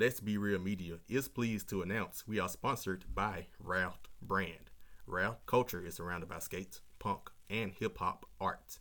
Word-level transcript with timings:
Let's 0.00 0.20
Be 0.20 0.38
Real 0.38 0.60
Media 0.60 0.98
is 1.08 1.26
pleased 1.26 1.68
to 1.70 1.82
announce 1.82 2.22
we 2.24 2.38
are 2.38 2.48
sponsored 2.48 3.04
by 3.12 3.48
Wrath 3.58 3.98
Brand. 4.22 4.70
Wrath 5.08 5.44
culture 5.44 5.84
is 5.84 5.96
surrounded 5.96 6.28
by 6.28 6.38
skates, 6.38 6.82
punk, 7.00 7.30
and 7.50 7.72
hip 7.72 7.98
hop 7.98 8.24
arts. 8.40 8.78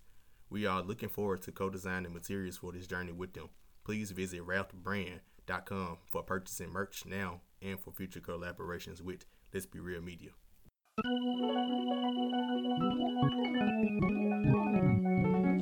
We 0.51 0.67
are 0.67 0.83
looking 0.83 1.09
forward 1.09 1.41
to 1.41 1.51
co 1.51 1.71
designing 1.71 2.13
materials 2.13 2.57
for 2.57 2.71
this 2.71 2.85
journey 2.85 3.13
with 3.13 3.33
them. 3.33 3.49
Please 3.83 4.11
visit 4.11 4.45
wrathbrand.com 4.45 5.97
for 6.05 6.21
purchasing 6.21 6.69
merch 6.69 7.03
now 7.07 7.41
and 7.63 7.79
for 7.79 7.89
future 7.89 8.19
collaborations 8.19 9.01
with 9.01 9.25
Let's 9.51 9.65
Be 9.65 9.79
Real 9.79 10.03
Media. 10.03 10.29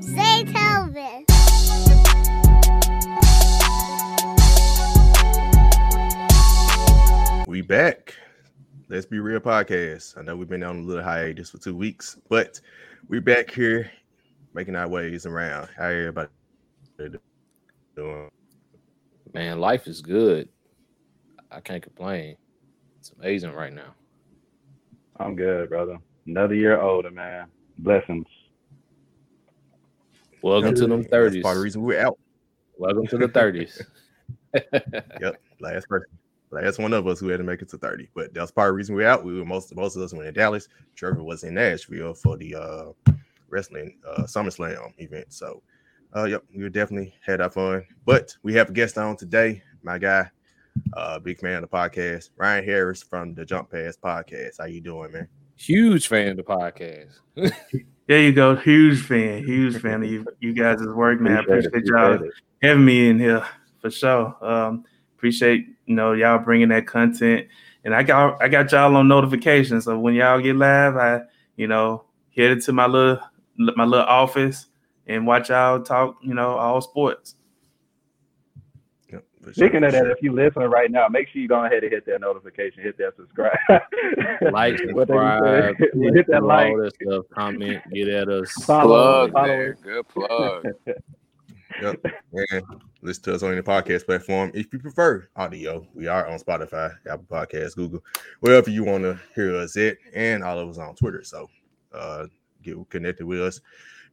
Say 0.01 0.43
Telvin. 0.51 2.04
We 7.55 7.61
back. 7.61 8.13
Let's 8.89 9.05
be 9.05 9.19
real 9.19 9.39
podcast. 9.39 10.17
I 10.17 10.23
know 10.23 10.35
we've 10.35 10.49
been 10.49 10.61
on 10.61 10.79
a 10.79 10.81
little 10.81 11.01
hiatus 11.01 11.51
for 11.51 11.57
two 11.57 11.73
weeks, 11.73 12.19
but 12.27 12.59
we're 13.07 13.21
back 13.21 13.49
here 13.49 13.89
making 14.53 14.75
our 14.75 14.89
ways 14.89 15.25
around. 15.25 15.69
How 15.77 15.85
everybody 15.85 16.27
doing? 17.95 18.29
Man, 19.33 19.61
life 19.61 19.87
is 19.87 20.01
good. 20.01 20.49
I 21.49 21.61
can't 21.61 21.81
complain. 21.81 22.35
It's 22.99 23.13
amazing 23.17 23.53
right 23.53 23.71
now. 23.71 23.95
I'm 25.15 25.37
good, 25.37 25.69
brother. 25.69 25.97
Another 26.27 26.55
year 26.55 26.81
older, 26.81 27.09
man. 27.09 27.47
Blessings. 27.77 28.27
Welcome 30.41 30.75
to 30.75 30.87
them 30.87 31.03
That's 31.03 31.09
thirties. 31.09 31.41
part 31.41 31.53
of 31.53 31.59
the 31.59 31.63
reason 31.63 31.83
we're 31.83 32.01
out. 32.01 32.19
Welcome 32.77 33.07
to 33.07 33.17
the 33.17 33.29
thirties. 33.29 33.81
Yep, 35.21 35.35
last 35.59 35.87
person, 35.89 36.07
last 36.55 36.79
one 36.79 36.93
of 36.93 37.07
us 37.07 37.19
who 37.19 37.27
had 37.27 37.37
to 37.37 37.43
make 37.43 37.61
it 37.61 37.69
to 37.69 37.77
30. 37.77 38.09
But 38.15 38.33
that's 38.33 38.51
part 38.51 38.69
of 38.69 38.73
the 38.73 38.77
reason 38.77 38.95
we're 38.95 39.07
out. 39.07 39.23
We 39.23 39.37
were 39.37 39.45
most 39.45 39.75
most 39.75 39.95
of 39.95 40.01
us 40.01 40.13
went 40.13 40.27
in 40.27 40.33
Dallas. 40.33 40.67
Trevor 40.95 41.23
was 41.23 41.43
in 41.43 41.55
Nashville 41.55 42.13
for 42.13 42.37
the 42.37 42.55
uh 42.55 43.11
wrestling 43.49 43.97
uh 44.07 44.23
SummerSlam 44.23 44.93
event. 44.97 45.31
So 45.33 45.61
uh 46.15 46.25
yep, 46.25 46.43
we 46.55 46.67
definitely 46.69 47.13
had 47.25 47.41
our 47.41 47.49
fun. 47.49 47.85
But 48.05 48.35
we 48.43 48.53
have 48.55 48.69
a 48.69 48.73
guest 48.73 48.97
on 48.97 49.17
today, 49.17 49.61
my 49.83 49.97
guy, 49.97 50.29
uh 50.93 51.19
big 51.19 51.39
fan 51.39 51.63
of 51.63 51.69
the 51.69 51.75
podcast, 51.75 52.29
Ryan 52.37 52.63
Harris 52.63 53.03
from 53.03 53.33
the 53.33 53.45
Jump 53.45 53.71
Pass 53.71 53.97
podcast. 53.97 54.59
How 54.59 54.65
you 54.65 54.81
doing, 54.81 55.11
man? 55.11 55.27
Huge 55.57 56.07
fan 56.07 56.29
of 56.29 56.37
the 56.37 56.43
podcast. 56.43 57.19
There 58.07 58.21
you 58.21 58.33
go. 58.33 58.55
Huge 58.55 59.01
fan. 59.01 59.43
Huge 59.43 59.81
fan 59.81 60.03
of 60.03 60.11
you, 60.11 60.25
you 60.39 60.53
guys' 60.53 60.85
work, 60.85 61.19
man. 61.19 61.37
Appreciate 61.39 61.65
it, 61.65 61.67
appreciate 61.67 61.85
y'all 61.87 62.29
having 62.61 62.85
me 62.85 63.09
in 63.09 63.17
here 63.17 63.43
for 63.81 63.89
sure. 63.89 64.35
Um, 64.45 64.85
appreciate 65.25 65.65
you 65.87 65.95
know 65.95 66.13
y'all 66.13 66.37
bringing 66.37 66.69
that 66.69 66.85
content, 66.85 67.47
and 67.83 67.95
I 67.95 68.03
got 68.03 68.39
I 68.41 68.47
got 68.47 68.71
y'all 68.71 68.95
on 68.95 69.07
notifications. 69.07 69.85
So 69.85 69.97
when 69.97 70.13
y'all 70.13 70.39
get 70.39 70.55
live, 70.55 70.95
I 70.97 71.21
you 71.55 71.65
know 71.67 72.03
headed 72.35 72.61
to 72.63 72.73
my 72.73 72.85
little 72.85 73.19
my 73.57 73.85
little 73.85 74.05
office 74.05 74.67
and 75.07 75.25
watch 75.25 75.49
y'all 75.49 75.81
talk. 75.81 76.17
You 76.21 76.35
know 76.35 76.51
all 76.57 76.79
sports. 76.79 77.33
Yep, 79.11 79.23
for 79.41 79.45
sure, 79.45 79.53
Speaking 79.53 79.83
of 79.83 79.93
that, 79.93 80.05
if 80.05 80.21
you 80.21 80.31
listen 80.31 80.61
right 80.61 80.91
now, 80.91 81.07
make 81.07 81.27
sure 81.29 81.41
you 81.41 81.47
go 81.47 81.65
ahead 81.65 81.83
and 81.83 81.91
hit 81.91 82.05
that 82.05 82.21
notification, 82.21 82.83
hit 82.83 82.95
that 82.99 83.15
subscribe, 83.15 83.57
Like, 84.53 84.77
subscribe, 84.95 85.75
hit 85.79 86.27
that 86.27 86.43
like, 86.43 86.67
all 86.67 86.77
that 86.83 86.93
stuff, 87.01 87.25
comment, 87.33 87.81
get 87.91 88.09
at 88.09 88.29
us. 88.29 88.51
follow, 88.63 89.27
plug 89.27 89.31
follow. 89.31 89.47
there. 89.47 89.73
Good 89.81 90.07
plug. 90.07 90.67
Yep. 91.81 92.05
And 92.51 92.63
listen 93.01 93.23
to 93.23 93.35
us 93.35 93.43
on 93.43 93.55
the 93.55 93.63
podcast 93.63 94.05
platform. 94.05 94.51
If 94.53 94.71
you 94.71 94.79
prefer 94.79 95.27
audio, 95.35 95.85
we 95.93 96.07
are 96.07 96.27
on 96.27 96.39
Spotify, 96.39 96.93
Apple 97.07 97.25
Podcasts, 97.29 97.75
Google, 97.75 98.03
wherever 98.39 98.69
you 98.69 98.83
want 98.83 99.03
to 99.03 99.19
hear 99.33 99.55
us 99.55 99.75
at, 99.77 99.97
and 100.13 100.43
all 100.43 100.59
of 100.59 100.69
us 100.69 100.77
on 100.77 100.95
Twitter. 100.95 101.23
So 101.23 101.49
uh 101.93 102.27
get 102.63 102.77
connected 102.89 103.25
with 103.25 103.41
us. 103.41 103.61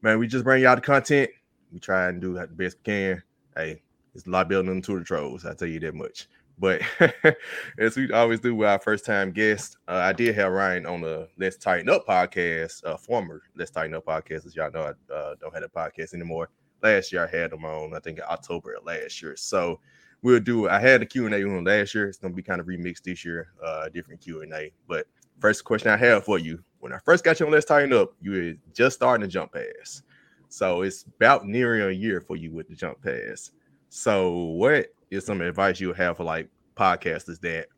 Man, 0.03 0.19
we 0.19 0.26
just 0.26 0.44
bring 0.44 0.62
y'all 0.62 0.75
the 0.75 0.82
content. 0.82 1.31
We 1.72 1.78
try 1.78 2.09
and 2.09 2.20
do 2.20 2.34
the 2.34 2.47
best 2.48 2.78
we 2.78 2.92
can. 2.92 3.22
Hey, 3.56 3.82
it's 4.14 4.26
a 4.26 4.31
lot 4.31 4.48
better 4.48 4.62
than 4.62 4.82
Twitter 4.82 5.04
trolls, 5.04 5.47
I 5.47 5.54
tell 5.54 5.69
you 5.69 5.81
that 5.81 5.94
much. 5.94 6.28
But 6.58 6.82
as 7.78 7.97
we 7.97 8.12
always 8.12 8.41
do 8.41 8.54
with 8.54 8.69
our 8.69 8.78
first 8.78 9.04
time 9.06 9.32
guest, 9.32 9.78
uh, 9.88 10.03
I 10.04 10.12
did 10.12 10.34
have 10.34 10.53
Ryan 10.53 10.87
on 10.87 11.00
the 11.00 11.28
Let's 11.38 11.56
Tighten 11.56 11.88
Up 11.88 12.06
podcast, 12.06 12.84
uh, 12.84 12.97
former 12.97 13.42
Let's 13.56 13.70
Tighten 13.70 13.94
Up 13.94 14.04
podcast. 14.04 14.47
As 14.47 14.54
y'all 14.54 14.70
know, 14.70 14.92
I 15.10 15.12
uh, 15.12 15.34
don't 15.41 15.54
have 15.54 15.62
a 15.62 15.69
podcast 15.69 16.14
anymore 16.14 16.50
last 16.82 17.12
year 17.12 17.25
I 17.25 17.37
had 17.37 17.50
them 17.50 17.65
on, 17.65 17.94
I 17.94 18.00
think 18.00 18.19
in 18.19 18.25
October 18.28 18.75
of 18.75 18.84
last 18.84 19.22
year. 19.22 19.37
So 19.37 19.81
we'll 20.22 20.41
do 20.41 20.69
I 20.69 20.78
had 20.78 21.00
the 21.00 21.06
Q&A 21.06 21.44
one 21.44 21.65
last 21.65 21.94
year. 21.94 22.09
It's 22.09 22.19
gonna 22.19 22.34
be 22.34 22.43
kind 22.43 22.60
of 22.60 22.66
remixed 22.66 23.03
this 23.03 23.25
year, 23.25 23.48
uh 23.65 23.88
different 23.88 24.20
Q&A. 24.20 24.72
But 24.88 25.06
first 25.41 25.65
question 25.65 25.91
I 25.91 25.97
have 25.97 26.25
for 26.25 26.38
you, 26.38 26.62
when 26.81 26.93
I 26.93 26.98
first 27.04 27.25
got 27.25 27.41
you 27.41 27.47
on 27.47 27.53
Let's 27.53 27.66
Tighten 27.66 27.93
Up, 27.93 28.15
you 28.20 28.31
were 28.31 28.53
just 28.72 28.97
starting 28.97 29.26
to 29.26 29.32
jump 29.32 29.53
pass. 29.53 30.03
So 30.48 30.82
it's 30.82 31.04
about 31.16 31.47
nearing 31.47 31.82
a 31.82 31.91
year 31.91 32.20
for 32.20 32.37
you 32.37 32.53
with 32.53 32.69
the 32.69 32.75
jump 32.75 33.03
pass. 33.03 33.53
So 33.88 34.32
what 34.32 34.88
is 35.10 35.25
some 35.25 35.41
advice 35.41 35.81
you 35.81 35.93
have 35.93 36.16
for 36.16 36.25
like 36.25 36.49
podcasters 36.76 37.41
that 37.41 37.69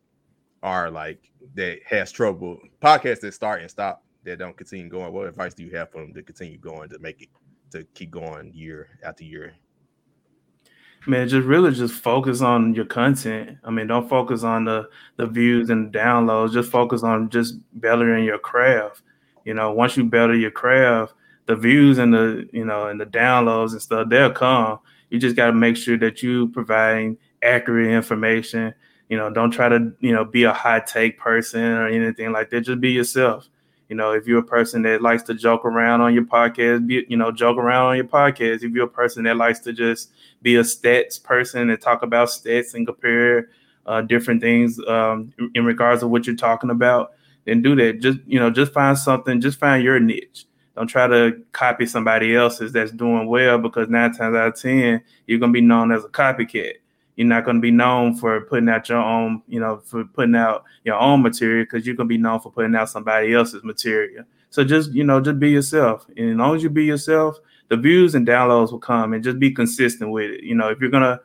are 0.63 0.89
like 0.89 1.31
that 1.53 1.79
has 1.85 2.11
trouble 2.11 2.57
podcasts 2.81 3.19
that 3.21 3.33
start 3.33 3.61
and 3.61 3.69
stop 3.69 4.03
that 4.23 4.39
don't 4.39 4.57
continue 4.57 4.89
going? 4.89 5.13
What 5.13 5.27
advice 5.27 5.53
do 5.53 5.63
you 5.63 5.75
have 5.75 5.91
for 5.91 6.01
them 6.01 6.13
to 6.13 6.23
continue 6.23 6.57
going 6.57 6.89
to 6.89 6.99
make 6.99 7.21
it 7.21 7.29
to 7.71 7.83
keep 7.93 8.11
going 8.11 8.51
year 8.53 8.89
after 9.03 9.23
year. 9.23 9.53
Man, 11.07 11.27
just 11.27 11.45
really 11.45 11.71
just 11.71 11.93
focus 11.93 12.41
on 12.41 12.73
your 12.73 12.85
content. 12.85 13.57
I 13.63 13.69
mean, 13.69 13.85
don't 13.85 14.09
focus 14.09 14.43
on 14.43 14.65
the 14.65 14.89
the 15.17 15.27
views 15.27 15.69
and 15.69 15.93
downloads. 15.93 16.53
Just 16.53 16.71
focus 16.71 17.03
on 17.03 17.29
just 17.29 17.59
bettering 17.73 18.25
your 18.25 18.39
craft. 18.39 19.03
You 19.43 19.53
know, 19.53 19.71
once 19.71 19.95
you 19.95 20.03
better 20.03 20.35
your 20.35 20.49
craft, 20.49 21.13
the 21.45 21.55
views 21.55 21.99
and 21.99 22.13
the 22.13 22.49
you 22.51 22.65
know 22.65 22.87
and 22.87 22.99
the 22.99 23.05
downloads 23.05 23.73
and 23.73 23.81
stuff 23.81 24.09
they'll 24.09 24.31
come. 24.31 24.79
You 25.11 25.19
just 25.19 25.35
got 25.35 25.47
to 25.47 25.53
make 25.53 25.77
sure 25.77 25.97
that 25.99 26.23
you 26.23 26.49
providing 26.49 27.17
accurate 27.43 27.91
information. 27.91 28.73
You 29.07 29.17
know, 29.17 29.29
don't 29.29 29.51
try 29.51 29.69
to 29.69 29.91
you 29.99 30.11
know 30.11 30.25
be 30.25 30.43
a 30.43 30.53
high 30.53 30.79
take 30.79 31.19
person 31.19 31.61
or 31.61 31.87
anything 31.87 32.31
like 32.31 32.49
that. 32.49 32.61
Just 32.61 32.81
be 32.81 32.91
yourself. 32.91 33.47
You 33.89 33.95
know, 33.95 34.11
if 34.11 34.25
you're 34.25 34.39
a 34.39 34.43
person 34.43 34.81
that 34.83 35.01
likes 35.01 35.23
to 35.23 35.33
joke 35.33 35.63
around 35.63 36.01
on 36.01 36.13
your 36.13 36.23
podcast, 36.23 36.87
be, 36.87 37.05
you 37.07 37.17
know, 37.17 37.31
joke 37.31 37.57
around 37.57 37.85
on 37.85 37.95
your 37.95 38.05
podcast. 38.05 38.63
If 38.63 38.71
you're 38.71 38.85
a 38.85 38.89
person 38.89 39.23
that 39.25 39.37
likes 39.37 39.59
to 39.59 39.73
just 39.73 40.11
be 40.41 40.55
a 40.55 40.61
stats 40.61 41.21
person 41.21 41.69
and 41.69 41.79
talk 41.79 42.01
about 42.01 42.29
stats 42.29 42.73
and 42.73 42.85
compare 42.85 43.49
uh, 43.85 44.01
different 44.01 44.41
things 44.41 44.79
um, 44.87 45.31
in, 45.53 45.65
regards 45.65 46.01
to 46.01 46.07
what 46.07 46.25
you're 46.25 46.35
talking 46.35 46.71
about, 46.71 47.13
then 47.45 47.61
do 47.61 47.75
that. 47.75 47.99
Just 47.99 48.19
you 48.25 48.39
know, 48.39 48.49
just 48.49 48.73
find 48.73 48.97
something. 48.97 49.39
Just 49.39 49.59
find 49.59 49.83
your 49.83 49.99
niche. 49.99 50.45
Don't 50.75 50.87
try 50.87 51.07
to 51.07 51.41
copy 51.51 51.85
somebody 51.85 52.35
else's 52.35 52.73
that's 52.73 52.91
doing 52.91 53.27
well 53.27 53.59
because 53.59 53.87
nine 53.87 54.13
times 54.13 54.35
out 54.35 54.47
of 54.47 54.59
ten, 54.59 55.01
you're 55.27 55.39
gonna 55.39 55.53
be 55.53 55.61
known 55.61 55.91
as 55.91 56.03
a 56.03 56.09
copycat. 56.09 56.73
You're 57.15 57.27
not 57.27 57.45
going 57.45 57.57
to 57.57 57.61
be 57.61 57.71
known 57.71 58.15
for 58.15 58.41
putting 58.41 58.67
out 58.67 58.89
your 58.89 58.97
own, 58.97 59.41
you 59.47 59.59
know, 59.59 59.77
for 59.85 60.03
putting 60.03 60.35
out 60.35 60.65
your 60.83 60.95
own 60.95 61.21
material 61.21 61.63
because 61.63 61.85
you're 61.85 61.95
going 61.95 62.09
to 62.09 62.13
be 62.13 62.17
known 62.17 62.41
for 62.41 62.51
putting 62.51 62.75
out 62.75 62.89
somebody 62.89 63.33
else's 63.33 63.63
material. 63.63 64.25
So 64.49 64.63
just, 64.63 64.91
you 64.91 65.03
know, 65.03 65.21
just 65.21 65.39
be 65.39 65.49
yourself. 65.49 66.05
And 66.17 66.31
as 66.31 66.35
long 66.35 66.55
as 66.55 66.63
you 66.63 66.69
be 66.69 66.85
yourself, 66.85 67.37
the 67.69 67.77
views 67.77 68.15
and 68.15 68.27
downloads 68.27 68.71
will 68.71 68.79
come 68.79 69.13
and 69.13 69.23
just 69.23 69.39
be 69.39 69.51
consistent 69.51 70.11
with 70.11 70.29
it. 70.31 70.43
You 70.43 70.55
know, 70.55 70.69
if 70.69 70.79
you're 70.79 70.91
going 70.91 71.03
to, 71.03 71.19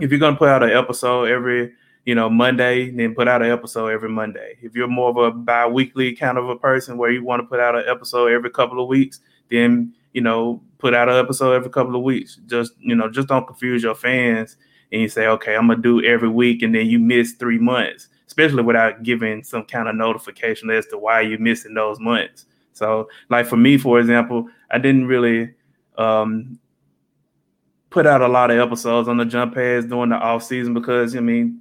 if 0.00 0.10
you're 0.10 0.20
going 0.20 0.34
to 0.34 0.38
put 0.38 0.48
out 0.48 0.62
an 0.62 0.70
episode 0.70 1.24
every, 1.30 1.72
you 2.04 2.14
know, 2.14 2.28
Monday, 2.28 2.90
then 2.90 3.14
put 3.14 3.28
out 3.28 3.42
an 3.42 3.50
episode 3.50 3.88
every 3.88 4.08
Monday. 4.08 4.58
If 4.62 4.74
you're 4.74 4.88
more 4.88 5.10
of 5.10 5.16
a 5.16 5.30
bi-weekly 5.30 6.14
kind 6.16 6.38
of 6.38 6.48
a 6.48 6.56
person 6.56 6.96
where 6.98 7.10
you 7.10 7.24
want 7.24 7.40
to 7.40 7.46
put 7.46 7.60
out 7.60 7.76
an 7.76 7.84
episode 7.86 8.30
every 8.30 8.50
couple 8.50 8.80
of 8.80 8.88
weeks, 8.88 9.20
then, 9.50 9.94
you 10.12 10.20
know, 10.20 10.62
put 10.78 10.94
out 10.94 11.08
an 11.08 11.16
episode 11.16 11.54
every 11.54 11.70
couple 11.70 11.96
of 11.96 12.02
weeks. 12.02 12.40
Just, 12.46 12.72
you 12.78 12.94
know, 12.94 13.10
just 13.10 13.28
don't 13.28 13.46
confuse 13.46 13.82
your 13.82 13.94
fans 13.94 14.56
and 14.92 15.02
you 15.02 15.08
say, 15.08 15.26
okay, 15.26 15.56
I'm 15.56 15.68
gonna 15.68 15.82
do 15.82 16.02
every 16.04 16.28
week, 16.28 16.62
and 16.62 16.74
then 16.74 16.86
you 16.86 16.98
miss 16.98 17.32
three 17.32 17.58
months, 17.58 18.08
especially 18.26 18.62
without 18.62 19.02
giving 19.02 19.44
some 19.44 19.64
kind 19.64 19.88
of 19.88 19.94
notification 19.94 20.70
as 20.70 20.86
to 20.86 20.98
why 20.98 21.20
you're 21.20 21.38
missing 21.38 21.74
those 21.74 22.00
months. 22.00 22.46
So, 22.72 23.08
like 23.28 23.46
for 23.46 23.56
me, 23.56 23.76
for 23.76 23.98
example, 23.98 24.48
I 24.70 24.78
didn't 24.78 25.06
really 25.06 25.52
um, 25.96 26.58
put 27.90 28.06
out 28.06 28.22
a 28.22 28.28
lot 28.28 28.50
of 28.50 28.58
episodes 28.58 29.08
on 29.08 29.16
the 29.16 29.24
jump 29.24 29.54
pass 29.54 29.84
during 29.84 30.10
the 30.10 30.16
off 30.16 30.44
season 30.44 30.74
because 30.74 31.16
I 31.16 31.20
mean, 31.20 31.60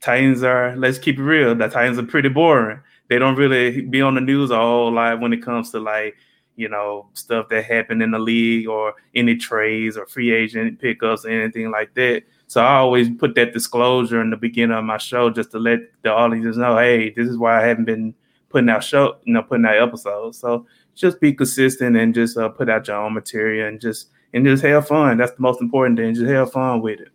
Titans 0.00 0.42
are 0.42 0.74
let's 0.76 0.98
keep 0.98 1.18
it 1.18 1.22
real, 1.22 1.54
the 1.54 1.68
Titans 1.68 1.98
are 1.98 2.02
pretty 2.02 2.28
boring. 2.28 2.80
They 3.08 3.18
don't 3.18 3.36
really 3.36 3.82
be 3.82 4.02
on 4.02 4.16
the 4.16 4.20
news 4.20 4.50
a 4.50 4.56
whole 4.56 4.92
lot 4.92 5.20
when 5.20 5.32
it 5.32 5.42
comes 5.42 5.70
to 5.70 5.80
like 5.80 6.16
you 6.56 6.68
know 6.68 7.08
stuff 7.14 7.48
that 7.50 7.64
happened 7.64 8.02
in 8.02 8.10
the 8.10 8.18
league 8.18 8.66
or 8.66 8.94
any 9.14 9.36
trades 9.36 9.96
or 9.96 10.06
free 10.06 10.32
agent 10.32 10.80
pickups 10.80 11.24
or 11.24 11.30
anything 11.30 11.70
like 11.70 11.94
that. 11.94 12.24
So 12.48 12.62
I 12.62 12.76
always 12.76 13.10
put 13.10 13.34
that 13.34 13.52
disclosure 13.52 14.20
in 14.20 14.30
the 14.30 14.36
beginning 14.36 14.76
of 14.76 14.84
my 14.84 14.98
show 14.98 15.30
just 15.30 15.50
to 15.50 15.58
let 15.58 15.80
the 16.02 16.10
audience 16.10 16.56
know, 16.56 16.76
hey, 16.76 17.10
this 17.10 17.28
is 17.28 17.36
why 17.36 17.60
I 17.60 17.66
haven't 17.66 17.86
been 17.86 18.14
putting 18.48 18.70
out 18.70 18.84
show, 18.84 19.16
you 19.24 19.32
know, 19.32 19.42
putting 19.42 19.66
out 19.66 19.76
episodes. 19.76 20.38
So 20.38 20.66
just 20.94 21.20
be 21.20 21.32
consistent 21.32 21.96
and 21.96 22.14
just 22.14 22.38
uh, 22.38 22.48
put 22.48 22.70
out 22.70 22.86
your 22.86 22.98
own 22.98 23.14
material 23.14 23.68
and 23.68 23.80
just 23.80 24.10
and 24.32 24.44
just 24.44 24.62
have 24.62 24.86
fun. 24.86 25.18
That's 25.18 25.32
the 25.32 25.42
most 25.42 25.60
important 25.60 25.98
thing. 25.98 26.14
Just 26.14 26.26
have 26.26 26.52
fun 26.52 26.80
with 26.82 27.00
it. 27.00 27.08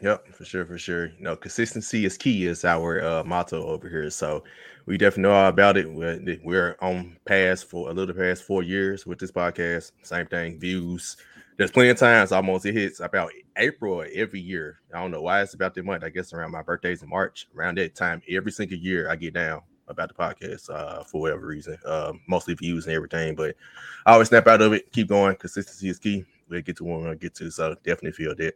Yep, 0.00 0.34
for 0.34 0.44
sure, 0.44 0.64
for 0.64 0.78
sure. 0.78 1.06
You 1.06 1.22
know, 1.22 1.36
consistency 1.36 2.04
is 2.04 2.18
key 2.18 2.46
is 2.46 2.64
our 2.64 3.02
uh, 3.04 3.24
motto 3.24 3.64
over 3.64 3.88
here. 3.88 4.10
So 4.10 4.42
we 4.86 4.98
definitely 4.98 5.30
know 5.30 5.32
all 5.32 5.48
about 5.48 5.76
it. 5.76 5.88
We're, 5.88 6.38
we're 6.42 6.76
on 6.80 7.16
past 7.24 7.70
for 7.70 7.88
a 7.88 7.92
little 7.92 8.14
past 8.14 8.42
four 8.42 8.64
years 8.64 9.06
with 9.06 9.20
this 9.20 9.30
podcast. 9.30 9.92
Same 10.02 10.26
thing, 10.26 10.58
views. 10.58 11.16
There's 11.62 11.70
plenty 11.70 11.90
of 11.90 11.96
times 11.96 12.32
almost 12.32 12.66
it 12.66 12.74
hits 12.74 12.98
about 12.98 13.30
April 13.56 14.04
every 14.12 14.40
year. 14.40 14.80
I 14.92 15.00
don't 15.00 15.12
know 15.12 15.22
why 15.22 15.42
it's 15.42 15.54
about 15.54 15.74
that 15.74 15.84
month. 15.84 16.02
I 16.02 16.08
guess 16.08 16.32
around 16.32 16.50
my 16.50 16.60
birthday's 16.60 17.04
in 17.04 17.08
March. 17.08 17.46
Around 17.56 17.78
that 17.78 17.94
time, 17.94 18.20
every 18.28 18.50
single 18.50 18.76
year 18.76 19.08
I 19.08 19.14
get 19.14 19.34
down 19.34 19.62
about 19.86 20.08
the 20.08 20.14
podcast 20.14 20.68
uh, 20.70 21.04
for 21.04 21.20
whatever 21.20 21.46
reason. 21.46 21.78
Uh, 21.86 22.14
mostly 22.26 22.54
views 22.54 22.86
and 22.86 22.96
everything, 22.96 23.36
but 23.36 23.54
I 24.06 24.14
always 24.14 24.26
snap 24.26 24.48
out 24.48 24.60
of 24.60 24.72
it. 24.72 24.90
Keep 24.90 25.10
going. 25.10 25.36
Consistency 25.36 25.88
is 25.88 26.00
key. 26.00 26.24
We'll 26.48 26.62
get 26.62 26.78
to 26.78 26.84
where 26.84 27.10
we 27.10 27.14
get 27.14 27.36
to. 27.36 27.48
So 27.52 27.76
definitely 27.84 28.10
feel 28.10 28.34
that. 28.34 28.54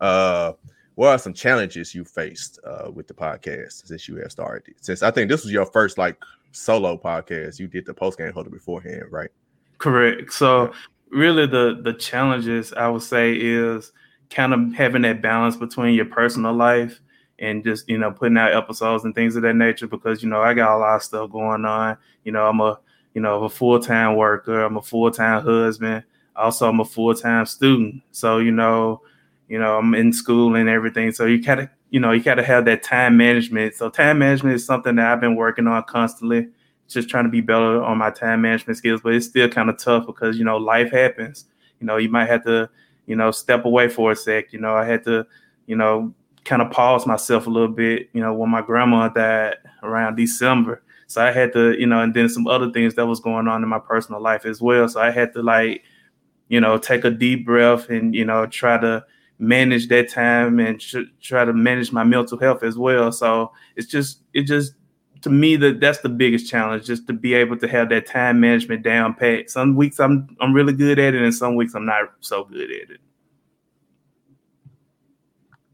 Uh, 0.00 0.52
what 0.94 1.08
are 1.08 1.18
some 1.18 1.34
challenges 1.34 1.96
you 1.96 2.04
faced 2.04 2.60
uh, 2.64 2.92
with 2.92 3.08
the 3.08 3.14
podcast 3.14 3.88
since 3.88 4.06
you 4.06 4.18
have 4.18 4.30
started? 4.30 4.76
Since 4.80 5.02
I 5.02 5.10
think 5.10 5.28
this 5.28 5.42
was 5.42 5.50
your 5.50 5.66
first 5.66 5.98
like 5.98 6.16
solo 6.52 6.96
podcast, 6.96 7.58
you 7.58 7.66
did 7.66 7.86
the 7.86 7.92
post 7.92 8.18
game 8.18 8.32
holder 8.32 8.50
beforehand, 8.50 9.06
right? 9.10 9.30
Correct. 9.78 10.32
So 10.32 10.72
really, 11.16 11.46
the 11.46 11.80
the 11.82 11.92
challenges 11.92 12.72
I 12.72 12.88
would 12.88 13.02
say 13.02 13.34
is 13.34 13.92
kind 14.30 14.52
of 14.54 14.74
having 14.74 15.02
that 15.02 15.22
balance 15.22 15.56
between 15.56 15.94
your 15.94 16.06
personal 16.06 16.52
life 16.54 17.00
and 17.38 17.64
just 17.64 17.88
you 17.88 17.98
know 17.98 18.10
putting 18.12 18.38
out 18.38 18.54
episodes 18.54 19.04
and 19.04 19.14
things 19.14 19.36
of 19.36 19.42
that 19.42 19.54
nature 19.56 19.86
because 19.86 20.22
you 20.22 20.28
know 20.28 20.40
I 20.42 20.54
got 20.54 20.76
a 20.76 20.78
lot 20.78 20.96
of 20.96 21.02
stuff 21.02 21.30
going 21.30 21.64
on. 21.64 21.98
You 22.24 22.32
know, 22.32 22.46
I'm 22.46 22.60
a 22.60 22.78
you 23.14 23.20
know 23.20 23.44
a 23.44 23.48
full 23.48 23.80
time 23.80 24.16
worker. 24.16 24.62
I'm 24.62 24.76
a 24.76 24.82
full 24.82 25.10
time 25.10 25.42
husband. 25.42 26.04
Also, 26.36 26.68
I'm 26.68 26.80
a 26.80 26.84
full 26.84 27.14
time 27.14 27.46
student. 27.46 28.02
So 28.12 28.38
you 28.38 28.52
know 28.52 29.02
you 29.48 29.58
know, 29.58 29.78
I'm 29.78 29.94
in 29.94 30.12
school 30.12 30.56
and 30.56 30.68
everything. 30.68 31.12
So 31.12 31.24
you 31.24 31.42
gotta, 31.42 31.70
you 31.90 32.00
know, 32.00 32.12
you 32.12 32.22
gotta 32.22 32.42
have 32.42 32.64
that 32.64 32.82
time 32.82 33.16
management. 33.16 33.74
So 33.74 33.88
time 33.88 34.18
management 34.18 34.56
is 34.56 34.66
something 34.66 34.96
that 34.96 35.06
I've 35.12 35.20
been 35.20 35.36
working 35.36 35.66
on 35.68 35.84
constantly, 35.84 36.48
just 36.88 37.08
trying 37.08 37.24
to 37.24 37.30
be 37.30 37.40
better 37.40 37.82
on 37.82 37.98
my 37.98 38.10
time 38.10 38.42
management 38.42 38.78
skills. 38.78 39.00
But 39.02 39.14
it's 39.14 39.26
still 39.26 39.48
kind 39.48 39.70
of 39.70 39.78
tough 39.78 40.06
because 40.06 40.38
you 40.38 40.44
know 40.44 40.56
life 40.56 40.90
happens. 40.90 41.46
You 41.80 41.86
know, 41.86 41.96
you 41.96 42.08
might 42.08 42.28
have 42.28 42.44
to, 42.44 42.70
you 43.06 43.16
know, 43.16 43.30
step 43.30 43.64
away 43.64 43.88
for 43.88 44.12
a 44.12 44.16
sec. 44.16 44.52
You 44.52 44.60
know, 44.60 44.74
I 44.74 44.84
had 44.84 45.04
to, 45.04 45.26
you 45.66 45.76
know, 45.76 46.14
kind 46.44 46.62
of 46.62 46.70
pause 46.70 47.06
myself 47.06 47.46
a 47.46 47.50
little 47.50 47.68
bit. 47.68 48.08
You 48.12 48.22
know, 48.22 48.32
when 48.32 48.50
my 48.50 48.62
grandma 48.62 49.08
died 49.08 49.56
around 49.82 50.16
December. 50.16 50.82
So 51.08 51.24
I 51.24 51.30
had 51.30 51.52
to, 51.52 51.78
you 51.78 51.86
know, 51.86 52.00
and 52.00 52.14
then 52.14 52.28
some 52.28 52.46
other 52.48 52.70
things 52.72 52.94
that 52.94 53.06
was 53.06 53.20
going 53.20 53.46
on 53.46 53.62
in 53.62 53.68
my 53.68 53.78
personal 53.78 54.20
life 54.20 54.44
as 54.44 54.60
well. 54.60 54.88
So 54.88 55.00
I 55.00 55.10
had 55.10 55.32
to 55.34 55.42
like, 55.42 55.84
you 56.48 56.60
know, 56.60 56.78
take 56.78 57.04
a 57.04 57.10
deep 57.10 57.44
breath 57.44 57.88
and, 57.88 58.14
you 58.14 58.24
know, 58.24 58.46
try 58.46 58.78
to 58.78 59.04
manage 59.38 59.88
that 59.88 60.08
time 60.08 60.58
and 60.58 60.82
try 61.20 61.44
to 61.44 61.52
manage 61.52 61.92
my 61.92 62.04
mental 62.04 62.38
health 62.38 62.62
as 62.62 62.78
well. 62.78 63.12
So 63.12 63.52
it's 63.76 63.86
just 63.86 64.22
it 64.32 64.42
just 64.44 64.72
to 65.26 65.30
me 65.30 65.56
that 65.56 65.80
that's 65.80 65.98
the 65.98 66.08
biggest 66.08 66.48
challenge, 66.48 66.84
just 66.84 67.08
to 67.08 67.12
be 67.12 67.34
able 67.34 67.58
to 67.58 67.66
have 67.66 67.88
that 67.88 68.06
time 68.06 68.38
management 68.38 68.84
down 68.84 69.12
pat. 69.12 69.50
Some 69.50 69.74
weeks 69.74 69.98
I'm 69.98 70.36
I'm 70.40 70.52
really 70.52 70.72
good 70.72 71.00
at 71.00 71.14
it, 71.14 71.20
and 71.20 71.34
some 71.34 71.56
weeks 71.56 71.74
I'm 71.74 71.84
not 71.84 72.12
so 72.20 72.44
good 72.44 72.70
at 72.70 72.90
it. 72.90 73.00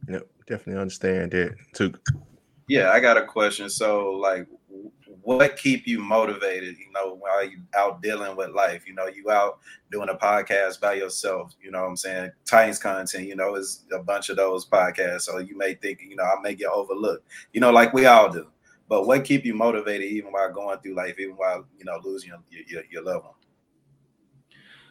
Yep, 0.08 0.26
definitely 0.46 0.81
understand 0.81 1.32
that 1.32 1.54
too. 1.75 1.93
Yeah, 2.66 2.93
I 2.93 3.00
got 3.00 3.19
a 3.19 3.26
question. 3.26 3.69
So, 3.69 4.12
like, 4.12 4.46
what 5.20 5.58
keep 5.58 5.87
you 5.87 5.99
motivated 6.00 6.78
you 6.78 6.90
know 6.94 7.16
while 7.16 7.44
you 7.44 7.58
out 7.76 8.02
dealing 8.02 8.34
with 8.34 8.49
life 8.50 8.88
you 8.88 8.94
know 8.94 9.06
you 9.06 9.31
out 9.31 9.60
doing 9.93 10.08
a 10.08 10.14
podcast 10.14 10.81
by 10.81 10.94
yourself 10.94 11.54
you 11.62 11.70
know 11.70 11.82
what 11.82 11.90
i'm 11.90 11.96
saying 11.96 12.28
titans 12.44 12.81
content 12.81 13.28
you 13.28 13.37
know 13.37 13.54
is 13.54 13.84
a 13.93 14.00
bunch 14.00 14.31
of 14.31 14.37
those 14.37 14.66
podcasts 14.66 15.22
so 15.22 15.38
you 15.38 15.56
may 15.56 15.75
think 15.75 16.00
you 16.00 16.16
know 16.16 16.25
i 16.25 16.34
may 16.43 16.54
get 16.54 16.66
overlooked 16.70 17.25
you 17.52 17.60
know 17.60 17.70
like 17.70 17.93
we 17.93 18.06
all 18.06 18.32
do 18.32 18.49
but 18.88 19.06
what 19.06 19.25
keep 19.25 19.44
you 19.44 19.55
motivated 19.55 20.11
even 20.11 20.32
while 20.32 20.52
going 20.52 20.79
through 20.81 20.94
life 20.94 21.19
even 21.19 21.34
while 21.37 21.64
you 21.79 21.84
know 21.84 21.99
losing 22.05 22.31
your, 22.31 22.62
your, 22.67 22.82
your 22.90 23.05
loved 23.05 23.25
one 23.25 23.34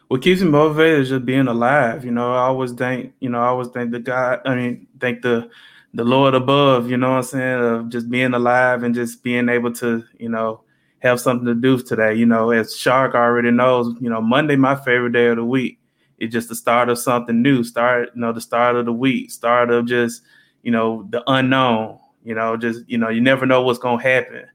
what 0.08 0.20
keeps 0.22 0.42
me 0.42 0.48
motivated 0.48 1.00
is 1.00 1.08
just 1.08 1.24
being 1.24 1.48
alive 1.48 2.04
you 2.04 2.10
know 2.10 2.34
i 2.34 2.40
always 2.40 2.72
think 2.72 3.12
you 3.20 3.28
know 3.28 3.40
i 3.40 3.46
always 3.46 3.68
think 3.68 3.90
the 3.90 3.98
god 3.98 4.40
i 4.44 4.54
mean 4.54 4.86
think 5.00 5.22
the 5.22 5.48
the 5.94 6.04
Lord 6.04 6.34
above, 6.34 6.90
you 6.90 6.96
know 6.96 7.10
what 7.10 7.16
I'm 7.16 7.22
saying, 7.22 7.60
of 7.60 7.88
just 7.90 8.08
being 8.08 8.32
alive 8.32 8.82
and 8.82 8.94
just 8.94 9.22
being 9.22 9.48
able 9.48 9.72
to, 9.74 10.04
you 10.18 10.28
know, 10.28 10.62
have 11.00 11.20
something 11.20 11.46
to 11.46 11.54
do 11.54 11.78
today. 11.78 12.14
You 12.14 12.26
know, 12.26 12.50
as 12.50 12.76
Shark 12.76 13.14
already 13.14 13.50
knows, 13.50 13.94
you 14.00 14.08
know, 14.08 14.20
Monday 14.20 14.56
my 14.56 14.74
favorite 14.74 15.12
day 15.12 15.26
of 15.26 15.36
the 15.36 15.44
week. 15.44 15.78
It's 16.18 16.32
just 16.32 16.48
the 16.48 16.54
start 16.54 16.88
of 16.88 16.98
something 16.98 17.42
new. 17.42 17.64
Start, 17.64 18.10
you 18.14 18.20
know, 18.20 18.32
the 18.32 18.40
start 18.40 18.76
of 18.76 18.86
the 18.86 18.92
week. 18.92 19.30
Start 19.30 19.70
of 19.70 19.86
just, 19.86 20.22
you 20.62 20.70
know, 20.70 21.06
the 21.10 21.22
unknown. 21.26 21.98
You 22.24 22.34
know, 22.34 22.56
just 22.56 22.88
you 22.88 22.98
know, 22.98 23.08
you 23.08 23.20
never 23.20 23.46
know 23.46 23.62
what's 23.62 23.78
gonna 23.78 24.02
happen. 24.02 24.46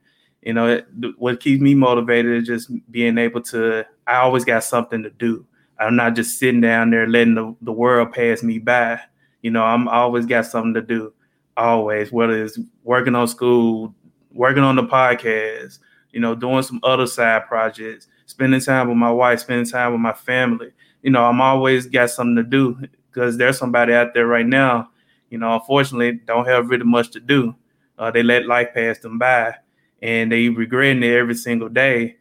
You 0.42 0.54
know, 0.54 0.68
it, 0.68 0.88
what 1.18 1.40
keeps 1.40 1.62
me 1.62 1.76
motivated 1.76 2.42
is 2.42 2.48
just 2.48 2.72
being 2.92 3.18
able 3.18 3.42
to. 3.44 3.86
I 4.06 4.18
always 4.18 4.46
got 4.46 4.64
something 4.64 5.04
to 5.04 5.10
do. 5.10 5.46
I'm 5.80 5.96
not 5.96 6.16
just 6.16 6.40
sitting 6.40 6.62
down 6.62 6.90
there 6.90 7.08
letting 7.08 7.36
the, 7.36 7.56
the 7.62 7.72
world 7.72 8.14
pass 8.14 8.42
me 8.42 8.58
by. 8.60 9.00
You 9.42 9.52
know, 9.52 9.64
I'm 9.64 9.88
always 9.88 10.26
got 10.26 10.46
something 10.46 10.74
to 10.74 10.82
do 10.82 11.14
always, 11.56 12.12
whether 12.12 12.44
it's 12.44 12.60
working 12.84 13.16
on 13.16 13.28
school, 13.28 13.94
working 14.32 14.64
on 14.64 14.76
the 14.76 14.84
podcast, 14.84 15.80
you 16.12 16.20
know, 16.20 16.36
doing 16.36 16.64
some 16.64 16.80
other 16.84 17.08
side 17.08 17.48
projects, 17.48 18.08
spending 18.26 18.62
time 18.62 18.88
with 18.88 18.98
my 18.98 19.12
wife, 19.12 19.40
spending 19.40 19.66
time 19.70 19.92
with 19.92 20.02
my 20.02 20.14
family. 20.14 20.72
You 21.02 21.12
know, 21.12 21.24
I'm 21.26 21.42
always 21.42 21.88
got 21.88 22.10
something 22.12 22.36
to 22.38 22.44
do 22.44 22.80
because 23.12 23.38
there's 23.38 23.58
somebody 23.58 23.94
out 23.94 24.14
there 24.14 24.28
right 24.28 24.46
now, 24.46 24.90
you 25.30 25.38
know, 25.38 25.54
unfortunately 25.56 26.20
don't 26.26 26.48
have 26.48 26.70
really 26.70 26.86
much 26.86 27.12
to 27.12 27.20
do. 27.20 27.56
Uh, 27.98 28.12
they 28.12 28.24
let 28.24 28.46
life 28.46 28.70
pass 28.74 29.00
them 29.00 29.18
by 29.18 29.56
and 30.02 30.32
they 30.32 30.50
regretting 30.50 31.04
it 31.04 31.14
every 31.16 31.36
single 31.36 31.70
day. 31.70 32.18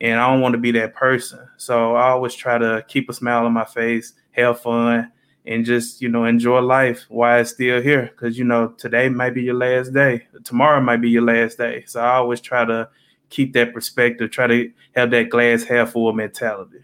And 0.00 0.18
I 0.18 0.30
don't 0.30 0.40
want 0.40 0.54
to 0.54 0.58
be 0.58 0.72
that 0.72 0.94
person. 0.94 1.46
So 1.56 1.94
I 1.94 2.08
always 2.08 2.34
try 2.34 2.58
to 2.58 2.84
keep 2.88 3.08
a 3.10 3.12
smile 3.12 3.44
on 3.44 3.52
my 3.52 3.64
face, 3.64 4.14
have 4.32 4.60
fun, 4.60 5.12
and 5.46 5.64
just 5.64 6.00
you 6.02 6.08
know 6.08 6.24
enjoy 6.24 6.60
life 6.60 7.06
while 7.08 7.40
it's 7.40 7.50
still 7.50 7.80
here 7.80 8.10
because 8.12 8.38
you 8.38 8.44
know 8.44 8.68
today 8.78 9.08
might 9.08 9.34
be 9.34 9.42
your 9.42 9.54
last 9.54 9.92
day 9.92 10.26
tomorrow 10.44 10.80
might 10.80 11.00
be 11.00 11.10
your 11.10 11.22
last 11.22 11.56
day 11.58 11.82
so 11.86 12.00
i 12.00 12.14
always 12.14 12.40
try 12.40 12.64
to 12.64 12.88
keep 13.30 13.52
that 13.52 13.72
perspective 13.72 14.30
try 14.30 14.46
to 14.46 14.70
have 14.94 15.10
that 15.10 15.30
glass 15.30 15.62
half 15.62 15.92
full 15.92 16.12
mentality 16.12 16.78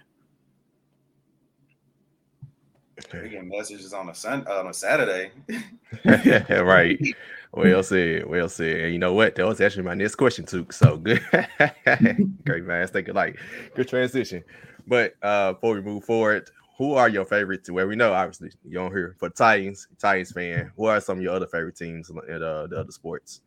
we 3.13 3.29
get 3.29 3.45
messages 3.45 3.93
on 3.93 4.09
a 4.09 4.15
sun 4.15 4.47
on 4.47 4.67
a 4.67 4.75
saturday 4.75 5.31
right 6.63 7.01
well 7.53 7.83
said 7.83 8.27
well 8.27 8.49
said 8.49 8.81
and 8.81 8.93
you 8.93 8.99
know 8.99 9.13
what 9.13 9.35
that 9.35 9.47
was 9.47 9.61
actually 9.61 9.83
my 9.83 9.95
next 9.95 10.17
question 10.17 10.45
too 10.45 10.67
so 10.71 10.97
good 10.97 11.21
great 12.45 12.65
man 12.65 12.83
it's 12.83 12.93
thinking 12.93 13.15
like 13.15 13.39
good 13.75 13.89
transition 13.89 14.43
but 14.87 15.15
uh 15.23 15.53
before 15.53 15.75
we 15.75 15.81
move 15.81 16.05
forward 16.05 16.51
who 16.79 16.93
are 16.93 17.09
your 17.09 17.25
favorites? 17.25 17.71
Well, 17.71 17.87
we 17.87 17.97
know 17.97 18.13
obviously 18.13 18.51
you 18.65 18.75
don't 18.75 18.93
hear 18.93 19.17
for 19.19 19.31
Titans, 19.31 19.89
Titans 19.99 20.33
fan. 20.33 20.71
Who 20.77 20.85
are 20.85 21.01
some 21.01 21.19
of 21.19 21.25
your 21.25 21.35
other 21.35 21.47
favorite 21.47 21.77
teams 21.77 22.11
in 22.11 22.19
uh, 22.19 22.67
the 22.67 22.77
other 22.79 22.93
sports? 22.93 23.41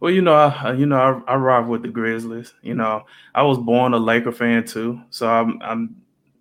Well, 0.00 0.10
you 0.10 0.20
know, 0.20 0.34
I, 0.34 0.72
you 0.72 0.84
know, 0.84 1.24
I, 1.26 1.32
I 1.32 1.36
rock 1.36 1.68
with 1.68 1.82
the 1.82 1.88
Grizzlies. 1.88 2.52
You 2.60 2.74
know, 2.74 3.04
I 3.34 3.42
was 3.42 3.56
born 3.56 3.94
a 3.94 3.98
Laker 3.98 4.32
fan 4.32 4.64
too, 4.66 5.00
so 5.08 5.26
I'm 5.26 5.60
I'm 5.62 5.96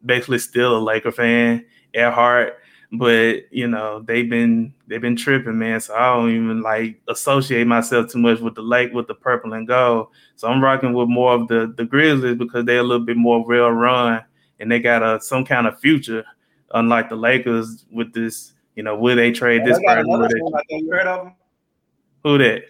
basically 0.05 0.39
still 0.39 0.77
a 0.77 0.79
Laker 0.79 1.11
fan 1.11 1.65
at 1.95 2.13
heart. 2.13 2.59
But 2.91 3.51
you 3.51 3.67
know, 3.67 4.01
they've 4.01 4.29
been 4.29 4.73
they've 4.87 5.01
been 5.01 5.15
tripping, 5.15 5.57
man. 5.57 5.79
So 5.81 5.95
I 5.95 6.15
don't 6.15 6.29
even 6.29 6.61
like 6.61 7.01
associate 7.07 7.65
myself 7.65 8.11
too 8.11 8.19
much 8.19 8.39
with 8.39 8.55
the 8.55 8.61
lake 8.61 8.93
with 8.93 9.07
the 9.07 9.15
purple 9.15 9.53
and 9.53 9.67
gold. 9.67 10.07
So 10.35 10.47
I'm 10.47 10.63
rocking 10.63 10.93
with 10.93 11.09
more 11.09 11.33
of 11.33 11.47
the 11.47 11.73
the 11.75 11.85
Grizzlies 11.85 12.37
because 12.37 12.65
they're 12.65 12.79
a 12.79 12.83
little 12.83 13.05
bit 13.05 13.17
more 13.17 13.45
real 13.45 13.69
run 13.69 14.23
and 14.59 14.71
they 14.71 14.79
got 14.79 15.03
a 15.03 15.19
some 15.21 15.45
kind 15.45 15.67
of 15.67 15.79
future, 15.79 16.23
unlike 16.73 17.09
the 17.09 17.15
Lakers 17.15 17.85
with 17.91 18.13
this. 18.13 18.53
You 18.75 18.83
know, 18.83 18.97
will 18.97 19.15
they 19.15 19.31
trade 19.31 19.65
this 19.65 19.79
person? 19.85 20.05
They... 20.69 20.77
You 20.77 20.91
heard 20.91 21.07
of 21.07 21.25
them. 21.25 21.35
Who 22.23 22.37
that? 22.39 22.63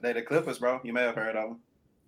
They 0.00 0.12
the 0.12 0.22
Clippers, 0.22 0.58
bro. 0.58 0.80
You 0.84 0.92
may 0.92 1.02
have 1.02 1.14
heard 1.14 1.36
of 1.36 1.50
them. 1.50 1.60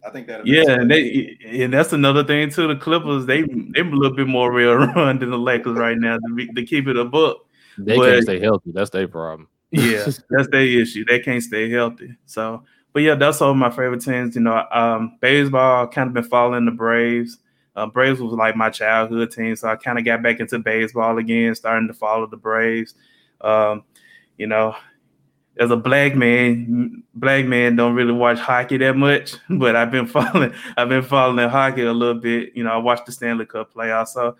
I 0.04 0.10
think 0.10 0.26
that. 0.28 0.46
Yeah, 0.46 0.70
and 0.70 0.90
they 0.90 1.36
and 1.44 1.72
that's 1.72 1.92
another 1.92 2.24
thing 2.24 2.50
too. 2.50 2.68
The 2.68 2.76
Clippers, 2.76 3.26
they 3.26 3.42
they 3.42 3.80
a 3.80 3.84
little 3.84 4.16
bit 4.16 4.26
more 4.26 4.52
real 4.52 4.74
run 4.94 5.18
than 5.18 5.30
the 5.30 5.38
Lakers 5.38 5.76
right 5.76 5.98
now 5.98 6.16
to, 6.16 6.34
be, 6.34 6.46
to 6.46 6.64
keep 6.64 6.88
it 6.88 6.96
a 6.96 7.04
book. 7.04 7.46
They 7.78 7.96
but, 7.96 8.10
can't 8.10 8.22
stay 8.22 8.40
healthy. 8.40 8.72
That's 8.72 8.90
their 8.90 9.08
problem. 9.08 9.48
yeah, 9.70 10.04
that's 10.30 10.48
their 10.48 10.62
issue. 10.62 11.04
They 11.04 11.20
can't 11.20 11.42
stay 11.42 11.70
healthy. 11.70 12.14
So, 12.26 12.64
but 12.92 13.02
yeah, 13.02 13.14
that's 13.14 13.40
all 13.42 13.54
my 13.54 13.70
favorite 13.70 14.02
teams. 14.02 14.34
You 14.34 14.42
know, 14.42 14.64
um, 14.72 15.18
baseball 15.20 15.86
kind 15.88 16.08
of 16.08 16.14
been 16.14 16.24
following 16.24 16.64
the 16.64 16.72
Braves. 16.72 17.38
Uh, 17.76 17.86
Braves 17.86 18.20
was 18.20 18.32
like 18.32 18.56
my 18.56 18.70
childhood 18.70 19.30
team, 19.30 19.54
so 19.54 19.68
I 19.68 19.76
kind 19.76 19.98
of 19.98 20.04
got 20.04 20.22
back 20.22 20.40
into 20.40 20.58
baseball 20.58 21.18
again, 21.18 21.54
starting 21.54 21.88
to 21.88 21.94
follow 21.94 22.26
the 22.26 22.36
Braves. 22.36 22.94
Um, 23.40 23.84
you 24.38 24.46
know, 24.46 24.74
as 25.58 25.70
a 25.70 25.76
black 25.76 26.14
man, 26.16 27.02
black 27.14 27.44
man 27.44 27.76
don't 27.76 27.94
really 27.94 28.12
watch 28.12 28.38
hockey 28.38 28.78
that 28.78 28.96
much, 28.96 29.34
but 29.50 29.76
I've 29.76 29.90
been 29.90 30.06
following. 30.06 30.52
I've 30.76 30.88
been 30.88 31.02
following 31.02 31.48
hockey 31.48 31.82
a 31.82 31.92
little 31.92 32.20
bit. 32.20 32.52
You 32.54 32.64
know, 32.64 32.70
I 32.70 32.76
watched 32.78 33.06
the 33.06 33.12
Stanley 33.12 33.46
Cup 33.46 33.72
playoffs, 33.74 34.08
so 34.08 34.36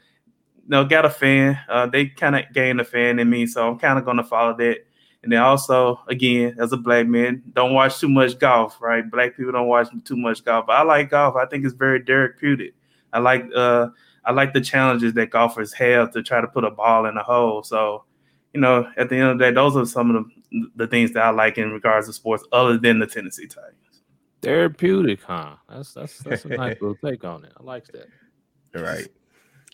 you 0.57 0.69
know, 0.69 0.85
got 0.85 1.05
a 1.05 1.11
fan. 1.11 1.59
Uh, 1.69 1.87
they 1.87 2.07
kind 2.07 2.37
of 2.37 2.45
gained 2.53 2.81
a 2.81 2.85
fan 2.85 3.19
in 3.19 3.29
me, 3.29 3.47
so 3.47 3.69
I'm 3.69 3.79
kind 3.79 3.99
of 3.99 4.05
going 4.05 4.19
to 4.19 4.25
follow 4.25 4.57
that 4.57 4.79
And 5.23 5.33
then 5.33 5.41
also, 5.41 6.01
again, 6.09 6.57
as 6.59 6.73
a 6.73 6.77
black 6.77 7.07
man, 7.07 7.43
don't 7.53 7.75
watch 7.75 7.99
too 7.99 8.09
much 8.09 8.39
golf, 8.39 8.81
right? 8.81 9.09
Black 9.11 9.37
people 9.37 9.53
don't 9.53 9.69
watch 9.69 9.89
too 10.05 10.17
much 10.17 10.45
golf. 10.45 10.67
But 10.67 10.77
I 10.77 10.83
like 10.83 11.11
golf. 11.11 11.37
I 11.37 11.47
think 11.47 11.65
it's 11.65 11.75
very 11.75 12.03
therapeutic. 12.03 12.75
I 13.13 13.19
like 13.19 13.45
uh 13.55 13.89
I 14.25 14.33
like 14.33 14.53
the 14.53 14.61
challenges 14.61 15.15
that 15.15 15.31
golfers 15.31 15.73
have 15.75 16.13
to 16.13 16.23
try 16.23 16.41
to 16.41 16.47
put 16.47 16.65
a 16.65 16.71
ball 16.71 17.07
in 17.07 17.17
a 17.17 17.23
hole. 17.23 17.63
So, 17.63 18.05
you 18.53 18.61
know, 18.61 18.91
at 18.97 19.09
the 19.09 19.17
end 19.17 19.29
of 19.29 19.39
the 19.39 19.45
day, 19.45 19.53
those 19.53 19.77
are 19.77 19.87
some 19.87 20.15
of 20.15 20.25
the, 20.25 20.71
the 20.77 20.87
things 20.87 21.13
that 21.13 21.23
I 21.23 21.31
like 21.31 21.59
in 21.59 21.71
regards 21.71 22.07
to 22.07 22.13
sports, 22.13 22.45
other 22.53 22.79
than 22.79 22.99
the 22.99 23.07
Tennessee 23.07 23.47
Titans. 23.47 24.03
Therapeutic, 24.43 25.23
huh? 25.23 25.57
That's 25.69 25.93
that's 25.95 26.19
that's 26.19 26.45
a 26.45 26.49
nice 26.57 26.81
little 26.81 26.97
take 27.05 27.25
on 27.25 27.45
it. 27.45 27.53
I 27.59 27.63
like 27.63 27.87
that. 27.89 28.07
All 28.75 28.83
right. 28.83 29.09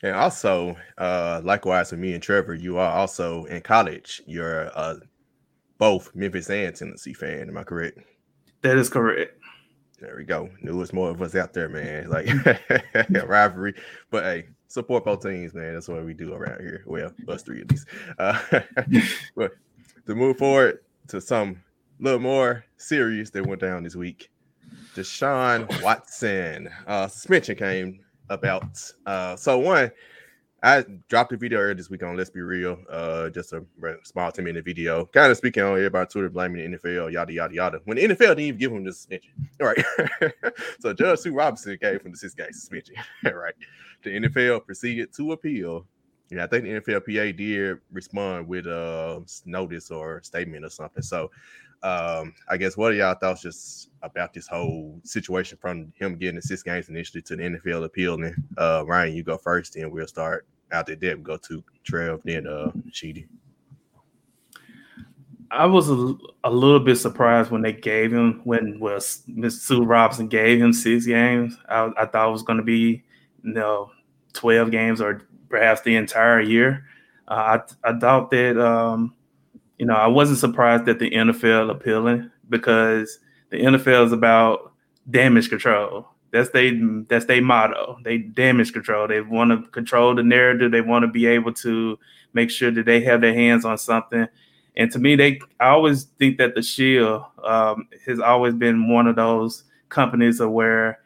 And 0.02 0.14
also, 0.14 0.76
uh, 0.98 1.40
likewise 1.42 1.90
with 1.90 2.00
me 2.00 2.12
and 2.12 2.22
Trevor, 2.22 2.54
you 2.54 2.76
are 2.76 2.92
also 2.92 3.44
in 3.44 3.62
college. 3.62 4.22
You're 4.26 4.70
uh, 4.76 4.96
both 5.78 6.14
Memphis 6.14 6.50
and 6.50 6.74
Tennessee 6.74 7.14
fan. 7.14 7.48
Am 7.48 7.56
I 7.56 7.64
correct? 7.64 7.98
That 8.62 8.76
is 8.76 8.90
correct. 8.90 9.40
There 9.98 10.14
we 10.18 10.24
go. 10.24 10.50
Knew 10.60 10.82
it's 10.82 10.92
more 10.92 11.10
of 11.10 11.22
us 11.22 11.34
out 11.34 11.54
there, 11.54 11.70
man. 11.70 12.10
Like 12.10 12.28
rivalry, 13.26 13.74
but 14.10 14.24
hey, 14.24 14.48
support 14.68 15.04
both 15.04 15.22
teams, 15.22 15.54
man. 15.54 15.74
That's 15.74 15.88
what 15.88 16.04
we 16.04 16.14
do 16.14 16.34
around 16.34 16.60
here. 16.60 16.82
Well, 16.86 17.12
us 17.28 17.42
three 17.42 17.62
at 17.62 17.70
least. 17.70 17.86
Uh, 18.18 18.40
but 19.36 19.52
to 20.06 20.14
move 20.14 20.38
forward 20.38 20.80
to 21.08 21.20
some 21.20 21.62
little 22.00 22.20
more 22.20 22.64
serious 22.76 23.30
that 23.30 23.46
went 23.46 23.60
down 23.60 23.82
this 23.82 23.96
week, 23.96 24.30
Deshaun 24.94 25.82
Watson 25.82 26.68
uh, 26.86 27.08
suspension 27.08 27.56
came 27.56 28.00
about. 28.28 28.80
Uh, 29.04 29.36
so 29.36 29.58
one, 29.58 29.90
I 30.66 30.84
dropped 31.08 31.32
a 31.32 31.36
video 31.36 31.60
earlier 31.60 31.74
this 31.74 31.90
week 31.90 32.02
on 32.02 32.16
Let's 32.16 32.28
Be 32.28 32.40
Real, 32.40 32.76
uh, 32.90 33.30
just 33.30 33.52
a 33.52 33.64
small 34.02 34.32
10 34.32 34.44
minute 34.44 34.64
video, 34.64 35.04
kind 35.06 35.30
of 35.30 35.36
speaking 35.36 35.62
on 35.62 35.74
everybody 35.74 36.08
Twitter 36.10 36.28
blaming 36.28 36.72
the 36.72 36.76
NFL, 36.76 37.12
yada 37.12 37.32
yada 37.32 37.54
yada. 37.54 37.80
When 37.84 37.96
the 37.96 38.02
NFL 38.02 38.18
didn't 38.18 38.40
even 38.40 38.58
give 38.58 38.72
him 38.72 38.82
the 38.82 38.92
suspension, 38.92 39.30
all 39.60 39.68
right. 39.68 40.32
so 40.80 40.92
Judge 40.92 41.20
Sue 41.20 41.32
Robinson 41.32 41.78
gave 41.80 42.02
him 42.02 42.10
the 42.10 42.16
six 42.18 42.34
game 42.34 42.50
suspension, 42.50 42.96
right? 43.24 43.54
The 44.02 44.10
NFL 44.10 44.66
proceeded 44.66 45.14
to 45.14 45.30
appeal. 45.30 45.86
Yeah, 46.30 46.42
I 46.42 46.48
think 46.48 46.64
the 46.64 46.80
NFLPA 46.80 47.36
did 47.36 47.78
respond 47.92 48.48
with 48.48 48.66
a 48.66 49.24
notice 49.44 49.92
or 49.92 50.20
statement 50.24 50.64
or 50.64 50.70
something. 50.70 51.04
So 51.04 51.30
um, 51.82 52.34
I 52.48 52.56
guess 52.56 52.76
what 52.76 52.92
are 52.92 52.94
y'all 52.94 53.14
thoughts 53.14 53.42
just 53.42 53.90
about 54.02 54.32
this 54.32 54.46
whole 54.46 55.00
situation 55.04 55.58
from 55.60 55.92
him 55.96 56.16
getting 56.16 56.36
the 56.36 56.42
six 56.42 56.62
games 56.62 56.88
initially 56.88 57.22
to 57.22 57.36
the 57.36 57.42
NFL 57.42 57.84
appealing? 57.84 58.34
Uh, 58.56 58.84
Ryan, 58.86 59.14
you 59.14 59.22
go 59.22 59.36
first, 59.36 59.76
and 59.76 59.90
we'll 59.90 60.06
start 60.06 60.46
out 60.72 60.86
the 60.86 60.96
depth. 60.96 61.22
Go 61.22 61.36
to 61.36 61.62
Trev, 61.84 62.20
then 62.24 62.46
uh, 62.46 62.72
Sheedy. 62.90 63.26
I 65.50 65.66
was 65.66 65.90
a, 65.90 66.14
a 66.44 66.50
little 66.50 66.80
bit 66.80 66.96
surprised 66.96 67.50
when 67.50 67.62
they 67.62 67.72
gave 67.72 68.12
him 68.12 68.40
when 68.44 68.80
was 68.80 69.22
Miss 69.28 69.62
Sue 69.62 69.84
Robinson 69.84 70.28
gave 70.28 70.60
him 70.60 70.72
six 70.72 71.06
games. 71.06 71.56
I, 71.68 71.90
I 71.96 72.06
thought 72.06 72.28
it 72.28 72.32
was 72.32 72.42
going 72.42 72.58
to 72.58 72.64
be 72.64 73.04
you 73.44 73.52
know 73.52 73.90
twelve 74.32 74.70
games 74.70 75.00
or 75.00 75.22
perhaps 75.48 75.82
the 75.82 75.96
entire 75.96 76.40
year. 76.40 76.84
Uh, 77.28 77.60
I 77.84 77.90
I 77.90 77.98
thought 77.98 78.30
that 78.30 78.58
um, 78.58 79.14
you 79.78 79.86
know, 79.86 79.94
I 79.94 80.06
wasn't 80.06 80.38
surprised 80.38 80.86
that 80.86 80.98
the 80.98 81.10
NFL 81.10 81.70
appealing 81.70 82.30
because 82.48 83.18
the 83.50 83.58
NFL 83.58 84.06
is 84.06 84.12
about 84.12 84.72
damage 85.10 85.48
control. 85.48 86.08
That's 86.32 86.50
they 86.50 86.78
that's 87.08 87.26
their 87.26 87.42
motto. 87.42 87.98
They 88.02 88.18
damage 88.18 88.72
control. 88.72 89.08
They 89.08 89.20
want 89.20 89.50
to 89.50 89.70
control 89.70 90.14
the 90.14 90.22
narrative. 90.22 90.72
They 90.72 90.80
want 90.80 91.04
to 91.04 91.08
be 91.08 91.26
able 91.26 91.52
to 91.54 91.98
make 92.32 92.50
sure 92.50 92.70
that 92.70 92.84
they 92.84 93.00
have 93.02 93.20
their 93.20 93.34
hands 93.34 93.64
on 93.64 93.78
something. 93.78 94.26
And 94.76 94.90
to 94.92 94.98
me, 94.98 95.16
they 95.16 95.40
I 95.60 95.68
always 95.68 96.04
think 96.18 96.38
that 96.38 96.54
the 96.54 96.62
Shield 96.62 97.22
um, 97.44 97.88
has 98.06 98.20
always 98.20 98.54
been 98.54 98.88
one 98.88 99.06
of 99.06 99.16
those 99.16 99.64
companies 99.88 100.40
of 100.40 100.50
where 100.50 100.98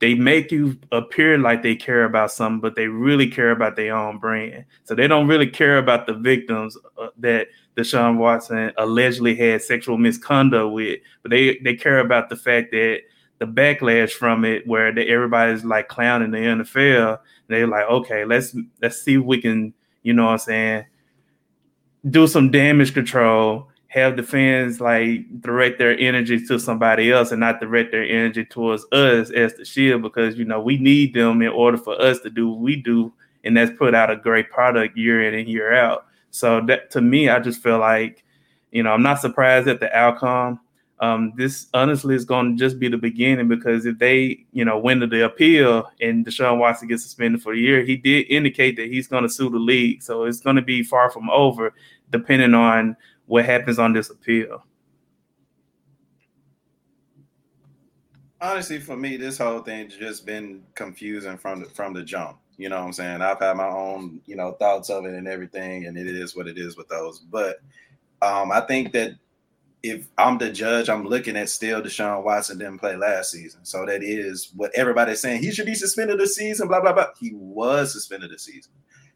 they 0.00 0.14
make 0.14 0.52
you 0.52 0.78
appear 0.92 1.38
like 1.38 1.62
they 1.62 1.74
care 1.74 2.04
about 2.04 2.30
something, 2.30 2.60
but 2.60 2.76
they 2.76 2.86
really 2.86 3.28
care 3.28 3.50
about 3.50 3.76
their 3.76 3.96
own 3.96 4.18
brand. 4.18 4.64
So 4.84 4.94
they 4.94 5.08
don't 5.08 5.26
really 5.26 5.48
care 5.48 5.78
about 5.78 6.06
the 6.06 6.14
victims 6.14 6.76
uh, 7.00 7.08
that 7.18 7.48
Deshaun 7.78 8.16
Watson 8.16 8.72
allegedly 8.76 9.36
had 9.36 9.62
sexual 9.62 9.96
misconduct 9.96 10.72
with, 10.72 11.00
but 11.22 11.30
they 11.30 11.58
they 11.58 11.74
care 11.74 12.00
about 12.00 12.28
the 12.28 12.36
fact 12.36 12.72
that 12.72 13.02
the 13.38 13.46
backlash 13.46 14.10
from 14.10 14.44
it, 14.44 14.66
where 14.66 14.92
the, 14.92 15.08
everybody's 15.08 15.64
like 15.64 15.88
clowning 15.88 16.32
the 16.32 16.38
NFL. 16.38 17.20
They're 17.46 17.68
like, 17.68 17.88
okay, 17.88 18.24
let's 18.24 18.56
let's 18.82 19.00
see 19.00 19.14
if 19.14 19.22
we 19.22 19.40
can, 19.40 19.72
you 20.02 20.12
know, 20.12 20.24
what 20.24 20.32
I'm 20.32 20.38
saying, 20.38 20.84
do 22.10 22.26
some 22.26 22.50
damage 22.50 22.94
control 22.94 23.68
have 23.88 24.16
the 24.16 24.22
fans 24.22 24.80
like 24.80 25.40
direct 25.40 25.78
their 25.78 25.98
energy 25.98 26.44
to 26.46 26.58
somebody 26.58 27.10
else 27.10 27.32
and 27.32 27.40
not 27.40 27.58
direct 27.58 27.90
their 27.90 28.04
energy 28.04 28.44
towards 28.44 28.84
us 28.92 29.30
as 29.30 29.54
the 29.54 29.64
shield 29.64 30.02
because 30.02 30.36
you 30.36 30.44
know 30.44 30.60
we 30.60 30.76
need 30.76 31.14
them 31.14 31.40
in 31.40 31.48
order 31.48 31.78
for 31.78 31.98
us 32.00 32.20
to 32.20 32.28
do 32.28 32.50
what 32.50 32.60
we 32.60 32.76
do 32.76 33.12
and 33.44 33.56
that's 33.56 33.76
put 33.78 33.94
out 33.94 34.10
a 34.10 34.16
great 34.16 34.50
product 34.50 34.96
year 34.96 35.26
in 35.26 35.34
and 35.34 35.48
year 35.48 35.74
out 35.74 36.06
so 36.38 36.60
that 36.60 36.90
to 36.90 37.00
me 37.00 37.28
i 37.28 37.38
just 37.38 37.62
feel 37.62 37.78
like 37.78 38.24
you 38.70 38.82
know 38.82 38.90
i'm 38.90 39.02
not 39.02 39.20
surprised 39.20 39.68
at 39.68 39.80
the 39.80 39.94
outcome 39.96 40.60
um, 41.00 41.32
this 41.36 41.68
honestly 41.74 42.14
is 42.14 42.24
going 42.24 42.56
to 42.56 42.58
just 42.58 42.78
be 42.78 42.88
the 42.88 42.98
beginning 42.98 43.46
because 43.46 43.86
if 43.86 43.98
they, 43.98 44.44
you 44.52 44.64
know, 44.64 44.78
win 44.78 44.98
the 44.98 45.24
appeal 45.24 45.88
and 46.00 46.26
Deshaun 46.26 46.58
Watson 46.58 46.88
gets 46.88 47.04
suspended 47.04 47.40
for 47.40 47.52
a 47.52 47.56
year, 47.56 47.84
he 47.84 47.96
did 47.96 48.26
indicate 48.28 48.76
that 48.76 48.88
he's 48.88 49.06
going 49.06 49.22
to 49.22 49.28
sue 49.28 49.48
the 49.48 49.58
league. 49.58 50.02
So 50.02 50.24
it's 50.24 50.40
going 50.40 50.56
to 50.56 50.62
be 50.62 50.82
far 50.82 51.10
from 51.10 51.30
over, 51.30 51.72
depending 52.10 52.54
on 52.54 52.96
what 53.26 53.44
happens 53.44 53.78
on 53.78 53.92
this 53.92 54.10
appeal? 54.10 54.64
Honestly, 58.40 58.80
for 58.80 58.96
me, 58.96 59.16
this 59.16 59.38
whole 59.38 59.60
thing 59.60 59.88
just 59.88 60.26
been 60.26 60.62
confusing 60.74 61.36
from 61.36 61.60
the 61.60 61.66
from 61.66 61.92
the 61.92 62.02
jump. 62.02 62.38
You 62.58 62.68
know 62.68 62.80
what 62.80 62.86
I'm 62.86 62.92
saying? 62.92 63.22
I've 63.22 63.38
had 63.38 63.56
my 63.56 63.68
own, 63.68 64.20
you 64.26 64.36
know, 64.36 64.52
thoughts 64.52 64.90
of 64.90 65.04
it 65.06 65.14
and 65.14 65.28
everything, 65.28 65.86
and 65.86 65.96
it 65.96 66.08
is 66.08 66.36
what 66.36 66.48
it 66.48 66.58
is 66.58 66.76
with 66.76 66.88
those. 66.88 67.20
But 67.20 67.60
um, 68.20 68.50
I 68.50 68.60
think 68.62 68.92
that 68.92 69.12
if 69.82 70.08
I'm 70.18 70.38
the 70.38 70.50
judge, 70.50 70.88
I'm 70.88 71.06
looking 71.06 71.36
at 71.36 71.48
still 71.48 71.80
Deshaun 71.80 72.24
Watson 72.24 72.58
didn't 72.58 72.78
play 72.78 72.96
last 72.96 73.30
season. 73.30 73.64
So 73.64 73.86
that 73.86 74.02
is 74.02 74.50
what 74.56 74.72
everybody's 74.74 75.20
saying. 75.20 75.40
He 75.40 75.52
should 75.52 75.66
be 75.66 75.74
suspended 75.74 76.18
the 76.18 76.26
season, 76.26 76.66
blah, 76.66 76.80
blah, 76.80 76.92
blah. 76.92 77.06
He 77.18 77.32
was 77.34 77.92
suspended 77.92 78.30
the 78.30 78.38
season. 78.38 78.72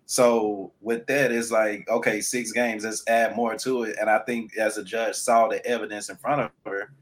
So 0.06 0.72
with 0.80 1.06
that, 1.06 1.32
it's 1.32 1.50
like, 1.50 1.88
okay, 1.88 2.20
six 2.20 2.52
games, 2.52 2.84
let's 2.84 3.02
add 3.08 3.34
more 3.34 3.56
to 3.56 3.84
it. 3.84 3.96
And 4.00 4.08
I 4.08 4.20
think 4.20 4.56
as 4.56 4.78
a 4.78 4.84
judge 4.84 5.16
saw 5.16 5.48
the 5.48 5.64
evidence 5.66 6.10
in 6.10 6.16
front 6.16 6.42
of 6.42 6.50
her, 6.66 6.92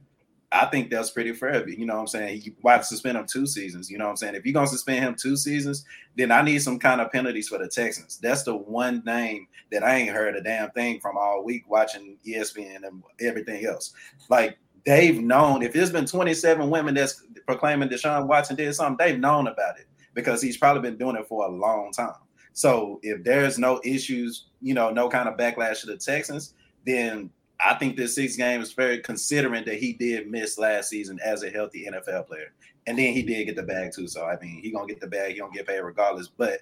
I 0.53 0.67
think 0.67 0.91
that's 0.91 1.11
pretty 1.11 1.33
fair. 1.33 1.69
You 1.69 1.87
know 1.87 1.95
what 1.95 2.01
I'm 2.01 2.07
saying? 2.09 2.43
You 2.43 2.53
why 2.61 2.81
suspend 2.81 3.17
him 3.17 3.27
two 3.27 3.47
seasons? 3.47 3.89
You 3.89 3.99
know 3.99 4.07
what 4.07 4.11
I'm 4.11 4.17
saying? 4.17 4.35
If 4.35 4.45
you're 4.45 4.53
gonna 4.53 4.67
suspend 4.67 5.05
him 5.05 5.15
two 5.15 5.37
seasons, 5.37 5.85
then 6.17 6.33
I 6.33 6.43
need 6.43 6.61
some 6.61 6.79
kind 6.79 7.01
of 7.01 7.13
penalties 7.13 7.49
for 7.49 7.59
the 7.59 7.69
Texans. 7.69 8.19
That's 8.19 8.43
the 8.43 8.57
one 8.57 9.03
name 9.07 9.47
that 9.71 9.85
I 9.85 9.95
ain't 9.97 10.11
heard 10.11 10.35
a 10.35 10.43
damn 10.43 10.71
thing 10.73 10.99
from 11.01 11.17
all 11.17 11.45
week 11.45 11.69
watching 11.69 12.19
ESPN 12.27 12.85
and 12.85 13.03
everything 13.21 13.65
else. 13.65 13.93
Like 14.29 14.59
they've 14.85 15.21
known 15.21 15.63
if 15.63 15.73
there's 15.73 15.93
been 15.93 16.07
27 16.07 16.69
women 16.69 16.95
that's 16.95 17.23
proclaiming 17.47 17.89
Deshaun 17.89 18.27
Watson 18.27 18.57
did 18.57 18.75
something, 18.75 18.97
they've 19.05 19.21
known 19.21 19.47
about 19.47 19.79
it 19.79 19.87
because 20.15 20.43
he's 20.43 20.57
probably 20.57 20.83
been 20.83 20.99
doing 20.99 21.17
it 21.17 21.29
for 21.29 21.47
a 21.47 21.49
long 21.51 21.93
time. 21.93 22.15
So 22.53 22.99
if 23.03 23.23
there's 23.23 23.59
no 23.59 23.81
issues, 23.85 24.47
you 24.61 24.75
know, 24.75 24.91
no 24.91 25.09
kind 25.09 25.29
of 25.29 25.37
backlash 25.37 25.83
to 25.83 25.87
the 25.87 25.97
Texans, 25.97 26.55
then 26.85 27.31
I 27.65 27.75
think 27.75 27.97
this 27.97 28.15
six 28.15 28.37
game 28.37 28.61
is 28.61 28.73
very 28.73 29.01
considering 29.01 29.65
that 29.65 29.79
he 29.79 29.93
did 29.93 30.31
miss 30.31 30.59
last 30.59 30.89
season 30.89 31.19
as 31.25 31.43
a 31.43 31.51
healthy 31.51 31.87
NFL 31.91 32.27
player. 32.27 32.53
And 32.87 32.99
then 32.99 33.13
he 33.13 33.23
did 33.23 33.45
get 33.45 33.57
the 33.57 33.63
bag 33.63 33.93
too. 33.93 34.09
So 34.09 34.25
I 34.25 34.39
mean, 34.41 34.63
he 34.63 34.71
gonna 34.71 34.87
get 34.87 35.01
the 35.01 35.07
bag, 35.07 35.33
he 35.33 35.41
gonna 35.41 35.53
get 35.53 35.67
paid 35.67 35.81
regardless. 35.81 36.29
But 36.29 36.61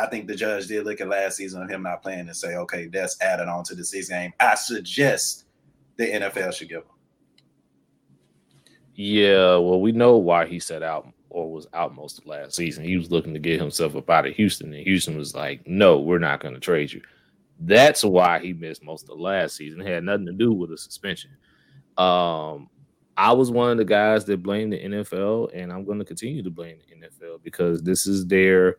I 0.00 0.06
think 0.06 0.26
the 0.26 0.34
judge 0.34 0.66
did 0.68 0.84
look 0.84 1.00
at 1.00 1.08
last 1.08 1.36
season 1.36 1.62
of 1.62 1.68
him 1.68 1.82
not 1.82 2.02
playing 2.02 2.20
and 2.20 2.36
say, 2.36 2.56
okay, 2.56 2.86
that's 2.86 3.20
added 3.20 3.48
on 3.48 3.64
to 3.64 3.74
the 3.74 3.84
six 3.84 4.08
game. 4.08 4.32
I 4.40 4.54
suggest 4.54 5.44
the 5.96 6.06
NFL 6.06 6.54
should 6.54 6.68
give 6.68 6.82
him. 6.82 6.90
Yeah, 8.94 9.56
well, 9.56 9.80
we 9.80 9.92
know 9.92 10.16
why 10.16 10.46
he 10.46 10.58
set 10.58 10.82
out 10.82 11.08
or 11.30 11.52
was 11.52 11.66
out 11.72 11.94
most 11.94 12.18
of 12.18 12.26
last 12.26 12.54
season. 12.54 12.84
He 12.84 12.96
was 12.96 13.10
looking 13.10 13.34
to 13.34 13.40
get 13.40 13.60
himself 13.60 13.94
up 13.94 14.08
out 14.10 14.26
of 14.26 14.34
Houston, 14.34 14.72
and 14.72 14.82
Houston 14.82 15.16
was 15.16 15.34
like, 15.34 15.66
"No, 15.66 16.00
we're 16.00 16.18
not 16.18 16.40
to 16.40 16.58
trade 16.58 16.92
you." 16.92 17.02
That's 17.58 18.04
why 18.04 18.38
he 18.38 18.52
missed 18.52 18.84
most 18.84 19.08
of 19.08 19.18
last 19.18 19.56
season. 19.56 19.80
It 19.80 19.86
had 19.86 20.04
nothing 20.04 20.26
to 20.26 20.32
do 20.32 20.52
with 20.52 20.70
the 20.70 20.78
suspension. 20.78 21.30
Um, 21.96 22.68
I 23.16 23.32
was 23.32 23.50
one 23.50 23.72
of 23.72 23.78
the 23.78 23.84
guys 23.84 24.24
that 24.26 24.42
blamed 24.42 24.72
the 24.72 24.78
NFL, 24.78 25.50
and 25.52 25.72
I'm 25.72 25.84
going 25.84 25.98
to 25.98 26.04
continue 26.04 26.42
to 26.42 26.50
blame 26.50 26.78
the 26.78 26.94
NFL 27.06 27.42
because 27.42 27.82
this 27.82 28.06
is 28.06 28.26
their 28.26 28.76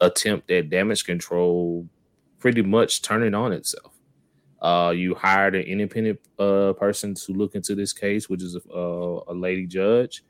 attempt 0.00 0.50
at 0.50 0.70
damage 0.70 1.04
control, 1.04 1.86
pretty 2.38 2.62
much 2.62 3.02
turning 3.02 3.34
on 3.34 3.52
itself. 3.52 3.92
Uh, 4.62 4.92
you 4.96 5.14
hired 5.14 5.54
an 5.54 5.62
independent 5.62 6.18
uh, 6.38 6.72
person 6.72 7.14
to 7.14 7.32
look 7.32 7.54
into 7.54 7.74
this 7.74 7.92
case, 7.92 8.30
which 8.30 8.42
is 8.42 8.56
a, 8.56 8.78
a 9.28 9.34
lady 9.34 9.66
judge 9.66 10.24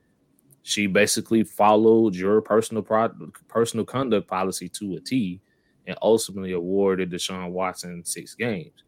she 0.64 0.86
basically 0.86 1.44
followed 1.44 2.16
your 2.16 2.40
personal 2.40 2.82
pro- 2.82 3.12
personal 3.48 3.84
conduct 3.84 4.26
policy 4.26 4.66
to 4.70 4.96
a 4.96 5.00
T 5.00 5.40
and 5.86 5.96
ultimately 6.02 6.52
awarded 6.52 7.10
Deshaun 7.10 7.50
Watson 7.50 8.04
six 8.04 8.34
games. 8.34 8.84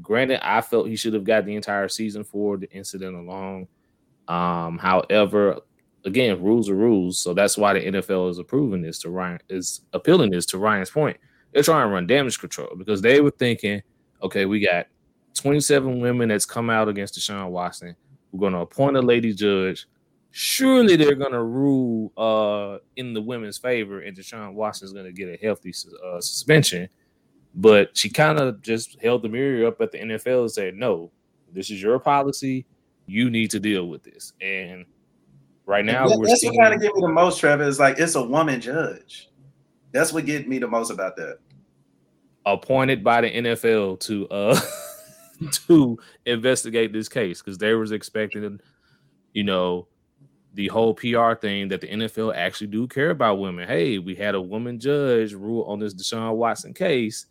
granted, 0.00 0.40
I 0.46 0.60
felt 0.60 0.88
he 0.88 0.96
should 0.96 1.14
have 1.14 1.24
got 1.24 1.44
the 1.44 1.54
entire 1.54 1.88
season 1.88 2.24
for 2.24 2.56
the 2.56 2.70
incident 2.72 3.14
alone. 3.14 3.68
Um, 4.28 4.78
however, 4.78 5.60
again, 6.04 6.42
rules 6.42 6.68
are 6.68 6.74
rules, 6.74 7.18
so 7.18 7.34
that's 7.34 7.56
why 7.56 7.74
the 7.74 7.80
NFL 7.80 8.30
is 8.30 8.38
approving 8.38 8.82
this 8.82 8.98
to 9.00 9.10
Ryan 9.10 9.38
is 9.48 9.82
appealing 9.92 10.30
this 10.30 10.46
to 10.46 10.58
Ryan's 10.58 10.90
point. 10.90 11.16
They're 11.52 11.62
trying 11.62 11.86
to 11.86 11.92
run 11.92 12.06
damage 12.06 12.38
control 12.38 12.74
because 12.76 13.02
they 13.02 13.20
were 13.20 13.30
thinking, 13.30 13.82
okay, 14.22 14.46
we 14.46 14.60
got 14.60 14.86
27 15.34 16.00
women 16.00 16.28
that's 16.28 16.46
come 16.46 16.70
out 16.70 16.88
against 16.88 17.18
Deshaun 17.18 17.50
Watson. 17.50 17.94
We're 18.30 18.40
going 18.40 18.54
to 18.54 18.60
appoint 18.60 18.96
a 18.96 19.02
lady 19.02 19.34
judge. 19.34 19.86
Surely 20.34 20.96
they're 20.96 21.14
going 21.14 21.32
to 21.32 21.42
rule 21.42 22.10
uh, 22.16 22.78
in 22.96 23.12
the 23.12 23.20
women's 23.20 23.58
favor, 23.58 24.00
and 24.00 24.16
Deshaun 24.16 24.54
Watson 24.54 24.86
is 24.86 24.92
going 24.92 25.04
to 25.04 25.12
get 25.12 25.28
a 25.28 25.36
healthy 25.36 25.74
uh, 26.04 26.20
suspension. 26.20 26.88
But 27.54 27.94
she 27.96 28.08
kind 28.08 28.38
of 28.38 28.62
just 28.62 29.00
held 29.02 29.22
the 29.22 29.28
mirror 29.28 29.66
up 29.68 29.80
at 29.82 29.92
the 29.92 29.98
NFL 29.98 30.40
and 30.40 30.50
said, 30.50 30.74
"No, 30.74 31.10
this 31.52 31.70
is 31.70 31.82
your 31.82 31.98
policy. 31.98 32.64
You 33.06 33.28
need 33.30 33.50
to 33.50 33.60
deal 33.60 33.88
with 33.88 34.02
this." 34.04 34.32
And 34.40 34.86
right 35.66 35.84
now, 35.84 36.08
That- 36.08 36.18
we're 36.18 36.28
that's 36.28 36.40
seeing 36.40 36.54
what 36.54 36.62
kind 36.62 36.74
of 36.74 36.80
get 36.80 36.94
me 36.94 37.02
the 37.02 37.08
most, 37.12 37.38
Trevor. 37.38 37.64
Is 37.64 37.78
like 37.78 37.98
it's 37.98 38.14
a 38.14 38.22
woman 38.24 38.58
judge. 38.60 39.28
That's 39.92 40.14
what 40.14 40.24
get 40.24 40.48
me 40.48 40.58
the 40.58 40.66
most 40.68 40.90
about 40.90 41.14
that. 41.16 41.36
appointed 42.46 43.04
by 43.04 43.20
the 43.20 43.28
NFL 43.30 44.00
to 44.00 44.26
uh 44.28 44.58
to 45.68 45.98
investigate 46.24 46.92
this 46.94 47.08
case 47.10 47.42
because 47.42 47.58
they 47.58 47.74
was 47.74 47.92
expecting, 47.92 48.58
you 49.34 49.44
know, 49.44 49.86
the 50.54 50.68
whole 50.68 50.94
PR 50.94 51.34
thing 51.34 51.68
that 51.68 51.80
the 51.80 51.88
NFL 51.88 52.34
actually 52.34 52.66
do 52.66 52.86
care 52.86 53.10
about 53.10 53.38
women. 53.38 53.66
Hey, 53.66 53.98
we 53.98 54.14
had 54.14 54.34
a 54.34 54.40
woman 54.40 54.78
judge 54.78 55.32
rule 55.32 55.64
on 55.64 55.78
this 55.78 55.94
Deshaun 55.94 56.34
Watson 56.34 56.74
case. 56.74 57.26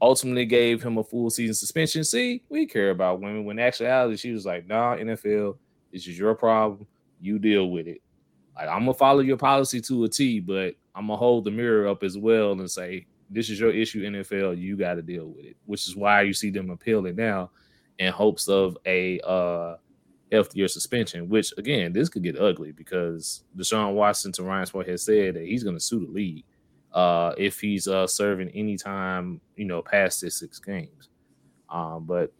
Ultimately 0.00 0.46
gave 0.46 0.82
him 0.82 0.98
a 0.98 1.04
full 1.04 1.30
season 1.30 1.54
suspension. 1.54 2.04
See, 2.04 2.42
we 2.48 2.66
care 2.66 2.90
about 2.90 3.20
women. 3.20 3.44
When 3.44 3.58
actuality, 3.58 4.16
she 4.16 4.32
was 4.32 4.46
like, 4.46 4.66
nah, 4.66 4.96
NFL, 4.96 5.58
this 5.92 6.06
is 6.06 6.18
your 6.18 6.34
problem. 6.34 6.86
You 7.20 7.38
deal 7.38 7.70
with 7.70 7.86
it. 7.86 8.00
Like, 8.56 8.68
I'm 8.68 8.80
gonna 8.80 8.94
follow 8.94 9.20
your 9.20 9.36
policy 9.36 9.80
to 9.82 10.04
a 10.04 10.08
T, 10.08 10.40
but 10.40 10.74
I'm 10.94 11.06
gonna 11.06 11.16
hold 11.16 11.44
the 11.44 11.50
mirror 11.50 11.88
up 11.88 12.02
as 12.02 12.16
well 12.16 12.52
and 12.52 12.70
say, 12.70 13.06
this 13.30 13.48
is 13.48 13.60
your 13.60 13.70
issue, 13.70 14.02
NFL. 14.02 14.58
You 14.58 14.76
got 14.76 14.94
to 14.94 15.02
deal 15.02 15.26
with 15.26 15.44
it, 15.44 15.56
which 15.66 15.86
is 15.86 15.96
why 15.96 16.22
you 16.22 16.34
see 16.34 16.50
them 16.50 16.70
appealing 16.70 17.16
now 17.16 17.50
in 17.98 18.12
hopes 18.12 18.48
of 18.48 18.76
a 18.86 19.20
uh, 19.20 19.76
healthier 20.30 20.68
suspension. 20.68 21.28
Which 21.28 21.52
again, 21.58 21.92
this 21.92 22.08
could 22.08 22.22
get 22.22 22.38
ugly 22.38 22.72
because 22.72 23.44
Deshaun 23.56 23.94
Watson, 23.94 24.32
to 24.32 24.42
Ryan 24.42 24.66
Sport, 24.66 24.88
has 24.88 25.04
said 25.04 25.34
that 25.34 25.44
he's 25.44 25.64
going 25.64 25.76
to 25.76 25.80
sue 25.80 26.06
the 26.06 26.12
league 26.12 26.44
uh, 26.92 27.32
if 27.38 27.60
he's 27.60 27.88
uh, 27.88 28.06
serving 28.06 28.50
any 28.50 28.76
time, 28.76 29.40
you 29.56 29.64
know, 29.64 29.82
past 29.82 30.20
this 30.20 30.38
six 30.38 30.58
games. 30.58 31.08
Um, 31.68 32.04
but 32.04 32.32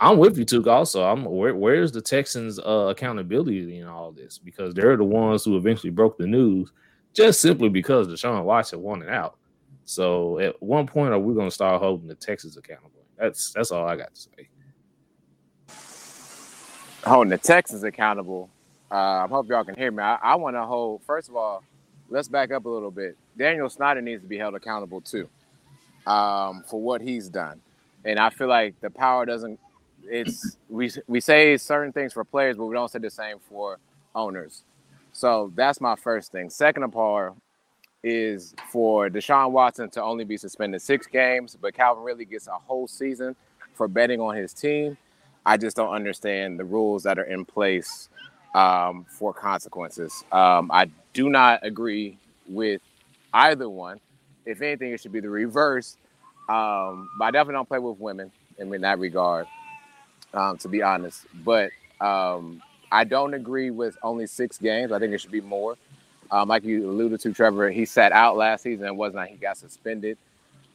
I'm 0.00 0.18
with 0.18 0.36
you, 0.36 0.44
Tuke. 0.44 0.66
Also, 0.66 1.02
I'm 1.04 1.24
where, 1.24 1.54
where's 1.54 1.92
the 1.92 2.02
Texans' 2.02 2.58
uh, 2.58 2.88
accountability 2.90 3.78
in 3.78 3.86
all 3.86 4.12
this? 4.12 4.38
Because 4.38 4.74
they're 4.74 4.96
the 4.96 5.04
ones 5.04 5.44
who 5.44 5.56
eventually 5.56 5.90
broke 5.90 6.18
the 6.18 6.26
news, 6.26 6.72
just 7.12 7.40
simply 7.40 7.68
because 7.68 8.08
Deshaun 8.08 8.44
Watson 8.44 8.82
wanted 8.82 9.08
out. 9.08 9.38
So 9.84 10.38
at 10.38 10.60
one 10.62 10.86
point, 10.86 11.12
are 11.12 11.18
we 11.18 11.34
going 11.34 11.48
to 11.48 11.54
start 11.54 11.80
holding 11.80 12.08
the 12.08 12.14
Texans 12.14 12.56
accountable? 12.56 13.04
That's 13.16 13.52
that's 13.52 13.70
all 13.70 13.86
I 13.86 13.96
got 13.96 14.14
to 14.14 14.20
say. 14.20 14.48
Holding 17.06 17.30
the 17.30 17.38
Texans 17.38 17.84
accountable. 17.84 18.50
Uh, 18.90 19.24
I 19.24 19.28
hope 19.28 19.48
y'all 19.50 19.64
can 19.64 19.76
hear 19.76 19.90
me. 19.90 20.02
I, 20.02 20.16
I 20.22 20.34
want 20.36 20.56
to 20.56 20.64
hold. 20.64 21.02
First 21.04 21.28
of 21.28 21.36
all, 21.36 21.64
let's 22.10 22.28
back 22.28 22.52
up 22.52 22.64
a 22.66 22.68
little 22.68 22.92
bit. 22.92 23.16
Daniel 23.38 23.70
Snyder 23.70 24.00
needs 24.02 24.22
to 24.22 24.28
be 24.28 24.38
held 24.38 24.54
accountable 24.54 25.02
too 25.02 25.28
um, 26.06 26.64
for 26.68 26.80
what 26.80 27.02
he's 27.02 27.28
done, 27.28 27.60
and 28.04 28.18
I 28.18 28.30
feel 28.30 28.48
like 28.48 28.80
the 28.80 28.90
power 28.90 29.26
doesn't. 29.26 29.60
It's 30.04 30.56
we 30.70 30.90
we 31.08 31.20
say 31.20 31.56
certain 31.58 31.92
things 31.92 32.12
for 32.14 32.24
players, 32.24 32.56
but 32.56 32.66
we 32.66 32.74
don't 32.74 32.90
say 32.90 33.00
the 33.00 33.10
same 33.10 33.38
for 33.50 33.78
owners. 34.14 34.62
So 35.12 35.52
that's 35.56 35.80
my 35.80 35.96
first 35.96 36.32
thing. 36.32 36.50
Second 36.50 36.84
of 36.84 36.96
all, 36.96 37.36
is 38.02 38.54
for 38.70 39.10
Deshaun 39.10 39.50
Watson 39.52 39.90
to 39.90 40.02
only 40.02 40.24
be 40.24 40.36
suspended 40.36 40.82
six 40.82 41.06
games, 41.06 41.56
but 41.60 41.74
Calvin 41.74 42.04
Ridley 42.04 42.24
gets 42.24 42.46
a 42.48 42.52
whole 42.52 42.88
season 42.88 43.36
for 43.74 43.88
betting 43.88 44.20
on 44.20 44.36
his 44.36 44.54
team. 44.54 44.96
I 45.46 45.56
just 45.56 45.76
don't 45.76 45.92
understand 45.92 46.58
the 46.58 46.64
rules 46.64 47.02
that 47.02 47.18
are 47.18 47.24
in 47.24 47.44
place 47.44 48.08
um, 48.54 49.04
for 49.08 49.34
consequences. 49.34 50.24
Um, 50.32 50.70
I 50.72 50.90
do 51.12 51.28
not 51.28 51.60
agree 51.62 52.18
with 52.48 52.80
either 53.32 53.68
one. 53.68 54.00
If 54.46 54.62
anything, 54.62 54.92
it 54.92 55.00
should 55.00 55.12
be 55.12 55.20
the 55.20 55.30
reverse. 55.30 55.96
Um, 56.48 57.08
but 57.18 57.26
I 57.26 57.30
definitely 57.30 57.54
don't 57.54 57.68
play 57.68 57.78
with 57.78 57.98
women 57.98 58.30
in, 58.58 58.70
that 58.82 58.98
regard, 58.98 59.46
um, 60.32 60.58
to 60.58 60.68
be 60.68 60.82
honest. 60.82 61.26
But 61.44 61.70
um, 62.00 62.62
I 62.92 63.04
don't 63.04 63.34
agree 63.34 63.70
with 63.70 63.96
only 64.02 64.26
six 64.26 64.58
games. 64.58 64.92
I 64.92 64.98
think 64.98 65.12
it 65.12 65.20
should 65.20 65.32
be 65.32 65.40
more. 65.40 65.76
Um, 66.30 66.48
like 66.48 66.64
you 66.64 66.90
alluded 66.90 67.20
to, 67.20 67.32
Trevor, 67.32 67.70
he 67.70 67.84
sat 67.84 68.12
out 68.12 68.36
last 68.36 68.62
season. 68.62 68.86
and 68.86 68.96
wasn't 68.96 69.16
like 69.16 69.30
he 69.30 69.36
got 69.36 69.56
suspended. 69.56 70.18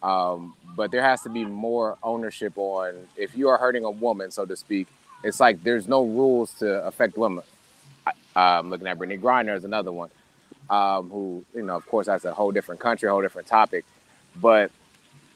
Um, 0.01 0.55
but 0.75 0.91
there 0.91 1.01
has 1.01 1.21
to 1.23 1.29
be 1.29 1.43
more 1.45 1.97
ownership 2.03 2.53
on 2.55 3.07
if 3.17 3.35
you 3.35 3.49
are 3.49 3.57
hurting 3.57 3.83
a 3.83 3.91
woman, 3.91 4.31
so 4.31 4.45
to 4.45 4.55
speak. 4.55 4.87
It's 5.23 5.39
like 5.39 5.61
there's 5.63 5.87
no 5.87 6.05
rules 6.05 6.53
to 6.55 6.85
affect 6.85 7.17
women. 7.17 7.43
I'm 8.35 8.69
looking 8.69 8.87
at 8.87 8.97
Brittany 8.97 9.21
Griner 9.21 9.55
is 9.57 9.65
another 9.65 9.91
one, 9.91 10.09
um, 10.69 11.09
who 11.09 11.43
you 11.53 11.63
know, 11.63 11.75
of 11.75 11.85
course, 11.87 12.07
that's 12.07 12.25
a 12.25 12.33
whole 12.33 12.51
different 12.51 12.79
country, 12.79 13.09
a 13.09 13.11
whole 13.11 13.21
different 13.21 13.47
topic. 13.47 13.83
But 14.37 14.71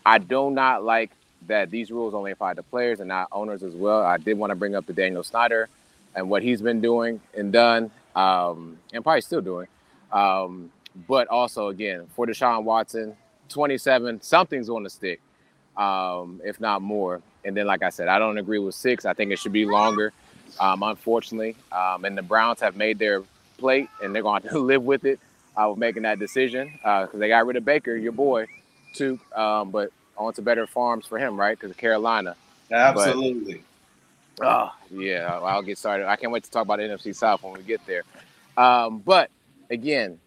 I 0.06 0.17
do 0.19 0.49
not 0.52 0.84
like 0.84 1.12
that 1.47 1.69
these 1.69 1.91
rules 1.91 2.13
only 2.13 2.32
apply 2.32 2.54
to 2.54 2.63
players 2.63 3.02
and 3.02 3.10
not 3.10 3.28
owners 3.32 3.63
as 3.63 3.73
well. 3.73 4.04
I 4.04 4.17
did 4.17 4.38
want 4.38 4.52
to 4.52 4.56
bring 4.56 4.76
up 4.76 4.86
the 4.86 4.93
Daniel 4.93 5.23
Snyder 5.23 5.67
and 6.15 6.30
what 6.30 6.43
he's 6.43 6.62
been 6.62 6.80
doing 6.80 7.19
and 7.36 7.52
done, 7.52 7.91
um, 8.15 8.78
and 8.93 9.04
probably 9.04 9.21
still 9.21 9.41
doing. 9.41 9.67
Um, 10.12 10.71
but 11.08 11.28
also, 11.28 11.69
again, 11.69 12.08
for 12.15 12.26
Deshaun 12.26 12.63
Watson, 12.63 13.17
27, 13.54 14.22
something's 14.22 14.68
going 14.68 14.84
to 14.84 14.89
stick, 14.89 15.22
um, 15.78 16.42
if 16.44 16.60
not 16.60 16.82
more. 16.82 17.22
And 17.46 17.56
then, 17.56 17.66
like 17.68 17.84
I 17.84 17.89
said, 17.89 18.08
I 18.08 18.20
don't 18.20 18.38
agree 18.38 18.60
with 18.60 18.76
six. 18.76 19.06
I 19.06 19.13
think 19.13 19.32
it 19.32 19.39
should 19.39 19.54
be 19.54 19.66
longer, 19.66 20.13
um, 20.60 20.84
unfortunately. 20.84 21.56
Um, 21.72 22.06
and 22.06 22.18
the 22.18 22.22
Browns 22.22 22.60
have 22.62 22.76
made 22.76 23.00
their 23.00 23.24
plate, 23.58 23.89
and 24.02 24.13
they're 24.13 24.24
going 24.24 24.42
to 24.50 24.60
live 24.60 24.84
with 24.84 25.06
it 25.06 25.20
uh, 25.56 25.68
was 25.68 25.78
making 25.78 26.04
that 26.04 26.20
decision 26.20 26.72
because 26.74 27.10
they 27.13 27.28
got 27.28 27.46
rid 27.46 27.56
of 27.56 27.66
Baker, 27.66 27.96
your 27.96 28.12
boy, 28.12 28.48
too. 28.96 29.20
Um, 29.36 29.72
but 29.72 29.92
on 30.18 30.34
to 30.34 30.42
better 30.42 30.68
farms 30.68 31.06
for 31.06 31.18
him, 31.18 31.39
right? 31.39 31.58
Because 31.60 31.76
Carolina. 31.76 32.36
Absolutely. 32.72 33.63
Oh, 34.42 34.72
yeah, 34.89 35.39
I'll- 35.44 35.62
get 35.62 35.78
started. 35.78 36.08
I 36.08 36.16
can't 36.16 36.32
wait 36.32 36.44
to 36.44 36.52
talk 36.52 36.63
about 36.63 36.78
the 36.80 36.84
NFC 36.84 37.16
South 37.16 37.44
when 37.44 37.54
we 37.54 37.62
get 37.62 37.86
there. 37.86 38.04
Um, 38.58 39.00
but 39.00 39.30
again, 39.70 40.20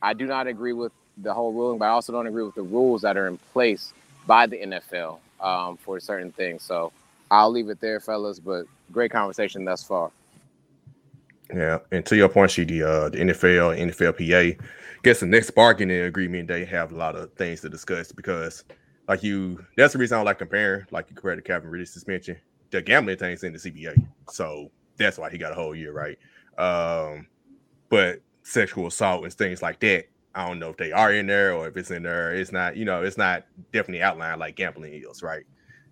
I 0.00 0.14
do 0.14 0.26
not 0.26 0.46
agree 0.46 0.72
with 0.72 0.92
the 1.22 1.32
whole 1.32 1.52
ruling, 1.52 1.78
but 1.78 1.86
I 1.86 1.88
also 1.88 2.12
don't 2.12 2.26
agree 2.26 2.42
with 2.42 2.54
the 2.54 2.62
rules 2.62 3.02
that 3.02 3.16
are 3.16 3.26
in 3.26 3.38
place 3.52 3.92
by 4.26 4.46
the 4.46 4.58
NFL 4.58 5.18
um, 5.40 5.76
for 5.76 6.00
certain 6.00 6.32
things. 6.32 6.62
So 6.62 6.92
I'll 7.30 7.50
leave 7.50 7.68
it 7.68 7.80
there, 7.80 8.00
fellas. 8.00 8.38
But 8.38 8.66
great 8.92 9.10
conversation 9.10 9.64
thus 9.64 9.82
far. 9.82 10.10
Yeah, 11.54 11.78
and 11.90 12.06
to 12.06 12.16
your 12.16 12.28
point, 12.28 12.52
she 12.52 12.64
the 12.64 12.82
uh, 12.82 13.08
the 13.08 13.18
NFL, 13.18 13.78
NFLPA, 13.78 14.60
guess 15.02 15.20
the 15.20 15.26
next 15.26 15.50
bargaining 15.50 16.02
agreement 16.02 16.48
they 16.48 16.64
have 16.64 16.92
a 16.92 16.96
lot 16.96 17.16
of 17.16 17.32
things 17.34 17.60
to 17.62 17.68
discuss 17.68 18.12
because, 18.12 18.64
like 19.08 19.22
you, 19.22 19.64
that's 19.76 19.92
the 19.92 19.98
reason 19.98 20.16
I 20.16 20.18
don't 20.18 20.26
like 20.26 20.38
comparing. 20.38 20.86
Like 20.90 21.10
you 21.10 21.16
compare 21.16 21.34
the 21.34 21.42
Calvin 21.42 21.70
Ridley 21.70 21.86
suspension, 21.86 22.36
the 22.70 22.80
gambling 22.82 23.16
thing's 23.16 23.42
in 23.42 23.52
the 23.52 23.58
CBA, 23.58 24.06
so 24.30 24.70
that's 24.96 25.18
why 25.18 25.30
he 25.30 25.38
got 25.38 25.52
a 25.52 25.56
whole 25.56 25.74
year, 25.74 25.92
right? 25.92 26.18
Um, 26.56 27.26
but 27.88 28.20
sexual 28.42 28.86
assault 28.86 29.24
and 29.24 29.32
things 29.32 29.62
like 29.62 29.80
that, 29.80 30.06
I 30.34 30.46
don't 30.46 30.58
know 30.58 30.70
if 30.70 30.76
they 30.76 30.92
are 30.92 31.12
in 31.12 31.26
there 31.26 31.54
or 31.54 31.68
if 31.68 31.76
it's 31.76 31.90
in 31.90 32.02
there. 32.02 32.34
It's 32.34 32.52
not, 32.52 32.76
you 32.76 32.84
know, 32.84 33.02
it's 33.02 33.18
not 33.18 33.46
definitely 33.72 34.02
outlined 34.02 34.40
like 34.40 34.56
gambling 34.56 34.92
is, 34.94 35.22
right? 35.22 35.44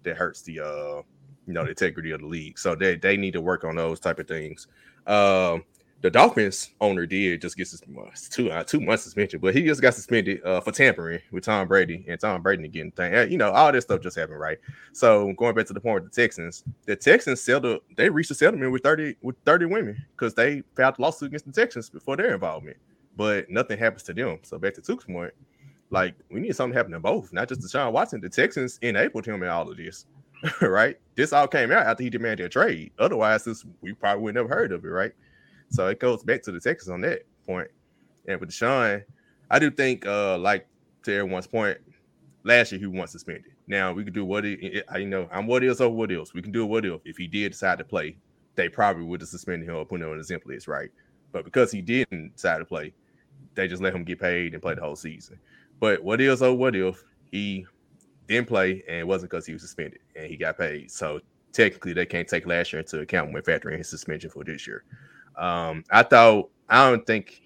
That 0.05 0.17
hurts 0.17 0.43
the 0.43 0.61
uh, 0.61 1.03
you 1.47 1.55
know, 1.55 1.65
the 1.65 1.71
integrity 1.71 2.13
of 2.13 2.21
the 2.21 2.27
league. 2.27 2.59
So 2.59 2.75
they 2.75 2.97
they 2.97 3.17
need 3.17 3.33
to 3.33 3.41
work 3.41 3.65
on 3.65 3.77
those 3.77 4.01
type 4.01 4.19
of 4.19 4.29
things. 4.29 4.69
Um, 5.07 5.65
the 6.01 6.11
Dolphins 6.11 6.71
owner 6.81 7.07
did 7.07 7.41
just 7.41 7.57
get 7.57 7.67
sus- 7.67 7.83
two 8.31 8.51
uh, 8.51 8.63
two 8.63 8.81
months 8.81 9.03
suspension, 9.03 9.41
but 9.41 9.55
he 9.55 9.65
just 9.65 9.83
got 9.83 9.95
suspended 9.95 10.41
uh, 10.45 10.61
for 10.61 10.71
tampering 10.71 11.21
with 11.33 11.45
Tom 11.45 11.67
Brady 11.67 12.05
and 12.07 12.21
Tom 12.21 12.41
Brady 12.41 12.69
getting 12.69 12.93
thing. 12.93 13.33
You 13.33 13.39
know, 13.39 13.51
all 13.51 13.73
this 13.73 13.85
stuff 13.85 14.01
just 14.01 14.17
happened, 14.17 14.39
right? 14.39 14.59
So 14.93 15.33
going 15.33 15.57
back 15.57 15.67
to 15.67 15.73
the 15.73 15.81
point 15.81 16.05
with 16.05 16.13
the 16.13 16.23
Texans, 16.23 16.63
the 16.87 16.95
Texans 16.95 17.41
settled. 17.41 17.81
They 17.97 18.09
reached 18.11 18.31
a 18.31 18.35
settlement 18.35 18.71
with 18.71 18.83
thirty 18.83 19.17
with 19.23 19.37
thirty 19.45 19.67
women 19.67 20.05
because 20.13 20.35
they 20.35 20.63
filed 20.77 20.99
a 20.99 21.03
lawsuit 21.03 21.29
against 21.29 21.47
the 21.47 21.53
Texans 21.53 21.91
before 21.91 22.17
their 22.17 22.33
involvement, 22.33 22.77
but 23.19 23.51
nothing 23.51 23.77
happens 23.79 24.05
to 24.05 24.15
them. 24.15 24.39
So 24.43 24.59
back 24.59 24.75
to 24.75 24.81
Tuke's 24.81 25.05
point, 25.05 25.35
like 25.91 26.15
we 26.31 26.41
need 26.41 26.55
something 26.55 26.73
to 26.73 26.79
happen 26.79 26.93
to 26.93 27.01
both, 27.01 27.33
not 27.33 27.49
just 27.49 27.61
Deshaun 27.61 27.93
Watson. 27.93 28.21
The 28.21 28.29
Texans 28.29 28.79
enabled 28.81 29.27
him 29.27 29.43
in 29.43 29.49
all 29.49 29.69
of 29.69 29.77
this, 29.77 30.07
right? 30.63 30.97
This 31.17 31.33
all 31.33 31.49
came 31.49 31.73
out 31.73 31.85
after 31.85 32.05
he 32.05 32.11
demanded 32.11 32.47
a 32.47 32.49
trade. 32.49 32.93
Otherwise, 32.99 33.45
this 33.45 33.67
we 33.81 33.93
probably 33.93 34.23
would 34.23 34.37
never 34.37 34.49
heard 34.49 34.71
of 34.71 34.85
it, 34.85 34.89
right? 34.89 35.13
So 35.69 35.89
it 35.89 35.99
goes 35.99 36.23
back 36.23 36.43
to 36.45 36.53
the 36.53 36.61
Texans 36.61 36.91
on 36.91 37.01
that 37.03 37.23
point. 37.45 37.69
And 38.29 38.41
with 38.41 38.51
Deshaun, 38.51 39.03
I 39.51 39.59
do 39.59 39.71
think, 39.71 40.07
uh, 40.07 40.39
like 40.39 40.69
to 41.03 41.13
everyone's 41.13 41.49
point, 41.49 41.79
last 42.45 42.71
year 42.71 42.79
he 42.79 42.87
was 42.87 43.11
suspended. 43.11 43.53
Now 43.67 43.93
we 43.93 44.05
could 44.05 44.15
do 44.15 44.25
what 44.25 44.45
it, 44.45 44.85
I 44.89 44.99
you 44.99 45.09
know. 45.09 45.29
I'm 45.33 45.49
what 45.49 45.65
else 45.65 45.81
over 45.81 45.95
what 45.95 46.13
else. 46.13 46.35
We 46.35 46.43
can 46.43 46.53
do 46.53 46.65
what 46.65 46.87
if 46.87 47.01
if 47.05 47.17
he 47.17 47.27
did 47.27 47.51
decide 47.51 47.79
to 47.79 47.85
play, 47.85 48.17
they 48.55 48.69
probably 48.69 49.05
would 49.05 49.21
have 49.21 49.29
suspended 49.29 49.69
him 49.69 49.75
or 49.75 49.85
put 49.85 50.01
him 50.01 50.09
on 50.09 50.15
the 50.15 50.21
exempt 50.21 50.47
list, 50.47 50.69
right? 50.69 50.91
But 51.33 51.45
because 51.45 51.71
he 51.71 51.83
didn't 51.83 52.37
decide 52.37 52.59
to 52.59 52.65
play, 52.65 52.95
they 53.59 53.67
just 53.67 53.83
let 53.83 53.93
him 53.93 54.05
get 54.05 54.21
paid 54.21 54.55
and 54.55 54.63
play 54.63 54.75
the 54.75 54.81
whole 54.81 54.95
season. 54.95 55.39
But 55.81 56.03
what 56.03 56.21
is 56.21 56.43
oh 56.43 56.55
what 56.55 56.77
if 56.77 57.03
he 57.33 57.67
didn't 58.29 58.47
play 58.47 58.85
and 58.87 58.99
it 58.99 59.07
wasn't 59.07 59.31
because 59.31 59.47
he 59.47 59.53
was 59.53 59.63
suspended 59.63 59.99
and 60.15 60.27
he 60.27 60.37
got 60.37 60.57
paid? 60.57 60.93
So 60.93 61.21
technically 61.53 61.93
they 61.93 62.07
can't 62.07 62.29
take 62.29 62.47
last 62.47 62.73
year 62.73 62.81
into 62.81 63.01
account 63.01 63.33
when 63.33 63.43
factoring 63.43 63.77
his 63.77 63.91
suspension 63.91 64.31
for 64.31 64.45
this 64.45 64.65
year. 64.65 64.85
Um, 65.37 65.83
I 65.91 66.05
thought 66.05 66.51
I 66.69 66.89
don't 66.89 67.05
think 67.05 67.43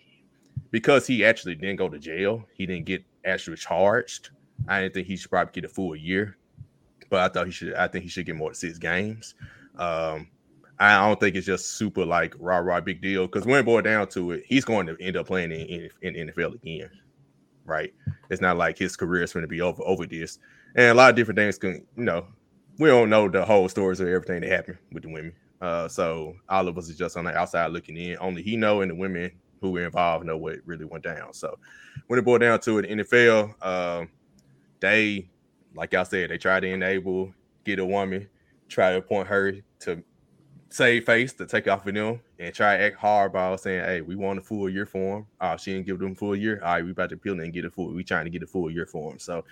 because 0.70 1.06
he 1.06 1.24
actually 1.24 1.54
didn't 1.54 1.76
go 1.76 1.88
to 1.88 1.98
jail, 1.98 2.44
he 2.52 2.66
didn't 2.66 2.84
get 2.84 3.02
actually 3.24 3.56
charged. 3.56 4.30
I 4.68 4.82
didn't 4.82 4.92
think 4.94 5.06
he 5.06 5.16
should 5.16 5.30
probably 5.30 5.52
get 5.52 5.64
a 5.64 5.72
full 5.72 5.96
year, 5.96 6.36
but 7.08 7.20
I 7.20 7.32
thought 7.32 7.46
he 7.46 7.52
should. 7.52 7.72
I 7.72 7.88
think 7.88 8.02
he 8.04 8.10
should 8.10 8.26
get 8.26 8.36
more 8.36 8.50
than 8.50 8.54
six 8.54 8.76
games. 8.76 9.34
Um, 9.78 10.28
I 10.82 11.06
don't 11.06 11.20
think 11.20 11.36
it's 11.36 11.46
just 11.46 11.76
super 11.76 12.04
like 12.04 12.34
rah 12.38 12.58
rah 12.58 12.80
big 12.80 13.00
deal 13.00 13.26
because 13.26 13.46
when 13.46 13.60
it 13.60 13.64
boiled 13.64 13.84
down 13.84 14.08
to 14.08 14.32
it, 14.32 14.44
he's 14.46 14.64
going 14.64 14.86
to 14.86 14.96
end 15.00 15.16
up 15.16 15.26
playing 15.26 15.52
in, 15.52 15.88
in, 16.02 16.16
in 16.16 16.28
NFL 16.28 16.54
again, 16.54 16.90
right? 17.64 17.94
It's 18.30 18.42
not 18.42 18.56
like 18.56 18.78
his 18.78 18.96
career 18.96 19.22
is 19.22 19.32
going 19.32 19.42
to 19.42 19.48
be 19.48 19.60
over 19.60 19.82
over 19.84 20.06
this, 20.06 20.38
and 20.74 20.90
a 20.90 20.94
lot 20.94 21.10
of 21.10 21.16
different 21.16 21.38
things 21.38 21.58
can 21.58 21.86
you 21.96 22.04
know 22.04 22.26
we 22.78 22.88
don't 22.88 23.10
know 23.10 23.28
the 23.28 23.44
whole 23.44 23.68
stories 23.68 24.00
of 24.00 24.08
everything 24.08 24.40
that 24.40 24.50
happened 24.50 24.78
with 24.92 25.04
the 25.04 25.12
women. 25.12 25.32
Uh, 25.60 25.86
so 25.86 26.34
all 26.48 26.66
of 26.66 26.76
us 26.76 26.88
is 26.88 26.96
just 26.96 27.16
on 27.16 27.24
the 27.24 27.36
outside 27.36 27.70
looking 27.70 27.96
in. 27.96 28.16
Only 28.20 28.42
he 28.42 28.56
know 28.56 28.80
and 28.80 28.90
the 28.90 28.94
women 28.96 29.30
who 29.60 29.70
were 29.70 29.84
involved 29.84 30.26
know 30.26 30.36
what 30.36 30.56
really 30.66 30.84
went 30.84 31.04
down. 31.04 31.32
So 31.32 31.56
when 32.08 32.18
it 32.18 32.24
boiled 32.24 32.40
down 32.40 32.58
to 32.60 32.78
it, 32.78 32.90
NFL, 32.90 33.54
uh, 33.62 34.06
they, 34.80 35.30
like 35.76 35.94
I 35.94 36.02
said, 36.02 36.30
they 36.30 36.38
tried 36.38 36.60
to 36.60 36.68
enable 36.68 37.32
get 37.64 37.78
a 37.78 37.84
woman, 37.84 38.28
try 38.68 38.90
to 38.90 38.96
appoint 38.96 39.28
her 39.28 39.52
to 39.80 40.02
save 40.72 41.04
face 41.04 41.32
to 41.34 41.46
take 41.46 41.68
off 41.68 41.86
of 41.86 41.94
them 41.94 42.20
and 42.38 42.54
try 42.54 42.76
to 42.76 42.82
act 42.84 42.96
hard 42.96 43.32
by 43.32 43.54
saying, 43.56 43.84
"Hey, 43.84 44.00
we 44.00 44.16
want 44.16 44.38
a 44.38 44.42
full 44.42 44.68
year 44.68 44.86
for 44.86 45.18
him." 45.18 45.26
Uh, 45.40 45.56
she 45.56 45.72
didn't 45.72 45.86
give 45.86 45.98
them 45.98 46.14
full 46.14 46.36
year. 46.36 46.60
All 46.62 46.72
right, 46.72 46.84
we 46.84 46.90
about 46.90 47.10
to 47.10 47.16
appeal 47.16 47.38
and 47.40 47.52
get 47.52 47.64
a 47.64 47.70
full. 47.70 47.92
We 47.92 48.04
trying 48.04 48.24
to 48.24 48.30
get 48.30 48.42
a 48.42 48.46
full 48.46 48.70
year 48.70 48.86
for 48.86 49.12
him. 49.12 49.18
So 49.18 49.44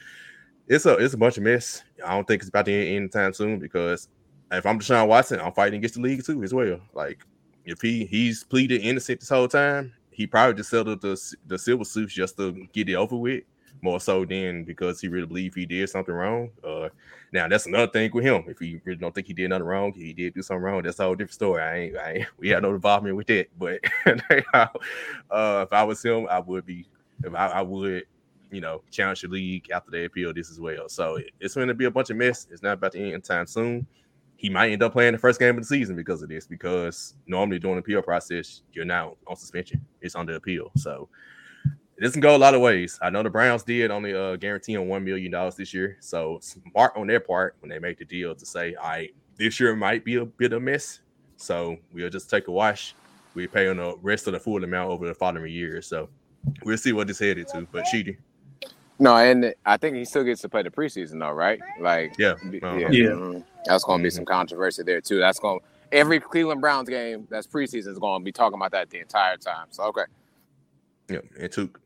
it's 0.69 0.87
a 0.87 0.95
it's 0.95 1.15
a 1.15 1.19
bunch 1.19 1.37
of 1.37 1.43
mess. 1.43 1.83
I 2.05 2.15
don't 2.15 2.27
think 2.27 2.43
it's 2.43 2.49
about 2.49 2.67
to 2.67 2.73
end 2.73 2.97
anytime 2.97 3.33
soon 3.33 3.59
because 3.59 4.09
if 4.53 4.65
I'm 4.67 4.79
Deshaun 4.79 5.09
Watson, 5.09 5.41
I'm 5.41 5.53
fighting 5.53 5.79
against 5.79 5.97
the 5.97 6.01
league 6.01 6.25
too 6.25 6.43
as 6.43 6.55
well. 6.55 6.81
Like 6.95 7.25
if 7.65 7.81
he 7.81 8.05
he's 8.05 8.45
pleaded 8.45 8.81
innocent 8.83 9.21
this 9.21 9.29
whole 9.29 9.49
time, 9.49 9.93
he 10.11 10.27
probably 10.27 10.55
just 10.55 10.71
settled 10.71 11.01
the 11.01 11.37
the 11.47 11.59
silver 11.59 11.85
suits 11.85 12.15
just 12.15 12.37
to 12.37 12.67
get 12.73 12.89
it 12.89 12.95
over 12.95 13.17
with. 13.17 13.45
More 13.83 14.01
so 14.01 14.25
than 14.25 14.65
because 14.65 15.01
he 15.01 15.09
really 15.09 15.27
believed 15.27 15.57
he 15.57 15.65
did 15.65 15.89
something 15.89 16.15
wrong. 16.15 16.51
Uh, 16.63 16.89
now 17.33 17.49
that's 17.49 17.67
another 17.67 17.91
thing 17.91 18.11
with 18.13 18.25
him. 18.25 18.45
If 18.47 18.59
he 18.59 18.81
really 18.85 18.99
don't 18.99 19.15
think 19.15 19.27
he 19.27 19.33
did 19.33 19.49
nothing 19.49 19.67
wrong, 19.67 19.93
he 19.93 20.13
did 20.13 20.35
do 20.35 20.43
something 20.43 20.63
wrong. 20.63 20.83
That's 20.83 20.99
a 20.99 21.05
whole 21.05 21.15
different 21.15 21.35
story. 21.35 21.63
I 21.63 21.77
ain't, 21.77 21.97
I 21.97 22.13
ain't 22.13 22.29
we 22.39 22.49
had 22.49 22.63
no 22.63 22.75
involvement 22.75 23.17
with 23.17 23.27
that. 23.29 23.49
But 23.59 23.81
uh, 24.55 25.65
if 25.65 25.73
I 25.73 25.83
was 25.85 26.03
him, 26.03 26.27
I 26.31 26.41
would 26.41 26.67
be. 26.67 26.87
If 27.23 27.35
I, 27.35 27.49
I 27.49 27.63
would, 27.63 28.05
you 28.51 28.63
know, 28.63 28.83
challenge 28.91 29.21
the 29.21 29.29
league 29.29 29.71
after 29.71 29.91
they 29.91 30.07
appeal 30.07 30.33
this 30.33 30.51
as 30.51 30.59
well. 30.59 30.89
So 30.89 31.17
it, 31.17 31.31
it's 31.39 31.55
going 31.55 31.69
to 31.69 31.75
be 31.75 31.85
a 31.85 31.91
bunch 31.91 32.11
of 32.11 32.17
mess. 32.17 32.47
It's 32.51 32.63
not 32.63 32.75
about 32.75 32.93
to 32.93 32.99
end 32.99 33.13
anytime 33.13 33.47
soon 33.47 33.87
he 34.41 34.49
might 34.49 34.73
end 34.73 34.83
up 34.83 34.93
playing 34.93 35.13
the 35.13 35.19
first 35.19 35.39
game 35.39 35.51
of 35.59 35.63
the 35.63 35.67
season 35.67 35.95
because 35.95 36.23
of 36.23 36.31
this. 36.31 36.47
Because 36.47 37.15
normally 37.27 37.59
during 37.59 37.77
the 37.77 37.81
appeal 37.81 38.01
process, 38.01 38.63
you're 38.73 38.87
now 38.87 39.19
on 39.27 39.37
suspension. 39.37 39.85
It's 40.01 40.15
under 40.15 40.35
appeal, 40.35 40.73
so 40.77 41.11
it 42.01 42.05
doesn't 42.05 42.23
go 42.23 42.35
a 42.35 42.39
lot 42.39 42.55
of 42.55 42.63
ways. 42.63 42.99
I 43.03 43.11
know 43.11 43.23
the 43.23 43.29
Browns 43.29 43.63
did 43.63 43.91
only 43.91 44.15
uh, 44.15 44.37
guarantee 44.37 44.75
on 44.77 44.89
one 44.89 45.05
million 45.05 45.31
dollars 45.31 45.55
this 45.55 45.75
year, 45.75 45.99
so 46.01 46.39
smart 46.41 46.97
on 46.97 47.07
their 47.07 47.21
part 47.21 47.57
when 47.61 47.69
they 47.69 47.79
make 47.79 47.99
the 47.99 48.07
deal 48.07 48.35
to 48.35 48.47
say, 48.47 48.75
"All 48.75 48.89
right, 48.89 49.15
this 49.37 49.61
year 49.61 49.77
might 49.77 50.03
be 50.03 50.17
a 50.17 50.25
bit 50.25 50.55
of 50.55 50.63
a 50.63 50.65
mess, 50.65 51.01
so 51.37 51.77
we'll 51.93 52.09
just 52.09 52.31
take 52.31 52.49
a 52.49 52.53
wash. 52.53 52.95
We 53.35 53.47
pay 53.47 53.69
on 53.69 53.77
the 53.77 53.97
rest 54.01 54.27
of 54.27 54.33
the 54.33 54.41
full 54.41 54.65
amount 54.65 54.91
over 54.91 55.07
the 55.07 55.15
following 55.15 55.53
year." 55.53 55.83
So 55.83 56.09
we'll 56.65 56.79
see 56.79 56.93
what 56.93 57.07
this 57.07 57.19
headed 57.19 57.49
to. 57.49 57.69
But 57.71 57.87
Sheedy. 57.87 58.17
No, 58.99 59.17
and 59.17 59.55
I 59.67 59.77
think 59.77 59.97
he 59.97 60.05
still 60.07 60.25
gets 60.25 60.41
to 60.41 60.49
play 60.49 60.63
the 60.63 60.71
preseason 60.71 61.21
though, 61.21 61.33
right? 61.33 61.61
Like, 61.81 62.15
yeah, 62.19 62.35
yeah, 62.51 62.61
Yeah. 62.91 63.09
mhm. 63.11 63.45
that's 63.67 63.85
going 63.85 64.01
to 64.01 64.03
be 64.03 64.11
some 64.11 64.25
controversy 64.27 64.83
there 64.83 65.01
too. 65.03 65.19
That's 65.19 65.39
going 65.39 65.61
to 65.61 65.65
every 65.93 66.19
Cleveland 66.21 66.63
Browns 66.63 66.89
game 66.89 67.27
that's 67.31 67.47
preseason 67.47 67.89
is 67.89 67.99
going 67.99 68.21
to 68.23 68.25
be 68.25 68.33
talking 68.33 68.59
about 68.59 68.73
that 68.73 68.89
the 68.91 69.01
entire 69.01 69.37
time. 69.37 69.67
So 69.71 69.85
okay, 69.85 70.05
Yeah, 71.11 71.21
it 71.39 71.53
took. 71.53 71.79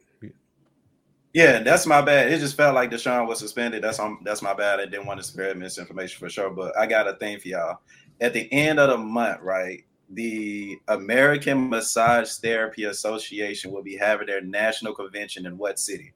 Yeah, 1.34 1.64
that's 1.64 1.84
my 1.84 2.00
bad. 2.00 2.30
It 2.32 2.38
just 2.38 2.56
felt 2.56 2.76
like 2.76 2.92
Deshaun 2.92 3.26
was 3.26 3.40
suspended. 3.40 3.82
That's 3.82 3.98
on. 3.98 4.18
That's 4.22 4.40
my 4.40 4.54
bad. 4.54 4.78
I 4.78 4.84
didn't 4.86 5.06
want 5.06 5.18
to 5.18 5.26
spread 5.26 5.58
misinformation 5.58 6.20
for 6.20 6.30
sure. 6.30 6.48
But 6.48 6.78
I 6.78 6.86
got 6.86 7.08
a 7.08 7.14
thing 7.14 7.40
for 7.40 7.48
y'all. 7.48 7.78
At 8.20 8.32
the 8.32 8.50
end 8.52 8.78
of 8.78 8.88
the 8.88 8.96
month, 8.96 9.40
right? 9.42 9.84
The 10.10 10.78
American 10.86 11.68
Massage 11.68 12.30
Therapy 12.36 12.84
Association 12.84 13.72
will 13.72 13.82
be 13.82 13.96
having 13.96 14.28
their 14.28 14.42
national 14.42 14.94
convention 14.94 15.44
in 15.44 15.58
what 15.58 15.80
city? 15.80 16.12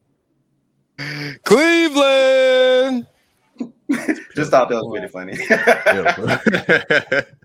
Cleveland. 1.42 3.08
Just 4.36 4.52
thought 4.52 4.68
that 4.68 4.84
was 4.84 4.88
really 4.92 5.08
funny. 5.08 5.36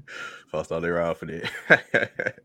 thought 0.62 0.82
they 0.82 0.92
were 0.92 1.02
out 1.02 1.18
for 1.18 1.26
that. 1.26 2.36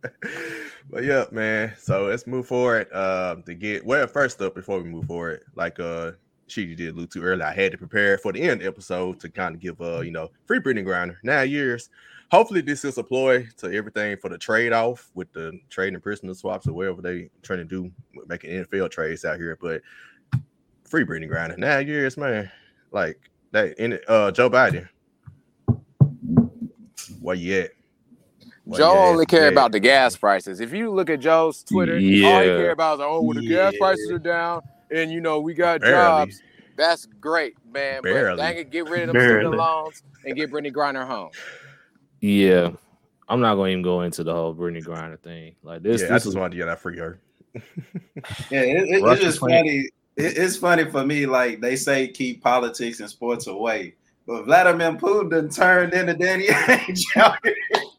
but 0.91 1.05
yeah, 1.05 1.27
man. 1.31 1.75
So 1.79 2.07
let's 2.07 2.27
move 2.27 2.47
forward. 2.47 2.89
Uh, 2.93 3.37
to 3.45 3.55
get 3.55 3.85
well, 3.85 4.07
first 4.07 4.41
up, 4.41 4.55
before 4.55 4.79
we 4.79 4.89
move 4.89 5.05
forward, 5.05 5.43
like 5.55 5.79
uh 5.79 6.13
she 6.47 6.75
did 6.75 6.95
allude 6.95 7.11
to 7.11 7.23
earlier, 7.23 7.45
I 7.45 7.53
had 7.53 7.73
to 7.73 7.79
prepare 7.79 8.17
for 8.17 8.33
the 8.33 8.43
end 8.43 8.63
episode 8.63 9.21
to 9.21 9.29
kind 9.29 9.55
of 9.55 9.61
give 9.61 9.81
uh, 9.81 10.01
you 10.01 10.11
know, 10.11 10.31
free 10.47 10.61
Brittney 10.61 10.85
Griner 10.85 11.17
nine 11.23 11.51
years. 11.51 11.91
Hopefully, 12.31 12.61
this 12.61 12.85
is 12.85 12.99
a 12.99 13.03
ploy 13.03 13.47
to 13.59 13.73
everything 13.73 14.17
for 14.17 14.29
the 14.29 14.39
trade 14.39 14.73
off 14.73 15.11
with 15.15 15.33
the 15.33 15.59
trading 15.71 16.01
prisoner 16.01 16.35
swaps 16.35 16.67
or 16.67 16.73
whatever 16.73 17.03
they 17.03 17.31
trying 17.43 17.59
to 17.59 17.65
do, 17.65 17.91
making 18.27 18.51
NFL 18.51 18.91
trades 18.91 19.25
out 19.25 19.39
here. 19.39 19.59
But 19.61 19.83
free 20.85 21.05
Brittney 21.05 21.31
Griner 21.31 21.57
nine 21.57 21.87
years, 21.87 22.17
man. 22.17 22.51
Like 22.93 23.19
that 23.53 23.79
in 23.79 23.99
uh 24.09 24.31
Joe 24.31 24.51
Biden. 24.51 24.89
Where 27.21 27.37
you 27.37 27.61
at? 27.61 27.71
Where 28.69 28.79
Joe 28.81 28.93
you 28.93 28.99
at? 28.99 29.07
only 29.09 29.27
care 29.27 29.43
Yeah. 29.45 29.49
about 29.49 29.73
the 29.73 29.81
gas 29.81 30.15
prices. 30.17 30.61
If 30.61 30.73
you 30.75 30.91
look 30.91 31.09
at 31.09 31.21
Joe's 31.21 31.63
Twitter, 31.63 31.95
all 31.95 31.99
he 32.01 32.21
Yeah. 32.23 32.43
care 32.43 32.71
about 32.73 32.95
is 32.99 33.01
oh, 33.03 33.23
well, 33.23 33.35
the 33.41 33.49
gas 33.49 33.73
prices 33.79 34.11
are 34.11 34.19
down, 34.19 34.61
and 34.91 35.11
you 35.11 35.21
know 35.23 35.41
we 35.41 35.55
got 35.55 35.81
Barely. 35.81 35.95
jobs. 36.27 36.43
That's 36.77 37.07
great, 37.07 37.55
man. 37.73 38.03
Barely. 38.03 38.37
But 38.37 38.43
dang 38.43 38.59
it, 38.59 38.71
get 38.71 38.89
rid 38.89 39.03
of 39.03 39.07
them 39.09 39.17
Barely. 39.17 39.41
student 39.41 39.57
loans 39.57 40.03
and 40.25 40.37
get 40.37 40.51
Brittany 40.51 40.71
Griner 40.73 41.07
home. 41.07 41.31
Yeah, 42.21 42.71
I'm 43.29 43.41
not 43.41 43.55
going 43.55 43.69
to 43.69 43.73
even 43.73 43.83
go 43.83 44.03
into 44.03 44.23
the 44.23 44.35
whole 44.35 44.53
Brittany 44.53 44.83
Griner 44.85 45.19
thing. 45.19 45.55
Like 45.63 45.83
this, 45.83 46.03
yeah, 46.03 46.09
I 46.09 46.11
this 46.11 46.23
just 46.25 46.27
is 46.29 46.37
wanted 46.37 46.51
to 46.51 46.57
get 46.59 46.67
that 46.67 46.79
free 46.81 46.99
her. 46.99 47.19
Yeah, 48.51 48.61
it, 48.61 48.89
it- 48.89 49.03
it's 49.05 49.21
just 49.23 49.39
funny. 49.41 49.89
It, 50.17 50.37
it's 50.37 50.57
funny 50.57 50.85
for 50.85 51.05
me. 51.07 51.27
Like 51.27 51.61
they 51.61 51.75
say, 51.77 52.09
keep 52.09 52.43
politics 52.43 53.01
and 53.01 53.09
sports 53.09 53.47
away. 53.47 53.95
But 54.27 54.45
Vladimir 54.45 54.93
Putin 54.93 55.55
turned 55.55 55.95
into 55.95 56.13
Danny 56.15 56.47
Ainge. 56.49 57.03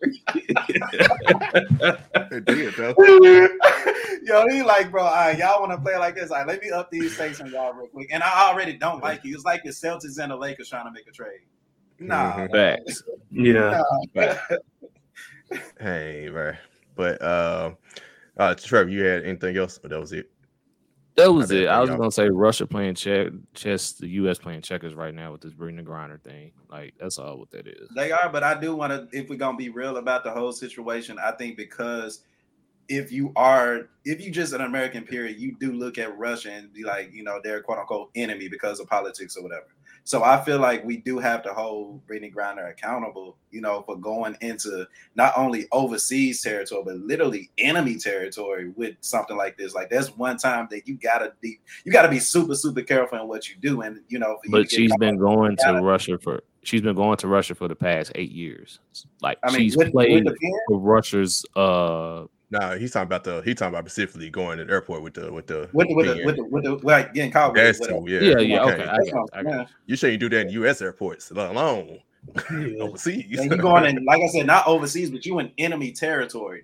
out 0.56 0.70
here. 0.70 1.98
It 2.32 2.46
did, 2.46 2.74
though. 2.76 2.96
Yo, 4.24 4.48
he 4.50 4.62
like, 4.64 4.92
bro, 4.92 5.04
all 5.04 5.14
right, 5.14 5.38
y'all 5.38 5.60
want 5.60 5.72
to 5.72 5.78
play 5.80 5.98
like 5.98 6.16
this? 6.16 6.30
All 6.32 6.38
right, 6.38 6.48
let 6.48 6.62
me 6.62 6.70
up 6.72 6.90
these 6.92 7.16
stakes 7.16 7.40
on 7.42 7.52
y'all 7.52 7.74
real 7.74 7.88
quick. 7.88 8.10
And 8.12 8.22
I 8.24 8.50
already 8.50 8.74
don't 8.78 9.02
like 9.02 9.24
you. 9.24 9.34
It's 9.36 9.46
like 9.46 9.64
the 9.64 9.70
Celtics 9.72 10.20
and 10.22 10.32
the 10.32 10.36
Lakers 10.36 10.70
trying 10.70 10.86
to 10.86 10.92
make 10.92 11.08
a 11.08 11.12
trade. 11.12 11.42
Nah, 12.00 12.48
Mhm. 12.48 12.52
facts. 12.52 13.04
Yeah. 13.32 13.82
nah. 14.16 14.34
Hey, 15.80 16.30
bro. 16.30 16.54
But 16.96 17.22
uh, 17.22 17.72
uh, 18.38 18.56
Trevor, 18.56 18.90
you 18.90 19.04
had 19.04 19.24
anything 19.24 19.58
else? 19.58 19.80
Or 19.84 19.90
that 19.90 20.00
was 20.00 20.14
it. 20.14 20.30
That 21.20 21.32
was 21.32 21.50
did 21.50 21.64
it. 21.64 21.68
I 21.68 21.80
was 21.80 21.90
gonna 21.90 22.12
say 22.12 22.30
Russia 22.30 22.66
playing 22.66 22.96
check, 22.96 23.28
chess, 23.54 23.94
the 23.94 24.08
U.S. 24.08 24.38
playing 24.38 24.62
checkers 24.62 24.94
right 24.94 25.14
now 25.14 25.32
with 25.32 25.42
this 25.42 25.54
Brittany 25.54 25.84
Griner 25.84 26.22
thing. 26.22 26.52
Like 26.70 26.94
that's 27.00 27.18
all 27.18 27.38
what 27.38 27.52
that 27.52 27.68
is. 27.68 27.90
They 27.96 28.12
are, 28.12 28.30
but 28.30 28.44
I 28.44 28.60
do 28.60 28.76
want 28.76 28.92
to, 28.92 29.18
if 29.18 29.30
we're 29.30 29.38
gonna 29.38 29.58
be 29.58 29.70
real 29.70 29.98
about 29.98 30.24
the 30.24 30.32
whole 30.32 30.52
situation, 30.52 31.18
I 31.20 31.32
think 31.32 31.58
because 31.58 32.22
if 32.88 33.12
you 33.12 33.32
are, 33.36 33.90
if 34.04 34.20
you 34.20 34.32
just 34.32 34.54
an 34.54 34.62
American 34.62 35.04
period, 35.04 35.40
you 35.40 35.56
do 35.60 35.74
look 35.74 35.98
at 35.98 36.18
Russia 36.18 36.52
and 36.52 36.74
be 36.74 36.84
like, 36.84 37.14
you 37.14 37.24
know, 37.24 37.40
they're 37.44 37.62
quote 37.62 37.78
unquote 37.78 38.10
enemy 38.16 38.48
because 38.48 38.80
of 38.80 38.88
politics 38.88 39.38
or 39.38 39.44
whatever. 39.44 39.68
So 40.10 40.24
I 40.24 40.44
feel 40.44 40.58
like 40.58 40.84
we 40.84 40.98
do 40.98 41.20
have 41.20 41.44
to 41.44 41.54
hold 41.54 42.04
Brittany 42.08 42.32
Griner 42.36 42.72
accountable, 42.72 43.38
you 43.52 43.62
know, 43.62 43.84
for 43.84 43.96
going 43.96 44.36
into 44.42 44.88
not 45.14 45.34
only 45.38 45.68
overseas 45.72 46.42
territory, 46.42 46.82
but 46.84 46.96
literally 46.96 47.52
enemy 47.60 47.96
territory 47.96 48.70
with 48.76 48.96
something 49.02 49.38
like 49.38 49.56
this. 49.56 49.76
Like 49.76 49.92
that's 49.92 50.18
one 50.18 50.38
time 50.38 50.68
that 50.72 50.88
you 50.88 50.96
gotta 50.96 51.34
be, 51.42 51.60
you 51.86 51.92
gotta 51.92 52.10
be 52.10 52.18
super, 52.18 52.56
super 52.56 52.82
careful 52.82 53.20
in 53.20 53.28
what 53.28 53.50
you 53.50 53.56
do, 53.62 53.82
and 53.82 54.02
you 54.08 54.18
know, 54.18 54.40
you 54.44 54.50
But 54.50 54.62
get 54.64 54.72
she's 54.72 54.96
been 54.98 55.20
going 55.20 55.56
to 55.58 55.64
gotta- 55.64 55.82
Russia 55.84 56.18
for 56.18 56.42
she's 56.64 56.82
been 56.82 56.96
going 56.96 57.18
to 57.18 57.28
Russia 57.28 57.54
for 57.54 57.68
the 57.68 57.76
past 57.76 58.12
eight 58.16 58.32
years. 58.32 58.80
Like 59.22 59.38
I 59.44 59.52
mean, 59.52 59.60
she's 59.60 59.78
with, 59.78 59.92
played 59.92 60.26
with 60.26 60.36
for 60.70 60.80
Russia's 60.80 61.46
uh 61.56 62.24
Nah, 62.52 62.76
he's 62.76 62.92
talking 62.92 63.06
about 63.06 63.24
the 63.24 63.42
He's 63.42 63.56
talking 63.56 63.76
about 63.76 63.90
specifically 63.90 64.30
going 64.30 64.58
to 64.58 64.66
the 64.66 64.72
airport 64.72 65.04
with 65.04 65.14
the 65.14 65.32
with 65.32 65.48
the 65.48 65.70
With 65.72 65.88
the, 65.88 65.94
with 65.94 66.06
the, 66.08 66.26
with 66.26 66.36
the, 66.36 66.44
with 66.46 66.64
the, 66.64 66.76
like 66.86 67.14
getting 67.14 67.32
caught 67.32 67.54
with, 67.54 67.62
gas 67.62 67.80
with 67.80 67.90
too, 67.90 68.06
yeah. 68.08 68.22
Yeah, 68.22 68.40
yeah, 68.40 68.64
okay. 68.64 68.84
I 68.86 68.98
got 69.12 69.30
I 69.34 69.44
got. 69.44 69.70
You 69.86 69.96
shouldn't 69.96 70.20
do 70.20 70.30
that 70.30 70.48
in 70.48 70.50
U.S. 70.54 70.82
airports, 70.82 71.32
let 71.32 71.52
alone 71.52 72.00
Yeah. 72.52 72.82
overseas. 72.84 73.26
Yeah, 73.30 73.44
you 73.44 73.58
going 73.58 73.86
in, 73.86 74.04
like 74.04 74.22
I 74.22 74.28
said, 74.28 74.48
not 74.48 74.66
overseas, 74.68 75.12
but 75.12 75.26
you 75.26 75.40
in 75.40 75.52
enemy 75.60 75.92
territory. 75.92 76.64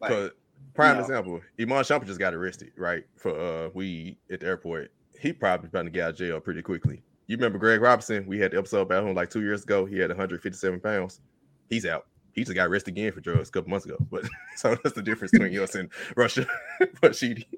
Like, 0.00 0.10
'Cause 0.10 0.30
prime 0.74 0.96
know. 0.96 1.02
example, 1.02 1.40
Iman 1.60 1.84
Shumpert 1.84 2.06
just 2.06 2.18
got 2.18 2.32
arrested, 2.34 2.72
right, 2.76 3.04
for 3.16 3.38
uh 3.38 3.68
weed 3.74 4.16
at 4.30 4.40
the 4.40 4.46
airport. 4.46 4.90
He 5.20 5.32
probably 5.32 5.68
about 5.68 5.82
to 5.82 5.90
get 5.90 6.04
out 6.04 6.10
of 6.10 6.16
jail 6.16 6.40
pretty 6.40 6.62
quickly. 6.62 7.02
You 7.26 7.36
remember 7.36 7.58
Greg 7.58 7.80
Robinson? 7.80 8.26
We 8.26 8.38
had 8.38 8.52
the 8.52 8.58
episode 8.58 8.82
about 8.82 9.04
him 9.06 9.14
like 9.14 9.30
two 9.30 9.42
years 9.42 9.64
ago. 9.64 9.84
He 9.84 9.98
had 9.98 10.10
157 10.10 10.80
pounds. 10.80 11.20
He's 11.68 11.84
out. 11.84 12.06
He 12.36 12.44
just 12.44 12.54
got 12.54 12.68
arrested 12.68 12.92
again 12.92 13.12
for 13.12 13.20
drugs 13.20 13.48
a 13.48 13.52
couple 13.52 13.70
months 13.70 13.86
ago. 13.86 13.96
But 14.10 14.28
so 14.56 14.76
that's 14.82 14.94
the 14.94 15.02
difference 15.02 15.32
between 15.32 15.58
us 15.58 15.74
and 15.74 15.88
Russia. 16.14 16.46
but 17.00 17.16
Sheedy. 17.16 17.48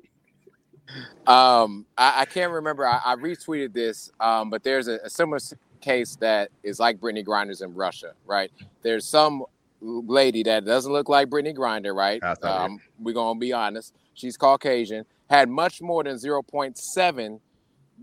Um, 1.27 1.85
I, 1.99 2.23
I 2.23 2.25
can't 2.25 2.53
remember. 2.53 2.87
I, 2.87 3.01
I 3.05 3.17
retweeted 3.17 3.75
this, 3.75 4.11
um, 4.21 4.49
but 4.49 4.63
there's 4.63 4.89
a, 4.89 4.99
a 5.05 5.11
similar 5.11 5.39
case 5.81 6.17
that 6.17 6.51
is 6.63 6.81
like 6.81 7.01
Brittany 7.01 7.23
Grinders 7.23 7.61
in 7.61 7.75
Russia, 7.75 8.15
right? 8.25 8.51
There's 8.83 9.05
some 9.05 9.45
lady 9.81 10.43
that 10.45 10.65
doesn't 10.65 10.93
look 10.93 11.09
like 11.09 11.29
Brittany 11.29 11.53
Grinder, 11.53 11.93
right? 11.93 12.21
Um, 12.43 12.81
we're 12.99 13.13
gonna 13.13 13.39
be 13.39 13.53
honest. 13.53 13.95
She's 14.15 14.37
Caucasian, 14.37 15.05
had 15.29 15.49
much 15.49 15.83
more 15.83 16.03
than 16.03 16.17
0.7 16.17 17.41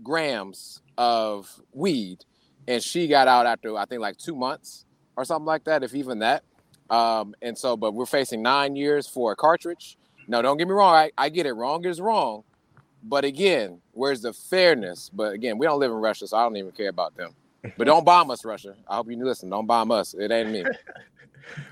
grams 0.02 0.82
of 0.96 1.50
weed, 1.72 2.24
and 2.68 2.82
she 2.82 3.08
got 3.08 3.28
out 3.28 3.46
after 3.46 3.76
I 3.76 3.84
think 3.86 4.00
like 4.00 4.16
two 4.16 4.36
months 4.36 4.84
or 5.16 5.24
something 5.24 5.46
like 5.46 5.64
that, 5.64 5.82
if 5.82 5.94
even 5.94 6.20
that. 6.20 6.44
Um, 6.90 7.34
and 7.42 7.56
so, 7.56 7.76
but 7.76 7.92
we're 7.92 8.06
facing 8.06 8.42
nine 8.42 8.76
years 8.76 9.06
for 9.06 9.32
a 9.32 9.36
cartridge. 9.36 9.98
No, 10.28 10.42
don't 10.42 10.56
get 10.56 10.68
me 10.68 10.74
wrong. 10.74 10.94
I, 10.94 11.10
I 11.18 11.28
get 11.28 11.46
it. 11.46 11.52
Wrong 11.52 11.84
is 11.84 12.00
wrong. 12.00 12.44
But 13.02 13.24
again, 13.24 13.80
where's 13.92 14.22
the 14.22 14.32
fairness? 14.32 15.10
But 15.12 15.32
again, 15.32 15.58
we 15.58 15.66
don't 15.66 15.78
live 15.78 15.92
in 15.92 15.98
Russia, 15.98 16.26
so 16.26 16.36
I 16.36 16.42
don't 16.42 16.56
even 16.56 16.72
care 16.72 16.88
about 16.88 17.16
them. 17.16 17.34
But 17.76 17.84
don't 17.84 18.04
bomb 18.04 18.30
us, 18.30 18.44
Russia. 18.44 18.74
I 18.88 18.96
hope 18.96 19.10
you 19.10 19.24
listen. 19.24 19.50
Don't 19.50 19.66
bomb 19.66 19.90
us. 19.90 20.14
It 20.14 20.30
ain't 20.30 20.50
me. 20.50 20.64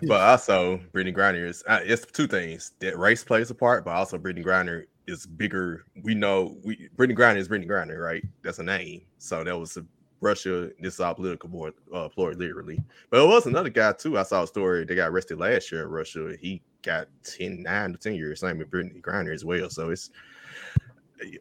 But 0.03 0.21
also, 0.21 0.81
Brittany 0.93 1.15
Griner 1.15 1.47
is 1.49 1.65
uh, 1.67 1.81
it's 1.83 2.07
two 2.07 2.27
things 2.27 2.73
that 2.79 2.99
race 2.99 3.25
plays 3.25 3.51
a 3.51 3.55
part, 3.55 3.85
but 3.85 3.93
also 3.93 4.19
Brittany 4.19 4.45
Griner 4.45 4.85
is 5.07 5.27
bigger. 5.27 5.85
We 6.03 6.15
know 6.15 6.57
we 6.63 6.89
Brittany 6.97 7.19
Griner 7.19 7.39
is 7.39 7.49
Brittany 7.49 7.69
Griner, 7.69 8.01
right? 8.01 8.25
That's 8.43 8.59
a 8.59 8.63
name. 8.63 9.03
So 9.19 9.45
that 9.45 9.59
was 9.59 9.77
a 9.77 9.85
Russia. 10.25 10.71
This 10.81 10.95
is 10.95 11.01
all 11.01 11.15
political 11.15 11.49
board, 11.49 11.75
uh, 11.95 12.09
ploy, 12.09 12.33
literally. 12.33 12.83
But 13.11 13.23
it 13.23 13.29
was 13.29 13.47
another 13.47 13.69
guy 13.69 13.93
too. 13.93 14.19
I 14.19 14.23
saw 14.23 14.43
a 14.43 14.47
story. 14.47 14.85
They 14.85 14.95
got 14.95 15.11
arrested 15.11 15.39
last 15.39 15.71
year 15.71 15.83
in 15.83 15.89
Russia. 15.89 16.35
He 16.41 16.63
got 16.83 17.09
10, 17.25 17.63
9 17.63 17.93
to 17.93 17.99
10 17.99 18.15
years. 18.15 18.41
Same 18.41 18.59
with 18.59 18.71
Brittany 18.71 19.01
Griner 19.01 19.35
as 19.35 19.45
well. 19.45 19.71
So 19.71 19.91
it's 19.91 20.11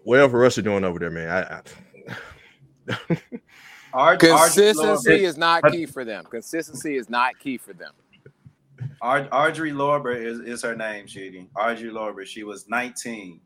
well 0.05 0.29
for 0.29 0.39
Russia 0.39 0.61
doing 0.61 0.83
over 0.83 0.99
there, 0.99 1.09
man. 1.11 1.29
I, 1.29 1.61
I 2.89 2.97
Ar- 3.93 4.17
Consistency 4.17 4.81
Argery 4.87 5.25
is 5.25 5.37
not 5.37 5.63
key 5.71 5.85
for 5.85 6.03
them. 6.03 6.25
Consistency 6.29 6.97
is 6.97 7.09
not 7.09 7.37
key 7.39 7.57
for 7.57 7.73
them. 7.73 7.93
Ar- 9.01 9.29
Argery 9.31 9.71
Lorber 9.71 10.15
is, 10.15 10.39
is 10.39 10.61
her 10.63 10.75
name, 10.75 11.07
Shady. 11.07 11.49
Argery 11.55 11.91
Lorber. 11.91 12.25
She 12.25 12.43
was 12.43 12.67
19. 12.69 13.39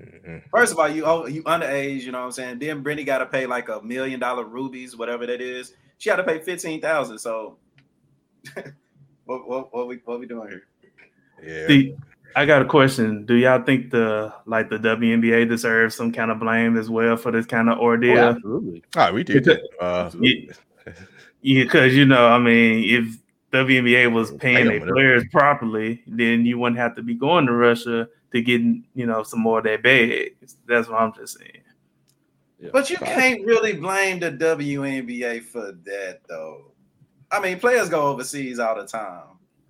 Mhm. 0.00 0.42
First 0.50 0.72
of 0.72 0.78
all, 0.78 0.88
you 0.88 1.04
oh, 1.04 1.26
you 1.26 1.42
underage, 1.44 2.02
you 2.02 2.12
know 2.12 2.20
what 2.20 2.26
I'm 2.26 2.32
saying? 2.32 2.58
Then 2.58 2.82
Brittany 2.82 3.04
got 3.04 3.18
to 3.18 3.26
pay 3.26 3.46
like 3.46 3.68
a 3.68 3.80
million 3.82 4.20
dollar 4.20 4.44
rubies, 4.44 4.96
whatever 4.96 5.26
that 5.26 5.40
is. 5.40 5.74
She 5.98 6.08
had 6.08 6.16
to 6.16 6.24
pay 6.24 6.38
fifteen 6.40 6.80
thousand. 6.80 7.18
So, 7.18 7.58
what, 9.24 9.48
what 9.48 9.74
what 9.74 9.88
we 9.88 9.96
what 10.04 10.20
we 10.20 10.26
doing 10.26 10.48
here? 10.48 10.62
yeah. 11.42 11.66
See, 11.66 11.96
I 12.36 12.46
got 12.46 12.62
a 12.62 12.64
question. 12.64 13.26
Do 13.26 13.34
y'all 13.34 13.62
think 13.62 13.90
the 13.90 14.32
like 14.46 14.70
the 14.70 14.78
WNBA 14.78 15.48
deserves 15.48 15.94
some 15.94 16.12
kind 16.12 16.30
of 16.30 16.38
blame 16.38 16.78
as 16.78 16.88
well 16.88 17.16
for 17.16 17.30
this 17.32 17.46
kind 17.46 17.68
of 17.68 17.78
ordeal? 17.78 18.18
Oh, 18.18 18.28
absolutely. 18.30 18.82
All 18.96 19.02
right, 19.04 19.14
we 19.14 19.24
did 19.24 19.44
that. 19.44 19.62
Uh, 19.80 20.10
Yeah. 20.20 20.52
Yeah, 21.42 21.64
because 21.64 21.96
you 21.96 22.04
know, 22.04 22.26
I 22.26 22.38
mean, 22.38 22.84
if 22.84 23.16
WNBA 23.52 24.12
was 24.12 24.30
paying 24.32 24.66
their 24.66 24.80
players 24.80 25.24
properly, 25.32 26.02
then 26.06 26.44
you 26.44 26.58
wouldn't 26.58 26.78
have 26.78 26.94
to 26.96 27.02
be 27.02 27.14
going 27.14 27.46
to 27.46 27.52
Russia 27.52 28.08
to 28.32 28.42
get 28.42 28.60
you 28.60 29.06
know 29.06 29.22
some 29.22 29.40
more 29.40 29.58
of 29.58 29.64
that 29.64 29.82
bag. 29.82 30.36
That's 30.66 30.88
what 30.88 31.00
I'm 31.00 31.12
just 31.14 31.38
saying. 31.38 31.62
Yeah. 32.58 32.70
But 32.72 32.90
you 32.90 32.96
can't 32.98 33.44
really 33.46 33.72
blame 33.72 34.20
the 34.20 34.30
WNBA 34.30 35.42
for 35.44 35.72
that, 35.84 36.20
though. 36.28 36.72
I 37.30 37.40
mean, 37.40 37.58
players 37.58 37.88
go 37.88 38.02
overseas 38.08 38.58
all 38.58 38.74
the 38.76 38.86
time. 38.86 39.22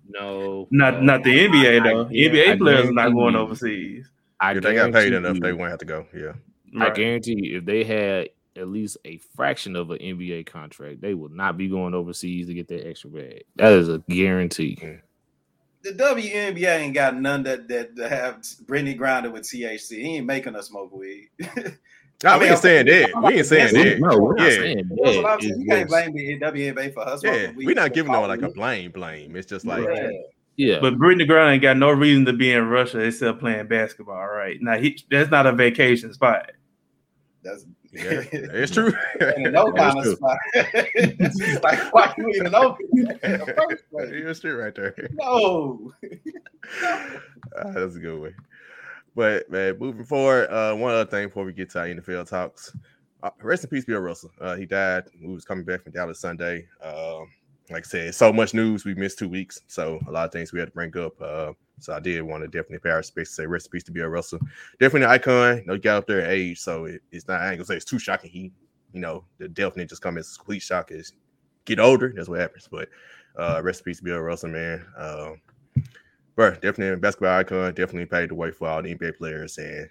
No, 0.09 0.67
Not 0.71 0.95
no. 0.95 1.01
not 1.01 1.23
the 1.23 1.47
NBA 1.47 1.83
though. 1.83 2.01
I- 2.01 2.03
I- 2.03 2.11
NBA 2.11 2.51
I 2.51 2.57
players 2.57 2.89
are 2.89 2.93
not 2.93 3.13
going 3.13 3.35
overseas. 3.35 4.09
I 4.41 4.53
if 4.55 4.63
they 4.63 4.73
got 4.75 4.91
paid 4.91 5.13
enough, 5.13 5.35
you- 5.35 5.41
they 5.41 5.53
won't 5.53 5.69
have 5.69 5.79
to 5.79 5.85
go. 5.85 6.05
Yeah. 6.13 6.33
I 6.79 6.85
Right. 6.85 6.95
guarantee 6.95 7.37
you, 7.37 7.57
if 7.59 7.65
they 7.65 7.83
had 7.83 8.29
at 8.57 8.67
least 8.67 8.97
a 9.05 9.17
fraction 9.35 9.75
of 9.77 9.91
an 9.91 9.99
NBA 9.99 10.43
contract, 10.45 10.99
they 11.01 11.13
would 11.13 11.31
not 11.31 11.57
be 11.57 11.69
going 11.69 11.93
overseas 11.93 12.47
to 12.47 12.53
get 12.53 12.67
that 12.69 12.85
extra 12.85 13.09
bag. 13.09 13.43
That 13.55 13.71
is 13.73 13.87
a 13.87 13.99
guarantee. 14.09 14.75
Mm-hmm. 14.81 14.95
The 15.83 15.91
WNBA 15.91 16.79
ain't 16.79 16.93
got 16.93 17.15
none 17.15 17.43
that 17.43 17.67
that, 17.67 17.95
that 17.95 18.11
have 18.11 18.43
Brittany 18.67 18.93
Grinder 18.93 19.31
with 19.31 19.43
THC. 19.43 19.89
He 19.91 20.17
ain't 20.17 20.25
making 20.25 20.55
us 20.55 20.67
smoke 20.67 20.91
weed. 20.91 21.29
Nah, 22.23 22.35
I 22.35 22.37
we 22.37 22.45
ain't 22.49 22.59
saying 22.59 22.85
that. 22.85 23.19
We 23.23 23.33
ain't 23.33 23.47
saying 23.47 23.75
Yeah, 23.75 23.83
that. 23.83 23.99
No, 23.99 24.19
we're 24.19 24.35
not 24.35 24.51
Yeah. 24.51 24.57
saying 24.57 24.89
that. 24.89 25.25
I'm 25.25 25.59
You 25.59 25.65
can't 25.67 25.89
blame 25.89 26.13
the 26.13 26.39
WNBA 26.39 26.93
for 26.93 27.03
her 27.03 27.17
smoking 27.17 27.41
Yeah, 27.41 27.51
weed. 27.55 27.65
we're 27.65 27.73
not 27.73 27.93
giving 27.93 28.11
no 28.11 28.21
like 28.21 28.43
a 28.43 28.49
blame. 28.49 28.91
Blame. 28.91 29.35
It's 29.35 29.47
just 29.49 29.65
like 29.65 29.87
Yeah. 29.89 30.11
Yeah, 30.57 30.79
But 30.79 30.99
Brittany 30.99 31.25
Griner 31.25 31.53
ain't 31.53 31.61
got 31.61 31.77
no 31.77 31.89
reason 31.89 32.25
to 32.25 32.33
be 32.33 32.51
in 32.53 32.67
Russia 32.67 32.99
except 32.99 33.39
playing 33.39 33.67
basketball, 33.67 34.27
right? 34.27 34.57
Now 34.61 34.77
he 34.77 35.01
that's 35.09 35.31
not 35.31 35.47
a 35.47 35.53
vacation 35.53 36.13
spot. 36.13 36.51
That's 37.41 37.65
yeah, 37.93 38.23
it's 38.31 38.71
true. 38.71 38.93
in 39.37 39.51
no 39.51 39.67
of 39.77 40.05
spot. 40.05 40.37
Like 41.63 41.93
why 41.93 42.13
you 42.17 42.29
even 42.29 42.55
open 42.55 42.87
in 42.93 43.05
the 43.05 43.53
first 43.57 43.89
place? 43.91 44.09
it's 44.11 44.39
true 44.39 44.61
right 44.61 44.73
there. 44.73 44.95
No. 45.13 45.91
Ah, 46.83 47.71
that's 47.73 47.95
a 47.95 47.99
good 47.99 48.19
way. 48.19 48.33
But 49.15 49.49
man, 49.51 49.77
moving 49.77 50.05
forward, 50.05 50.49
uh, 50.49 50.73
one 50.75 50.93
other 50.93 51.09
thing 51.09 51.27
before 51.27 51.43
we 51.43 51.53
get 51.53 51.69
to 51.71 51.79
our 51.79 51.87
NFL 51.87 52.29
talks. 52.29 52.75
Uh, 53.23 53.29
rest 53.41 53.63
in 53.63 53.69
peace, 53.69 53.85
Bill 53.85 53.99
Russell. 53.99 54.31
Uh, 54.39 54.55
he 54.55 54.65
died. 54.65 55.03
We 55.21 55.33
was 55.33 55.45
coming 55.45 55.65
back 55.65 55.83
from 55.83 55.91
Dallas 55.91 56.19
Sunday. 56.19 56.65
Um, 56.81 57.27
like 57.69 57.85
I 57.85 57.87
said, 57.87 58.15
so 58.15 58.31
much 58.33 58.53
news. 58.53 58.85
We 58.85 58.95
missed 58.95 59.19
two 59.19 59.29
weeks, 59.29 59.61
so 59.67 59.99
a 60.07 60.11
lot 60.11 60.25
of 60.25 60.31
things 60.31 60.53
we 60.53 60.59
had 60.59 60.69
to 60.69 60.73
bring 60.73 60.95
up. 60.97 61.55
So 61.81 61.93
I 61.93 61.99
did 61.99 62.21
want 62.21 62.43
to 62.43 62.47
definitely 62.47 62.79
pay 62.79 62.91
our 62.91 63.03
space 63.03 63.35
to 63.35 63.47
say 63.47 63.69
peace 63.71 63.83
to 63.83 63.91
Bill 63.91 64.07
Russell. 64.07 64.39
Definitely 64.79 65.05
an 65.05 65.11
icon. 65.11 65.57
You 65.57 65.65
know, 65.65 65.77
got 65.77 65.97
up 65.97 66.07
there 66.07 66.21
in 66.21 66.29
age, 66.29 66.59
so 66.59 66.85
it, 66.85 67.01
it's 67.11 67.27
not. 67.27 67.41
I 67.41 67.49
ain't 67.49 67.57
gonna 67.57 67.65
say 67.65 67.75
it's 67.75 67.85
too 67.85 67.99
shocking. 67.99 68.29
He, 68.29 68.51
you 68.93 69.01
know, 69.01 69.25
the 69.37 69.47
definitely 69.47 69.85
just 69.85 70.01
come 70.01 70.17
as 70.17 70.33
a 70.33 70.37
complete 70.37 70.61
shock. 70.61 70.91
Is 70.91 71.13
get 71.65 71.79
older. 71.79 72.13
That's 72.15 72.29
what 72.29 72.39
happens. 72.39 72.67
But 72.69 72.89
uh, 73.35 73.61
rest 73.63 73.81
in 73.81 73.85
peace, 73.85 74.01
Bill 74.01 74.19
Russell, 74.19 74.49
man. 74.49 74.85
Um, 74.97 75.41
bro, 76.35 76.51
definitely 76.51 76.89
a 76.89 76.97
basketball 76.97 77.39
icon. 77.39 77.73
Definitely 77.73 78.05
paid 78.05 78.29
the 78.29 78.35
way 78.35 78.51
for 78.51 78.67
all 78.67 78.81
the 78.81 78.95
NBA 78.95 79.17
players, 79.17 79.57
and 79.57 79.89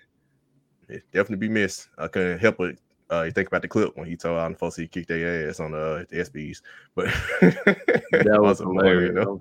it 0.89 1.03
definitely 1.13 1.49
be 1.49 1.53
missed. 1.53 1.89
I 1.99 2.09
couldn't 2.09 2.39
help 2.39 2.59
but 2.59 2.77
uh, 3.11 3.23
you 3.23 3.33
think 3.33 3.49
about 3.49 3.63
the 3.63 3.69
clip 3.69 3.97
when 3.97 4.07
he 4.07 4.17
told 4.17 4.39
all 4.39 4.49
the 4.49 4.55
folks 4.55 4.77
he 4.77 4.87
kicked 4.87 5.09
their 5.09 5.49
ass 5.49 5.61
on 5.61 5.75
uh, 5.75 6.05
the 6.09 6.17
SBs, 6.17 6.63
but 6.95 7.07
that 7.41 8.39
was 8.41 8.61
hilarious. 8.61 9.09
you 9.09 9.15
know? 9.15 9.39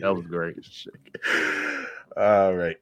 That 0.00 0.14
was 0.14 0.26
great. 0.26 0.56
All 2.16 2.54
right. 2.54 2.76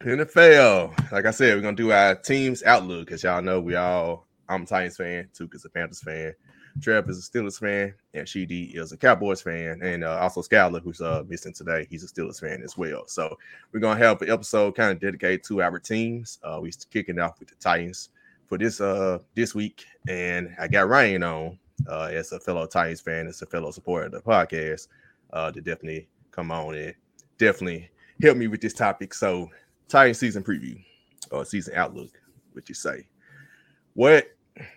NFL. 0.00 1.10
Like 1.12 1.26
I 1.26 1.30
said, 1.30 1.56
we're 1.56 1.62
gonna 1.62 1.76
do 1.76 1.90
our 1.92 2.14
team's 2.14 2.62
outlook 2.62 3.06
because 3.06 3.22
y'all 3.22 3.42
know 3.42 3.60
we 3.60 3.74
all 3.74 4.26
I'm 4.48 4.62
a 4.62 4.66
Titans 4.66 4.96
fan, 4.96 5.28
Tuka's 5.36 5.64
a 5.64 5.70
Panthers 5.70 6.00
fan, 6.00 6.32
Trev 6.80 7.08
is 7.08 7.18
a 7.18 7.30
Steelers 7.30 7.58
fan, 7.58 7.94
and 8.14 8.28
Sheedy 8.28 8.76
is 8.76 8.92
a 8.92 8.96
Cowboys 8.96 9.42
fan, 9.42 9.80
and 9.82 10.04
uh, 10.04 10.18
also 10.18 10.42
Skyler, 10.42 10.82
who's 10.82 11.00
uh 11.00 11.24
missing 11.28 11.52
today, 11.52 11.86
he's 11.90 12.04
a 12.04 12.06
Steelers 12.06 12.40
fan 12.40 12.62
as 12.62 12.76
well. 12.76 13.04
So 13.06 13.36
we're 13.72 13.80
gonna 13.80 13.98
have 13.98 14.22
an 14.22 14.30
episode 14.30 14.76
kind 14.76 14.92
of 14.92 15.00
dedicated 15.00 15.44
to 15.44 15.62
our 15.62 15.78
teams. 15.78 16.38
Uh 16.44 16.60
we 16.62 16.70
kicking 16.90 17.18
off 17.18 17.40
with 17.40 17.48
the 17.48 17.56
Titans 17.56 18.10
for 18.46 18.58
this 18.58 18.80
uh 18.80 19.18
this 19.34 19.54
week, 19.54 19.86
and 20.08 20.54
I 20.58 20.68
got 20.68 20.88
Ryan 20.88 21.22
on 21.24 21.58
uh 21.88 22.10
as 22.12 22.32
a 22.32 22.40
fellow 22.40 22.66
Titans 22.66 23.00
fan, 23.00 23.26
as 23.26 23.42
a 23.42 23.46
fellow 23.46 23.70
supporter 23.70 24.06
of 24.06 24.12
the 24.12 24.20
podcast, 24.20 24.88
uh 25.32 25.50
to 25.50 25.60
definitely 25.60 26.08
come 26.30 26.52
on 26.52 26.74
and 26.74 26.94
definitely 27.38 27.90
help 28.22 28.36
me 28.36 28.46
with 28.48 28.60
this 28.60 28.72
topic. 28.72 29.14
So 29.14 29.50
Titans 29.88 30.18
season 30.18 30.42
preview 30.42 30.82
or 31.30 31.44
season 31.44 31.74
outlook, 31.76 32.10
what 32.52 32.68
you 32.68 32.74
say. 32.74 33.06
What 33.94 34.28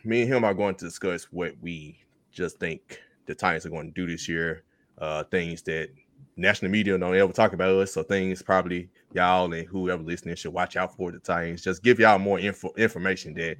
me 0.03 0.21
and 0.21 0.33
him 0.33 0.43
are 0.43 0.53
going 0.53 0.75
to 0.75 0.85
discuss 0.85 1.25
what 1.25 1.53
we 1.61 1.99
just 2.31 2.59
think 2.59 3.01
the 3.25 3.35
Titans 3.35 3.65
are 3.65 3.69
going 3.69 3.87
to 3.87 3.93
do 3.93 4.07
this 4.09 4.27
year. 4.27 4.63
Uh 4.97 5.23
things 5.25 5.61
that 5.63 5.89
national 6.35 6.71
media 6.71 6.97
don't 6.97 7.15
ever 7.15 7.33
talk 7.33 7.53
about 7.53 7.69
us. 7.75 7.93
So 7.93 8.03
things 8.03 8.41
probably 8.41 8.89
y'all 9.13 9.51
and 9.53 9.67
whoever 9.67 10.03
listening 10.03 10.35
should 10.35 10.53
watch 10.53 10.75
out 10.75 10.95
for 10.95 11.11
the 11.11 11.19
Titans. 11.19 11.63
Just 11.63 11.83
give 11.83 11.99
y'all 11.99 12.19
more 12.19 12.39
info 12.39 12.71
information 12.77 13.33
that 13.35 13.57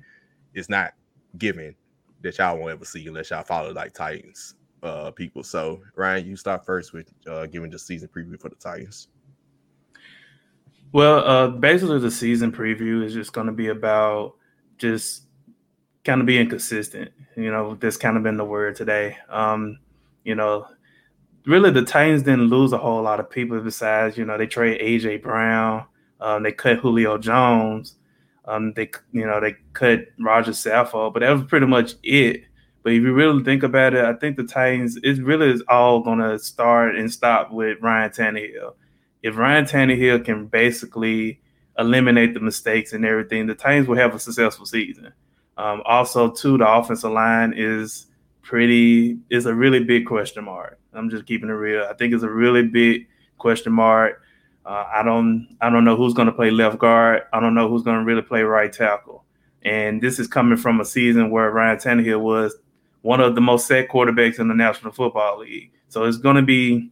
is 0.54 0.70
not 0.70 0.94
given 1.38 1.76
that 2.22 2.38
y'all 2.38 2.58
won't 2.58 2.72
ever 2.72 2.86
see 2.86 3.08
unless 3.08 3.30
y'all 3.30 3.44
follow 3.44 3.72
like 3.72 3.94
Titans 3.94 4.56
uh 4.84 5.12
people. 5.12 5.44
So 5.44 5.82
Ryan, 5.96 6.26
you 6.26 6.36
start 6.36 6.66
first 6.66 6.94
with 6.94 7.12
uh 7.28 7.46
giving 7.46 7.70
the 7.70 7.80
season 7.80 8.10
preview 8.10 8.40
for 8.40 8.50
the 8.50 8.56
Titans. 8.56 9.08
Well, 10.92 11.20
uh, 11.20 11.48
basically, 11.50 12.00
the 12.00 12.10
season 12.10 12.52
preview 12.52 13.04
is 13.04 13.14
just 13.14 13.34
going 13.34 13.48
to 13.48 13.54
be 13.54 13.68
about 13.68 14.36
just 14.78 15.24
kind 16.04 16.20
of 16.20 16.26
being 16.28 16.50
consistent. 16.50 17.12
You 17.36 17.52
know, 17.52 17.76
that's 17.76 17.98
kind 17.98 18.18
of 18.18 18.24
been 18.24 18.38
the 18.38 18.46
word 18.46 18.76
today. 18.76 19.18
Um, 19.30 19.80
you 20.24 20.34
know, 20.34 20.66
really, 21.46 21.72
the 21.72 21.84
Titans 21.84 22.24
didn't 22.24 22.48
lose 22.48 22.74
a 22.74 22.78
whole 22.78 23.04
lot 23.04 23.20
of 23.20 23.30
people 23.30 23.60
besides, 23.60 24.18
you 24.18 24.26
know, 24.26 24.38
they 24.38 24.48
trade 24.48 24.82
AJ 24.82 25.22
Brown, 25.22 25.86
um, 26.20 26.42
they 26.44 26.52
cut 26.52 26.80
Julio 26.80 27.20
Jones, 27.20 27.96
um, 28.46 28.74
they, 28.74 28.90
you 29.12 29.28
know, 29.28 29.40
they 29.40 29.56
cut 29.74 30.08
Rodger 30.20 30.52
Saffold, 30.52 31.14
but 31.14 31.20
that 31.20 31.30
was 31.32 31.44
pretty 31.44 31.68
much 31.68 31.94
it. 32.02 32.44
But 32.82 32.94
if 32.94 33.04
you 33.04 33.14
really 33.14 33.44
think 33.44 33.62
about 33.62 33.94
it, 33.94 34.06
I 34.06 34.14
think 34.14 34.38
the 34.38 34.44
Titans, 34.44 34.98
it 35.04 35.22
really 35.22 35.52
is 35.52 35.62
all 35.68 36.00
going 36.00 36.20
to 36.20 36.40
start 36.40 36.96
and 36.96 37.12
stop 37.12 37.52
with 37.52 37.78
Ryan 37.82 38.10
Tannehill. 38.10 38.74
If 39.24 39.38
Ryan 39.38 39.66
Tannehill 39.66 40.24
can 40.26 40.48
basically 40.48 41.42
eliminate 41.78 42.34
the 42.34 42.40
mistakes 42.40 42.94
and 42.94 43.06
everything, 43.06 43.48
the 43.48 43.56
Titans 43.56 43.88
will 43.88 43.98
have 43.98 44.16
a 44.16 44.20
successful 44.20 44.66
season. 44.66 45.14
Um, 45.58 45.82
also, 45.86 46.32
too, 46.32 46.58
the 46.58 46.70
offensive 46.70 47.12
line 47.12 47.54
is 47.56 48.08
pretty 48.42 49.18
is 49.30 49.46
a 49.46 49.54
really 49.54 49.84
big 49.84 50.06
question 50.06 50.46
mark. 50.46 50.80
I'm 50.94 51.10
just 51.10 51.26
keeping 51.26 51.50
it 51.50 51.54
real. 51.54 51.84
I 51.84 51.94
think 51.94 52.14
it's 52.14 52.24
a 52.24 52.30
really 52.30 52.64
big 52.64 53.08
question 53.38 53.74
mark. 53.74 54.22
Uh, 54.66 54.86
I 54.94 55.04
don't 55.04 55.56
I 55.62 55.70
don't 55.70 55.84
know 55.84 55.96
who's 55.96 56.14
going 56.14 56.28
to 56.28 56.32
play 56.32 56.50
left 56.52 56.80
guard. 56.80 57.24
I 57.34 57.40
don't 57.40 57.54
know 57.54 57.70
who's 57.70 57.84
going 57.84 58.00
to 58.00 58.06
really 58.06 58.22
play 58.22 58.42
right 58.44 58.72
tackle. 58.72 59.26
And 59.64 60.02
this 60.02 60.20
is 60.20 60.28
coming 60.28 60.58
from 60.58 60.80
a 60.80 60.86
season 60.86 61.30
where 61.30 61.52
Ryan 61.52 61.78
Tannehill 61.78 62.22
was 62.22 62.56
one 63.02 63.20
of 63.20 63.36
the 63.36 63.42
most 63.42 63.68
set 63.68 63.90
quarterbacks 63.90 64.40
in 64.40 64.48
the 64.48 64.54
National 64.54 64.92
Football 64.92 65.40
League. 65.40 65.72
So 65.90 66.06
it's 66.06 66.18
going 66.18 66.36
to 66.36 66.42
be 66.42 66.92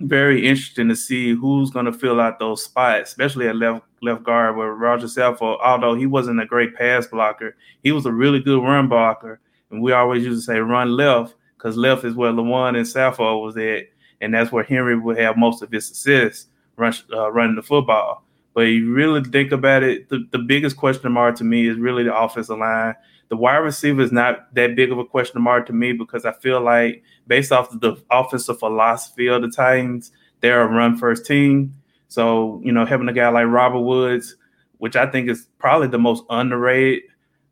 very 0.00 0.46
interesting 0.46 0.88
to 0.88 0.96
see 0.96 1.34
who's 1.34 1.70
going 1.70 1.84
to 1.84 1.92
fill 1.92 2.20
out 2.20 2.38
those 2.38 2.64
spots, 2.64 3.10
especially 3.10 3.48
at 3.48 3.56
left 3.56 3.84
left 4.02 4.22
guard 4.22 4.56
where 4.56 4.72
Rodger 4.72 5.06
Saffold, 5.06 5.58
although 5.62 5.94
he 5.94 6.06
wasn't 6.06 6.40
a 6.40 6.46
great 6.46 6.74
pass 6.74 7.06
blocker, 7.06 7.54
he 7.82 7.92
was 7.92 8.06
a 8.06 8.12
really 8.12 8.40
good 8.40 8.62
run 8.62 8.88
blocker. 8.88 9.40
And 9.70 9.82
we 9.82 9.92
always 9.92 10.24
used 10.24 10.40
to 10.40 10.52
say 10.52 10.58
run 10.58 10.96
left 10.96 11.34
because 11.56 11.76
left 11.76 12.04
is 12.04 12.14
where 12.14 12.32
Lewan 12.32 12.76
and 12.76 12.86
Saffold 12.86 13.42
was 13.42 13.56
at, 13.58 13.84
and 14.20 14.32
that's 14.32 14.50
where 14.50 14.64
Henry 14.64 14.98
would 14.98 15.18
have 15.18 15.36
most 15.36 15.62
of 15.62 15.70
his 15.70 15.86
success 15.86 16.46
run, 16.76 16.94
uh, 17.12 17.30
running 17.30 17.56
the 17.56 17.62
football. 17.62 18.24
But 18.54 18.62
you 18.62 18.92
really 18.92 19.22
think 19.22 19.52
about 19.52 19.82
it, 19.82 20.08
the, 20.08 20.26
the 20.32 20.38
biggest 20.38 20.76
question 20.76 21.12
mark 21.12 21.36
to 21.36 21.44
me 21.44 21.68
is 21.68 21.78
really 21.78 22.04
the 22.04 22.16
offensive 22.16 22.58
line. 22.58 22.94
The 23.28 23.36
wide 23.36 23.58
receiver 23.58 24.00
is 24.00 24.10
not 24.10 24.52
that 24.54 24.74
big 24.74 24.90
of 24.90 24.98
a 24.98 25.04
question 25.04 25.40
mark 25.40 25.66
to 25.66 25.72
me 25.72 25.92
because 25.92 26.24
I 26.24 26.32
feel 26.32 26.60
like 26.60 27.04
based 27.26 27.52
off 27.52 27.72
of 27.72 27.80
the 27.80 27.96
offensive 28.10 28.58
philosophy 28.58 29.28
of 29.28 29.42
the 29.42 29.50
Titans, 29.50 30.12
they're 30.40 30.62
a 30.62 30.66
run 30.66 30.96
first 30.96 31.26
team. 31.26 31.74
So, 32.08 32.60
you 32.64 32.72
know, 32.72 32.84
having 32.84 33.08
a 33.08 33.12
guy 33.12 33.28
like 33.28 33.46
Robert 33.46 33.80
Woods, 33.80 34.36
which 34.78 34.96
I 34.96 35.06
think 35.06 35.28
is 35.28 35.46
probably 35.58 35.88
the 35.88 35.98
most 35.98 36.24
underrated 36.28 37.04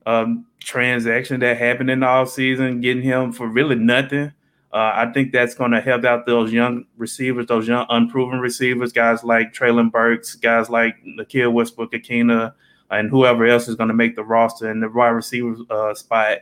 um, 0.07 0.47
transaction 0.61 1.41
that 1.41 1.59
happened 1.59 1.91
in 1.91 2.01
the 2.01 2.07
offseason, 2.07 2.83
getting 2.83 3.03
him 3.03 3.33
for 3.33 3.47
really 3.47 3.77
nothing. 3.77 4.33
Uh, 4.73 4.93
I 4.95 5.13
think 5.13 5.33
that's 5.33 5.55
going 5.55 5.71
to 5.71 5.81
help 5.81 6.05
out 6.05 6.27
those 6.27 6.53
young 6.53 6.85
receivers, 6.97 7.47
those 7.47 7.69
young 7.69 7.87
unproven 7.89 8.41
receivers, 8.41 8.93
guys 8.93 9.25
like 9.25 9.55
Treylon 9.55 9.91
Burks, 9.91 10.35
guys 10.35 10.69
like 10.69 10.97
Nikhil 11.05 11.51
Westbrook, 11.51 11.93
Ikhine, 11.93 12.53
and 12.91 13.11
whoever 13.11 13.47
else 13.47 13.69
is 13.69 13.77
going 13.77 13.89
to 13.89 13.95
make 13.95 14.17
the 14.17 14.25
roster 14.25 14.71
in 14.71 14.81
the 14.81 14.89
wide 14.89 15.09
receiver 15.09 15.57
uh, 15.71 15.95
spot. 15.95 16.39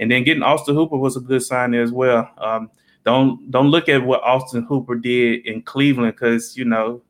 And 0.00 0.10
then 0.10 0.24
getting 0.24 0.42
Austin 0.42 0.74
Hooper 0.74 0.96
was 0.96 1.16
a 1.16 1.20
good 1.20 1.42
sign 1.42 1.70
there 1.70 1.82
as 1.82 1.92
well. 1.92 2.28
Um, 2.38 2.70
don't 3.04 3.50
don't 3.50 3.68
look 3.68 3.88
at 3.88 4.02
what 4.02 4.22
Austin 4.22 4.64
Hooper 4.64 4.96
did 4.96 5.46
in 5.46 5.62
Cleveland 5.62 6.14
because 6.14 6.56
you 6.56 6.64
know 6.64 7.02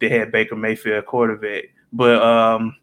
they 0.00 0.08
had 0.08 0.32
Baker 0.32 0.56
Mayfield 0.56 1.06
quarterback, 1.06 1.64
but 1.92 2.20
um, 2.22 2.76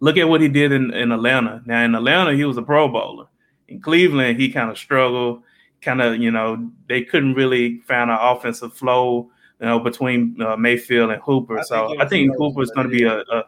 look 0.00 0.16
at 0.16 0.28
what 0.28 0.40
he 0.40 0.48
did 0.48 0.72
in, 0.72 0.92
in 0.92 1.12
Atlanta. 1.12 1.62
Now 1.64 1.84
in 1.84 1.94
Atlanta, 1.94 2.34
he 2.34 2.44
was 2.44 2.56
a 2.56 2.62
Pro 2.62 2.88
Bowler. 2.88 3.26
In 3.68 3.80
Cleveland, 3.80 4.38
he 4.38 4.50
kind 4.50 4.70
of 4.70 4.76
struggled. 4.76 5.42
Kind 5.80 6.00
of, 6.00 6.16
you 6.16 6.30
know, 6.30 6.70
they 6.88 7.02
couldn't 7.02 7.34
really 7.34 7.80
find 7.80 8.10
an 8.10 8.18
offensive 8.18 8.72
flow, 8.72 9.30
you 9.60 9.66
know, 9.66 9.78
between 9.78 10.40
uh, 10.40 10.56
Mayfield 10.56 11.10
and 11.10 11.20
Hooper. 11.22 11.58
I 11.58 11.62
so 11.62 12.00
I 12.00 12.08
think 12.08 12.34
Hooper 12.36 12.62
is 12.62 12.70
going 12.70 12.88
to 12.88 12.96
be 12.96 13.04
a, 13.04 13.18
a 13.18 13.44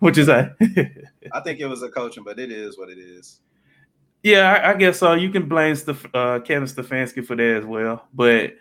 which 0.00 0.18
is 0.18 0.26
that? 0.26 0.56
I 1.32 1.40
think 1.40 1.60
it 1.60 1.66
was 1.66 1.82
a 1.82 1.88
coaching, 1.88 2.24
but 2.24 2.38
it 2.38 2.50
is 2.50 2.76
what 2.76 2.88
it 2.88 2.98
is. 2.98 3.40
Yeah, 4.22 4.52
I, 4.52 4.70
I 4.70 4.74
guess 4.74 4.98
so. 4.98 5.14
You 5.14 5.30
can 5.30 5.48
blame 5.48 5.74
Steph, 5.74 6.06
uh, 6.14 6.40
Kevin 6.40 6.68
Stefanski 6.68 7.24
for 7.24 7.36
that 7.36 7.56
as 7.58 7.64
well, 7.64 8.06
but 8.14 8.54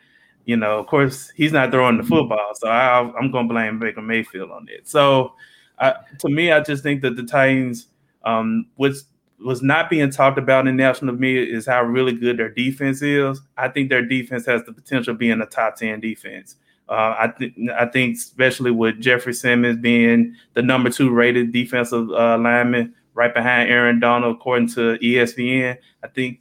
you 0.46 0.56
know, 0.56 0.80
of 0.80 0.88
course, 0.88 1.32
he's 1.36 1.52
not 1.52 1.70
throwing 1.72 1.98
the 1.98 2.04
football, 2.04 2.54
so 2.56 2.68
I, 2.68 3.02
am 3.02 3.32
going 3.32 3.48
to 3.48 3.54
blame 3.54 3.78
Baker 3.78 4.02
Mayfield 4.02 4.52
on 4.52 4.68
it. 4.70 4.88
So, 4.88 5.34
I, 5.78 5.94
to 6.20 6.30
me, 6.30 6.52
I 6.52 6.62
just 6.62 6.82
think 6.82 7.02
that 7.02 7.16
the 7.16 7.24
Titans, 7.24 7.88
um, 8.24 8.66
which 8.76 8.96
was 9.46 9.62
not 9.62 9.90
being 9.90 10.10
talked 10.10 10.38
about 10.38 10.68
in 10.68 10.76
national 10.76 11.16
media, 11.16 11.56
is 11.56 11.66
how 11.66 11.84
really 11.84 12.14
good 12.14 12.38
their 12.38 12.50
defense 12.50 13.02
is. 13.02 13.42
I 13.58 13.68
think 13.68 13.90
their 13.90 14.04
defense 14.04 14.46
has 14.48 14.64
the 14.64 14.74
potential 14.74 15.14
of 15.14 15.20
being 15.20 15.40
a 15.40 15.46
top 15.46 15.76
ten 15.76 16.00
defense. 16.00 16.56
Uh, 16.90 17.16
I 17.20 17.28
think 17.28 17.54
I 17.78 17.86
think 17.86 18.18
especially 18.18 18.72
with 18.72 19.00
Jeffrey 19.00 19.34
Simmons 19.34 19.78
being 19.78 20.36
the 20.56 20.64
number 20.64 20.90
two 20.90 21.12
rated 21.12 21.52
defensive 21.52 22.10
uh, 22.10 22.38
lineman, 22.40 22.96
right 23.20 23.34
behind 23.34 23.70
Aaron 23.70 24.00
Donald, 24.00 24.38
according 24.38 24.70
to 24.70 24.98
ESPN. 25.00 25.78
I 26.02 26.08
think 26.08 26.40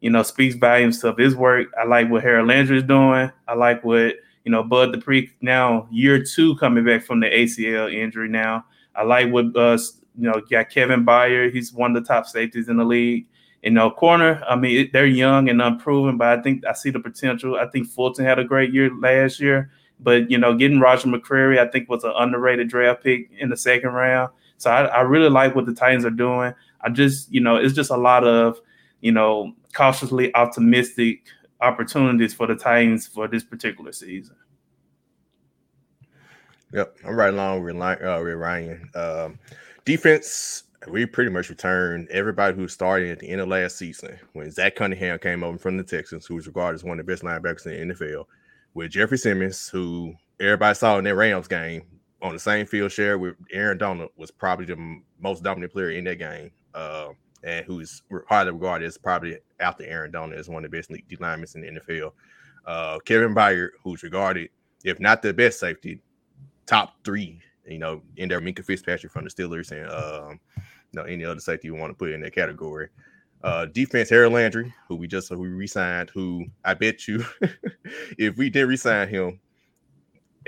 you 0.00 0.10
know 0.10 0.22
speaks 0.22 0.54
volumes 0.54 1.02
of 1.02 1.16
his 1.16 1.34
work. 1.34 1.68
I 1.80 1.86
like 1.86 2.10
what 2.10 2.22
Harold 2.22 2.48
Landry 2.48 2.76
is 2.76 2.84
doing. 2.84 3.32
I 3.48 3.54
like 3.54 3.82
what 3.82 4.16
you 4.44 4.52
know 4.52 4.62
Bud 4.62 4.92
Dupree 4.92 5.30
now 5.40 5.88
year 5.90 6.22
two 6.22 6.54
coming 6.56 6.84
back 6.84 7.02
from 7.02 7.20
the 7.20 7.28
ACL 7.28 7.92
injury. 7.92 8.28
Now 8.28 8.66
I 8.94 9.04
like 9.04 9.32
what 9.32 9.56
uh, 9.56 9.78
you 10.18 10.28
know 10.28 10.42
got 10.50 10.68
Kevin 10.68 11.06
Byard. 11.06 11.54
He's 11.54 11.72
one 11.72 11.96
of 11.96 12.02
the 12.02 12.06
top 12.06 12.26
safeties 12.26 12.68
in 12.68 12.76
the 12.76 12.84
league. 12.84 13.26
You 13.62 13.70
know, 13.70 13.90
corner. 13.90 14.42
I 14.48 14.54
mean, 14.54 14.90
they're 14.92 15.06
young 15.06 15.48
and 15.48 15.62
unproven, 15.62 16.18
but 16.18 16.38
I 16.38 16.42
think 16.42 16.64
I 16.66 16.74
see 16.74 16.90
the 16.90 17.00
potential. 17.00 17.56
I 17.56 17.66
think 17.66 17.88
Fulton 17.88 18.24
had 18.24 18.38
a 18.38 18.44
great 18.44 18.72
year 18.72 18.90
last 18.94 19.40
year. 19.40 19.70
But 19.98 20.30
you 20.30 20.36
know, 20.36 20.54
getting 20.54 20.78
Roger 20.78 21.08
McCreary, 21.08 21.58
I 21.58 21.68
think 21.68 21.88
was 21.88 22.04
an 22.04 22.12
underrated 22.16 22.68
draft 22.68 23.02
pick 23.02 23.30
in 23.36 23.48
the 23.48 23.56
second 23.56 23.90
round. 23.90 24.30
So 24.58 24.70
I, 24.70 24.84
I 24.86 25.00
really 25.02 25.30
like 25.30 25.54
what 25.54 25.66
the 25.66 25.72
Titans 25.72 26.04
are 26.04 26.10
doing. 26.10 26.52
I 26.80 26.90
just, 26.90 27.32
you 27.32 27.40
know, 27.40 27.56
it's 27.56 27.74
just 27.74 27.90
a 27.90 27.96
lot 27.96 28.24
of, 28.24 28.60
you 29.00 29.12
know, 29.12 29.54
cautiously 29.72 30.34
optimistic 30.34 31.26
opportunities 31.60 32.34
for 32.34 32.46
the 32.46 32.54
Titans 32.54 33.06
for 33.06 33.28
this 33.28 33.44
particular 33.44 33.92
season. 33.92 34.36
Yep, 36.72 36.96
I'm 37.04 37.14
right 37.14 37.32
along 37.32 37.64
with, 37.64 37.76
uh, 37.76 38.22
Ryan. 38.22 38.90
Um, 38.94 39.38
defense, 39.84 40.64
we 40.86 41.06
pretty 41.06 41.30
much 41.30 41.48
returned 41.48 42.08
everybody 42.10 42.56
who 42.56 42.68
started 42.68 43.10
at 43.10 43.18
the 43.20 43.28
end 43.28 43.40
of 43.40 43.48
last 43.48 43.78
season 43.78 44.18
when 44.34 44.50
Zach 44.50 44.76
Cunningham 44.76 45.18
came 45.18 45.42
over 45.42 45.58
from 45.58 45.76
the 45.76 45.82
Texans, 45.82 46.26
who 46.26 46.34
was 46.34 46.46
regarded 46.46 46.76
as 46.76 46.84
one 46.84 47.00
of 47.00 47.06
the 47.06 47.10
best 47.10 47.22
linebackers 47.22 47.66
in 47.66 47.88
the 47.88 47.94
NFL, 47.94 48.24
with 48.74 48.90
Jeffrey 48.90 49.18
Simmons, 49.18 49.68
who 49.68 50.14
everybody 50.40 50.74
saw 50.74 50.98
in 50.98 51.04
that 51.04 51.14
Rams 51.14 51.48
game 51.48 51.82
on 52.20 52.32
the 52.32 52.38
same 52.38 52.66
field 52.66 52.92
share 52.92 53.18
with 53.18 53.36
Aaron 53.52 53.78
Donald 53.78 54.10
was 54.16 54.30
probably 54.30 54.66
the 54.66 55.00
most 55.20 55.42
dominant 55.42 55.72
player 55.72 55.90
in 55.90 56.04
that 56.04 56.18
game, 56.18 56.50
uh, 56.74 57.08
and 57.44 57.64
who's 57.64 58.02
highly 58.28 58.50
regarded 58.50 58.86
as 58.86 58.98
probably 58.98 59.38
after 59.60 59.84
Aaron 59.84 60.10
Donald 60.10 60.38
as 60.38 60.48
one 60.48 60.64
of 60.64 60.70
the 60.70 60.76
best 60.76 60.90
D 60.90 61.16
linemen 61.20 61.48
in 61.54 61.74
the 61.74 61.80
NFL. 61.80 62.12
Uh, 62.66 62.98
Kevin 63.00 63.34
Byard, 63.34 63.70
who's 63.82 64.02
regarded, 64.02 64.50
if 64.84 65.00
not 65.00 65.22
the 65.22 65.32
best 65.32 65.60
safety, 65.60 66.00
top 66.66 66.94
three. 67.04 67.40
You 67.66 67.78
know, 67.78 68.02
in 68.16 68.28
there, 68.28 68.40
Minkah 68.40 68.64
Fitzpatrick 68.64 69.12
from 69.12 69.24
the 69.24 69.30
Steelers, 69.30 69.72
and 69.72 69.90
um, 69.90 70.40
you 70.56 71.00
know 71.00 71.02
any 71.02 71.24
other 71.24 71.40
safety 71.40 71.68
you 71.68 71.74
want 71.74 71.90
to 71.90 71.94
put 71.94 72.10
in 72.10 72.20
that 72.22 72.34
category. 72.34 72.88
Uh, 73.42 73.66
defense, 73.66 74.10
Harold 74.10 74.32
Landry, 74.32 74.74
who 74.88 74.96
we 74.96 75.06
just 75.06 75.28
who 75.28 75.38
we 75.38 75.48
re-signed, 75.48 76.10
who 76.10 76.46
I 76.64 76.74
bet 76.74 77.06
you, 77.06 77.24
if 78.18 78.36
we 78.36 78.50
did 78.50 78.64
resign 78.64 79.08
him, 79.08 79.38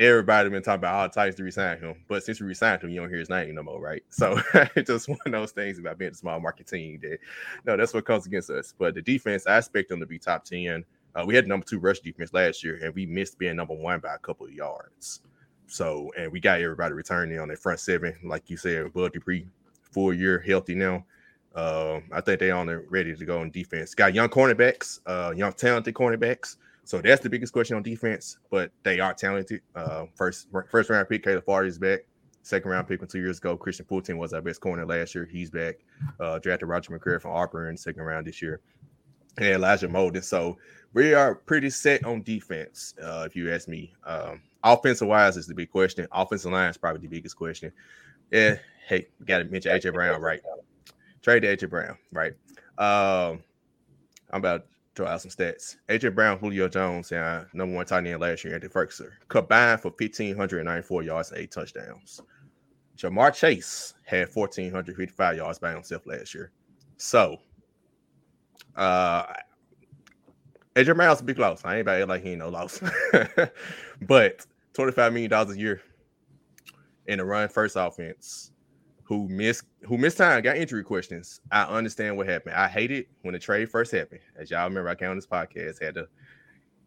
everybody 0.01 0.49
been 0.49 0.63
talking 0.63 0.79
about 0.79 0.95
all 0.95 1.09
Titans 1.11 1.37
to 1.37 1.45
resign 1.45 1.79
him. 1.79 1.95
But 2.09 2.25
since 2.25 2.41
we 2.41 2.47
resigned 2.47 2.83
him, 2.83 2.91
you 2.91 3.01
don't 3.01 3.11
hear 3.11 3.19
his 3.19 3.29
name 3.29 3.55
no 3.55 3.63
more, 3.63 3.81
right? 3.81 4.03
So 4.09 4.41
it's 4.75 4.89
just 4.89 5.09
one 5.09 5.19
of 5.27 5.33
those 5.33 5.53
things 5.53 5.79
about 5.79 5.99
being 5.99 6.13
a 6.13 6.15
small 6.15 6.41
market 6.41 6.67
team 6.67 6.99
that 7.03 7.19
no, 7.67 7.77
that's 7.77 7.93
what 7.93 8.07
comes 8.07 8.27
against 8.27 8.51
us. 8.51 8.75
But 8.77 8.95
the 8.95 9.03
defense, 9.03 9.47
I 9.47 9.59
expect 9.59 9.91
them 9.91 10.01
to 10.01 10.07
be 10.07 10.19
top 10.19 10.45
10. 10.45 10.85
Uh, 11.15 11.25
we 11.27 11.35
had 11.35 11.47
number 11.47 11.67
two 11.67 11.79
rush 11.79 12.01
defense 12.01 12.33
last 12.33 12.65
year, 12.65 12.79
and 12.83 12.95
we 12.95 13.05
missed 13.05 13.39
being 13.39 13.57
number 13.57 13.75
one 13.75 14.01
by 14.01 14.15
a 14.15 14.19
couple 14.19 14.47
of 14.47 14.53
yards. 14.53 15.21
So, 15.67 16.11
and 16.17 16.33
we 16.33 16.41
got 16.41 16.61
everybody 16.61 16.95
returning 16.95 17.39
on 17.39 17.49
their 17.49 17.57
front 17.57 17.81
seven, 17.81 18.17
like 18.25 18.49
you 18.49 18.57
said, 18.57 18.93
Bud 18.93 19.13
Dupree, 19.13 19.47
full 19.83 20.15
year 20.15 20.39
healthy 20.39 20.75
now. 20.75 21.05
Uh, 21.55 22.01
I 22.13 22.21
think 22.21 22.41
they 22.41 22.53
on 22.53 22.69
ready 22.89 23.15
to 23.15 23.25
go 23.25 23.43
in 23.43 23.51
defense. 23.51 23.95
Got 23.95 24.15
young 24.15 24.29
cornerbacks, 24.29 25.01
uh, 25.07 25.33
young 25.37 25.53
talented 25.53 25.95
cornerbacks. 25.95 26.57
So 26.85 27.01
that's 27.01 27.23
the 27.23 27.31
biggest 27.31 27.53
question 27.53 27.77
on 27.77 27.83
defense, 27.83 28.39
but 28.51 28.73
they 28.83 28.99
are 29.01 29.15
talented. 29.15 29.61
Uh, 29.75 30.07
first 30.15 30.49
first 30.69 30.91
round 30.91 31.09
pick, 31.09 31.23
Caleb 31.25 31.45
Farley 31.45 31.69
is 31.69 31.79
back. 31.79 32.01
Second 32.43 32.71
round 32.71 32.89
pick 32.89 32.99
from 32.99 33.09
two 33.09 33.21
years 33.21 33.39
ago, 33.39 33.57
Kristian 33.57 33.87
Fulton 33.87 34.17
was 34.19 34.33
our 34.33 34.41
best 34.41 34.61
corner 34.61 34.85
last 34.87 35.15
year. 35.15 35.29
He's 35.31 35.51
back. 35.51 35.77
Uh, 36.19 36.39
drafted 36.39 36.69
Roger 36.69 36.99
McCreary 36.99 37.21
from 37.21 37.33
Auburn 37.33 37.69
in 37.69 37.77
second 37.77 38.03
round 38.03 38.27
this 38.27 38.41
year. 38.41 38.61
and 39.37 39.47
Elijah 39.47 39.89
Molden. 39.89 40.25
So 40.25 40.57
we 40.93 41.15
are 41.15 41.35
pretty 41.35 41.71
set 41.71 42.05
on 42.05 42.23
defense, 42.23 42.95
uh, 43.03 43.25
if 43.27 43.37
you 43.37 43.53
ask 43.53 43.69
me. 43.69 43.93
Um, 44.05 44.41
offensive 44.65 45.09
wise 45.09 45.37
is 45.37 45.47
the 45.47 45.55
big 45.55 45.71
question. 45.71 46.07
Offensive 46.13 46.51
line 46.51 46.71
is 46.71 46.77
probably 46.77 47.03
the 47.03 47.09
biggest 47.09 47.37
question. 47.37 47.73
Yeah, 48.31 48.57
hey, 48.89 49.07
got 49.27 49.39
to 49.39 49.45
mention 49.45 49.73
AJ 49.73 49.93
Brown, 49.93 50.21
right? 50.21 50.41
Trade 51.23 51.41
to 51.41 51.57
AJ 51.57 51.71
Brown, 51.71 51.97
right? 52.13 52.33
Um, 52.79 53.43
I'm 54.31 54.39
about 54.39 54.67
throw 54.95 55.07
out 55.07 55.23
some 55.23 55.31
stats. 55.31 55.77
AJ 55.89 56.15
Brown, 56.15 56.39
Julio 56.39 56.69
Jones, 56.69 57.13
and 57.13 57.47
number 57.53 57.75
one 57.75 57.87
tight 57.87 58.07
end 58.07 58.21
last 58.21 58.45
year, 58.45 58.55
Andy 58.55 58.69
Firkser, 58.69 59.11
combined 59.29 59.81
for 59.81 59.91
1,594 59.91 61.03
yards 61.03 61.31
and 61.31 61.41
eight 61.41 61.51
touchdowns. 61.51 62.21
Ja'Marr 62.97 63.35
Chase 63.35 63.95
had 64.05 64.29
1,455 64.35 65.37
yards 65.37 65.59
by 65.59 65.73
himself 65.73 66.07
last 66.07 66.35
year. 66.35 66.51
So, 66.99 67.39
uh, 68.77 69.25
AJ 70.77 70.97
Brown's 70.97 71.21
a 71.21 71.25
big 71.25 71.39
loss. 71.39 71.65
I 71.65 71.75
ain't 71.75 71.83
about 71.83 72.01
act 72.01 72.09
like 72.09 72.23
he 72.23 72.31
ain't 72.31 72.41
no 72.41 72.49
loss. 72.49 72.81
but 74.03 74.47
$25 74.75 75.13
million 75.13 75.33
a 75.33 75.55
year 75.55 75.83
in 77.07 77.21
a 77.21 77.25
run 77.25 77.49
first 77.49 77.77
offense 77.77 78.50
who 79.11 79.29
missed 79.29 79.65
who 79.83 79.99
missed 79.99 80.19
time, 80.19 80.41
got 80.41 80.57
injury 80.57 80.85
questions. 80.85 81.41
I 81.51 81.65
understand 81.65 82.17
what 82.17 82.29
happened. 82.29 82.55
I 82.55 82.69
hate 82.69 82.93
it 82.93 83.09
when 83.23 83.33
the 83.33 83.41
trade 83.41 83.69
first 83.69 83.91
happened. 83.91 84.21
As 84.39 84.53
y'all 84.53 84.69
remember, 84.69 84.89
I 84.89 84.95
came 84.95 85.11
on 85.11 85.17
this 85.17 85.27
podcast, 85.27 85.83
had 85.83 85.97
a 85.97 86.07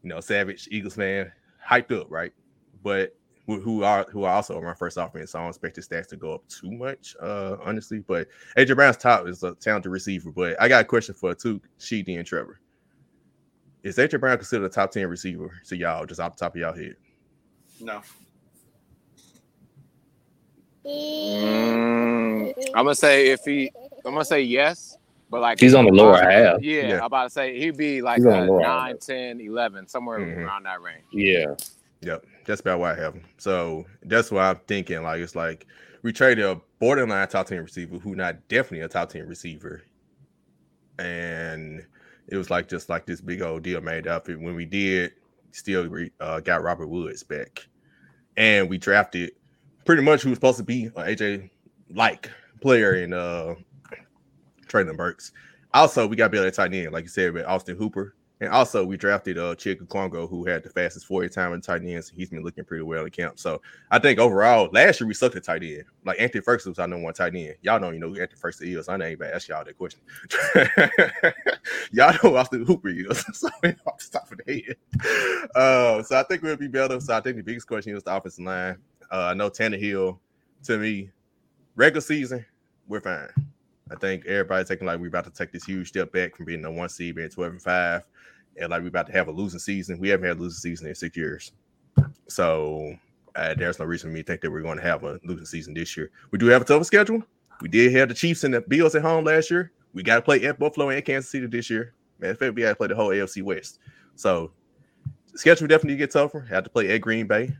you 0.03 0.09
know 0.09 0.21
savage 0.21 0.69
Eagles 0.71 0.95
fan 0.95 1.29
hyped 1.69 1.91
up, 1.91 2.07
right? 2.09 2.31
But 2.81 3.13
who- 3.45 3.83
are 3.83 4.05
who 4.09 4.23
are 4.23 4.33
also 4.35 4.61
my 4.61 4.73
first 4.73 4.95
offense, 4.95 5.31
so 5.31 5.39
I 5.39 5.41
don't 5.41 5.49
expect 5.49 5.75
his 5.75 5.85
stats 5.85 6.07
to 6.07 6.15
go 6.15 6.31
up 6.33 6.47
too 6.47 6.71
much, 6.71 7.13
uh, 7.21 7.57
honestly. 7.61 7.99
But 7.99 8.29
AJ 8.57 8.75
Brown's 8.75 8.95
top 8.95 9.27
is 9.27 9.43
a 9.43 9.53
talented 9.55 9.91
receiver. 9.91 10.31
But 10.31 10.55
I 10.61 10.69
got 10.69 10.81
a 10.83 10.85
question 10.85 11.13
for 11.13 11.35
two 11.35 11.59
Sheedy 11.77 12.15
and 12.15 12.25
Trevor. 12.25 12.61
Is 13.83 13.97
AJ 13.97 14.21
Brown 14.21 14.37
considered 14.37 14.67
a 14.67 14.69
top 14.69 14.91
10 14.91 15.07
receiver 15.07 15.51
to 15.65 15.75
y'all, 15.75 16.05
just 16.05 16.21
off 16.21 16.37
the 16.37 16.45
top 16.45 16.55
of 16.55 16.61
y'all 16.61 16.73
head? 16.73 16.95
No. 17.81 18.01
Mm, 20.85 22.53
I'm 22.75 22.85
gonna 22.85 22.95
say 22.95 23.27
if 23.29 23.41
he, 23.45 23.71
I'm 24.05 24.13
gonna 24.13 24.25
say 24.25 24.41
yes, 24.41 24.97
but 25.29 25.41
like 25.41 25.59
He's 25.59 25.73
on 25.73 25.85
the 25.85 25.91
lower 25.91 26.17
half. 26.17 26.61
Yeah, 26.61 26.81
Yeah. 26.87 26.97
I'm 26.99 27.05
about 27.05 27.23
to 27.23 27.29
say 27.29 27.59
he'd 27.59 27.77
be 27.77 28.01
like 28.01 28.17
He's 28.17 28.25
a 28.25 28.45
9, 28.45 28.59
half. 28.61 28.99
10, 28.99 29.39
11, 29.41 29.87
somewhere 29.87 30.19
Mhm. 30.19 30.37
around 30.45 30.63
that 30.63 30.81
range. 30.81 31.03
Yeah. 31.11 31.55
Yep, 32.01 32.25
that's 32.45 32.59
about 32.61 32.79
why 32.79 32.91
I 32.91 32.95
have 32.95 33.13
him. 33.13 33.23
So 33.37 33.85
that's 34.03 34.29
why 34.29 34.49
I'm 34.49 34.59
thinking. 34.67 35.01
Like 35.03 35.21
it's 35.21 35.35
like 35.35 35.65
we 36.01 36.11
traded 36.11 36.43
a 36.43 36.59
borderline 36.79 37.27
top 37.29 37.47
ten 37.47 37.61
receiver 37.63 37.97
who 37.97 38.13
not 38.15 38.45
definitely 38.49 38.81
a 38.81 38.89
top 38.89 39.09
ten 39.09 39.25
receiver, 39.25 39.83
and 40.99 41.81
it 42.27 42.35
was 42.37 42.49
like 42.49 42.67
just 42.67 42.89
like 42.89 43.05
this 43.05 43.21
big 43.21 43.41
old 43.41 43.63
deal 43.63 43.79
made 43.79 44.05
up. 44.07 44.27
And 44.27 44.43
when 44.43 44.53
we 44.55 44.65
did, 44.65 45.13
still 45.51 45.87
re- 45.87 46.11
uh, 46.19 46.41
got 46.41 46.61
Robert 46.61 46.87
Woods 46.87 47.23
back, 47.23 47.65
and 48.35 48.69
we 48.69 48.77
drafted 48.77 49.31
pretty 49.85 50.01
much 50.01 50.21
who 50.21 50.29
was 50.29 50.37
supposed 50.37 50.57
to 50.57 50.63
be 50.63 50.85
an 50.85 50.91
AJ 50.93 51.49
like 51.89 52.29
player 52.61 52.95
in 52.95 53.13
uh 53.13 53.55
Treylon 54.67 54.97
Burks. 54.97 55.31
Also, 55.73 56.07
we 56.07 56.15
got 56.15 56.31
Billy 56.31 56.51
tight 56.51 56.73
end, 56.73 56.93
like 56.93 57.03
you 57.03 57.09
said, 57.09 57.33
with 57.33 57.45
Austin 57.45 57.75
Hooper. 57.75 58.15
And 58.41 58.51
also, 58.51 58.83
we 58.83 58.97
drafted 58.97 59.37
uh 59.37 59.55
Chig 59.55 59.81
Okonkwo, 59.81 60.29
who 60.29 60.45
had 60.45 60.63
the 60.63 60.69
fastest 60.69 61.05
40 61.05 61.29
time 61.29 61.53
in 61.53 61.61
tight 61.61 61.83
ends. 61.83 62.11
He's 62.13 62.29
been 62.29 62.43
looking 62.43 62.65
pretty 62.65 62.83
well 62.83 63.05
in 63.05 63.11
camp. 63.11 63.39
So 63.39 63.61
I 63.89 63.99
think 63.99 64.19
overall, 64.19 64.69
last 64.73 64.99
year 64.99 65.07
we 65.07 65.13
sucked 65.13 65.35
at 65.35 65.43
tight 65.43 65.63
end. 65.63 65.83
Like 66.03 66.19
Anthony 66.19 66.43
Firkser 66.43 66.67
was 66.67 66.79
our 66.79 66.87
number 66.87 67.05
one 67.05 67.13
tight 67.13 67.35
end. 67.35 67.55
Y'all 67.61 67.79
don't 67.79 67.95
even 67.95 68.01
know 68.01 68.09
who 68.13 68.21
Anthony 68.21 68.41
Firkser 68.41 68.77
is. 68.77 68.89
I 68.89 68.95
ain't 68.95 69.03
even 69.03 69.29
ask 69.33 69.47
y'all 69.47 69.63
that 69.63 69.77
question. 69.77 70.01
y'all 71.91 72.11
know 72.11 72.19
who 72.31 72.35
Austin 72.35 72.65
Hooper 72.65 72.89
is. 72.89 73.25
so 73.33 73.47
off 73.47 73.61
the 73.63 74.09
top 74.11 74.31
of 74.31 74.41
the 74.45 74.53
head. 74.53 75.49
Uh, 75.55 76.03
so 76.03 76.19
I 76.19 76.23
think 76.23 76.41
we'll 76.41 76.57
be 76.57 76.67
better. 76.67 76.99
So 76.99 77.15
I 77.15 77.21
think 77.21 77.37
the 77.37 77.43
biggest 77.43 77.67
question 77.67 77.95
is 77.95 78.03
the 78.03 78.15
offensive 78.15 78.43
line. 78.43 78.77
Uh, 79.11 79.25
I 79.25 79.33
know 79.33 79.49
Tannehill, 79.49 80.17
to 80.63 80.77
me, 80.77 81.09
regular 81.75 82.01
season, 82.01 82.45
we're 82.87 83.01
fine. 83.01 83.29
I 83.91 83.95
think 83.95 84.25
everybody's 84.25 84.67
taking 84.67 84.87
like 84.87 84.99
we're 84.99 85.07
about 85.07 85.25
to 85.25 85.31
take 85.31 85.51
this 85.51 85.65
huge 85.65 85.89
step 85.89 86.11
back 86.11 86.35
from 86.35 86.45
being 86.45 86.61
the 86.61 86.71
one 86.71 86.89
seed, 86.89 87.15
being 87.15 87.29
12 87.29 87.51
and 87.51 87.61
5, 87.61 88.03
and 88.59 88.69
like 88.69 88.81
we're 88.81 88.87
about 88.87 89.07
to 89.07 89.13
have 89.13 89.27
a 89.27 89.31
losing 89.31 89.59
season. 89.59 89.99
We 89.99 90.09
haven't 90.09 90.27
had 90.27 90.37
a 90.37 90.39
losing 90.39 90.59
season 90.59 90.87
in 90.87 90.95
six 90.95 91.15
years. 91.17 91.51
So 92.27 92.95
uh, 93.35 93.53
there's 93.55 93.79
no 93.79 93.85
reason 93.85 94.09
for 94.09 94.13
me 94.13 94.21
to 94.21 94.27
think 94.27 94.41
that 94.41 94.51
we're 94.51 94.61
going 94.61 94.77
to 94.77 94.83
have 94.83 95.03
a 95.03 95.19
losing 95.23 95.45
season 95.45 95.73
this 95.73 95.95
year. 95.97 96.11
We 96.31 96.39
do 96.39 96.47
have 96.47 96.61
a 96.61 96.65
tougher 96.65 96.83
schedule. 96.83 97.21
We 97.61 97.69
did 97.69 97.93
have 97.93 98.09
the 98.09 98.15
Chiefs 98.15 98.43
and 98.43 98.53
the 98.53 98.61
Bills 98.61 98.95
at 98.95 99.01
home 99.01 99.25
last 99.25 99.51
year. 99.51 99.71
We 99.93 100.03
got 100.03 100.15
to 100.15 100.21
play 100.21 100.43
at 100.45 100.59
Buffalo 100.59 100.89
and 100.89 101.05
Kansas 101.05 101.31
City 101.31 101.45
this 101.45 101.69
year. 101.69 101.93
Man, 102.19 102.31
in 102.31 102.35
fact, 102.35 102.55
we 102.55 102.61
got 102.63 102.69
to 102.69 102.75
play 102.75 102.87
the 102.87 102.95
whole 102.95 103.09
AFC 103.09 103.43
West. 103.43 103.79
So 104.15 104.51
schedule 105.35 105.67
definitely 105.67 105.97
get 105.97 106.11
tougher. 106.11 106.41
Have 106.41 106.63
to 106.63 106.69
play 106.69 106.89
at 106.89 107.01
Green 107.01 107.27
Bay. 107.27 107.55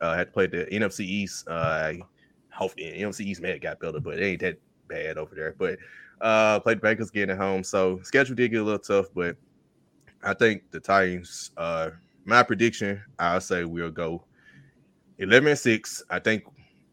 Uh, 0.00 0.16
had 0.16 0.28
to 0.28 0.32
play 0.32 0.46
the 0.46 0.66
NFC 0.66 1.00
East. 1.00 1.46
Uh, 1.48 1.94
hopefully, 2.52 2.92
NFC 2.98 3.20
East 3.26 3.40
man 3.40 3.58
got 3.58 3.80
better, 3.80 4.00
but 4.00 4.18
it 4.18 4.24
ain't 4.24 4.40
that 4.40 4.58
bad 4.88 5.18
over 5.18 5.34
there. 5.34 5.54
But 5.58 5.78
uh, 6.20 6.60
played 6.60 6.80
the 6.80 6.86
Bengals 6.86 7.12
getting 7.12 7.30
at 7.30 7.38
home, 7.38 7.64
so 7.64 8.00
schedule 8.02 8.34
did 8.34 8.50
get 8.50 8.60
a 8.60 8.64
little 8.64 8.78
tough. 8.78 9.06
But 9.14 9.36
I 10.22 10.34
think 10.34 10.70
the 10.70 10.80
Titans. 10.80 11.50
Uh, 11.56 11.90
my 12.24 12.42
prediction, 12.42 13.02
I'll 13.18 13.40
say 13.40 13.64
we'll 13.64 13.90
go 13.90 14.24
eleven 15.18 15.48
and 15.48 15.58
six. 15.58 16.02
I 16.10 16.18
think 16.18 16.44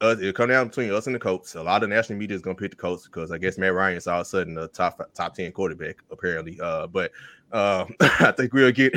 us, 0.01 0.19
it'll 0.19 0.33
come 0.33 0.49
down 0.49 0.67
between 0.67 0.91
us 0.91 1.07
and 1.07 1.15
the 1.15 1.19
Colts. 1.19 1.55
A 1.55 1.63
lot 1.63 1.83
of 1.83 1.89
national 1.89 2.19
media 2.19 2.35
is 2.35 2.41
going 2.41 2.55
to 2.55 2.61
pick 2.61 2.71
the 2.71 2.77
Colts 2.77 3.05
because 3.05 3.31
I 3.31 3.37
guess 3.37 3.57
Matt 3.57 3.73
Ryan 3.73 3.97
is 3.97 4.07
all 4.07 4.21
of 4.21 4.27
a 4.27 4.29
sudden 4.29 4.55
the 4.55 4.67
top 4.69 5.01
top 5.13 5.35
ten 5.35 5.51
quarterback 5.51 5.97
apparently. 6.11 6.59
Uh, 6.61 6.87
but 6.87 7.11
uh, 7.55 7.85
I 8.01 8.31
think 8.31 8.53
we'll 8.53 8.71
get 8.71 8.93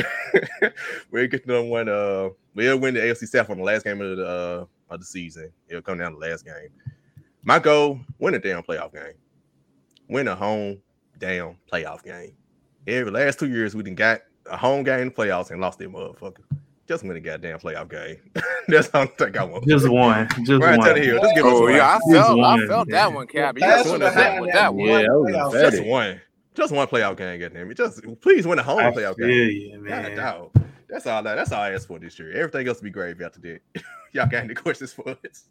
we'll 1.11 1.29
get 1.29 1.47
them 1.47 1.69
one. 1.69 1.89
Uh, 1.89 2.31
we'll 2.55 2.79
win 2.79 2.95
the 2.95 3.01
AFC 3.01 3.29
South 3.29 3.51
on 3.51 3.59
the 3.59 3.63
last 3.63 3.85
game 3.85 4.01
of 4.01 4.17
the 4.17 4.27
uh, 4.27 4.65
of 4.93 5.01
the 5.01 5.07
season. 5.07 5.53
It'll 5.69 5.83
come 5.83 5.99
down 5.99 6.13
to 6.13 6.19
the 6.19 6.27
last 6.27 6.45
game. 6.45 6.71
My 7.45 7.61
goal: 7.61 8.01
win 8.19 8.35
a 8.35 8.39
damn 8.39 8.63
playoff 8.63 8.93
game. 8.93 9.15
Win 10.09 10.27
a 10.27 10.35
home 10.35 10.81
damn 11.19 11.57
playoff 11.73 12.03
game. 12.03 12.33
Every 12.87 13.13
last 13.13 13.39
two 13.39 13.49
years 13.49 13.77
we 13.77 13.85
done 13.85 13.95
got 13.95 14.23
a 14.51 14.57
home 14.57 14.83
game 14.83 15.01
in 15.01 15.09
the 15.09 15.15
playoffs 15.15 15.51
and 15.51 15.61
lost 15.61 15.79
that 15.79 15.93
motherfucker. 15.93 16.43
Just 16.89 17.05
win 17.05 17.17
a 17.17 17.21
goddamn 17.21 17.59
playoff 17.59 17.91
game. 17.91 18.17
That's 18.69 18.89
all 18.95 19.03
I 19.03 19.07
think 19.07 19.37
I 19.37 19.45
want. 19.45 19.69
Just 19.69 19.89
one. 19.89 20.27
Just 20.45 20.63
Ryan 20.63 20.79
one. 20.79 20.89
Tannehill, 20.89 21.21
just 21.21 21.35
give 21.35 21.47
us 21.47 21.53
Oh 21.55 21.61
one. 21.63 21.75
yeah, 21.75 21.97
I 21.97 22.13
felt, 22.13 22.31
I 22.31 22.35
one, 22.35 22.67
felt 22.67 22.89
that 22.89 23.13
one, 23.13 23.27
Cap. 23.27 23.57
You 23.57 23.61
That's 23.61 23.85
got 23.85 23.91
what 23.93 23.99
to 23.99 24.15
behind 24.15 24.41
with 24.41 24.53
that 24.53 24.59
that 24.63 24.75
one. 24.75 24.89
Yeah, 24.89 25.03
that 25.03 25.11
was 25.13 25.33
playoff. 25.33 25.71
Just 25.71 25.85
one. 25.85 26.21
Just 26.59 26.73
one 26.73 26.89
playoff 26.89 27.17
game, 27.17 27.39
goddamn 27.39 27.71
it. 27.71 27.77
Just 27.77 28.03
please 28.21 28.45
win 28.45 28.59
a 28.59 28.65
home 28.65 28.81
I 28.81 28.91
playoff 28.91 29.15
feel 29.15 29.29
game. 29.29 29.49
you, 29.49 29.73
God, 29.89 30.03
man. 30.03 30.17
dog. 30.17 30.51
That's 30.89 31.07
all 31.07 31.23
that. 31.23 31.37
That's 31.37 31.53
all 31.53 31.61
I 31.61 31.71
asked 31.71 31.87
for 31.87 32.01
this 32.01 32.19
year. 32.19 32.33
Everything 32.33 32.67
else 32.67 32.79
will 32.79 32.87
be 32.87 32.91
gravy 32.91 33.25
after 33.25 33.39
that. 33.43 33.61
Y'all 34.13 34.27
got 34.27 34.43
any 34.43 34.55
questions 34.55 34.93
for 34.93 35.09
us? 35.11 35.45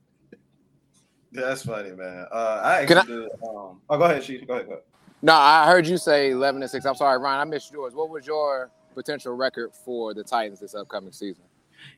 That's 1.32 1.64
funny, 1.64 1.92
man. 1.92 2.26
Uh, 2.30 2.62
I 2.62 2.86
Can 2.86 2.98
actually 2.98 3.16
do. 3.16 3.48
Um, 3.48 3.80
oh, 3.90 3.98
go 3.98 4.04
ahead, 4.04 4.22
she. 4.22 4.40
Go 4.40 4.56
ahead. 4.56 4.66
Go 4.66 4.72
ahead. 4.74 4.84
No, 5.22 5.34
I 5.34 5.68
heard 5.68 5.88
you 5.88 5.98
say 5.98 6.32
11 6.32 6.62
and 6.62 6.70
6. 6.70 6.86
I'm 6.86 6.96
sorry, 6.96 7.18
Ryan. 7.20 7.40
I 7.40 7.46
missed 7.46 7.72
yours. 7.72 7.96
What 7.96 8.10
was 8.10 8.28
your 8.28 8.70
potential 8.94 9.34
record 9.34 9.72
for 9.86 10.14
the 10.14 10.26
Titans 10.26 10.60
this 10.60 10.76
upcoming 10.76 11.14
season? 11.14 11.46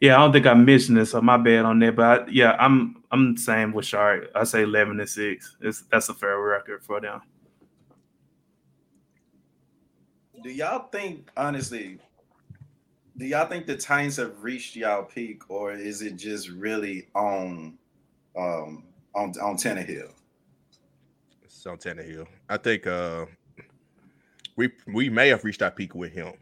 Yeah, 0.02 0.18
I 0.18 0.20
don't 0.20 0.34
think 0.34 0.46
I 0.46 0.54
mentioned 0.54 0.98
this, 0.98 1.10
so 1.12 1.22
my 1.22 1.38
bad 1.38 1.66
on 1.66 1.80
that. 1.80 1.96
But 1.96 2.06
I, 2.06 2.28
yeah, 2.30 2.56
I'm 2.60 3.02
I'm 3.10 3.34
the 3.34 3.42
same 3.42 3.74
with 3.74 3.88
Shark. 3.88 4.30
I 4.36 4.44
say 4.44 4.62
eleven 4.62 5.00
and 5.00 5.10
six. 5.10 5.58
It's 5.62 5.82
that's 5.90 6.10
a 6.10 6.14
fair 6.14 6.40
record 6.40 6.84
for 6.84 7.02
them. 7.02 7.22
Do 10.44 10.50
y'all 10.50 10.88
think, 10.90 11.30
honestly, 11.36 12.00
do 13.18 13.26
y'all 13.26 13.48
think 13.48 13.66
the 13.68 13.76
Titans 13.76 14.18
have 14.18 14.42
reached 14.42 14.76
y'all 14.76 15.04
peak, 15.04 15.50
or 15.50 15.74
is 15.74 16.02
it 16.02 16.16
just 16.16 16.50
really 16.50 17.08
on, 17.16 17.78
um, 18.38 18.84
on 19.16 19.34
on 19.42 19.58
Tannehill? 19.58 20.12
It's 21.44 21.66
on 21.66 21.78
Tannehill. 21.78 22.28
I 22.48 22.58
think 22.58 22.88
uh 22.88 23.26
we 24.56 24.70
we 24.88 25.10
may 25.10 25.30
have 25.30 25.44
reached 25.44 25.62
our 25.62 25.72
peak 25.72 25.96
with 25.96 26.14
him. 26.14 26.34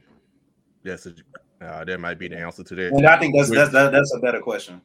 That's 0.84 1.08
a, 1.08 1.14
uh, 1.62 1.84
that 1.86 2.00
might 2.00 2.20
be 2.20 2.28
the 2.28 2.38
answer 2.38 2.64
to 2.64 2.76
that. 2.76 2.92
And 2.94 3.06
I 3.08 3.18
think 3.18 3.36
that's 3.36 3.50
that's 3.50 3.72
that's 3.72 4.14
a 4.14 4.20
better 4.20 4.42
question. 4.42 4.82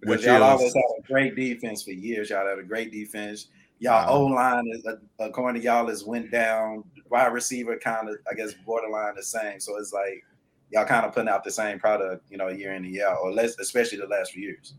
Because 0.00 0.16
Which 0.18 0.26
y'all 0.26 0.36
is- 0.36 0.42
always 0.42 0.74
had 0.74 0.82
a 0.98 1.02
great 1.06 1.36
defense 1.36 1.82
for 1.82 1.92
years. 1.92 2.30
Y'all 2.30 2.46
had 2.46 2.58
a 2.58 2.62
great 2.62 2.90
defense. 2.90 3.48
Y'all 3.80 3.94
Uh-huh. 3.94 4.12
O 4.12 4.26
line 4.26 4.68
is 4.68 4.86
uh, 4.86 4.96
according 5.18 5.60
to 5.60 5.66
y'all 5.66 5.88
is 5.88 6.04
went 6.04 6.30
down. 6.30 6.84
Wide 7.10 7.32
receiver 7.32 7.76
kind 7.78 8.08
of 8.08 8.16
I 8.30 8.34
guess 8.34 8.54
borderline 8.64 9.16
the 9.16 9.22
same. 9.22 9.58
So 9.58 9.78
it's 9.78 9.92
like 9.92 10.24
y'all 10.70 10.84
kind 10.84 11.04
of 11.04 11.12
putting 11.12 11.28
out 11.28 11.42
the 11.42 11.50
same 11.50 11.78
product, 11.78 12.30
you 12.30 12.36
know, 12.36 12.48
year 12.48 12.74
in 12.74 12.84
and 12.84 12.94
year 12.94 13.08
out, 13.08 13.18
or 13.22 13.32
less, 13.32 13.58
especially 13.58 13.98
the 13.98 14.06
last 14.06 14.32
few 14.32 14.42
years. 14.42 14.74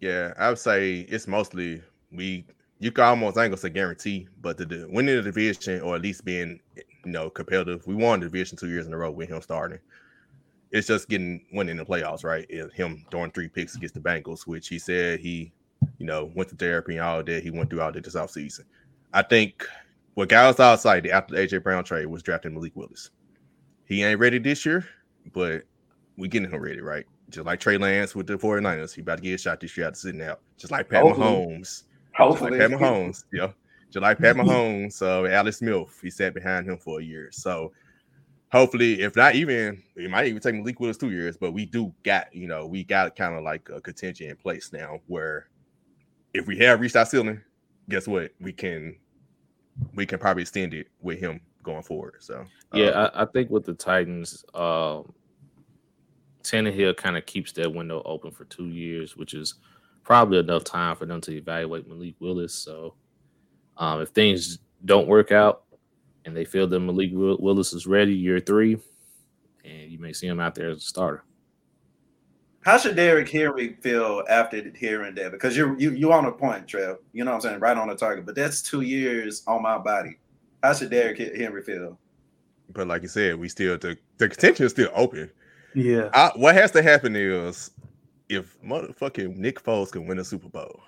Yeah, 0.00 0.32
I 0.38 0.48
would 0.48 0.58
say 0.58 1.00
it's 1.00 1.28
mostly 1.28 1.82
we. 2.10 2.44
You 2.78 2.90
can 2.90 3.04
almost 3.04 3.36
I 3.36 3.44
ain't 3.44 3.50
gonna 3.50 3.60
say 3.60 3.68
guarantee, 3.68 4.26
but 4.40 4.56
the, 4.56 4.64
the 4.64 4.88
winning 4.90 5.16
the 5.16 5.22
division 5.22 5.82
or 5.82 5.96
at 5.96 6.02
least 6.02 6.24
being 6.24 6.58
you 7.04 7.12
know 7.12 7.28
competitive. 7.28 7.86
We 7.86 7.94
won 7.94 8.20
the 8.20 8.26
division 8.26 8.56
two 8.56 8.70
years 8.70 8.86
in 8.86 8.94
a 8.94 8.96
row 8.96 9.10
with 9.10 9.28
him 9.28 9.42
starting. 9.42 9.78
It's 10.70 10.86
just 10.86 11.08
getting 11.08 11.44
winning 11.52 11.76
the 11.76 11.84
playoffs, 11.84 12.24
right? 12.24 12.50
Him 12.72 13.04
throwing 13.10 13.32
three 13.32 13.48
picks 13.48 13.74
against 13.74 13.94
the 13.94 14.00
Bengals, 14.00 14.46
which 14.46 14.68
he 14.68 14.78
said 14.78 15.18
he, 15.18 15.52
you 15.98 16.06
know, 16.06 16.30
went 16.34 16.48
to 16.50 16.56
therapy 16.56 16.96
and 16.96 17.04
all 17.04 17.22
that. 17.22 17.42
He 17.42 17.50
went 17.50 17.70
through 17.70 17.82
all 17.82 17.92
that 17.92 18.04
this 18.04 18.14
offseason. 18.14 18.64
I 19.12 19.22
think 19.22 19.66
what 20.14 20.28
got 20.28 20.46
us 20.46 20.60
all 20.60 20.74
excited 20.74 21.10
after 21.10 21.34
the 21.34 21.40
AJ 21.40 21.62
Brown 21.62 21.84
trade 21.84 22.06
was 22.06 22.22
drafting 22.22 22.54
Malik 22.54 22.76
Willis. 22.76 23.10
he 23.86 24.02
ain't 24.02 24.20
ready 24.20 24.38
this 24.38 24.64
year, 24.64 24.86
but 25.32 25.62
we 26.16 26.28
getting 26.28 26.50
him 26.50 26.60
ready, 26.60 26.80
right? 26.80 27.06
Just 27.28 27.46
like 27.46 27.60
Trey 27.60 27.78
Lance 27.78 28.14
with 28.14 28.26
the 28.26 28.36
49ers, 28.36 28.94
he 28.94 29.02
about 29.02 29.18
to 29.18 29.22
get 29.22 29.34
a 29.34 29.38
shot 29.38 29.60
this 29.60 29.76
year 29.76 29.86
out 29.86 29.96
sitting 29.96 30.22
out. 30.22 30.40
Just 30.56 30.72
like 30.72 30.88
Pat 30.88 31.02
Hopefully. 31.02 31.26
Mahomes. 31.26 31.60
Just 31.60 31.84
Hopefully, 32.14 32.58
like 32.58 32.70
Pat 32.70 32.78
Mahomes, 32.78 33.24
yeah. 33.32 33.52
Just 33.90 34.02
like 34.02 34.18
Pat 34.18 34.36
Mahomes, 34.36 35.00
uh, 35.02 35.28
Alex 35.28 35.58
Smith, 35.58 35.98
he 36.02 36.10
sat 36.10 36.34
behind 36.34 36.68
him 36.68 36.76
for 36.76 37.00
a 37.00 37.02
year. 37.02 37.30
So 37.32 37.72
hopefully, 38.52 39.02
if 39.02 39.16
not 39.16 39.34
even, 39.36 39.82
it 39.96 40.10
might 40.10 40.26
even 40.26 40.40
take 40.40 40.54
Malik 40.54 40.80
Willis 40.80 40.96
two 40.96 41.10
years, 41.10 41.36
but 41.36 41.52
we 41.52 41.66
do 41.66 41.94
got, 42.02 42.34
you 42.34 42.48
know, 42.48 42.66
we 42.66 42.84
got 42.84 43.16
kind 43.16 43.36
of 43.36 43.44
like 43.44 43.68
a 43.72 43.80
contention 43.80 44.28
in 44.28 44.36
place 44.36 44.72
now 44.72 45.00
where 45.06 45.48
if 46.34 46.46
we 46.46 46.58
have 46.58 46.80
reached 46.80 46.96
our 46.96 47.06
ceiling, 47.06 47.40
guess 47.88 48.06
what? 48.06 48.32
We 48.40 48.52
can 48.52 48.96
we 49.94 50.06
can 50.06 50.18
probably 50.18 50.42
extend 50.42 50.74
it 50.74 50.88
with 51.00 51.18
him 51.18 51.40
going 51.62 51.82
forward. 51.82 52.16
So 52.20 52.44
Yeah, 52.72 52.88
uh, 52.88 53.10
I, 53.14 53.22
I 53.22 53.24
think 53.26 53.50
with 53.50 53.64
the 53.64 53.74
Titans, 53.74 54.44
um, 54.54 55.12
Tannehill 56.42 56.96
kind 56.96 57.16
of 57.16 57.26
keeps 57.26 57.52
that 57.52 57.72
window 57.72 58.02
open 58.04 58.30
for 58.30 58.44
two 58.44 58.68
years, 58.68 59.16
which 59.16 59.34
is 59.34 59.54
probably 60.04 60.38
enough 60.38 60.64
time 60.64 60.96
for 60.96 61.06
them 61.06 61.20
to 61.22 61.36
evaluate 61.36 61.88
Malik 61.88 62.14
Willis. 62.20 62.54
So, 62.54 62.94
um, 63.76 64.00
if 64.00 64.10
things 64.10 64.58
don't 64.84 65.08
work 65.08 65.32
out 65.32 65.64
and 66.24 66.36
they 66.36 66.44
feel 66.44 66.66
that 66.66 66.80
Malik 66.80 67.10
Willis 67.12 67.72
is 67.72 67.86
ready 67.86 68.14
year 68.14 68.40
three, 68.40 68.78
and 69.64 69.90
you 69.90 69.98
may 69.98 70.12
see 70.12 70.26
him 70.26 70.40
out 70.40 70.54
there 70.54 70.70
as 70.70 70.78
a 70.78 70.80
starter. 70.80 71.24
How 72.62 72.76
should 72.76 72.96
Derrick 72.96 73.28
Henry 73.28 73.74
feel 73.80 74.22
after 74.28 74.70
hearing 74.76 75.14
that? 75.14 75.32
Because 75.32 75.56
you're 75.56 75.78
you 75.78 75.92
you 75.92 76.12
on 76.12 76.26
a 76.26 76.32
point, 76.32 76.68
Trev. 76.68 76.98
You 77.12 77.24
know 77.24 77.30
what 77.30 77.36
I'm 77.36 77.40
saying, 77.40 77.60
right 77.60 77.76
on 77.76 77.88
the 77.88 77.96
target. 77.96 78.26
But 78.26 78.34
that's 78.34 78.60
two 78.60 78.82
years 78.82 79.42
on 79.46 79.62
my 79.62 79.78
body. 79.78 80.18
How 80.62 80.74
should 80.74 80.90
Derrick 80.90 81.18
Henry 81.18 81.62
feel? 81.62 81.98
but 82.72 82.86
like 82.86 83.02
you 83.02 83.08
said, 83.08 83.38
we 83.38 83.48
still 83.48 83.78
the, 83.78 83.96
the 84.18 84.28
contention 84.28 84.66
is 84.66 84.72
still 84.72 84.90
open. 84.94 85.30
Yeah. 85.74 86.10
I, 86.14 86.30
what 86.36 86.54
has 86.54 86.70
to 86.72 86.82
happen 86.82 87.14
is 87.16 87.70
if 88.28 88.60
motherfucking 88.62 89.36
Nick 89.36 89.62
Foles 89.62 89.92
can 89.92 90.06
win 90.06 90.18
a 90.18 90.24
Super 90.24 90.48
Bowl, 90.48 90.80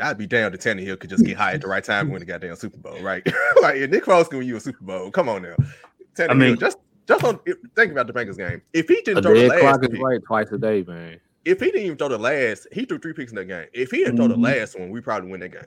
I'd 0.00 0.18
be 0.18 0.26
down 0.26 0.52
to 0.52 0.58
Tannehill 0.58 1.00
could 1.00 1.10
just 1.10 1.24
get 1.24 1.36
high 1.36 1.54
at 1.54 1.60
the 1.60 1.66
right 1.68 1.82
time 1.82 2.06
and 2.06 2.12
win 2.12 2.20
the 2.20 2.26
goddamn 2.26 2.56
Super 2.56 2.78
Bowl, 2.78 3.00
right? 3.00 3.26
like 3.62 3.76
if 3.76 3.90
Nick 3.90 4.04
Foles 4.04 4.28
can 4.28 4.38
win 4.38 4.48
you 4.48 4.56
a 4.56 4.60
Super 4.60 4.84
Bowl, 4.84 5.10
come 5.10 5.28
on 5.28 5.42
now. 5.42 5.56
Tannehill, 6.14 6.36
mean- 6.36 6.58
just 6.58 6.78
just 7.08 7.24
on 7.24 7.40
think 7.74 7.90
about 7.92 8.06
the 8.06 8.12
Bengals 8.12 8.36
game. 8.36 8.62
If 8.72 8.86
he 8.88 9.00
didn't 9.02 9.22
throw 9.24 9.34
the 9.34 9.40
dead 9.40 9.50
last 9.50 9.60
clock 9.60 9.82
is 9.84 9.88
pick, 9.90 10.00
right 10.02 10.20
twice 10.26 10.52
a 10.52 10.58
day, 10.58 10.84
man. 10.86 11.18
if 11.44 11.58
he 11.60 11.66
didn't 11.66 11.82
even 11.82 11.96
throw 11.96 12.08
the 12.08 12.18
last, 12.18 12.66
he 12.72 12.84
threw 12.84 12.98
three 12.98 13.14
picks 13.14 13.32
in 13.32 13.36
that 13.36 13.46
game. 13.46 13.66
If 13.72 13.90
he 13.90 13.98
didn't 13.98 14.16
throw 14.16 14.28
the 14.28 14.36
Mhm. 14.36 14.44
last 14.44 14.78
one, 14.78 14.90
we 14.90 15.00
probably 15.00 15.30
win 15.30 15.40
that 15.40 15.52
game, 15.52 15.62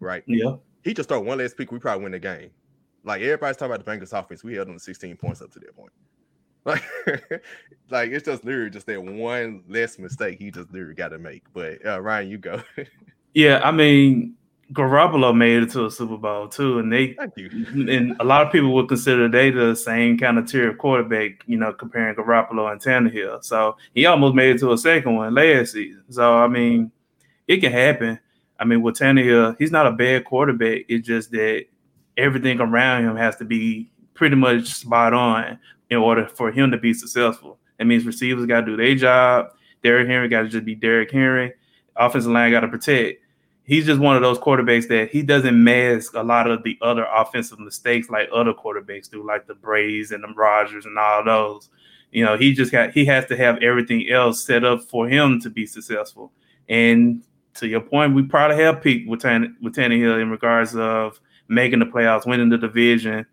right? 0.00 0.22
Yeah. 0.26 0.56
He 0.84 0.92
just 0.92 1.08
throw 1.08 1.20
one 1.20 1.38
last 1.38 1.56
pick, 1.56 1.70
we 1.72 1.78
probably 1.78 2.02
win 2.02 2.12
the 2.12 2.18
game. 2.18 2.50
Like 3.04 3.22
everybody's 3.22 3.56
talking 3.56 3.74
about 3.74 3.84
the 3.84 3.90
Bengals 3.90 4.12
offense, 4.18 4.42
we 4.44 4.54
held 4.54 4.68
them 4.68 4.78
16 4.78 5.16
points 5.16 5.40
up 5.40 5.50
to 5.52 5.58
that 5.60 5.74
point. 5.76 5.92
Like, 6.64 6.82
like 7.90 8.10
it's 8.12 8.24
just 8.24 8.44
literally 8.44 8.70
just 8.70 8.86
that 8.86 9.02
one 9.02 9.64
less 9.68 9.98
mistake 9.98 10.38
he 10.38 10.52
just 10.52 10.70
literally 10.72 10.94
got 10.94 11.08
to 11.08 11.18
make. 11.18 11.42
But 11.52 11.84
uh, 11.84 12.00
Ryan, 12.00 12.28
you 12.30 12.38
go. 12.38 12.62
Yeah. 13.34 13.60
I 13.64 13.72
mean, 13.72 14.34
Garoppolo 14.72 15.36
made 15.36 15.62
it 15.62 15.70
to 15.72 15.86
a 15.86 15.90
Super 15.90 16.16
Bowl 16.16 16.48
too, 16.48 16.78
and 16.78 16.92
they 16.92 17.12
Thank 17.14 17.36
you. 17.36 17.50
and 17.90 18.16
a 18.20 18.24
lot 18.24 18.46
of 18.46 18.52
people 18.52 18.72
would 18.74 18.88
consider 18.88 19.28
they 19.28 19.50
the 19.50 19.74
same 19.74 20.16
kind 20.18 20.38
of 20.38 20.46
tier 20.46 20.70
of 20.70 20.78
quarterback, 20.78 21.42
you 21.46 21.58
know, 21.58 21.72
comparing 21.72 22.14
Garoppolo 22.14 22.70
and 22.70 22.80
Tannehill. 22.80 23.44
So 23.44 23.76
he 23.94 24.06
almost 24.06 24.34
made 24.34 24.56
it 24.56 24.58
to 24.60 24.72
a 24.72 24.78
second 24.78 25.14
one 25.14 25.34
last 25.34 25.72
season. 25.72 26.04
So 26.10 26.34
I 26.38 26.48
mean, 26.48 26.90
it 27.48 27.58
can 27.58 27.72
happen. 27.72 28.18
I 28.58 28.64
mean, 28.64 28.82
with 28.82 28.96
Tannehill, 28.96 29.56
he's 29.58 29.72
not 29.72 29.86
a 29.86 29.92
bad 29.92 30.24
quarterback. 30.24 30.82
It's 30.88 31.06
just 31.06 31.32
that 31.32 31.64
everything 32.16 32.60
around 32.60 33.04
him 33.04 33.16
has 33.16 33.36
to 33.36 33.44
be 33.44 33.90
pretty 34.14 34.36
much 34.36 34.68
spot 34.68 35.12
on 35.12 35.58
in 35.90 35.98
order 35.98 36.28
for 36.28 36.52
him 36.52 36.70
to 36.70 36.78
be 36.78 36.94
successful. 36.94 37.58
That 37.78 37.86
means 37.86 38.06
receivers 38.06 38.46
got 38.46 38.60
to 38.60 38.66
do 38.66 38.76
their 38.76 38.94
job. 38.94 39.46
Derrick 39.82 40.08
Henry 40.08 40.28
got 40.28 40.42
to 40.42 40.48
just 40.48 40.64
be 40.64 40.76
Derrick 40.76 41.10
Henry. 41.10 41.54
Offensive 41.96 42.30
line 42.30 42.52
got 42.52 42.60
to 42.60 42.68
protect 42.68 43.21
he's 43.64 43.86
just 43.86 44.00
one 44.00 44.16
of 44.16 44.22
those 44.22 44.38
quarterbacks 44.38 44.88
that 44.88 45.10
he 45.10 45.22
doesn't 45.22 45.62
mask 45.62 46.14
a 46.14 46.22
lot 46.22 46.50
of 46.50 46.62
the 46.62 46.76
other 46.82 47.06
offensive 47.14 47.58
mistakes 47.58 48.10
like 48.10 48.28
other 48.32 48.52
quarterbacks 48.52 49.10
do, 49.10 49.24
like 49.26 49.46
the 49.46 49.54
Bradys 49.54 50.12
and 50.12 50.22
the 50.24 50.28
Rodgers 50.34 50.86
and 50.86 50.98
all 50.98 51.24
those. 51.24 51.68
You 52.10 52.24
know, 52.24 52.36
he 52.36 52.52
just 52.52 52.72
got 52.72 52.90
he 52.90 53.04
has 53.06 53.26
to 53.26 53.36
have 53.36 53.62
everything 53.62 54.08
else 54.10 54.44
set 54.44 54.64
up 54.64 54.82
for 54.82 55.08
him 55.08 55.40
to 55.40 55.50
be 55.50 55.66
successful. 55.66 56.32
And 56.68 57.22
to 57.54 57.66
your 57.66 57.80
point, 57.80 58.14
we 58.14 58.22
probably 58.22 58.62
have 58.62 58.82
peaked 58.82 59.08
with 59.08 59.20
Tann- 59.20 59.56
with 59.62 59.74
Tannehill 59.74 60.20
in 60.20 60.30
regards 60.30 60.74
of 60.76 61.20
making 61.48 61.78
the 61.78 61.86
playoffs, 61.86 62.26
winning 62.26 62.48
the 62.48 62.58
division. 62.58 63.26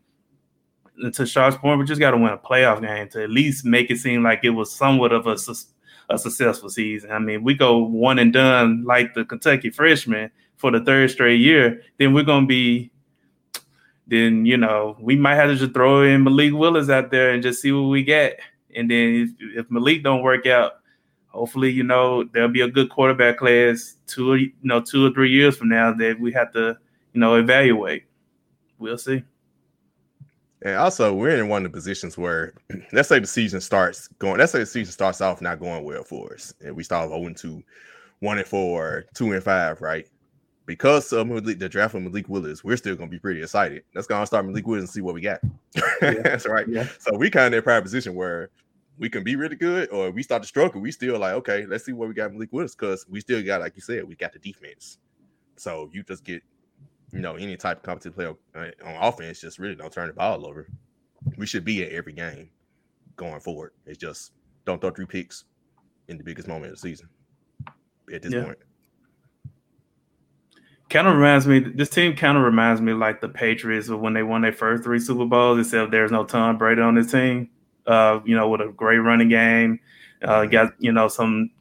And 0.97 1.13
to 1.13 1.25
Sharp's 1.25 1.57
point, 1.57 1.79
we 1.79 1.85
just 1.85 2.01
got 2.01 2.11
to 2.11 2.17
win 2.17 2.33
a 2.33 2.37
playoff 2.37 2.81
game 2.81 3.09
to 3.09 3.23
at 3.23 3.29
least 3.29 3.65
make 3.65 3.89
it 3.89 3.97
seem 3.97 4.23
like 4.23 4.41
it 4.43 4.49
was 4.49 4.73
somewhat 4.73 5.11
of 5.11 5.27
a 5.27 5.37
sus- 5.37 5.73
a 6.09 6.17
successful 6.17 6.69
season. 6.69 7.11
I 7.11 7.19
mean, 7.19 7.43
we 7.43 7.53
go 7.53 7.77
one 7.77 8.19
and 8.19 8.33
done 8.33 8.83
like 8.83 9.13
the 9.13 9.25
Kentucky 9.25 9.69
freshman 9.69 10.31
for 10.59 10.71
the 10.71 10.81
third 10.81 11.09
straight 11.09 11.39
year, 11.39 11.81
then 11.97 12.13
we're 12.13 12.23
gonna 12.23 12.45
be 12.45 12.91
then 14.07 14.45
you 14.45 14.57
know 14.57 14.97
we 14.99 15.15
might 15.15 15.35
have 15.35 15.49
to 15.49 15.55
just 15.55 15.73
throw 15.73 16.03
in 16.03 16.23
Malik 16.23 16.53
Willis 16.53 16.89
out 16.89 17.11
there 17.11 17.31
and 17.31 17.41
just 17.41 17.61
see 17.61 17.71
what 17.71 17.87
we 17.89 18.03
get. 18.03 18.39
And 18.75 18.91
then 18.91 19.35
if, 19.39 19.57
if 19.57 19.71
Malik 19.71 20.03
don't 20.03 20.21
work 20.21 20.45
out, 20.45 20.81
hopefully 21.27 21.71
you 21.71 21.83
know 21.83 22.25
there'll 22.25 22.49
be 22.49 22.61
a 22.61 22.67
good 22.67 22.89
quarterback 22.89 23.37
class 23.37 23.95
two 24.05 24.35
you 24.35 24.51
know 24.61 24.81
two 24.81 25.05
or 25.05 25.11
three 25.11 25.31
years 25.31 25.55
from 25.55 25.69
now 25.69 25.93
that 25.93 26.19
we 26.19 26.31
have 26.33 26.51
to 26.53 26.77
you 27.13 27.19
know 27.19 27.35
evaluate. 27.35 28.03
We'll 28.77 28.97
see. 28.97 29.23
And 30.61 30.75
also, 30.75 31.13
we're 31.13 31.37
in 31.37 31.47
one 31.47 31.65
of 31.65 31.71
the 31.71 31.75
positions 31.75 32.17
where, 32.17 32.53
let's 32.91 33.07
say 33.07 33.19
the 33.19 33.27
season 33.27 33.61
starts 33.61 34.07
going, 34.19 34.39
let's 34.39 34.51
say 34.51 34.59
the 34.59 34.65
season 34.65 34.91
starts 34.91 35.21
off 35.21 35.41
not 35.41 35.59
going 35.59 35.83
well 35.83 36.03
for 36.03 36.33
us, 36.33 36.53
and 36.61 36.75
we 36.75 36.83
start 36.83 37.09
0 37.09 37.33
2, 37.33 37.63
1 38.19 38.37
and 38.37 38.47
4, 38.47 39.05
2 39.13 39.31
and 39.31 39.43
5, 39.43 39.81
right? 39.81 40.07
Because 40.65 41.11
of 41.13 41.27
Malik, 41.27 41.59
the 41.59 41.69
draft 41.69 41.95
of 41.95 42.03
Malik 42.03 42.27
Willis, 42.27 42.63
we're 42.63 42.77
still 42.77 42.95
going 42.95 43.09
to 43.09 43.11
be 43.11 43.19
pretty 43.19 43.41
excited. 43.41 43.83
Let's 43.95 44.05
go 44.05 44.17
and 44.17 44.27
start 44.27 44.45
Malik 44.45 44.67
Willis 44.67 44.81
and 44.81 44.89
see 44.89 45.01
what 45.01 45.15
we 45.15 45.21
got. 45.21 45.39
Yeah. 46.01 46.21
That's 46.23 46.47
right. 46.47 46.65
Yeah. 46.65 46.87
So 46.99 47.17
we 47.17 47.29
kind 47.29 47.47
of 47.47 47.53
in 47.53 47.59
a 47.59 47.61
prime 47.61 47.83
position 47.83 48.15
where 48.15 48.51
we 48.97 49.09
can 49.09 49.21
be 49.23 49.35
really 49.35 49.55
good, 49.57 49.89
or 49.89 50.11
we 50.11 50.23
start 50.23 50.43
to 50.43 50.47
struggle. 50.47 50.79
We 50.79 50.91
still 50.91 51.19
like, 51.19 51.33
okay, 51.33 51.65
let's 51.65 51.85
see 51.85 51.91
what 51.91 52.07
we 52.07 52.13
got 52.13 52.31
Malik 52.31 52.53
Willis 52.53 52.75
because 52.75 53.05
we 53.09 53.19
still 53.19 53.43
got, 53.43 53.61
like 53.61 53.75
you 53.75 53.81
said, 53.81 54.07
we 54.07 54.15
got 54.15 54.31
the 54.31 54.39
defense. 54.39 54.97
So 55.57 55.89
you 55.91 56.03
just 56.03 56.23
get 56.23 56.41
you 57.11 57.19
know, 57.19 57.35
any 57.35 57.57
type 57.57 57.77
of 57.77 57.83
competitive 57.83 58.15
play 58.15 58.25
on, 58.27 58.35
uh, 58.85 58.97
offense, 59.01 59.41
just 59.41 59.59
really 59.59 59.75
don't 59.75 59.91
turn 59.91 60.07
the 60.07 60.13
ball 60.13 60.45
over. 60.45 60.67
We 61.37 61.45
should 61.45 61.65
be 61.65 61.83
at 61.83 61.91
every 61.91 62.13
game 62.13 62.49
going 63.15 63.39
forward. 63.39 63.71
It's 63.85 63.97
just 63.97 64.31
don't 64.65 64.79
throw 64.79 64.91
three 64.91 65.05
picks 65.05 65.45
in 66.07 66.17
the 66.17 66.23
biggest 66.23 66.47
moment 66.47 66.71
of 66.71 66.77
the 66.77 66.81
season 66.81 67.09
at 68.13 68.21
this 68.21 68.33
Yeah. 68.33 68.43
point. 68.43 68.57
Kind 70.89 71.07
of 71.07 71.15
reminds 71.15 71.45
me. 71.47 71.59
This 71.59 71.89
team 71.89 72.15
kind 72.15 72.35
of 72.37 72.43
reminds 72.43 72.81
me 72.81 72.93
like 72.93 73.21
the 73.21 73.29
Patriots 73.29 73.89
of 73.89 73.99
when 73.99 74.13
they 74.13 74.23
won 74.23 74.41
their 74.41 74.51
first 74.53 74.83
three 74.83 74.99
Super 74.99 75.25
Bowls. 75.25 75.59
Except 75.59 75.91
there's 75.91 76.11
no 76.11 76.23
Tom 76.23 76.57
Brady 76.57 76.81
on 76.81 76.95
this 76.95 77.11
team. 77.11 77.49
Uh, 77.85 78.19
you 78.25 78.35
know, 78.35 78.49
with 78.49 78.61
a 78.61 78.69
great 78.75 78.97
running 78.97 79.29
game, 79.29 79.79
uh, 80.23 80.45
got 80.45 80.73
you 80.79 80.91
know 80.91 81.07
some 81.07 81.51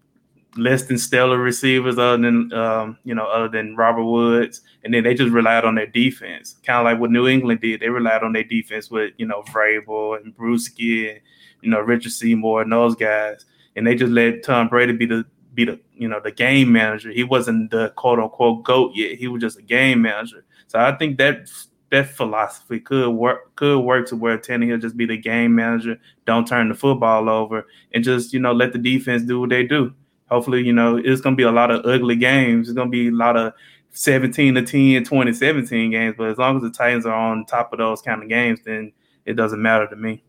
less 0.58 0.82
than 0.84 0.98
stellar 0.98 1.38
receivers 1.38 1.98
other 1.98 2.20
than 2.20 2.52
um, 2.52 2.98
you 3.04 3.14
know 3.14 3.26
other 3.26 3.48
than 3.48 3.76
Robert 3.76 4.04
Woods, 4.04 4.60
and 4.84 4.92
then 4.92 5.04
they 5.04 5.14
just 5.14 5.32
relied 5.32 5.64
on 5.64 5.74
their 5.74 5.86
defense, 5.86 6.56
kind 6.64 6.80
of 6.80 6.84
like 6.84 7.00
what 7.00 7.10
New 7.10 7.28
England 7.28 7.60
did. 7.60 7.80
They 7.80 7.88
relied 7.88 8.22
on 8.22 8.32
their 8.32 8.44
defense 8.44 8.90
with 8.90 9.12
you 9.16 9.26
know 9.26 9.42
Vrabel 9.42 10.20
and 10.20 10.36
Bruschi 10.36 11.10
and 11.10 11.20
you 11.62 11.70
know 11.70 11.80
Richard 11.80 12.12
Seymour 12.12 12.62
and 12.62 12.72
those 12.72 12.94
guys, 12.94 13.46
and 13.76 13.86
they 13.86 13.94
just 13.94 14.12
let 14.12 14.42
Tom 14.42 14.68
Brady 14.68 14.92
be 14.92 15.06
the 15.06 15.24
be 15.54 15.64
the 15.64 15.80
you 15.94 16.08
know 16.08 16.20
the 16.22 16.32
game 16.32 16.72
manager. 16.72 17.10
He 17.10 17.24
wasn't 17.24 17.70
the 17.70 17.90
quote 17.96 18.18
unquote 18.18 18.64
goat 18.64 18.92
yet. 18.94 19.18
He 19.18 19.28
was 19.28 19.40
just 19.40 19.58
a 19.58 19.62
game 19.62 20.02
manager. 20.02 20.44
So 20.66 20.78
I 20.78 20.92
think 20.96 21.18
that 21.18 21.48
that 21.90 22.08
philosophy 22.08 22.80
could 22.80 23.10
work 23.10 23.54
could 23.56 23.80
work 23.80 24.06
to 24.08 24.16
where 24.16 24.38
Tannehill 24.38 24.80
just 24.80 24.96
be 24.96 25.06
the 25.06 25.16
game 25.16 25.54
manager, 25.54 25.98
don't 26.26 26.46
turn 26.46 26.68
the 26.68 26.74
football 26.74 27.28
over, 27.28 27.66
and 27.92 28.04
just 28.04 28.32
you 28.32 28.40
know 28.40 28.52
let 28.52 28.72
the 28.72 28.78
defense 28.78 29.22
do 29.22 29.40
what 29.40 29.50
they 29.50 29.64
do. 29.64 29.92
Hopefully, 30.30 30.62
you 30.62 30.72
know 30.72 30.96
it's 30.96 31.20
gonna 31.20 31.36
be 31.36 31.42
a 31.42 31.50
lot 31.50 31.70
of 31.70 31.84
ugly 31.86 32.16
games. 32.16 32.68
It's 32.68 32.76
gonna 32.76 32.90
be 32.90 33.08
a 33.08 33.12
lot 33.12 33.36
of 33.36 33.52
17 33.90 34.54
to 34.54 34.62
10, 34.62 35.04
20, 35.04 35.32
17 35.32 35.90
games. 35.90 36.14
But 36.16 36.30
as 36.30 36.38
long 36.38 36.56
as 36.56 36.62
the 36.62 36.70
Titans 36.70 37.06
are 37.06 37.14
on 37.14 37.46
top 37.46 37.72
of 37.72 37.78
those 37.78 38.02
kind 38.02 38.22
of 38.22 38.28
games, 38.28 38.60
then 38.64 38.92
it 39.24 39.34
doesn't 39.34 39.60
matter 39.60 39.86
to 39.88 39.96
me. 39.96 40.22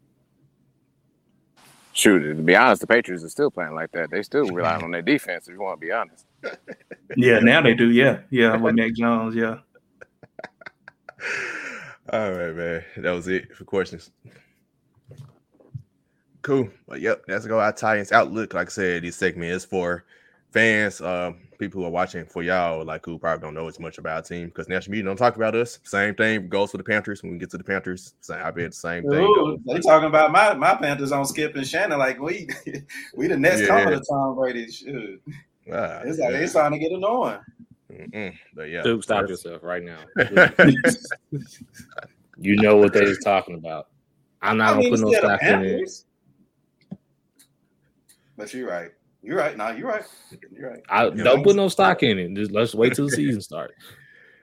Shoot, 1.94 2.20
to 2.20 2.42
be 2.42 2.56
honest, 2.56 2.82
the 2.82 2.88
Patriots 2.88 3.24
are 3.24 3.30
still 3.30 3.52
playing 3.52 3.74
like 3.74 3.92
that. 3.92 4.10
They 4.10 4.24
still 4.24 4.46
rely 4.52 4.78
on 4.78 4.92
their 4.92 5.02
defense. 5.02 5.48
If 5.48 5.54
you 5.54 5.62
want 5.62 5.80
to 5.80 5.86
be 5.86 5.92
honest. 5.92 6.26
Yeah, 7.18 7.40
now 7.40 7.60
they 7.60 7.74
do. 7.74 7.90
Yeah, 7.90 8.20
yeah, 8.30 8.56
with 8.56 8.76
Mac 8.76 8.94
Jones. 8.94 9.36
Yeah. 9.36 9.58
All 12.14 12.32
right, 12.32 12.56
man. 12.56 12.84
That 12.98 13.12
was 13.12 13.28
it 13.28 13.56
for 13.58 13.66
questions. 13.66 14.12
Cool. 16.42 16.70
But 16.88 17.02
yep, 17.02 17.24
that's 17.28 17.46
go 17.46 17.60
our 17.60 17.74
Titans 17.74 18.12
outlook. 18.12 18.54
Like 18.54 18.68
I 18.68 18.72
said, 18.72 19.04
this 19.04 19.16
segment 19.18 19.52
is 19.52 19.66
for 19.66 20.06
fans, 20.52 21.02
uh, 21.02 21.34
people 21.60 21.82
who 21.82 21.88
are 21.88 21.92
watching 21.92 22.26
for 22.26 22.42
y'all, 22.42 22.84
like 22.86 23.06
who 23.06 23.20
probably 23.20 23.46
don't 23.46 23.54
know 23.54 23.68
as 23.68 23.80
much 23.80 23.98
about 23.98 24.16
our 24.16 24.22
team 24.22 24.48
because 24.48 24.70
national 24.70 24.92
media 24.94 25.06
don't 25.06 25.18
talk 25.18 25.36
about 25.36 25.54
us. 25.56 25.80
Same 25.84 26.16
thing 26.16 26.48
goes 26.48 26.72
for 26.72 26.78
the 26.78 26.84
Panthers. 26.84 27.22
When 27.22 27.34
we 27.34 27.38
get 27.38 27.50
to 27.52 27.58
the 27.58 27.64
Panthers, 27.64 28.14
same, 28.22 28.42
I 28.44 28.52
bet 28.52 28.72
the 28.72 28.76
same 28.76 29.04
thing. 29.04 29.14
Ooh, 29.20 29.36
goes. 29.36 29.60
they 29.66 29.80
talking 29.82 30.08
about 30.08 30.32
my, 30.32 30.54
my 30.54 30.76
Panthers 30.76 31.12
on 31.12 31.26
Skip 31.26 31.56
and 31.56 31.68
Shannon 31.68 32.00
like 32.00 32.20
we 32.20 32.48
we 33.16 33.28
the 33.28 33.38
next 33.38 33.62
Yeah. 33.62 33.68
coming 33.68 34.00
to 34.00 34.06
Tom 34.10 34.36
Brady. 34.36 34.72
Shoot. 34.72 35.22
Ah, 35.72 36.00
It's 36.06 36.18
like 36.18 36.32
yeah. 36.32 36.38
it's 36.38 36.52
starting 36.54 36.80
to 36.80 36.84
get 36.84 36.96
annoying. 36.96 37.40
Mm-mm. 37.92 38.34
But 38.56 38.70
yeah, 38.70 38.82
Duke, 38.84 39.04
stop 39.04 39.22
that's- 39.28 39.44
yourself 39.44 39.62
right 39.64 39.84
now. 39.84 40.00
you 42.38 42.56
know 42.56 42.78
what 42.78 42.94
they 42.94 43.02
was 43.04 43.20
talking 43.20 43.56
about. 43.56 43.88
I'm 44.42 44.58
not 44.58 44.70
I 44.70 44.78
gonna 44.78 44.90
put 44.90 45.00
no 45.02 45.08
still 45.10 45.12
the 45.12 45.38
stock 45.38 45.44
in 45.44 45.64
it. 45.66 45.92
Panthers. 48.40 48.52
But 48.52 48.58
you're 48.58 48.70
right. 48.70 48.92
You're 49.22 49.38
right. 49.38 49.58
No, 49.58 49.70
you're 49.72 49.88
right. 49.88 50.04
You're 50.52 50.70
right. 50.72 50.82
I 50.90 51.06
Yeah. 51.08 51.24
don't 51.24 51.44
put 51.44 51.56
no 51.56 51.68
stock 51.68 52.04
in 52.04 52.18
it. 52.20 52.34
Just 52.36 52.52
let's 52.52 52.74
wait 52.74 52.94
till 52.94 53.06
the 53.06 53.12
season 53.12 53.42
starts. 53.42 53.74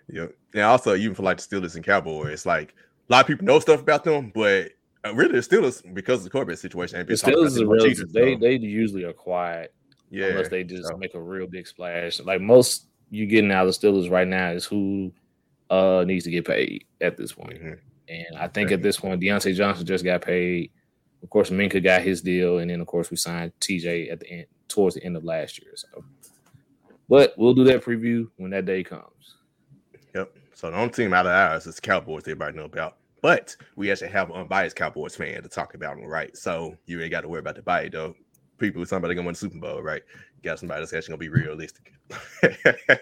Yeah. 0.09 0.27
And 0.55 0.63
also, 0.63 0.95
even 0.95 1.17
for 1.17 1.25
like 1.25 1.39
the 1.39 1.43
Steelers 1.43 1.75
and 1.75 1.85
Cowboys, 1.85 2.29
it's 2.33 2.47
like 2.47 2.77
a 3.09 3.13
lot 3.13 3.23
of 3.23 3.27
people 3.27 3.45
know 3.45 3.59
stuff 3.59 3.81
about 3.81 4.05
them, 4.05 4.31
but 4.33 4.71
uh, 5.05 5.13
really 5.17 5.33
the 5.33 5.39
Steelers, 5.39 5.83
because 5.95 6.19
of 6.21 6.25
the 6.25 6.31
Corbett 6.31 6.61
situation, 6.61 7.01
The 7.01 7.05
been 7.07 7.17
talking 7.17 7.35
about 7.35 7.51
Steelers 7.51 7.55
them 7.57 7.63
are 7.65 7.75
much 7.75 7.83
real. 7.83 7.91
either, 7.91 8.05
They 8.13 8.35
so, 8.35 8.39
they 8.39 8.53
usually 8.55 9.03
are 9.03 9.13
quiet 9.13 9.75
yeah. 10.11 10.27
unless 10.27 10.49
they 10.49 10.63
just 10.63 10.87
so. 10.87 10.97
make 10.97 11.15
a 11.15 11.21
real 11.21 11.49
big 11.49 11.67
splash. 11.67 12.21
Like 12.21 12.41
most 12.41 12.87
you 13.11 13.27
getting 13.27 13.51
out 13.51 13.67
of 13.67 13.81
the 13.81 13.87
Steelers 13.89 14.09
right 14.09 14.29
now 14.29 14.51
is 14.53 14.65
who 14.65 15.13
uh 15.71 16.05
needs 16.07 16.23
to 16.27 16.31
get 16.31 16.47
paid 16.47 16.85
at 17.01 17.17
this 17.17 17.33
point. 17.33 17.61
Mhm. 17.61 17.79
And 18.09 18.37
I 18.39 18.47
think 18.47 18.71
at 18.71 18.83
this 18.83 18.99
point, 18.99 19.21
Diontae 19.21 19.57
Johnson 19.57 19.85
just 19.85 20.05
got 20.05 20.23
paid. 20.23 20.71
Of 21.23 21.31
course, 21.31 21.51
Minkah 21.51 21.83
got 21.83 22.03
his 22.03 22.23
deal, 22.23 22.59
and 22.59 22.71
then 22.71 22.81
of 22.81 22.87
course 22.87 23.11
we 23.11 23.17
signed 23.17 23.53
TJ 23.61 24.13
at 24.13 24.21
the 24.21 24.31
end 24.31 24.47
towards 24.69 24.95
the 24.95 25.05
end 25.05 25.17
of 25.17 25.25
last 25.25 25.61
year. 25.61 25.73
So, 25.75 26.05
but 27.09 27.35
we'll 27.37 27.55
do 27.55 27.65
that 27.65 27.83
preview 27.83 28.29
when 28.37 28.51
that 28.51 28.67
day 28.67 28.83
comes. 28.85 29.37
Yep. 30.15 30.37
So 30.55 30.71
the 30.71 30.77
only 30.77 30.93
team 30.93 31.13
out 31.13 31.27
of 31.27 31.33
ours 31.33 31.67
is 31.67 31.81
Cowboys 31.81 32.23
everybody 32.23 32.57
know 32.57 32.65
about. 32.65 32.97
But 33.23 33.57
we 33.77 33.91
actually 33.91 34.11
have 34.11 34.31
an 34.31 34.37
unbiased 34.37 34.77
Cowboys 34.77 35.17
fan 35.17 35.43
to 35.43 35.49
talk 35.49 35.75
about 35.75 35.97
them, 35.97 36.07
right? 36.07 36.37
So 36.37 36.77
you 36.87 37.01
ain't 37.01 37.11
got 37.11 37.23
to 37.23 37.29
worry 37.29 37.41
about 37.41 37.57
the 37.57 37.63
bite 37.63 37.93
though. 37.93 38.15
People, 38.59 38.87
somebody 38.87 39.15
gonna 39.15 39.27
win 39.27 39.33
the 39.35 39.39
Super 39.39 39.59
Bowl, 39.59 39.83
right? 39.83 40.03
You 40.37 40.43
got 40.43 40.59
somebody 40.59 40.81
that's 40.81 40.93
actually 40.93 41.13
gonna 41.13 41.19
be 41.19 41.29
realistic. 41.29 41.93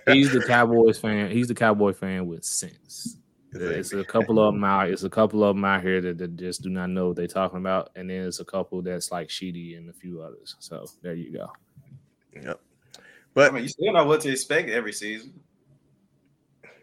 He's 0.06 0.32
the 0.32 0.42
Cowboys 0.48 0.98
fan. 0.98 1.30
He's 1.30 1.48
the 1.48 1.54
Cowboy 1.54 1.92
fan 1.92 2.26
with 2.26 2.44
sense. 2.44 3.18
It's 3.54 3.92
a 3.92 4.04
couple 4.04 4.38
of 4.40 4.54
them 4.54 4.64
out. 4.64 4.90
It's 4.90 5.04
a 5.04 5.10
couple 5.10 5.44
of 5.44 5.54
them 5.56 5.64
out 5.64 5.82
here 5.82 6.00
that, 6.00 6.18
that 6.18 6.36
just 6.36 6.62
do 6.62 6.70
not 6.70 6.90
know 6.90 7.08
what 7.08 7.16
they're 7.16 7.26
talking 7.26 7.58
about, 7.58 7.90
and 7.96 8.10
then 8.10 8.22
it's 8.26 8.40
a 8.40 8.44
couple 8.44 8.82
that's 8.82 9.12
like 9.12 9.30
Sheedy 9.30 9.74
and 9.74 9.88
a 9.88 9.92
few 9.92 10.20
others. 10.22 10.56
So 10.58 10.86
there 11.02 11.14
you 11.14 11.32
go. 11.32 11.50
Yep. 12.34 12.60
I 12.96 13.00
But 13.34 13.54
mean, 13.54 13.62
you 13.64 13.68
still 13.68 13.92
know 13.92 14.04
what 14.04 14.20
to 14.22 14.30
expect 14.30 14.68
every 14.70 14.92
season. 14.92 15.34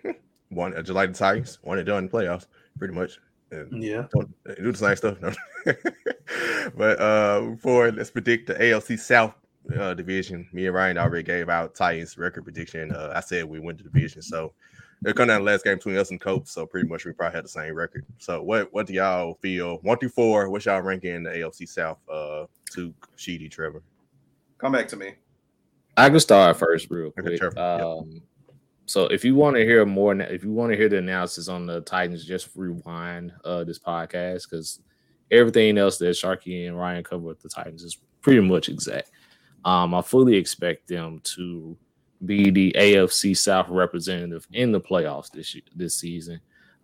one 0.49 0.75
uh, 0.75 0.81
July 0.81 1.05
the 1.07 1.13
Tigers, 1.13 1.59
one 1.61 1.77
and 1.77 1.87
done 1.87 2.03
in 2.05 2.09
playoffs, 2.09 2.47
pretty 2.77 2.93
much. 2.93 3.19
And 3.51 3.83
Yeah. 3.83 4.07
don't 4.13 4.33
uh, 4.49 4.55
do 4.55 4.71
the 4.71 4.77
same 4.77 4.95
stuff. 4.95 5.17
No. 5.21 5.33
but 6.75 6.99
uh 6.99 7.41
before 7.51 7.91
let's 7.91 8.09
predict 8.09 8.47
the 8.47 8.55
AFC 8.55 8.97
South 8.97 9.35
uh, 9.77 9.93
division. 9.93 10.47
Me 10.53 10.65
and 10.65 10.73
Ryan 10.75 10.97
already 10.97 11.23
gave 11.23 11.49
out 11.49 11.75
Titans 11.75 12.17
record 12.17 12.43
prediction. 12.43 12.91
Uh, 12.91 13.13
I 13.15 13.19
said 13.19 13.45
we 13.45 13.59
win 13.59 13.77
the 13.77 13.83
division, 13.83 14.21
so 14.21 14.53
they're 15.01 15.13
coming 15.13 15.29
down 15.29 15.43
the 15.43 15.51
last 15.51 15.63
game 15.63 15.77
between 15.77 15.97
us 15.97 16.11
and 16.11 16.21
Colts. 16.21 16.51
So 16.51 16.65
pretty 16.65 16.87
much 16.87 17.05
we 17.05 17.11
probably 17.11 17.35
had 17.35 17.45
the 17.45 17.49
same 17.49 17.73
record. 17.73 18.05
So 18.19 18.41
what 18.43 18.71
what 18.73 18.87
do 18.87 18.93
y'all 18.93 19.35
feel? 19.41 19.77
One 19.81 19.97
through 19.97 20.09
four, 20.09 20.49
what's 20.49 20.65
y'all 20.65 20.81
ranking 20.81 21.15
in 21.15 21.23
the 21.23 21.31
AFC 21.31 21.67
South? 21.67 21.97
Uh, 22.09 22.45
to 22.73 22.93
Sheedy 23.15 23.49
Trevor. 23.49 23.81
Come 24.57 24.71
back 24.73 24.87
to 24.89 24.95
me. 24.95 25.15
I 25.97 26.09
can 26.09 26.19
start 26.19 26.57
first, 26.57 26.89
real 26.89 27.07
Okay, 27.07 27.21
quick. 27.21 27.37
sure. 27.39 27.51
Yep. 27.55 27.81
Um, 27.81 28.21
so 28.85 29.05
if 29.05 29.25
you 29.25 29.35
want 29.35 29.55
to 29.55 29.63
hear 29.65 29.85
more, 29.85 30.13
if 30.19 30.43
you 30.43 30.51
want 30.51 30.71
to 30.71 30.77
hear 30.77 30.87
the 30.89 30.97
analysis 30.97 31.47
on 31.47 31.65
the 31.65 31.81
Titans, 31.81 32.25
just 32.25 32.49
rewind 32.55 33.33
uh, 33.43 33.63
this 33.63 33.79
podcast 33.79 34.49
because 34.49 34.79
everything 35.31 35.77
else 35.77 35.97
that 35.97 36.07
Sharky 36.15 36.67
and 36.67 36.77
Ryan 36.77 37.03
cover 37.03 37.23
with 37.23 37.41
the 37.41 37.49
Titans 37.49 37.83
is 37.83 37.97
pretty 38.21 38.41
much 38.41 38.69
exact. 38.69 39.11
Um, 39.65 39.93
I 39.93 40.01
fully 40.01 40.35
expect 40.35 40.87
them 40.87 41.21
to 41.35 41.77
be 42.25 42.49
the 42.49 42.75
AFC 42.77 43.35
South 43.35 43.67
representative 43.69 44.47
in 44.53 44.71
the 44.71 44.81
playoffs 44.81 45.31
this 45.31 45.55
year, 45.55 45.63
this 45.75 45.95
season. 45.95 46.39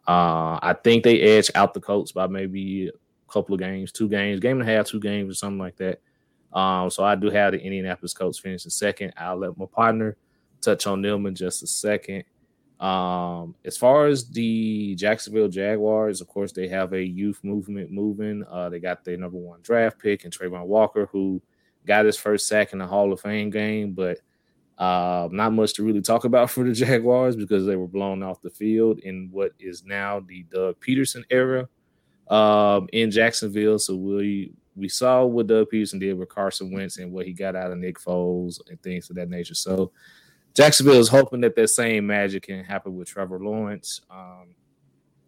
Uh, 0.07 0.57
I 0.61 0.75
think 0.83 1.03
they 1.03 1.21
edge 1.21 1.51
out 1.53 1.73
the 1.73 1.81
Colts 1.81 2.11
by 2.11 2.27
maybe 2.27 2.87
a 2.87 3.31
couple 3.31 3.53
of 3.53 3.59
games, 3.59 3.91
two 3.91 4.07
games, 4.07 4.39
game 4.39 4.59
and 4.59 4.69
a 4.69 4.73
half, 4.73 4.87
two 4.87 4.99
games, 4.99 5.31
or 5.31 5.35
something 5.35 5.59
like 5.59 5.75
that. 5.77 5.99
Um, 6.53 6.89
so 6.89 7.03
I 7.03 7.15
do 7.15 7.29
have 7.29 7.51
the 7.51 7.59
Indianapolis 7.59 8.13
Colts 8.13 8.39
finishing 8.39 8.71
second. 8.71 9.13
I'll 9.17 9.37
let 9.37 9.57
my 9.57 9.65
partner 9.65 10.17
touch 10.61 10.87
on 10.87 11.01
them 11.01 11.25
in 11.25 11.35
just 11.35 11.61
a 11.61 11.67
second. 11.67 12.23
Um, 12.79 13.55
as 13.65 13.75
far 13.75 14.05
as 14.05 14.29
the 14.29 14.95
Jacksonville 14.95 15.49
Jaguars, 15.49 16.21
of 16.21 16.27
course, 16.27 16.51
they 16.51 16.67
have 16.67 16.93
a 16.93 17.03
youth 17.03 17.39
movement 17.43 17.91
moving. 17.91 18.43
Uh, 18.49 18.69
they 18.69 18.79
got 18.79 19.03
their 19.03 19.17
number 19.17 19.37
one 19.37 19.61
draft 19.61 19.99
pick 19.99 20.23
and 20.23 20.33
Travon 20.33 20.65
Walker, 20.65 21.07
who 21.11 21.41
got 21.85 22.05
his 22.05 22.17
first 22.17 22.47
sack 22.47 22.73
in 22.73 22.79
the 22.79 22.87
Hall 22.87 23.11
of 23.11 23.19
Fame 23.19 23.49
game, 23.49 23.93
but 23.93 24.19
uh, 24.77 25.27
not 25.31 25.53
much 25.53 25.73
to 25.73 25.83
really 25.83 26.01
talk 26.01 26.23
about 26.25 26.49
for 26.51 26.63
the 26.63 26.73
Jaguars 26.73 27.35
because 27.35 27.65
they 27.65 27.75
were 27.75 27.87
blown 27.87 28.23
off 28.23 28.41
the 28.41 28.49
field 28.49 28.99
in 28.99 29.29
what 29.31 29.53
is 29.59 29.83
now 29.83 30.19
the 30.19 30.43
Doug 30.51 30.79
Pederson 30.79 31.23
era 31.29 31.67
um, 32.29 32.87
in 32.93 33.11
Jacksonville. 33.11 33.79
So 33.79 33.95
we 33.95 34.51
we 34.75 34.87
saw 34.87 35.25
what 35.25 35.47
Doug 35.47 35.67
Pederson 35.73 35.99
did 35.99 36.17
with 36.17 36.29
Carson 36.29 36.71
Wentz 36.71 36.99
and 36.99 37.11
what 37.11 37.25
he 37.25 37.33
got 37.33 37.55
out 37.55 37.71
of 37.71 37.79
Nick 37.79 37.99
Foles 37.99 38.59
and 38.69 38.81
things 38.83 39.09
of 39.09 39.15
that 39.15 39.29
nature. 39.29 39.55
So 39.55 39.91
Jacksonville 40.53 40.99
is 40.99 41.07
hoping 41.09 41.41
that 41.41 41.55
that 41.55 41.69
same 41.69 42.07
magic 42.07 42.43
can 42.43 42.63
happen 42.63 42.95
with 42.95 43.07
Trevor 43.07 43.39
Lawrence. 43.39 44.01
Um, 44.09 44.55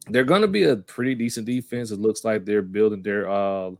they're 0.08 0.24
going 0.24 0.41
to 0.41 0.47
be 0.47 0.64
a 0.64 0.76
pretty 0.76 1.16
decent 1.16 1.45
defense. 1.45 1.91
It 1.91 2.00
looks 2.00 2.24
like 2.24 2.45
they're 2.45 2.62
building 2.62 3.02
their 3.02 3.30
uh, 3.30 3.72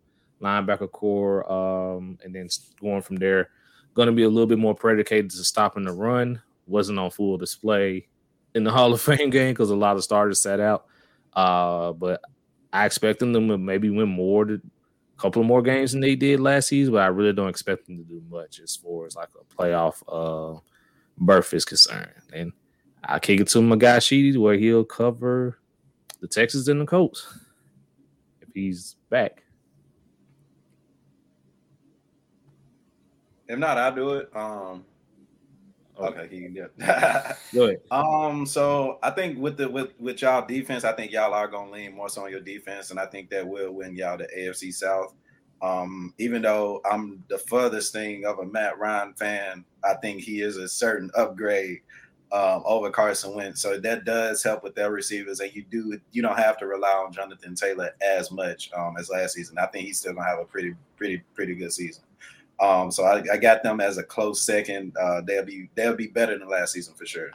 linebacker 0.41 0.91
core, 0.91 1.51
um, 1.51 2.17
and 2.24 2.34
then 2.34 2.49
going 2.82 3.01
from 3.01 3.15
there. 3.17 3.49
Going 3.93 4.07
to 4.07 4.13
be 4.13 4.23
a 4.23 4.29
little 4.29 4.47
bit 4.47 4.59
more 4.59 4.75
predicated 4.75 5.31
to 5.31 5.43
stopping 5.43 5.83
the 5.83 5.91
run. 5.91 6.41
Wasn't 6.67 6.99
on 6.99 7.11
full 7.11 7.37
display 7.37 8.07
in 8.53 8.63
the 8.63 8.71
Hall 8.73 8.93
of 8.93 9.01
Fame 9.01 9.29
game 9.29 9.51
because 9.51 9.69
a 9.69 9.75
lot 9.75 9.97
of 9.97 10.03
starters 10.03 10.41
sat 10.41 10.59
out. 10.59 10.85
Uh, 11.33 11.93
but 11.93 12.21
I 12.71 12.85
expect 12.85 13.19
them 13.19 13.33
to 13.33 13.57
maybe 13.57 13.89
win 13.89 14.09
more, 14.09 14.43
a 14.43 14.59
couple 15.17 15.41
of 15.41 15.47
more 15.47 15.61
games 15.61 15.91
than 15.91 16.01
they 16.01 16.15
did 16.15 16.39
last 16.39 16.67
season. 16.67 16.93
But 16.93 17.03
I 17.03 17.07
really 17.07 17.33
don't 17.33 17.49
expect 17.49 17.85
them 17.85 17.97
to 17.97 18.03
do 18.03 18.21
much 18.29 18.59
as 18.59 18.75
far 18.75 19.05
as 19.05 19.15
like 19.15 19.29
a 19.39 19.55
playoff 19.55 20.01
uh, 20.07 20.59
berth 21.17 21.53
is 21.53 21.65
concerned. 21.65 22.11
And 22.33 22.53
I'll 23.03 23.19
kick 23.19 23.39
it 23.39 23.47
to 23.49 23.61
my 23.61 23.75
guy 23.75 23.99
Sheedy 23.99 24.37
where 24.37 24.57
he'll 24.57 24.83
cover 24.83 25.59
the 26.19 26.27
Texans 26.27 26.67
and 26.67 26.81
the 26.81 26.85
Colts 26.85 27.27
if 28.41 28.49
he's 28.53 28.95
back. 29.09 29.43
If 33.49 33.57
not, 33.57 33.79
I'll 33.79 33.95
do 33.95 34.11
it. 34.11 34.29
Um, 34.35 34.85
okay, 35.99 36.27
he 36.29 36.41
can 36.41 36.53
do 36.53 36.65
it. 36.65 36.73
Go 37.53 37.65
ahead. 37.65 37.81
Um, 37.89 38.45
so 38.45 38.99
I 39.01 39.09
think 39.09 39.39
with 39.39 39.57
the 39.57 39.67
with 39.67 39.89
with 39.99 40.21
y'all 40.21 40.45
defense, 40.45 40.83
I 40.83 40.93
think 40.93 41.11
y'all 41.11 41.33
are 41.33 41.47
gonna 41.47 41.71
lean 41.71 41.95
more 41.95 42.09
so 42.09 42.23
on 42.23 42.31
your 42.31 42.41
defense, 42.41 42.91
and 42.91 42.99
I 42.99 43.07
think 43.07 43.31
that 43.31 43.45
will 43.45 43.71
win 43.71 43.95
y'all 43.95 44.17
the 44.19 44.27
AFC 44.37 44.71
South. 44.71 45.15
Um, 45.63 46.13
even 46.19 46.43
though 46.43 46.79
I'm 46.89 47.23
the 47.27 47.39
furthest 47.39 47.91
thing 47.91 48.23
of 48.23 48.37
a 48.37 48.45
Matt 48.45 48.77
Ryan 48.77 49.13
fan, 49.15 49.65
I 49.83 49.95
think 49.95 50.21
he 50.21 50.41
is 50.41 50.55
a 50.57 50.67
certain 50.67 51.09
upgrade 51.17 51.79
um, 52.31 52.61
over 52.65 52.91
Carson 52.91 53.33
Wentz. 53.33 53.61
So 53.61 53.79
that 53.79 54.05
does 54.05 54.43
help 54.43 54.63
with 54.63 54.75
their 54.75 54.91
receivers, 54.91 55.39
and 55.39 55.51
you 55.55 55.63
do 55.63 55.99
you 56.11 56.21
don't 56.21 56.37
have 56.37 56.59
to 56.59 56.67
rely 56.67 57.03
on 57.03 57.11
Jonathan 57.11 57.55
Taylor 57.55 57.89
as 57.99 58.29
much 58.29 58.69
um, 58.77 58.95
as 58.99 59.09
last 59.09 59.33
season. 59.33 59.57
I 59.57 59.65
think 59.65 59.87
he's 59.87 59.99
still 59.99 60.13
gonna 60.13 60.27
have 60.27 60.37
a 60.37 60.45
pretty 60.45 60.75
pretty 60.97 61.23
pretty 61.33 61.55
good 61.55 61.73
season. 61.73 62.03
Um, 62.60 62.91
so 62.91 63.05
I, 63.05 63.24
I 63.32 63.38
got 63.38 63.64
them 63.64 63.80
as 63.80 63.97
a 63.97 64.03
close 64.03 64.41
second. 64.41 64.95
Uh, 64.99 65.22
they'll 65.22 65.45
be 65.45 65.70
they'll 65.76 65.95
be 65.95 66.07
better 66.07 66.38
than 66.38 66.49
last 66.49 66.74
season 66.74 66.93
for 66.93 67.05
sure. 67.05 67.32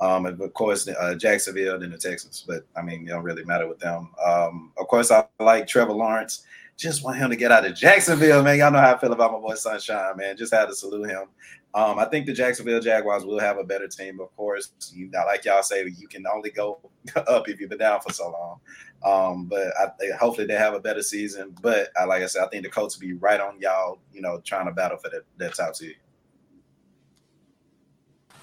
Um, 0.00 0.26
and 0.26 0.40
of 0.40 0.54
course, 0.54 0.88
uh, 0.88 1.14
Jacksonville 1.14 1.82
and 1.82 1.92
the 1.92 1.98
Texans, 1.98 2.44
but 2.46 2.64
I 2.74 2.80
mean, 2.80 3.06
it 3.06 3.10
don't 3.10 3.22
really 3.22 3.44
matter 3.44 3.68
with 3.68 3.80
them. 3.80 4.08
Um, 4.24 4.72
of 4.78 4.88
course, 4.88 5.10
I 5.10 5.26
like 5.38 5.66
Trevor 5.66 5.92
Lawrence. 5.92 6.44
Just 6.78 7.04
want 7.04 7.18
him 7.18 7.28
to 7.28 7.36
get 7.36 7.52
out 7.52 7.66
of 7.66 7.74
Jacksonville, 7.74 8.42
man. 8.42 8.58
Y'all 8.58 8.70
know 8.70 8.80
how 8.80 8.94
I 8.94 8.98
feel 8.98 9.12
about 9.12 9.32
my 9.32 9.38
boy 9.38 9.54
Sunshine, 9.54 10.16
man. 10.16 10.38
Just 10.38 10.54
had 10.54 10.66
to 10.66 10.74
salute 10.74 11.10
him. 11.10 11.24
Um, 11.72 12.00
I 12.00 12.06
think 12.06 12.26
the 12.26 12.32
Jacksonville 12.32 12.80
Jaguars 12.80 13.24
will 13.24 13.38
have 13.38 13.58
a 13.58 13.64
better 13.64 13.86
team, 13.86 14.20
of 14.20 14.34
course. 14.36 14.72
You 14.92 15.10
like 15.12 15.44
y'all 15.44 15.62
say, 15.62 15.86
you 15.86 16.08
can 16.08 16.26
only 16.26 16.50
go 16.50 16.80
up 17.16 17.48
if 17.48 17.60
you've 17.60 17.70
been 17.70 17.78
down 17.78 18.00
for 18.00 18.12
so 18.12 18.30
long. 18.30 18.60
Um, 19.04 19.46
but 19.46 19.68
I, 19.78 19.88
hopefully 20.18 20.46
they 20.48 20.54
have 20.54 20.74
a 20.74 20.80
better 20.80 21.02
season. 21.02 21.54
But 21.62 21.90
I, 21.98 22.04
like 22.04 22.22
I 22.22 22.26
said, 22.26 22.44
I 22.44 22.48
think 22.48 22.64
the 22.64 22.70
Colts 22.70 22.96
will 22.96 23.06
be 23.06 23.14
right 23.14 23.40
on 23.40 23.60
y'all, 23.60 24.00
you 24.12 24.20
know, 24.20 24.40
trying 24.44 24.66
to 24.66 24.72
battle 24.72 24.98
for 24.98 25.10
that, 25.10 25.22
that 25.38 25.54
top 25.54 25.76
seed. 25.76 25.96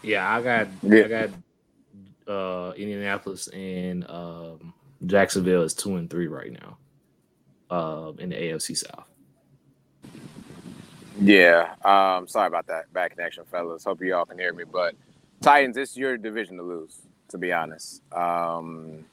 Yeah, 0.03 0.29
I 0.29 0.41
got 0.41 0.69
Yeah. 0.83 1.03
I 1.03 1.07
got 1.07 1.29
uh 2.27 2.73
Indianapolis 2.77 3.47
and 3.49 4.09
um 4.09 4.73
Jacksonville 5.05 5.63
is 5.63 5.73
two 5.73 5.95
and 5.97 6.09
three 6.09 6.27
right 6.27 6.51
now. 6.51 6.77
Um 7.75 8.19
in 8.19 8.29
the 8.29 8.35
AFC 8.35 8.77
South. 8.77 9.06
Yeah. 11.19 11.73
Um, 11.83 12.27
sorry 12.27 12.47
about 12.47 12.67
that 12.67 12.91
bad 12.93 13.11
connection, 13.11 13.43
fellas. 13.45 13.83
Hope 13.83 14.01
you 14.01 14.15
all 14.15 14.25
can 14.25 14.37
hear 14.37 14.53
me. 14.53 14.63
But 14.71 14.95
Titans, 15.41 15.77
it's 15.77 15.97
your 15.97 16.17
division 16.17 16.57
to 16.57 16.63
lose, 16.63 16.99
to 17.29 17.37
be 17.37 17.51
honest. 17.51 18.01
Um, 18.13 19.05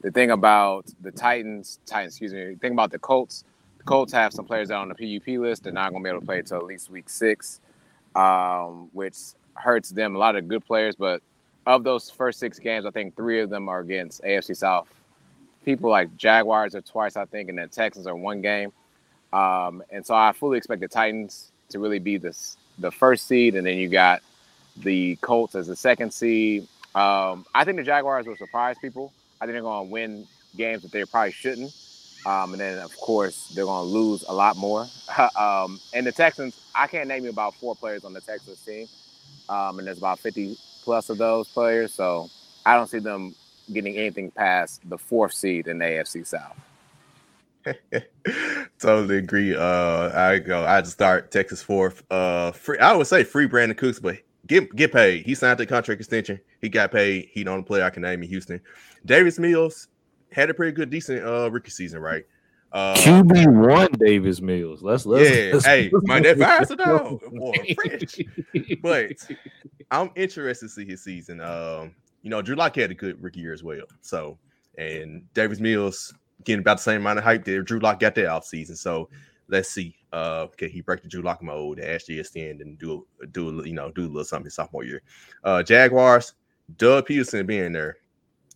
the 0.00 0.10
thing 0.10 0.30
about 0.30 0.86
the 1.00 1.10
Titans, 1.10 1.78
Titans, 1.86 2.14
excuse 2.14 2.32
me, 2.32 2.54
the 2.54 2.56
thing 2.56 2.72
about 2.72 2.90
the 2.90 2.98
Colts, 2.98 3.44
the 3.78 3.84
Colts 3.84 4.12
have 4.12 4.32
some 4.32 4.44
players 4.44 4.70
out 4.70 4.82
on 4.82 4.88
the 4.88 4.94
PUP 4.94 5.26
list. 5.38 5.64
They're 5.64 5.72
not 5.72 5.90
going 5.90 6.02
to 6.02 6.06
be 6.06 6.10
able 6.10 6.20
to 6.20 6.26
play 6.26 6.40
until 6.40 6.58
at 6.58 6.64
least 6.64 6.90
week 6.90 7.08
six, 7.08 7.60
um, 8.14 8.90
which 8.92 9.16
hurts 9.54 9.90
them. 9.90 10.16
A 10.16 10.18
lot 10.18 10.36
of 10.36 10.48
good 10.48 10.64
players, 10.66 10.96
but 10.96 11.22
of 11.66 11.84
those 11.84 12.10
first 12.10 12.38
six 12.38 12.58
games, 12.58 12.84
I 12.84 12.90
think 12.90 13.16
three 13.16 13.40
of 13.40 13.48
them 13.48 13.68
are 13.68 13.80
against 13.80 14.22
AFC 14.22 14.56
South. 14.56 14.88
People 15.64 15.88
like 15.88 16.14
Jaguars 16.16 16.74
are 16.74 16.82
twice, 16.82 17.16
I 17.16 17.24
think, 17.24 17.48
and 17.48 17.56
then 17.56 17.68
Texans 17.70 18.06
are 18.06 18.16
one 18.16 18.42
game. 18.42 18.72
Um, 19.34 19.82
and 19.90 20.06
so 20.06 20.14
I 20.14 20.32
fully 20.32 20.58
expect 20.58 20.80
the 20.80 20.88
Titans 20.88 21.50
to 21.70 21.80
really 21.80 21.98
be 21.98 22.16
this 22.16 22.56
the 22.78 22.90
first 22.90 23.26
seed, 23.26 23.54
and 23.56 23.66
then 23.66 23.76
you 23.76 23.88
got 23.88 24.22
the 24.76 25.16
Colts 25.16 25.54
as 25.54 25.66
the 25.66 25.76
second 25.76 26.12
seed. 26.12 26.66
Um, 26.94 27.44
I 27.54 27.64
think 27.64 27.76
the 27.76 27.82
Jaguars 27.82 28.26
will 28.26 28.36
surprise 28.36 28.76
people. 28.80 29.12
I 29.40 29.46
think 29.46 29.54
they're 29.54 29.62
going 29.62 29.88
to 29.88 29.92
win 29.92 30.26
games 30.56 30.82
that 30.82 30.92
they 30.92 31.04
probably 31.04 31.32
shouldn't. 31.32 31.72
Um, 32.26 32.52
and 32.52 32.60
then, 32.60 32.78
of 32.78 32.96
course, 32.96 33.52
they're 33.54 33.64
going 33.64 33.86
to 33.86 33.92
lose 33.92 34.24
a 34.28 34.32
lot 34.32 34.56
more. 34.56 34.86
um, 35.38 35.80
and 35.92 36.06
the 36.06 36.12
Texans, 36.12 36.58
I 36.74 36.86
can't 36.86 37.08
name 37.08 37.24
you 37.24 37.30
about 37.30 37.54
four 37.54 37.74
players 37.74 38.04
on 38.04 38.12
the 38.12 38.20
Texans 38.20 38.60
team. 38.64 38.86
Um, 39.48 39.78
and 39.78 39.86
there's 39.86 39.98
about 39.98 40.20
50 40.20 40.56
plus 40.82 41.10
of 41.10 41.18
those 41.18 41.48
players. 41.48 41.92
So 41.92 42.30
I 42.64 42.76
don't 42.76 42.88
see 42.88 43.00
them 43.00 43.34
getting 43.72 43.96
anything 43.96 44.30
past 44.30 44.88
the 44.88 44.96
fourth 44.96 45.32
seed 45.32 45.66
in 45.66 45.78
the 45.78 45.84
AFC 45.84 46.26
South. 46.26 46.56
totally 48.78 49.18
agree. 49.18 49.54
Uh, 49.54 50.10
I 50.18 50.38
go. 50.38 50.64
I 50.64 50.80
just 50.80 50.92
start 50.92 51.30
Texas 51.30 51.62
fourth. 51.62 52.02
Uh, 52.10 52.52
free. 52.52 52.78
I 52.78 52.94
would 52.94 53.06
say 53.06 53.24
free 53.24 53.48
Brandin 53.48 53.76
Cooks, 53.76 53.98
but 53.98 54.16
get 54.46 54.74
get 54.74 54.92
paid. 54.92 55.24
He 55.24 55.34
signed 55.34 55.58
the 55.58 55.66
contract 55.66 56.00
extension. 56.00 56.40
He 56.60 56.68
got 56.68 56.92
paid. 56.92 57.28
He 57.32 57.44
don't 57.44 57.64
play. 57.64 57.82
I 57.82 57.90
can 57.90 58.02
name 58.02 58.22
in 58.22 58.28
Houston. 58.28 58.60
Davis 59.06 59.38
Mills 59.38 59.88
had 60.32 60.50
a 60.50 60.54
pretty 60.54 60.72
good, 60.72 60.90
decent 60.90 61.24
uh 61.24 61.50
rookie 61.50 61.70
season, 61.70 62.00
right? 62.00 62.24
Uh, 62.72 62.94
QB 62.96 63.68
one 63.68 63.92
Davis 63.92 64.40
Mills. 64.40 64.82
Let's 64.82 65.06
let's 65.06 65.30
yeah. 65.30 65.50
let's, 65.52 65.64
hey, 65.64 65.90
man, 65.92 66.24
that 66.24 66.38
fire's 66.38 66.70
a 66.72 66.76
dog. 66.76 67.22
French. 67.76 68.20
But 68.82 69.12
I'm 69.92 70.10
interested 70.16 70.66
to 70.66 70.68
see 70.68 70.84
his 70.84 71.04
season. 71.04 71.40
Um, 71.40 71.94
you 72.22 72.30
know, 72.30 72.42
Drew 72.42 72.56
Lock 72.56 72.74
had 72.74 72.90
a 72.90 72.94
good 72.94 73.22
rookie 73.22 73.40
year 73.40 73.52
as 73.52 73.62
well. 73.62 73.84
So, 74.00 74.38
and 74.76 75.32
Davis 75.34 75.60
Mills 75.60 76.12
getting 76.44 76.60
about 76.60 76.78
the 76.78 76.82
same 76.82 77.00
amount 77.00 77.18
of 77.18 77.24
hype 77.24 77.44
that 77.44 77.64
Drew 77.64 77.78
Lock 77.78 78.00
got 78.00 78.14
that 78.14 78.26
off 78.26 78.44
season. 78.44 78.76
So 78.76 79.08
let's 79.48 79.70
see. 79.70 79.96
Uh, 80.12 80.46
can 80.46 80.70
he 80.70 80.80
break 80.80 81.02
the 81.02 81.08
Drew 81.08 81.22
Lock 81.22 81.42
mold, 81.42 81.80
actually 81.80 82.20
extend 82.20 82.60
and 82.60 82.78
do 82.78 83.06
do 83.32 83.62
you 83.64 83.72
know 83.72 83.90
do 83.90 84.02
a 84.02 84.06
little 84.06 84.24
something 84.24 84.44
his 84.44 84.54
sophomore 84.54 84.84
year? 84.84 85.02
Uh, 85.42 85.62
Jaguars, 85.62 86.34
Doug 86.76 87.08
Pederson 87.08 87.46
being 87.46 87.72
there, 87.72 87.96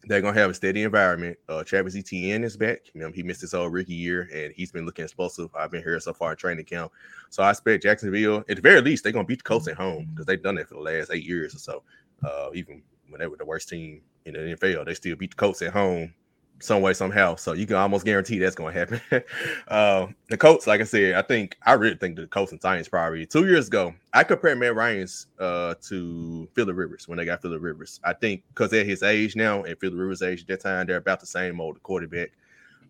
they're 0.05 0.22
gonna 0.22 0.39
have 0.39 0.51
a 0.51 0.55
steady 0.55 0.84
environment. 0.84 1.36
Uh, 1.49 1.64
Travis 1.64 1.97
Etienne 1.97 2.45
is 2.45 2.57
back. 2.57 2.82
You 2.95 3.01
know, 3.01 3.11
he 3.12 3.22
missed 3.22 3.41
his 3.41 3.53
whole 3.53 3.68
rookie 3.68 3.95
year, 3.95 4.28
and 4.32 4.53
he's 4.55 4.70
been 4.70 4.86
looking 4.86 5.05
explosive. 5.05 5.51
I've 5.57 5.70
been 5.70 5.82
here 5.82 5.99
so 6.01 6.12
far 6.12 6.30
in 6.30 6.36
training 6.36 6.64
camp, 6.64 6.93
so 7.30 7.43
I 7.43 7.51
expect 7.51 7.82
Jacksonville, 7.82 8.45
at 8.49 8.57
the 8.57 8.62
very 8.62 8.80
least, 8.80 9.03
they're 9.03 9.12
gonna 9.12 9.24
beat 9.24 9.41
the 9.41 9.45
Colts 9.45 9.68
at 9.68 9.76
home 9.76 10.09
because 10.11 10.26
they've 10.26 10.43
done 10.43 10.55
that 10.57 10.68
for 10.68 10.74
the 10.74 10.80
last 10.80 11.11
eight 11.12 11.24
years 11.24 11.55
or 11.55 11.59
so. 11.59 11.82
Uh, 12.24 12.51
even 12.55 12.82
when 13.09 13.20
they 13.20 13.26
were 13.26 13.36
the 13.36 13.45
worst 13.45 13.68
team 13.68 14.01
in 14.24 14.34
the 14.34 14.41
NFL, 14.41 14.86
they 14.86 14.95
still 14.95 15.16
beat 15.16 15.30
the 15.30 15.36
Colts 15.36 15.62
at 15.62 15.72
home 15.72 16.14
some 16.61 16.83
way 16.83 16.93
somehow. 16.93 17.35
So 17.37 17.53
you 17.53 17.67
can 17.67 17.77
almost 17.77 18.05
guarantee 18.05 18.39
that's 18.39 18.55
going 18.55 18.75
to 18.75 18.81
happen. 18.81 19.01
uh, 19.69 20.07
the 20.29 20.37
Colts, 20.37 20.67
like 20.67 20.81
I 20.81 20.85
said, 20.85 21.15
I 21.15 21.23
think 21.23 21.57
I 21.65 21.73
really 21.75 21.97
think 21.97 22.17
the 22.17 22.27
Colts 22.27 22.53
and 22.53 22.61
Titans 22.61 22.89
probably 22.89 23.27
two 23.27 23.47
years 23.47 23.69
ago. 23.69 23.95
I 24.13 24.25
compared 24.25 24.59
Matt 24.59 24.75
Ryan's 24.75 25.29
uh, 25.39 25.75
to 25.89 26.49
Philip 26.55 26.77
Rivers 26.77 27.07
when 27.07 27.19
they 27.19 27.25
got 27.25 27.43
Philip 27.43 27.63
Rivers. 27.63 28.01
I 28.05 28.13
think 28.13 28.43
because 28.49 28.73
at 28.73 28.87
his 28.87 29.03
age 29.03 29.37
now 29.37 29.63
and 29.63 29.79
Philip 29.79 29.99
Rivers' 29.99 30.23
age 30.23 30.43
at 30.43 30.49
that 30.49 30.61
time, 30.61 30.87
they're 30.87 30.97
about 30.97 31.21
the 31.21 31.27
same 31.27 31.61
old 31.61 31.83
quarterback. 31.83 32.31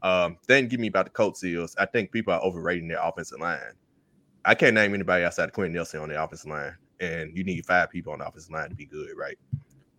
Um, 0.02 0.38
didn't 0.46 0.70
give 0.70 0.80
me 0.80 0.88
about 0.88 1.06
the 1.06 1.10
Colts 1.10 1.42
is 1.42 1.74
I 1.78 1.86
think 1.86 2.12
people 2.12 2.32
are 2.32 2.40
overrating 2.40 2.88
their 2.88 3.02
offensive 3.02 3.40
line. 3.40 3.58
I 4.44 4.54
can't 4.54 4.74
name 4.74 4.94
anybody 4.94 5.24
outside 5.24 5.48
of 5.48 5.52
Quenton 5.52 5.74
Nelson 5.74 6.00
on 6.00 6.08
the 6.08 6.22
offensive 6.22 6.50
line, 6.50 6.74
and 7.00 7.36
you 7.36 7.44
need 7.44 7.66
five 7.66 7.90
people 7.90 8.12
on 8.12 8.20
the 8.20 8.26
offensive 8.26 8.52
line 8.52 8.70
to 8.70 8.74
be 8.74 8.86
good, 8.86 9.10
right? 9.16 9.36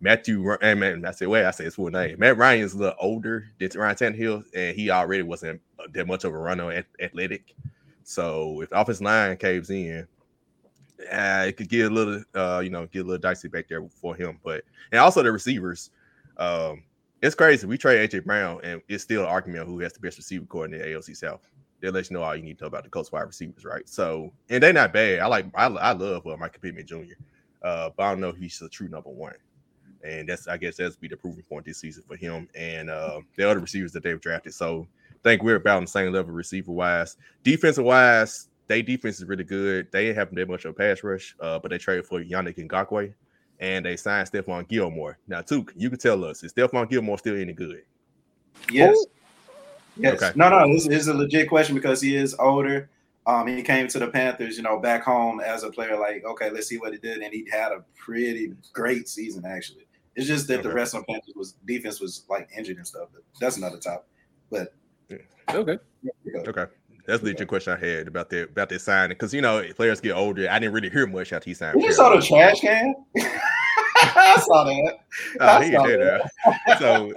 Matthew 0.00 0.50
and 0.62 0.80
man, 0.80 1.04
I 1.04 1.10
said, 1.10 1.28
wait, 1.28 1.44
I 1.44 1.50
say 1.50 1.64
his 1.64 1.74
full 1.74 1.90
name. 1.90 2.18
Matt 2.18 2.38
Ryan 2.38 2.62
is 2.62 2.72
a 2.72 2.78
little 2.78 2.94
older 2.98 3.50
than 3.58 3.70
Ryan 3.74 3.96
Tannehill, 3.96 4.44
and 4.54 4.74
he 4.74 4.90
already 4.90 5.22
wasn't 5.22 5.60
that 5.92 6.06
much 6.06 6.24
of 6.24 6.32
a 6.32 6.38
runner 6.38 6.72
at 6.72 6.86
athletic. 7.00 7.54
So 8.02 8.62
if 8.62 8.70
the 8.70 8.80
offensive 8.80 9.04
line 9.04 9.36
caves 9.36 9.68
in, 9.68 10.06
uh, 11.12 11.44
it 11.48 11.56
could 11.56 11.68
get 11.68 11.90
a 11.90 11.94
little, 11.94 12.22
uh, 12.34 12.60
you 12.64 12.70
know, 12.70 12.86
get 12.86 13.00
a 13.00 13.04
little 13.04 13.20
dicey 13.20 13.48
back 13.48 13.68
there 13.68 13.86
for 13.88 14.14
him. 14.14 14.38
But 14.42 14.64
and 14.90 14.98
also 14.98 15.22
the 15.22 15.32
receivers, 15.32 15.90
um, 16.38 16.82
it's 17.20 17.34
crazy. 17.34 17.66
We 17.66 17.76
trade 17.76 18.10
AJ 18.10 18.24
Brown, 18.24 18.60
and 18.62 18.80
it's 18.88 19.04
still 19.04 19.22
an 19.22 19.28
argument 19.28 19.66
who 19.66 19.80
has 19.80 19.92
the 19.92 20.00
best 20.00 20.16
receiver 20.16 20.46
core 20.46 20.64
in 20.64 20.70
the 20.70 20.78
AFC 20.78 21.14
South. 21.14 21.40
They 21.80 21.90
let 21.90 22.08
you 22.08 22.14
know 22.14 22.22
all 22.22 22.36
you 22.36 22.42
need 22.42 22.58
to 22.58 22.64
know 22.64 22.68
about 22.68 22.84
the 22.84 22.90
Colts 22.90 23.12
wide 23.12 23.22
receivers, 23.22 23.64
right? 23.64 23.86
So, 23.88 24.32
and 24.48 24.62
they're 24.62 24.72
not 24.72 24.92
bad. 24.92 25.20
I 25.20 25.26
like, 25.26 25.46
I, 25.54 25.66
I 25.66 25.92
love 25.92 26.26
uh, 26.26 26.36
Michael 26.36 26.60
Pittman 26.60 26.86
Jr. 26.86 27.14
Uh, 27.62 27.90
but 27.96 28.02
I 28.02 28.10
don't 28.10 28.20
know 28.20 28.28
if 28.30 28.36
he's 28.36 28.60
a 28.62 28.68
true 28.68 28.88
number 28.88 29.10
one 29.10 29.34
and 30.04 30.28
that's 30.28 30.48
I 30.48 30.56
guess 30.56 30.76
that's 30.76 30.96
be 30.96 31.08
the 31.08 31.16
proving 31.16 31.42
point 31.42 31.64
this 31.64 31.78
season 31.78 32.04
for 32.06 32.16
him 32.16 32.48
and 32.54 32.90
uh, 32.90 33.20
the 33.36 33.48
other 33.48 33.60
receivers 33.60 33.92
that 33.92 34.02
they've 34.02 34.20
drafted. 34.20 34.54
So 34.54 34.86
I 35.10 35.16
think 35.22 35.42
we're 35.42 35.56
about 35.56 35.78
on 35.78 35.84
the 35.84 35.90
same 35.90 36.12
level 36.12 36.32
receiver 36.32 36.72
wise. 36.72 37.16
Defensive 37.42 37.84
wise, 37.84 38.48
they 38.66 38.82
defense 38.82 39.20
is 39.20 39.24
really 39.26 39.44
good. 39.44 39.90
They 39.92 40.12
haven't 40.12 40.36
that 40.36 40.48
much 40.48 40.64
of 40.64 40.70
a 40.70 40.74
pass 40.74 41.02
rush, 41.02 41.34
uh, 41.40 41.58
but 41.58 41.70
they 41.70 41.78
traded 41.78 42.06
for 42.06 42.22
Yannick 42.22 42.56
Ngakoue 42.56 43.12
and 43.60 43.84
they 43.84 43.96
signed 43.96 44.30
Stephon 44.30 44.66
Gilmore. 44.66 45.18
Now, 45.28 45.42
Took, 45.42 45.72
you 45.76 45.90
can 45.90 45.98
tell 45.98 46.24
us 46.24 46.42
is 46.42 46.52
Stephon 46.52 46.88
Gilmore 46.88 47.18
still 47.18 47.36
any 47.36 47.52
good? 47.52 47.82
Yes. 48.70 48.96
Yes. 49.96 50.22
Okay. 50.22 50.32
No, 50.34 50.48
no, 50.48 50.72
this 50.72 50.86
is 50.86 51.08
a 51.08 51.14
legit 51.14 51.48
question 51.48 51.74
because 51.74 52.00
he 52.00 52.16
is 52.16 52.34
older. 52.38 52.88
Um, 53.26 53.46
he 53.46 53.62
came 53.62 53.86
to 53.88 53.98
the 53.98 54.08
Panthers, 54.08 54.56
you 54.56 54.62
know, 54.62 54.78
back 54.78 55.04
home 55.04 55.40
as 55.40 55.62
a 55.62 55.70
player. 55.70 55.98
Like, 55.98 56.24
okay, 56.24 56.50
let's 56.50 56.68
see 56.68 56.78
what 56.78 56.92
he 56.92 56.98
did, 56.98 57.20
and 57.20 57.32
he 57.32 57.46
had 57.50 57.70
a 57.70 57.84
pretty 57.94 58.54
great 58.72 59.08
season 59.08 59.44
actually. 59.44 59.86
It's 60.20 60.28
just 60.28 60.48
that 60.48 60.62
the 60.62 60.70
rest 60.70 60.94
of 60.94 61.00
the 61.00 61.06
Panthers 61.14 61.32
was 61.34 61.52
defense 61.64 61.98
was 61.98 62.26
like 62.28 62.50
injured 62.54 62.76
and 62.76 62.86
stuff. 62.86 63.08
But 63.10 63.22
that's 63.40 63.56
another 63.56 63.78
topic. 63.78 64.04
But 64.50 64.74
okay. 65.48 65.78
Okay. 66.46 66.66
That's 67.06 67.22
the 67.22 67.46
question 67.46 67.72
I 67.72 67.86
had 67.86 68.06
about 68.06 68.28
that 68.28 68.50
about 68.50 68.68
that 68.68 68.80
signing 68.82 69.14
because 69.16 69.32
you 69.32 69.40
know 69.40 69.64
players 69.74 69.98
get 69.98 70.12
older. 70.12 70.46
I 70.50 70.58
didn't 70.58 70.74
really 70.74 70.90
hear 70.90 71.06
much 71.06 71.32
after 71.32 71.48
he 71.48 71.54
signed. 71.54 71.80
you 71.82 71.90
saw 71.90 72.14
the 72.14 72.20
trash 72.20 72.60
can. 72.60 72.94
I 73.16 74.38
saw 74.46 74.64
that. 74.64 74.98
Oh, 75.40 75.46
I 75.46 75.64
he 75.64 75.72
saw 75.72 75.86
did 75.86 76.00
that. 76.02 76.30
that. 76.66 76.78
So, 76.78 77.14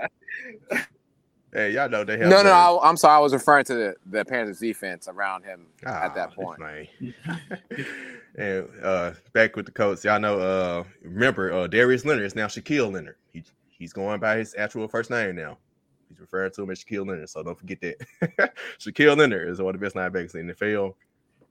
hey, 1.54 1.72
y'all 1.72 1.90
know 1.90 2.04
they 2.04 2.18
have 2.18 2.30
No, 2.30 2.44
no, 2.44 2.52
I, 2.52 2.90
I'm 2.90 2.98
sorry. 2.98 3.16
I 3.18 3.20
was 3.20 3.34
referring 3.34 3.66
to 3.66 3.76
the, 3.76 3.96
the 4.08 4.26
Panthers 4.26 4.60
defense 4.60 5.08
around 5.08 5.44
him 5.44 5.68
at 5.86 6.12
Ah, 6.12 6.14
that 6.16 6.34
point. 6.34 6.60
And 8.36 8.68
uh 8.84 9.12
back 9.34 9.56
with 9.56 9.68
the 9.68 9.72
coach, 9.72 10.04
y'all 10.06 10.20
know 10.20 10.40
uh 10.40 10.84
remember 11.04 11.54
uh 11.54 11.68
Darius 11.68 12.04
Leonard 12.06 12.26
is 12.26 12.36
now 12.36 12.48
Shaquille 12.48 12.92
Leonard. 12.92 13.18
He 13.32 13.44
he's 13.70 13.94
going 13.94 14.20
by 14.20 14.38
his 14.38 14.56
actual 14.58 14.88
first 14.88 15.12
name 15.12 15.36
now. 15.36 15.60
He's 16.10 16.20
referring 16.20 16.52
to 16.54 16.64
him 16.64 16.72
as 16.72 16.84
Shaquille 16.84 17.08
Leonard, 17.08 17.30
so 17.30 17.44
don't 17.44 17.60
forget 17.60 17.80
that. 17.82 18.54
Shaquille 18.80 19.18
Leonard 19.18 19.50
is 19.50 19.62
one 19.62 19.76
of 19.76 19.80
the 19.80 19.86
best 19.86 19.96
linebackers 19.96 20.36
in 20.36 20.48
the 20.48 20.54
NFL. 20.56 20.96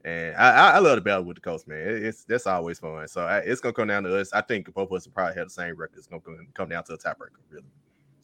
And 0.05 0.35
I, 0.37 0.71
I, 0.73 0.79
love 0.81 0.97
the 0.97 1.01
battle 1.03 1.25
with 1.25 1.37
the 1.37 1.41
coach, 1.43 1.67
man. 1.69 1.79
It- 1.79 2.05
It's 2.05 2.25
that's 2.25 2.49
always 2.49 2.81
fun. 2.81 3.07
So 3.07 3.23
I, 3.23 3.39
it's 3.39 3.61
gonna 3.61 3.75
come 3.75 3.87
down 3.89 4.03
to 4.03 4.19
us. 4.19 4.33
I 4.33 4.41
think 4.41 4.73
both 4.75 4.91
of 4.91 4.97
us 4.97 5.07
will 5.07 5.13
probably 5.13 5.37
have 5.37 5.47
the 5.47 5.51
same 5.55 5.77
record. 5.77 5.99
It's 5.99 6.09
gonna 6.09 6.23
come- 6.23 6.49
come 6.55 6.69
down 6.71 6.83
to 6.85 6.95
a 6.95 6.99
tiebreaker, 6.99 7.39
really. 7.51 7.65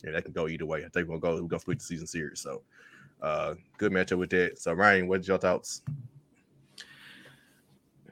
Yeah, 0.05 0.13
that 0.13 0.25
can 0.25 0.33
go 0.33 0.49
either 0.49 0.67
way. 0.67 0.85
I 0.85 0.89
think 0.89 1.09
we're 1.09 1.19
gonna 1.19 1.37
go. 1.37 1.43
We're 1.43 1.49
gonna 1.49 1.61
split 1.61 1.79
the 1.79 1.85
season 1.85 2.07
series. 2.07 2.41
So, 2.41 2.63
uh, 3.23 3.55
good 3.79 3.93
matchup 3.93 4.19
with 4.19 4.31
that. 4.31 4.59
So, 4.59 4.73
Ryan, 4.73 5.09
what's 5.09 5.27
your 5.27 5.39
thoughts? 5.39 5.83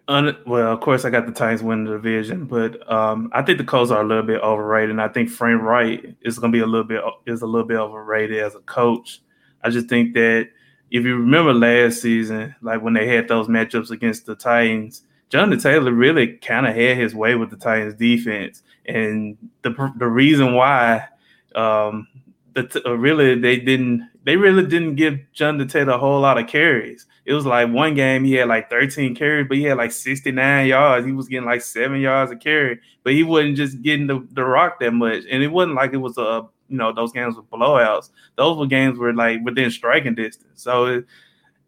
Un- 0.08 0.36
well, 0.46 0.72
of 0.72 0.80
course, 0.80 1.04
I 1.04 1.10
got 1.10 1.26
the 1.26 1.32
Titans 1.32 1.64
winning 1.64 1.84
the 1.84 1.92
division, 1.92 2.44
but 2.44 2.90
um, 2.90 3.28
I 3.32 3.42
think 3.42 3.58
the 3.58 3.64
Colts 3.64 3.90
are 3.90 4.02
a 4.02 4.06
little 4.06 4.22
bit 4.22 4.40
overrated, 4.40 4.90
and 4.90 5.02
I 5.02 5.08
think 5.08 5.28
Frank 5.28 5.60
Reich 5.62 6.14
is 6.22 6.38
going 6.38 6.52
to 6.52 6.56
be 6.56 6.62
a 6.62 6.66
little 6.66 6.86
bit 6.86 7.02
is 7.26 7.42
a 7.42 7.46
little 7.46 7.66
bit 7.66 7.78
overrated 7.78 8.38
as 8.38 8.54
a 8.54 8.60
coach. 8.60 9.20
I 9.64 9.70
just 9.70 9.88
think 9.88 10.14
that 10.14 10.48
if 10.92 11.04
you 11.04 11.16
remember 11.16 11.52
last 11.52 12.00
season, 12.00 12.54
like 12.62 12.82
when 12.82 12.94
they 12.94 13.08
had 13.08 13.26
those 13.26 13.48
matchups 13.48 13.90
against 13.90 14.26
the 14.26 14.36
Titans, 14.36 15.02
Jonathan 15.28 15.58
Taylor 15.58 15.92
really 15.92 16.34
kind 16.34 16.66
of 16.66 16.76
had 16.76 16.96
his 16.96 17.12
way 17.12 17.34
with 17.34 17.50
the 17.50 17.56
Titans 17.56 17.94
defense, 17.94 18.62
and 18.86 19.36
the 19.62 19.92
the 19.98 20.06
reason 20.06 20.54
why 20.54 21.08
um, 21.56 22.06
the 22.54 22.64
t- 22.64 22.82
uh, 22.86 22.92
really 22.92 23.38
they 23.38 23.58
didn't 23.58 24.08
they 24.24 24.36
really 24.36 24.66
didn't 24.66 24.96
give 24.96 25.18
Jonathan 25.32 25.68
Taylor 25.68 25.92
a 25.92 25.98
whole 25.98 26.20
lot 26.20 26.38
of 26.38 26.48
carries. 26.48 27.06
It 27.24 27.32
was 27.32 27.46
like 27.46 27.70
one 27.70 27.94
game 27.94 28.24
he 28.24 28.34
had 28.34 28.48
like 28.48 28.70
13 28.70 29.14
carries, 29.14 29.46
but 29.48 29.56
he 29.56 29.64
had 29.64 29.76
like 29.76 29.92
69 29.92 30.66
yards. 30.66 31.06
He 31.06 31.12
was 31.12 31.28
getting 31.28 31.46
like 31.46 31.62
seven 31.62 32.00
yards 32.00 32.32
a 32.32 32.36
carry, 32.36 32.80
but 33.02 33.12
he 33.12 33.22
wasn't 33.22 33.56
just 33.56 33.82
getting 33.82 34.06
the, 34.06 34.26
the 34.32 34.44
rock 34.44 34.80
that 34.80 34.92
much. 34.92 35.24
And 35.30 35.42
it 35.42 35.48
wasn't 35.48 35.74
like 35.74 35.92
it 35.92 35.98
was 35.98 36.18
a 36.18 36.48
you 36.68 36.76
know 36.76 36.92
those 36.92 37.12
games 37.12 37.36
were 37.36 37.42
blowouts. 37.42 38.10
Those 38.36 38.58
were 38.58 38.66
games 38.66 38.98
were 38.98 39.14
like 39.14 39.40
within 39.44 39.70
striking 39.70 40.14
distance. 40.14 40.62
So 40.62 40.86
it, 40.86 41.06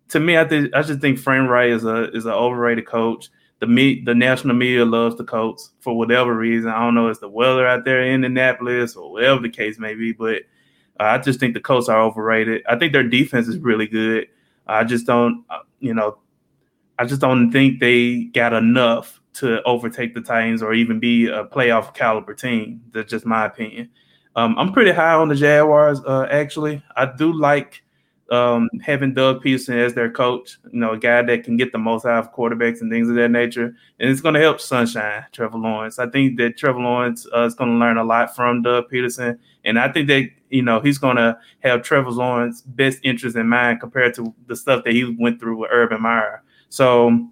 to 0.08 0.20
me, 0.20 0.38
I 0.38 0.44
think 0.44 0.74
I 0.74 0.82
just 0.82 1.00
think 1.00 1.18
Frank 1.18 1.48
Reich 1.48 1.70
is 1.70 1.84
a 1.84 2.10
is 2.12 2.26
an 2.26 2.32
overrated 2.32 2.86
coach. 2.86 3.28
The 3.60 3.66
me 3.66 4.02
the 4.04 4.14
national 4.14 4.54
media 4.54 4.84
loves 4.84 5.16
the 5.16 5.24
Colts 5.24 5.72
for 5.80 5.96
whatever 5.96 6.34
reason. 6.34 6.70
I 6.70 6.80
don't 6.80 6.94
know 6.94 7.08
it's 7.08 7.18
the 7.18 7.28
weather 7.28 7.66
out 7.66 7.84
there 7.84 8.02
in 8.02 8.24
Indianapolis 8.24 8.94
or 8.94 9.10
whatever 9.10 9.40
the 9.40 9.48
case 9.48 9.78
may 9.78 9.94
be, 9.94 10.12
but 10.12 10.42
uh, 11.00 11.04
I 11.04 11.18
just 11.18 11.40
think 11.40 11.54
the 11.54 11.60
Colts 11.60 11.88
are 11.88 12.00
overrated. 12.00 12.62
I 12.68 12.76
think 12.76 12.92
their 12.92 13.02
defense 13.02 13.48
is 13.48 13.58
really 13.58 13.86
good. 13.86 14.28
I 14.66 14.84
just 14.84 15.06
don't, 15.06 15.44
uh, 15.50 15.60
you 15.80 15.94
know, 15.94 16.18
I 16.98 17.04
just 17.04 17.20
don't 17.20 17.50
think 17.50 17.80
they 17.80 18.24
got 18.24 18.52
enough 18.52 19.20
to 19.34 19.62
overtake 19.62 20.14
the 20.14 20.20
Titans 20.20 20.62
or 20.62 20.74
even 20.74 20.98
be 20.98 21.26
a 21.26 21.44
playoff 21.44 21.94
caliber 21.94 22.34
team. 22.34 22.82
That's 22.92 23.10
just 23.10 23.24
my 23.24 23.46
opinion. 23.46 23.88
Um, 24.36 24.56
I'm 24.58 24.72
pretty 24.72 24.92
high 24.92 25.14
on 25.14 25.28
the 25.28 25.34
Jaguars. 25.34 26.00
Uh, 26.00 26.26
actually, 26.30 26.82
I 26.96 27.06
do 27.06 27.32
like 27.32 27.82
um, 28.30 28.68
having 28.82 29.14
Doug 29.14 29.42
Pederson 29.42 29.84
as 29.84 29.94
their 29.94 30.10
coach. 30.10 30.58
You 30.72 30.80
know, 30.80 30.92
a 30.92 30.98
guy 30.98 31.22
that 31.22 31.44
can 31.44 31.56
get 31.56 31.72
the 31.72 31.78
most 31.78 32.04
out 32.04 32.24
of 32.24 32.34
quarterbacks 32.34 32.80
and 32.80 32.90
things 32.90 33.08
of 33.08 33.14
that 33.16 33.30
nature, 33.30 33.74
and 33.98 34.10
it's 34.10 34.20
going 34.20 34.34
to 34.34 34.40
help 34.40 34.60
Sunshine 34.60 35.24
Trevor 35.32 35.58
Lawrence. 35.58 35.98
I 35.98 36.08
think 36.08 36.38
that 36.38 36.56
Trevor 36.56 36.80
Lawrence 36.80 37.26
uh, 37.34 37.44
is 37.44 37.54
going 37.54 37.70
to 37.70 37.76
learn 37.76 37.96
a 37.96 38.04
lot 38.04 38.34
from 38.34 38.62
Doug 38.62 38.90
Pederson. 38.90 39.38
and 39.64 39.78
I 39.78 39.90
think 39.90 40.08
that 40.08 40.28
you 40.50 40.62
know 40.62 40.80
he's 40.80 40.98
going 40.98 41.16
to 41.16 41.38
have 41.60 41.82
Trevor 41.82 42.10
Lawrence's 42.10 42.62
best 42.62 42.98
interest 43.02 43.36
in 43.36 43.48
mind 43.48 43.80
compared 43.80 44.14
to 44.14 44.34
the 44.46 44.56
stuff 44.56 44.84
that 44.84 44.92
he 44.92 45.16
went 45.18 45.40
through 45.40 45.58
with 45.58 45.70
Urban 45.72 46.02
Meyer. 46.02 46.42
So, 46.68 47.28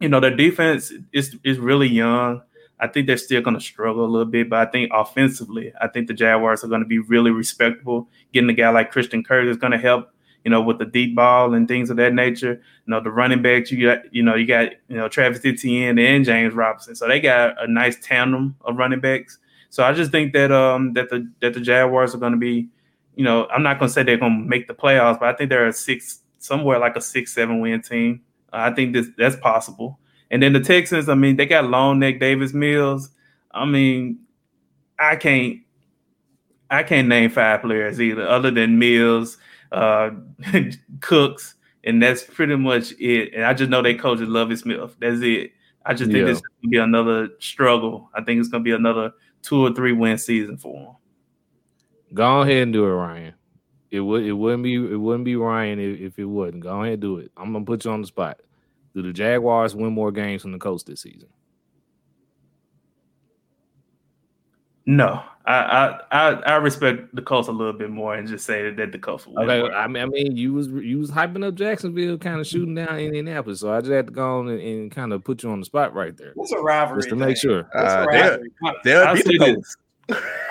you 0.00 0.08
know, 0.08 0.20
their 0.20 0.36
defense 0.36 0.92
is 1.12 1.36
is 1.44 1.58
really 1.58 1.88
young. 1.88 2.42
I 2.80 2.88
think 2.88 3.06
they're 3.06 3.16
still 3.16 3.40
going 3.40 3.54
to 3.54 3.60
struggle 3.60 4.04
a 4.04 4.06
little 4.06 4.30
bit, 4.30 4.50
but 4.50 4.68
I 4.68 4.70
think 4.70 4.90
offensively, 4.92 5.72
I 5.80 5.88
think 5.88 6.08
the 6.08 6.12
Jaguars 6.12 6.64
are 6.64 6.68
going 6.68 6.82
to 6.82 6.86
be 6.86 6.98
really 6.98 7.30
respectable. 7.30 8.08
Getting 8.32 8.50
a 8.50 8.52
guy 8.52 8.68
like 8.70 8.90
Christian 8.90 9.22
Kirk 9.22 9.46
is 9.46 9.56
going 9.56 9.70
to 9.70 9.78
help 9.78 10.10
you 10.44 10.50
know, 10.50 10.60
with 10.60 10.78
the 10.78 10.84
deep 10.84 11.14
ball 11.14 11.54
and 11.54 11.66
things 11.66 11.90
of 11.90 11.96
that 11.96 12.12
nature. 12.12 12.52
You 12.86 12.90
know, 12.90 13.00
the 13.00 13.10
running 13.10 13.42
backs, 13.42 13.70
you 13.72 13.86
got, 13.86 14.14
you 14.14 14.22
know, 14.22 14.34
you 14.34 14.46
got, 14.46 14.72
you 14.88 14.96
know, 14.96 15.08
Travis 15.08 15.44
Etienne 15.44 15.98
and 15.98 16.24
James 16.24 16.54
Robinson. 16.54 16.94
So 16.94 17.08
they 17.08 17.20
got 17.20 17.62
a 17.62 17.66
nice 17.66 17.98
tandem 18.00 18.56
of 18.64 18.76
running 18.76 19.00
backs. 19.00 19.38
So 19.70 19.82
I 19.82 19.92
just 19.92 20.12
think 20.12 20.32
that 20.34 20.52
um 20.52 20.92
that 20.92 21.10
the 21.10 21.28
that 21.40 21.54
the 21.54 21.60
Jaguars 21.60 22.14
are 22.14 22.18
going 22.18 22.32
to 22.32 22.38
be, 22.38 22.68
you 23.16 23.24
know, 23.24 23.46
I'm 23.48 23.62
not 23.62 23.78
going 23.78 23.88
to 23.88 23.92
say 23.92 24.02
they're 24.02 24.18
going 24.18 24.44
to 24.44 24.48
make 24.48 24.68
the 24.68 24.74
playoffs, 24.74 25.18
but 25.18 25.28
I 25.28 25.32
think 25.32 25.50
they're 25.50 25.66
a 25.66 25.72
six 25.72 26.20
somewhere 26.38 26.78
like 26.78 26.94
a 26.96 27.00
six 27.00 27.34
seven 27.34 27.60
win 27.60 27.82
team. 27.82 28.22
Uh, 28.52 28.68
I 28.70 28.74
think 28.74 28.92
this 28.92 29.08
that's 29.16 29.36
possible. 29.36 29.98
And 30.30 30.42
then 30.42 30.52
the 30.52 30.60
Texans, 30.60 31.08
I 31.08 31.14
mean, 31.14 31.36
they 31.36 31.46
got 31.46 31.64
long 31.64 31.98
neck 31.98 32.20
Davis 32.20 32.52
Mills. 32.52 33.10
I 33.50 33.64
mean, 33.64 34.20
I 34.98 35.16
can't 35.16 35.60
I 36.70 36.82
can't 36.82 37.08
name 37.08 37.30
five 37.30 37.62
players 37.62 38.00
either, 38.00 38.26
other 38.26 38.50
than 38.50 38.78
Mills, 38.78 39.38
uh, 39.74 40.10
Cooks, 41.00 41.54
and 41.82 42.02
that's 42.02 42.22
pretty 42.22 42.56
much 42.56 42.92
it. 42.92 43.34
And 43.34 43.44
I 43.44 43.54
just 43.54 43.70
know 43.70 43.82
they 43.82 43.94
coach 43.94 44.20
is 44.20 44.28
Lovie 44.28 44.56
Smith. 44.56 44.96
That's 45.00 45.20
it. 45.20 45.52
I 45.84 45.92
just 45.92 46.10
think 46.10 46.20
yeah. 46.20 46.26
this 46.26 46.38
is 46.38 46.42
gonna 46.42 46.70
be 46.70 46.78
another 46.78 47.28
struggle. 47.40 48.08
I 48.14 48.22
think 48.22 48.40
it's 48.40 48.48
gonna 48.48 48.64
be 48.64 48.72
another 48.72 49.12
two 49.42 49.66
or 49.66 49.72
three 49.72 49.92
win 49.92 50.16
season 50.16 50.56
for 50.56 50.74
them. 50.74 50.96
Go 52.14 52.40
ahead 52.40 52.62
and 52.62 52.72
do 52.72 52.86
it, 52.86 52.90
Ryan. 52.90 53.34
It 53.90 54.00
would 54.00 54.24
it 54.24 54.32
wouldn't 54.32 54.62
be 54.62 54.74
it 54.74 54.96
wouldn't 54.96 55.24
be 55.24 55.36
Ryan 55.36 55.78
if, 55.78 56.00
if 56.00 56.18
it 56.18 56.24
wouldn't. 56.24 56.62
Go 56.62 56.82
ahead 56.82 56.94
and 56.94 57.02
do 57.02 57.18
it. 57.18 57.30
I'm 57.36 57.52
gonna 57.52 57.64
put 57.64 57.84
you 57.84 57.90
on 57.90 58.00
the 58.00 58.06
spot. 58.06 58.40
Do 58.94 59.02
the 59.02 59.12
Jaguars 59.12 59.74
win 59.74 59.92
more 59.92 60.12
games 60.12 60.42
from 60.42 60.52
the 60.52 60.58
Colts 60.58 60.84
this 60.84 61.02
season? 61.02 61.28
No, 64.86 65.24
I, 65.46 66.00
I 66.10 66.30
I 66.30 66.54
respect 66.56 67.14
the 67.14 67.20
Colts 67.20 67.48
a 67.48 67.52
little 67.52 67.74
bit 67.74 67.90
more 67.90 68.14
and 68.14 68.26
just 68.26 68.46
say 68.46 68.62
that, 68.62 68.76
that 68.78 68.92
the 68.92 68.98
Colts 68.98 69.26
will 69.26 69.38
okay, 69.40 69.70
I 69.74 69.86
mean, 69.86 70.02
I 70.02 70.06
mean, 70.06 70.36
you 70.36 70.54
was 70.54 70.68
you 70.68 70.98
was 70.98 71.10
hyping 71.10 71.46
up 71.46 71.54
Jacksonville, 71.54 72.16
kind 72.16 72.40
of 72.40 72.46
shooting 72.46 72.74
down 72.74 72.98
Indianapolis, 72.98 73.60
so 73.60 73.70
I 73.70 73.80
just 73.80 73.92
had 73.92 74.06
to 74.06 74.12
go 74.12 74.38
on 74.38 74.48
and, 74.48 74.60
and 74.60 74.90
kind 74.90 75.12
of 75.12 75.22
put 75.22 75.42
you 75.42 75.50
on 75.50 75.60
the 75.60 75.66
spot 75.66 75.92
right 75.92 76.16
there. 76.16 76.32
What's 76.34 76.52
a 76.52 76.58
rivalry? 76.58 77.02
Just 77.02 77.10
to 77.10 77.16
make 77.16 77.36
sure. 77.36 77.68
Uh, 77.74 78.06
they'll, 78.10 78.38
they'll 78.84 79.14
beat 79.14 79.24
the 79.26 79.38
Colts. 79.38 79.76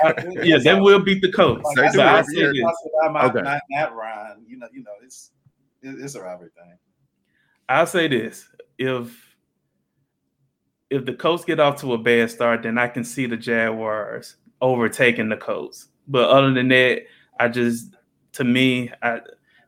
I, 0.04 0.14
yeah, 0.44 0.58
they 0.60 0.76
will 0.76 1.00
beat 1.00 1.22
the 1.24 1.32
Colts. 1.32 1.64
Like, 1.76 1.92
so 1.92 2.04
I, 2.04 2.22
say 2.22 2.42
this. 2.42 2.64
okay. 3.04 3.42
not, 3.42 3.62
not 3.72 3.96
Ryan. 3.96 4.46
You 4.48 4.58
know, 4.58 4.68
you 4.72 4.84
know, 4.84 4.92
it's 5.04 5.32
it's 5.82 6.14
a 6.14 6.22
rivalry 6.22 6.52
thing. 6.56 6.78
I'll 7.68 7.88
say 7.88 8.08
this: 8.08 8.48
if 8.78 9.36
if 10.92 11.06
the 11.06 11.14
Colts 11.14 11.46
get 11.46 11.60
off 11.60 11.82
to 11.82 11.94
a 11.94 11.98
bad 11.98 12.30
start, 12.30 12.62
then 12.62 12.78
I 12.78 12.88
can 12.88 13.04
see 13.04 13.26
the 13.26 13.38
Jaguars 13.38 14.36
overtaking 14.64 15.30
the 15.30 15.38
Colts. 15.38 15.90
But 16.08 16.30
other 16.30 16.52
than 16.52 16.70
that, 16.70 17.04
I 17.40 17.50
just 17.50 17.96
to 18.34 18.44
me, 18.44 18.92
I, 19.04 19.20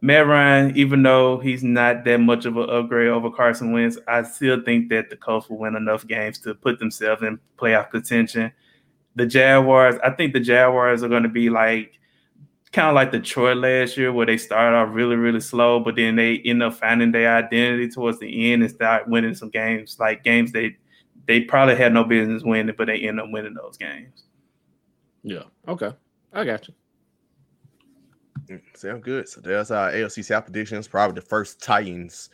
Matt 0.02 0.28
Ryan, 0.28 0.76
even 0.76 1.04
though 1.04 1.38
he's 1.38 1.64
not 1.64 2.04
that 2.06 2.20
much 2.20 2.46
of 2.46 2.58
an 2.58 2.70
upgrade 2.70 3.10
over 3.10 3.30
Carson 3.30 3.72
Wentz, 3.72 3.98
I 4.08 4.24
still 4.24 4.62
think 4.62 4.90
that 4.90 5.10
the 5.10 5.16
Colts 5.16 5.50
will 5.50 5.58
win 5.58 5.76
enough 5.76 6.08
games 6.08 6.40
to 6.40 6.56
put 6.56 6.80
themselves 6.80 7.22
in 7.22 7.40
playoff 7.58 7.92
contention. 7.92 8.52
The 9.16 9.26
Jaguars, 9.26 9.96
I 10.04 10.10
think 10.12 10.34
the 10.34 10.40
Jaguars 10.40 11.04
are 11.04 11.10
going 11.10 11.24
to 11.24 11.30
be 11.30 11.50
like 11.50 11.94
kind 12.72 12.90
of 12.90 12.96
like 12.96 13.12
Detroit 13.12 13.58
last 13.58 13.96
year, 13.96 14.12
where 14.12 14.26
they 14.26 14.38
started 14.38 14.76
off 14.76 14.90
really, 14.94 15.16
really 15.16 15.40
slow, 15.40 15.80
but 15.80 15.96
then 15.96 16.18
they 16.18 16.40
end 16.40 16.62
up 16.62 16.74
finding 16.74 17.12
their 17.12 17.38
identity 17.38 17.90
towards 17.90 18.20
the 18.20 18.52
end 18.52 18.64
and 18.64 18.72
start 18.72 19.08
winning 19.08 19.36
some 19.36 19.50
games, 19.50 19.98
like 20.00 20.24
games 20.24 20.52
they 20.52 20.76
they 21.28 21.42
probably 21.42 21.76
had 21.76 21.94
no 21.94 22.04
business 22.04 22.44
winning, 22.44 22.76
but 22.78 22.88
they 22.88 23.00
end 23.00 23.20
up 23.20 23.28
winning 23.30 23.56
those 23.56 23.78
games. 23.78 24.26
Yeah. 25.26 25.44
Okay. 25.68 25.92
I 26.34 26.46
got 26.46 26.68
you. 26.68 28.62
Sound 28.76 29.04
good. 29.04 29.28
So 29.28 29.42
there's 29.42 29.72
our 29.72 29.92
AFC 29.92 30.24
South 30.24 30.46
predictions. 30.46 30.88
Probably 30.88 31.16
the 31.16 31.26
first 31.26 31.64
Titans 31.64 32.30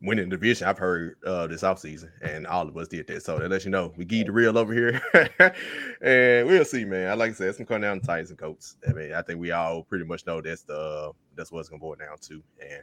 winning 0.00 0.28
the 0.28 0.36
division 0.36 0.68
I've 0.68 0.78
heard 0.78 1.16
uh, 1.26 1.48
this 1.48 1.62
offseason, 1.62 2.10
and 2.22 2.46
all 2.46 2.68
of 2.68 2.76
us 2.76 2.86
did 2.86 3.08
that. 3.08 3.24
So 3.24 3.36
that 3.36 3.50
lets 3.50 3.64
you 3.64 3.72
know 3.72 3.92
we 3.96 4.04
give 4.04 4.26
the 4.26 4.32
real 4.32 4.56
over 4.56 4.72
here, 4.72 5.02
and 6.02 6.46
we'll 6.46 6.64
see, 6.64 6.84
man. 6.84 7.10
I 7.10 7.14
like 7.14 7.32
I 7.32 7.34
said, 7.34 7.56
some 7.56 7.66
coming 7.66 7.82
down 7.82 7.98
the 7.98 8.06
Titans 8.06 8.30
and 8.30 8.38
Colts. 8.38 8.76
I 8.88 8.92
mean, 8.92 9.12
I 9.12 9.22
think 9.22 9.40
we 9.40 9.50
all 9.50 9.82
pretty 9.82 10.04
much 10.04 10.24
know 10.24 10.40
that's 10.40 10.62
the 10.62 11.10
that's 11.34 11.50
what's 11.50 11.68
gonna 11.68 11.80
boil 11.80 11.96
down 11.96 12.16
to, 12.20 12.42
and 12.60 12.82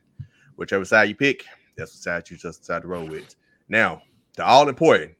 whichever 0.57 0.83
side 0.83 1.07
you 1.07 1.15
pick, 1.15 1.45
that's 1.77 1.93
the 1.93 1.99
side 1.99 2.29
you 2.29 2.35
just 2.35 2.59
decide 2.59 2.81
to 2.81 2.89
roll 2.89 3.07
with. 3.07 3.33
Now, 3.69 4.01
the 4.35 4.45
all 4.45 4.67
important 4.67 5.13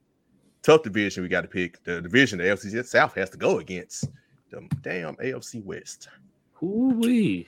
tough 0.62 0.84
division 0.84 1.24
we 1.24 1.30
got 1.30 1.42
to 1.42 1.48
pick. 1.48 1.84
The 1.84 2.02
division 2.02 2.40
the 2.40 2.46
AFC 2.46 2.86
South 2.86 3.16
has 3.16 3.30
to 3.32 3.38
go 3.38 3.60
against 3.60 4.06
the 4.50 4.68
damn 4.82 5.16
AFC 5.16 5.64
West. 5.64 6.10
Who 6.54 6.94
we? 6.96 7.48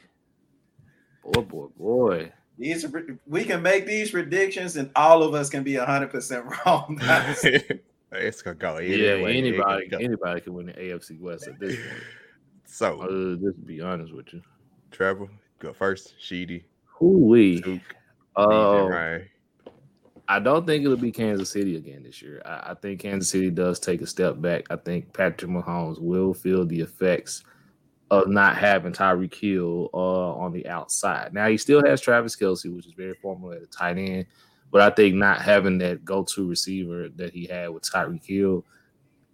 Boy, 1.23 1.41
boy, 1.41 1.67
boy. 1.77 2.31
These 2.57 2.85
are, 2.85 3.19
we 3.25 3.45
can 3.45 3.61
make 3.61 3.85
these 3.85 4.11
predictions, 4.11 4.75
and 4.75 4.91
all 4.95 5.23
of 5.23 5.33
us 5.33 5.49
can 5.49 5.63
be 5.63 5.75
hundred 5.75 6.11
percent 6.11 6.45
wrong. 6.65 6.99
it's 8.11 8.41
gonna 8.41 8.55
go. 8.55 8.79
Yeah, 8.79 9.13
anybody, 9.27 9.87
go. 9.87 9.97
anybody 9.97 10.41
can 10.41 10.53
win 10.53 10.65
the 10.67 10.73
AFC 10.73 11.19
West 11.19 11.47
at 11.47 11.59
this 11.59 11.75
point. 11.75 12.03
So, 12.65 13.01
uh, 13.01 13.35
just 13.41 13.65
be 13.65 13.81
honest 13.81 14.13
with 14.13 14.33
you, 14.33 14.41
Trevor, 14.91 15.27
go 15.59 15.73
first. 15.73 16.15
Sheedy, 16.19 16.65
who 16.85 17.17
we? 17.27 17.81
Uh, 18.35 19.19
I 20.31 20.37
don't 20.37 20.67
think 20.67 20.85
it'll 20.85 20.95
be 20.95 21.11
Kansas 21.11 21.49
City 21.49 21.75
again 21.75 22.03
this 22.03 22.21
year. 22.21 22.39
I, 22.45 22.71
I, 22.71 22.73
think 22.75 22.99
Kansas 22.99 23.31
City 23.31 23.49
does 23.49 23.79
take 23.79 24.03
a 24.03 24.05
step 24.05 24.39
back. 24.39 24.65
I 24.69 24.75
think 24.75 25.11
Patrick 25.11 25.49
Mahomes 25.49 25.99
will 25.99 26.35
feel 26.35 26.65
the 26.65 26.81
effects 26.81 27.43
of 28.11 28.27
not 28.27 28.55
having 28.55 28.93
Tyreek 28.93 29.33
Hill 29.33 29.89
uh, 29.91 30.33
on 30.33 30.53
the 30.53 30.67
outside. 30.67 31.33
Now 31.33 31.47
he 31.47 31.57
still 31.57 31.83
has 31.83 31.99
Travis 31.99 32.35
Kelce, 32.35 32.73
which 32.73 32.85
is 32.85 32.93
very 32.93 33.15
formidable 33.15 33.53
at 33.53 33.61
the 33.61 33.67
tight 33.67 33.97
end, 33.97 34.27
but 34.69 34.81
I 34.81 34.91
think 34.91 35.15
not 35.15 35.41
having 35.41 35.79
that 35.79 36.05
go-to 36.05 36.47
receiver 36.47 37.09
that 37.15 37.33
he 37.33 37.47
had 37.47 37.71
with 37.71 37.89
Tyreek 37.89 38.23
Hill 38.23 38.63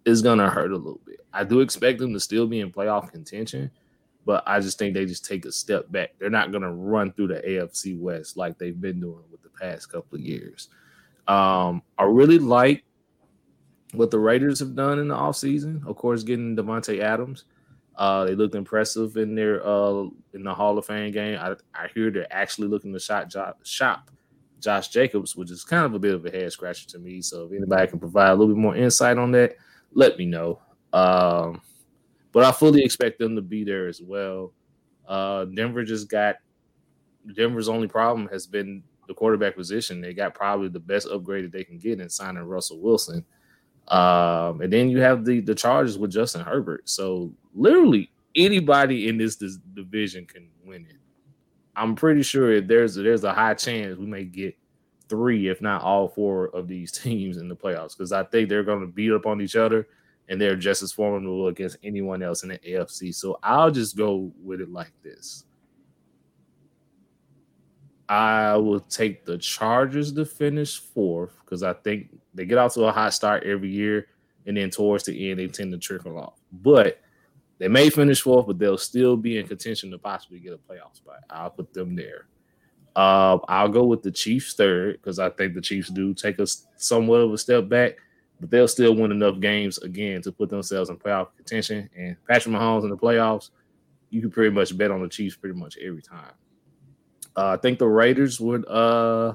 is 0.06 0.22
gonna 0.22 0.48
hurt 0.48 0.72
a 0.72 0.76
little 0.76 1.00
bit. 1.04 1.20
I 1.30 1.44
do 1.44 1.60
expect 1.60 1.98
them 1.98 2.14
to 2.14 2.20
still 2.20 2.46
be 2.46 2.60
in 2.60 2.72
playoff 2.72 3.12
contention, 3.12 3.70
but 4.24 4.42
I 4.46 4.60
just 4.60 4.78
think 4.78 4.94
they 4.94 5.04
just 5.04 5.26
take 5.26 5.44
a 5.44 5.52
step 5.52 5.92
back. 5.92 6.14
They're 6.18 6.30
not 6.30 6.52
gonna 6.52 6.72
run 6.72 7.12
through 7.12 7.28
the 7.28 7.42
AFC 7.46 7.98
West 7.98 8.38
like 8.38 8.56
they've 8.56 8.80
been 8.80 9.00
doing 9.00 9.24
with 9.30 9.42
the 9.42 9.50
past 9.50 9.92
couple 9.92 10.16
of 10.16 10.24
years. 10.24 10.70
Um, 11.28 11.82
I 11.98 12.04
really 12.04 12.38
like 12.38 12.84
what 13.92 14.10
the 14.10 14.18
Raiders 14.18 14.60
have 14.60 14.74
done 14.74 14.98
in 14.98 15.08
the 15.08 15.14
offseason. 15.14 15.86
Of 15.86 15.96
course, 15.96 16.22
getting 16.22 16.56
Davante 16.56 17.00
Adams. 17.00 17.44
Uh, 17.96 18.24
they 18.24 18.34
looked 18.34 18.54
impressive 18.54 19.16
in 19.16 19.34
their 19.34 19.66
uh, 19.66 20.04
in 20.34 20.42
the 20.42 20.54
Hall 20.54 20.76
of 20.76 20.86
Fame 20.86 21.12
game. 21.12 21.38
I, 21.40 21.54
I 21.74 21.88
hear 21.94 22.10
they're 22.10 22.32
actually 22.32 22.68
looking 22.68 22.92
to 22.92 23.00
shot 23.00 23.30
jo- 23.30 23.54
shop 23.62 24.10
Josh 24.60 24.88
Jacobs, 24.88 25.34
which 25.34 25.50
is 25.50 25.64
kind 25.64 25.84
of 25.84 25.94
a 25.94 25.98
bit 25.98 26.14
of 26.14 26.24
a 26.26 26.30
head 26.30 26.52
scratcher 26.52 26.86
to 26.88 26.98
me. 26.98 27.22
So 27.22 27.46
if 27.46 27.52
anybody 27.52 27.86
can 27.86 27.98
provide 27.98 28.30
a 28.30 28.34
little 28.34 28.54
bit 28.54 28.60
more 28.60 28.76
insight 28.76 29.16
on 29.16 29.30
that, 29.32 29.56
let 29.92 30.18
me 30.18 30.26
know. 30.26 30.60
Um, 30.92 31.62
but 32.32 32.44
I 32.44 32.52
fully 32.52 32.84
expect 32.84 33.18
them 33.18 33.34
to 33.36 33.42
be 33.42 33.64
there 33.64 33.86
as 33.86 34.02
well. 34.02 34.52
Uh, 35.08 35.46
Denver 35.46 35.84
just 35.84 36.10
got 36.10 36.36
Denver's 37.34 37.68
only 37.68 37.88
problem 37.88 38.28
has 38.30 38.46
been 38.46 38.82
the 39.06 39.14
quarterback 39.14 39.56
position, 39.56 40.00
they 40.00 40.12
got 40.12 40.34
probably 40.34 40.68
the 40.68 40.80
best 40.80 41.08
upgrade 41.08 41.44
that 41.44 41.52
they 41.52 41.64
can 41.64 41.78
get 41.78 42.00
in 42.00 42.08
signing 42.08 42.42
Russell 42.42 42.80
Wilson. 42.80 43.24
Um, 43.88 44.60
and 44.60 44.72
then 44.72 44.88
you 44.88 45.00
have 45.00 45.24
the 45.24 45.40
the 45.40 45.54
Chargers 45.54 45.98
with 45.98 46.10
Justin 46.10 46.42
Herbert. 46.42 46.88
So 46.88 47.32
literally 47.54 48.10
anybody 48.34 49.08
in 49.08 49.16
this, 49.16 49.36
this 49.36 49.56
division 49.74 50.26
can 50.26 50.48
win 50.64 50.86
it. 50.88 50.96
I'm 51.76 51.94
pretty 51.94 52.22
sure 52.22 52.60
there's 52.60 52.96
there's 52.96 53.24
a 53.24 53.32
high 53.32 53.54
chance 53.54 53.96
we 53.96 54.06
may 54.06 54.24
get 54.24 54.56
three, 55.08 55.48
if 55.48 55.60
not 55.60 55.82
all 55.82 56.08
four, 56.08 56.48
of 56.48 56.66
these 56.68 56.92
teams 57.02 57.36
in 57.36 57.48
the 57.48 57.56
playoffs 57.56 57.96
because 57.96 58.12
I 58.12 58.24
think 58.24 58.48
they're 58.48 58.64
going 58.64 58.80
to 58.80 58.86
beat 58.86 59.12
up 59.12 59.26
on 59.26 59.40
each 59.40 59.56
other 59.56 59.86
and 60.28 60.40
they're 60.40 60.56
just 60.56 60.82
as 60.82 60.92
formidable 60.92 61.48
against 61.48 61.76
anyone 61.84 62.22
else 62.22 62.42
in 62.42 62.48
the 62.48 62.58
AFC. 62.58 63.14
So 63.14 63.38
I'll 63.42 63.70
just 63.70 63.96
go 63.96 64.32
with 64.42 64.60
it 64.60 64.70
like 64.70 64.92
this. 65.02 65.44
I 68.08 68.56
will 68.56 68.80
take 68.80 69.24
the 69.24 69.38
Chargers 69.38 70.12
to 70.12 70.24
finish 70.24 70.78
fourth 70.78 71.36
because 71.44 71.62
I 71.62 71.72
think 71.72 72.16
they 72.34 72.44
get 72.44 72.58
off 72.58 72.74
to 72.74 72.84
a 72.84 72.92
hot 72.92 73.14
start 73.14 73.44
every 73.44 73.70
year, 73.70 74.08
and 74.46 74.56
then 74.56 74.70
towards 74.70 75.04
the 75.04 75.30
end 75.30 75.40
they 75.40 75.48
tend 75.48 75.72
to 75.72 75.78
trickle 75.78 76.18
off. 76.18 76.34
But 76.52 77.00
they 77.58 77.68
may 77.68 77.90
finish 77.90 78.20
fourth, 78.20 78.46
but 78.46 78.58
they'll 78.58 78.78
still 78.78 79.16
be 79.16 79.38
in 79.38 79.48
contention 79.48 79.90
to 79.90 79.98
possibly 79.98 80.38
get 80.38 80.52
a 80.52 80.58
playoff 80.58 80.96
spot. 80.96 81.16
I'll 81.30 81.50
put 81.50 81.72
them 81.72 81.96
there. 81.96 82.26
Uh, 82.94 83.38
I'll 83.48 83.68
go 83.68 83.84
with 83.84 84.02
the 84.02 84.10
Chiefs 84.10 84.54
third 84.54 84.94
because 84.94 85.18
I 85.18 85.30
think 85.30 85.54
the 85.54 85.60
Chiefs 85.60 85.90
do 85.90 86.14
take 86.14 86.38
us 86.40 86.66
somewhat 86.76 87.20
of 87.20 87.32
a 87.32 87.38
step 87.38 87.68
back, 87.68 87.96
but 88.40 88.50
they'll 88.50 88.68
still 88.68 88.94
win 88.94 89.10
enough 89.10 89.40
games 89.40 89.78
again 89.78 90.22
to 90.22 90.32
put 90.32 90.48
themselves 90.48 90.90
in 90.90 90.96
playoff 90.96 91.28
contention. 91.36 91.90
And 91.96 92.16
Patrick 92.26 92.54
Mahomes 92.54 92.84
in 92.84 92.90
the 92.90 92.96
playoffs, 92.96 93.50
you 94.10 94.20
can 94.20 94.30
pretty 94.30 94.54
much 94.54 94.76
bet 94.76 94.90
on 94.90 95.02
the 95.02 95.08
Chiefs 95.08 95.36
pretty 95.36 95.58
much 95.58 95.76
every 95.78 96.02
time. 96.02 96.32
Uh, 97.36 97.48
I 97.48 97.56
think 97.58 97.78
the 97.78 97.86
Raiders 97.86 98.40
would 98.40 98.66
uh 98.68 99.34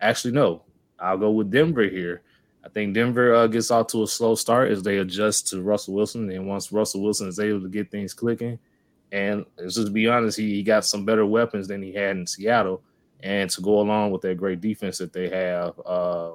actually 0.00 0.32
no. 0.32 0.62
I'll 0.98 1.18
go 1.18 1.30
with 1.30 1.50
Denver 1.50 1.82
here. 1.82 2.22
I 2.64 2.68
think 2.68 2.94
Denver 2.94 3.34
uh, 3.34 3.46
gets 3.46 3.70
off 3.70 3.86
to 3.88 4.02
a 4.02 4.06
slow 4.06 4.34
start 4.34 4.70
as 4.70 4.82
they 4.82 4.98
adjust 4.98 5.48
to 5.48 5.62
Russell 5.62 5.94
Wilson. 5.94 6.30
And 6.30 6.46
once 6.46 6.70
Russell 6.72 7.02
Wilson 7.02 7.28
is 7.28 7.38
able 7.38 7.62
to 7.62 7.68
get 7.68 7.90
things 7.90 8.12
clicking, 8.12 8.58
and 9.12 9.44
let's 9.58 9.76
just 9.76 9.92
be 9.92 10.08
honest, 10.08 10.38
he, 10.38 10.56
he 10.56 10.62
got 10.62 10.84
some 10.84 11.04
better 11.04 11.24
weapons 11.24 11.68
than 11.68 11.82
he 11.82 11.92
had 11.92 12.16
in 12.16 12.26
Seattle. 12.26 12.82
And 13.22 13.50
to 13.50 13.60
go 13.60 13.80
along 13.80 14.10
with 14.12 14.22
that 14.22 14.36
great 14.36 14.60
defense 14.60 14.98
that 14.98 15.12
they 15.12 15.28
have, 15.28 15.80
uh, 15.84 16.32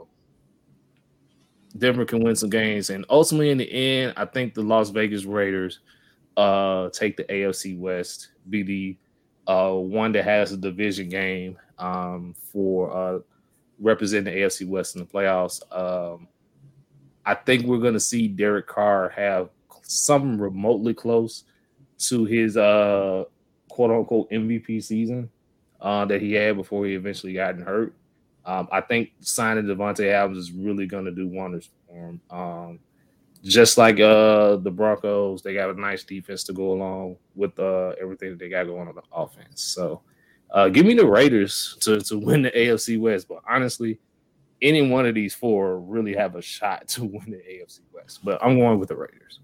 Denver 1.78 2.06
can 2.06 2.24
win 2.24 2.36
some 2.36 2.50
games. 2.50 2.90
And 2.90 3.06
ultimately, 3.10 3.50
in 3.50 3.58
the 3.58 3.72
end, 3.72 4.14
I 4.18 4.26
think 4.26 4.54
the 4.54 4.62
Las 4.62 4.90
Vegas 4.90 5.26
Raiders 5.26 5.80
uh, 6.38 6.90
take 6.90 7.18
the 7.18 7.24
AFC 7.26 7.78
West, 7.78 8.30
be 8.50 8.64
the 8.64 8.98
uh, 9.48 9.72
one 9.72 10.12
that 10.14 10.24
has 10.24 10.52
a 10.52 10.58
division 10.58 11.10
game 11.10 11.58
um, 11.78 12.36
for 12.52 12.96
uh, 12.96 13.20
representing 13.80 14.34
the 14.34 14.40
AFC 14.40 14.68
West 14.68 14.96
in 14.96 15.02
the 15.02 15.08
playoffs. 15.08 15.62
Um, 15.76 16.28
I 17.26 17.36
think 17.36 17.66
we're 17.66 17.80
going 17.80 17.94
to 17.94 18.00
see 18.00 18.28
Derek 18.28 18.68
Carr 18.68 19.10
have 19.10 19.50
something 19.82 20.38
remotely 20.38 20.94
close 20.94 21.44
to 21.98 22.26
his 22.26 22.58
uh, 22.58 23.24
quote 23.70 23.92
unquote 23.92 24.30
MVP 24.32 24.84
season 24.84 25.30
uh, 25.82 26.06
that 26.06 26.22
he 26.22 26.34
had 26.34 26.58
before 26.58 26.86
he 26.86 26.94
eventually 26.94 27.34
got 27.34 27.58
hurt. 27.58 27.94
Um, 28.46 28.68
I 28.72 28.82
think 28.82 29.12
signing 29.22 29.66
Davante 29.66 30.06
Adams 30.12 30.38
is 30.38 30.52
really 30.52 30.86
going 30.86 31.06
to 31.06 31.12
do 31.12 31.28
wonders 31.28 31.70
for 31.88 31.96
him. 31.96 32.22
Um, 32.30 32.80
just 33.46 33.78
like 33.78 34.00
uh, 34.00 34.56
the 34.58 34.72
Broncos, 34.72 35.44
they 35.44 35.54
got 35.54 35.70
a 35.70 35.80
nice 35.80 36.04
defense 36.04 36.44
to 36.46 36.54
go 36.54 36.72
along 36.72 37.18
with 37.36 37.58
uh, 37.60 37.94
everything 38.02 38.32
that 38.32 38.40
they 38.40 38.50
got 38.50 38.66
going 38.66 38.88
on 38.88 38.96
the 38.96 39.04
offense. 39.14 39.62
So, 39.62 40.02
uh, 40.52 40.70
give 40.70 40.86
me 40.86 40.96
the 40.96 41.06
Raiders 41.06 41.78
to, 41.82 42.02
to 42.02 42.18
win 42.18 42.42
the 42.42 42.52
AFC 42.52 43.00
West. 43.00 43.28
But 43.28 43.42
honestly, 43.48 44.00
any 44.62 44.90
one 44.90 45.06
of 45.06 45.14
these 45.14 45.36
four 45.36 45.80
really 45.80 46.16
have 46.16 46.36
a 46.36 46.42
shot 46.42 46.88
to 46.90 47.06
win 47.06 47.26
the 47.28 47.38
AFC 47.38 47.82
West. 47.94 48.22
But 48.24 48.44
I'm 48.44 48.58
going 48.58 48.80
with 48.80 48.90
the 48.90 48.96
Raiders. 48.96 49.40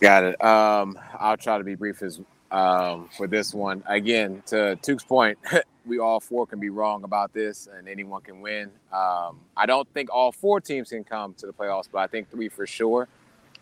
Got 0.00 0.24
it. 0.24 0.44
Um, 0.44 0.98
I'll 1.18 1.36
try 1.36 1.58
to 1.58 1.64
be 1.64 1.74
brief 1.74 2.02
as 2.02 2.20
um, 2.52 3.08
for 3.16 3.26
this 3.26 3.52
one. 3.52 3.82
Again, 3.86 4.42
to 4.46 4.76
Tuke's 4.76 5.04
point, 5.04 5.38
we 5.86 5.98
all 5.98 6.20
four 6.20 6.46
can 6.46 6.60
be 6.60 6.70
wrong 6.70 7.04
about 7.04 7.32
this, 7.32 7.68
and 7.72 7.88
anyone 7.88 8.22
can 8.22 8.40
win. 8.40 8.70
Um, 8.92 9.40
I 9.56 9.66
don't 9.66 9.88
think 9.94 10.12
all 10.12 10.32
four 10.32 10.60
teams 10.60 10.90
can 10.90 11.04
come 11.04 11.34
to 11.34 11.46
the 11.46 11.52
playoffs, 11.52 11.88
but 11.90 11.98
I 11.98 12.06
think 12.06 12.30
three 12.30 12.48
for 12.48 12.66
sure. 12.66 13.08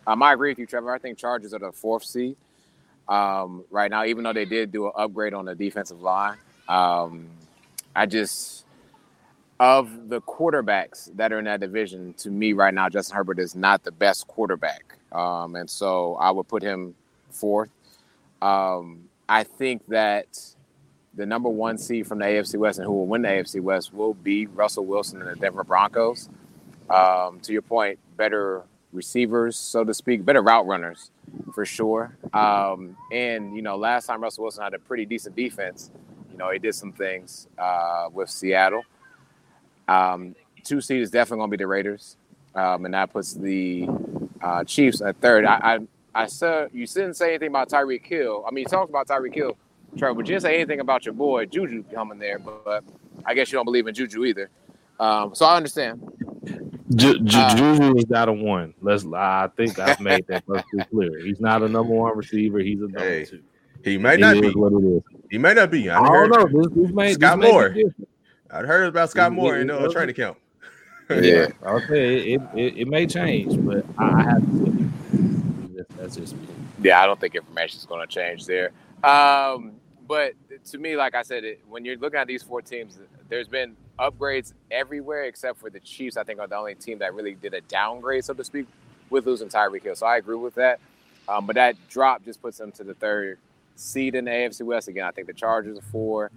Um, 0.07 0.21
I 0.23 0.33
agree 0.33 0.51
with 0.51 0.59
you, 0.59 0.65
Trevor. 0.65 0.93
I 0.93 0.99
think 0.99 1.17
Chargers 1.17 1.53
are 1.53 1.59
the 1.59 1.71
fourth 1.71 2.03
seed 2.03 2.35
um, 3.07 3.63
right 3.69 3.89
now, 3.89 4.05
even 4.05 4.23
though 4.23 4.33
they 4.33 4.45
did 4.45 4.71
do 4.71 4.87
an 4.87 4.91
upgrade 4.95 5.33
on 5.33 5.45
the 5.45 5.55
defensive 5.55 6.01
line. 6.01 6.37
Um, 6.67 7.27
I 7.95 8.05
just 8.05 8.65
of 9.59 10.09
the 10.09 10.21
quarterbacks 10.21 11.15
that 11.15 11.31
are 11.31 11.39
in 11.39 11.45
that 11.45 11.61
division, 11.61 12.13
to 12.15 12.29
me 12.29 12.53
right 12.53 12.73
now, 12.73 12.89
Justin 12.89 13.15
Herbert 13.15 13.39
is 13.39 13.55
not 13.55 13.83
the 13.83 13.91
best 13.91 14.27
quarterback, 14.27 14.97
um, 15.11 15.55
and 15.55 15.69
so 15.69 16.15
I 16.15 16.31
would 16.31 16.47
put 16.47 16.61
him 16.61 16.95
fourth. 17.29 17.69
Um, 18.41 19.05
I 19.29 19.43
think 19.43 19.87
that 19.87 20.54
the 21.15 21.25
number 21.25 21.49
one 21.49 21.77
seed 21.77 22.07
from 22.07 22.19
the 22.19 22.25
AFC 22.25 22.57
West 22.57 22.79
and 22.79 22.85
who 22.85 22.93
will 22.93 23.07
win 23.07 23.21
the 23.21 23.29
AFC 23.29 23.61
West 23.61 23.93
will 23.93 24.13
be 24.13 24.47
Russell 24.47 24.85
Wilson 24.85 25.21
and 25.21 25.29
the 25.29 25.35
Denver 25.35 25.63
Broncos. 25.63 26.29
Um, 26.89 27.39
to 27.41 27.53
your 27.53 27.61
point, 27.61 27.99
better 28.17 28.63
receivers, 28.91 29.57
so 29.57 29.83
to 29.83 29.93
speak, 29.93 30.25
better 30.25 30.41
route 30.41 30.67
runners 30.67 31.11
for 31.53 31.65
sure. 31.65 32.17
Um, 32.33 32.95
and 33.11 33.55
you 33.55 33.61
know, 33.61 33.75
last 33.75 34.07
time 34.07 34.21
Russell 34.21 34.43
Wilson 34.43 34.63
had 34.63 34.73
a 34.73 34.79
pretty 34.79 35.05
decent 35.05 35.35
defense. 35.35 35.91
You 36.31 36.37
know, 36.37 36.51
he 36.51 36.59
did 36.59 36.75
some 36.75 36.91
things 36.91 37.47
uh, 37.57 38.09
with 38.11 38.29
Seattle. 38.29 38.83
Um, 39.87 40.35
two 40.63 40.81
seed 40.81 41.01
is 41.01 41.11
definitely 41.11 41.37
going 41.39 41.51
to 41.51 41.57
be 41.57 41.63
the 41.63 41.67
Raiders, 41.67 42.17
um, 42.55 42.85
and 42.85 42.93
that 42.93 43.11
puts 43.13 43.33
the 43.33 43.87
uh, 44.41 44.63
Chiefs 44.63 45.01
at 45.01 45.19
third. 45.21 45.45
I, 45.45 45.75
I, 46.15 46.23
I 46.23 46.25
said 46.27 46.69
you 46.73 46.85
didn't 46.87 47.15
say 47.15 47.29
anything 47.29 47.49
about 47.49 47.69
Tyreek 47.69 48.05
Hill. 48.05 48.43
I 48.47 48.51
mean, 48.51 48.63
you 48.63 48.67
talked 48.67 48.89
about 48.89 49.07
Tyreek 49.07 49.35
Hill, 49.35 49.57
Trevor, 49.97 50.15
but 50.15 50.27
you 50.27 50.33
didn't 50.33 50.41
say 50.43 50.55
anything 50.55 50.79
about 50.79 51.05
your 51.05 51.13
boy 51.13 51.45
Juju 51.45 51.83
coming 51.93 52.19
there. 52.19 52.39
But, 52.39 52.63
but 52.65 52.83
I 53.25 53.33
guess 53.33 53.51
you 53.51 53.57
don't 53.57 53.65
believe 53.65 53.87
in 53.87 53.93
Juju 53.93 54.25
either. 54.25 54.49
Um, 54.99 55.33
so 55.35 55.45
I 55.45 55.57
understand. 55.57 56.01
Ju- 56.95 57.19
Ju- 57.19 57.37
Uh, 57.37 57.55
Juju 57.55 57.97
is 57.97 58.09
not 58.09 58.29
a 58.29 58.33
one. 58.33 58.73
Let's. 58.81 59.05
I 59.05 59.49
think 59.57 59.79
I've 59.79 59.99
made 60.11 60.25
that 60.27 60.45
perfectly 60.45 60.83
clear. 60.91 61.19
He's 61.25 61.39
not 61.39 61.63
a 61.63 61.67
number 61.69 61.93
one 61.93 62.15
receiver. 62.17 62.59
He's 62.59 62.79
a 62.79 62.83
number 62.83 62.99
Hey, 62.99 63.25
two. 63.25 63.41
He 63.83 63.97
may 63.97 64.15
It 64.15 64.19
not 64.19 64.35
is 64.35 64.41
be. 64.41 64.49
what 64.51 64.73
it 64.73 64.85
is. 64.85 65.01
He 65.31 65.37
may 65.37 65.53
not 65.53 65.71
be. 65.71 65.89
I, 65.89 65.99
I 65.99 66.03
don't 66.03 66.11
heard, 66.33 66.51
know. 66.53 66.61
This, 66.63 66.71
this 66.75 66.91
may, 66.95 67.13
Scott 67.13 67.39
this 67.41 67.51
Moore. 67.51 67.69
different. 67.69 68.07
I 68.51 68.57
heard 68.59 68.87
about 68.87 69.09
Skyy 69.09 69.27
It- 69.27 69.31
Moore 69.31 69.57
it- 69.57 69.61
in 69.61 69.69
it 69.69 69.73
uh, 69.73 69.79
doesn't- 69.79 69.91
training 69.93 70.15
camp. 70.15 70.37
Yeah. 71.09 71.49
Okay, 71.63 72.33
it, 72.33 72.41
it, 72.55 72.77
it 72.77 72.87
may 72.87 73.05
change, 73.05 73.63
but 73.63 73.85
I, 73.95 74.05
I 74.05 74.23
have 74.23 74.41
to. 74.41 74.91
That's, 75.75 75.93
that's 75.97 76.15
just 76.15 76.35
me. 76.35 76.47
Yeah, 76.81 76.99
I 76.99 77.05
don't 77.05 77.19
think 77.19 77.35
information 77.35 77.77
is 77.77 77.85
going 77.85 78.07
to 78.07 78.11
change 78.11 78.47
there. 78.47 78.71
Um, 79.03 79.73
but 80.07 80.33
to 80.71 80.77
me, 80.77 80.95
like 80.95 81.15
I 81.15 81.23
said, 81.23 81.43
it, 81.43 81.61
when 81.67 81.85
you're 81.85 81.97
looking 81.97 82.19
at 82.19 82.27
these 82.27 82.43
four 82.43 82.61
teams, 82.61 82.97
there's 83.29 83.47
been 83.47 83.75
upgrades 83.99 84.53
everywhere 84.69 85.23
except 85.23 85.59
for 85.59 85.69
the 85.69 85.79
Chiefs. 85.79 86.17
I 86.17 86.23
think 86.23 86.39
are 86.39 86.47
the 86.47 86.55
only 86.55 86.75
team 86.75 86.99
that 86.99 87.13
really 87.13 87.33
did 87.33 87.53
a 87.53 87.61
downgrade, 87.61 88.25
so 88.25 88.33
to 88.33 88.43
speak, 88.43 88.67
with 89.09 89.25
losing 89.25 89.49
Tyreek 89.49 89.83
Hill. 89.83 89.95
So 89.95 90.05
I 90.05 90.17
agree 90.17 90.35
with 90.35 90.55
that. 90.55 90.79
Um, 91.27 91.45
but 91.45 91.55
that 91.55 91.75
drop 91.89 92.23
just 92.23 92.41
puts 92.41 92.57
them 92.57 92.71
to 92.73 92.83
the 92.83 92.93
third 92.93 93.39
seed 93.75 94.15
in 94.15 94.25
the 94.25 94.31
AFC 94.31 94.61
West. 94.61 94.87
Again, 94.87 95.05
I 95.05 95.11
think 95.11 95.27
the 95.27 95.33
Chargers 95.33 95.77
are 95.77 95.81
four, 95.81 96.31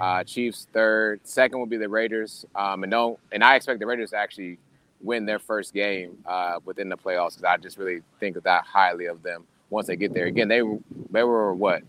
uh, 0.00 0.22
Chiefs 0.24 0.66
third, 0.72 1.20
second 1.24 1.58
will 1.58 1.66
be 1.66 1.76
the 1.76 1.88
Raiders. 1.88 2.46
Um, 2.54 2.84
and 2.84 2.90
don't 2.90 3.18
and 3.32 3.42
I 3.42 3.56
expect 3.56 3.80
the 3.80 3.86
Raiders 3.86 4.10
to 4.10 4.16
actually 4.16 4.58
win 5.02 5.26
their 5.26 5.38
first 5.38 5.72
game 5.72 6.18
uh, 6.26 6.60
within 6.64 6.88
the 6.88 6.96
playoffs 6.96 7.30
because 7.30 7.44
I 7.44 7.56
just 7.56 7.78
really 7.78 8.02
think 8.20 8.40
that 8.40 8.64
highly 8.64 9.06
of 9.06 9.22
them 9.22 9.44
once 9.70 9.86
they 9.86 9.96
get 9.96 10.14
there. 10.14 10.26
Again, 10.26 10.48
they 10.48 10.62
they 11.10 11.24
were 11.24 11.54
what 11.54 11.82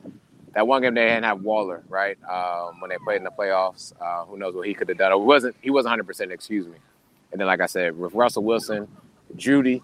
that 0.54 0.68
one 0.68 0.82
game 0.82 0.94
they 0.94 1.06
didn't 1.06 1.24
have 1.24 1.42
Waller 1.42 1.84
right 1.90 2.18
um, 2.30 2.80
when 2.82 2.90
they 2.90 2.98
played 3.04 3.18
in 3.18 3.24
the 3.24 3.32
playoffs. 3.32 3.94
Uh, 4.02 4.26
who 4.26 4.38
knows 4.38 4.54
what 4.56 4.68
he 4.68 4.74
could 4.74 4.90
have 4.90 4.98
done? 4.98 5.12
Or 5.12 5.24
wasn't 5.24 5.56
he 5.62 5.70
wasn't 5.70 5.92
100 5.92 6.06
percent? 6.06 6.32
Excuse 6.32 6.68
me. 6.68 6.78
And 7.32 7.40
then 7.40 7.48
like 7.48 7.62
I 7.62 7.66
said, 7.68 7.98
with 7.98 8.14
Russell 8.14 8.44
Wilson, 8.44 8.88
Jeudy, 9.38 9.82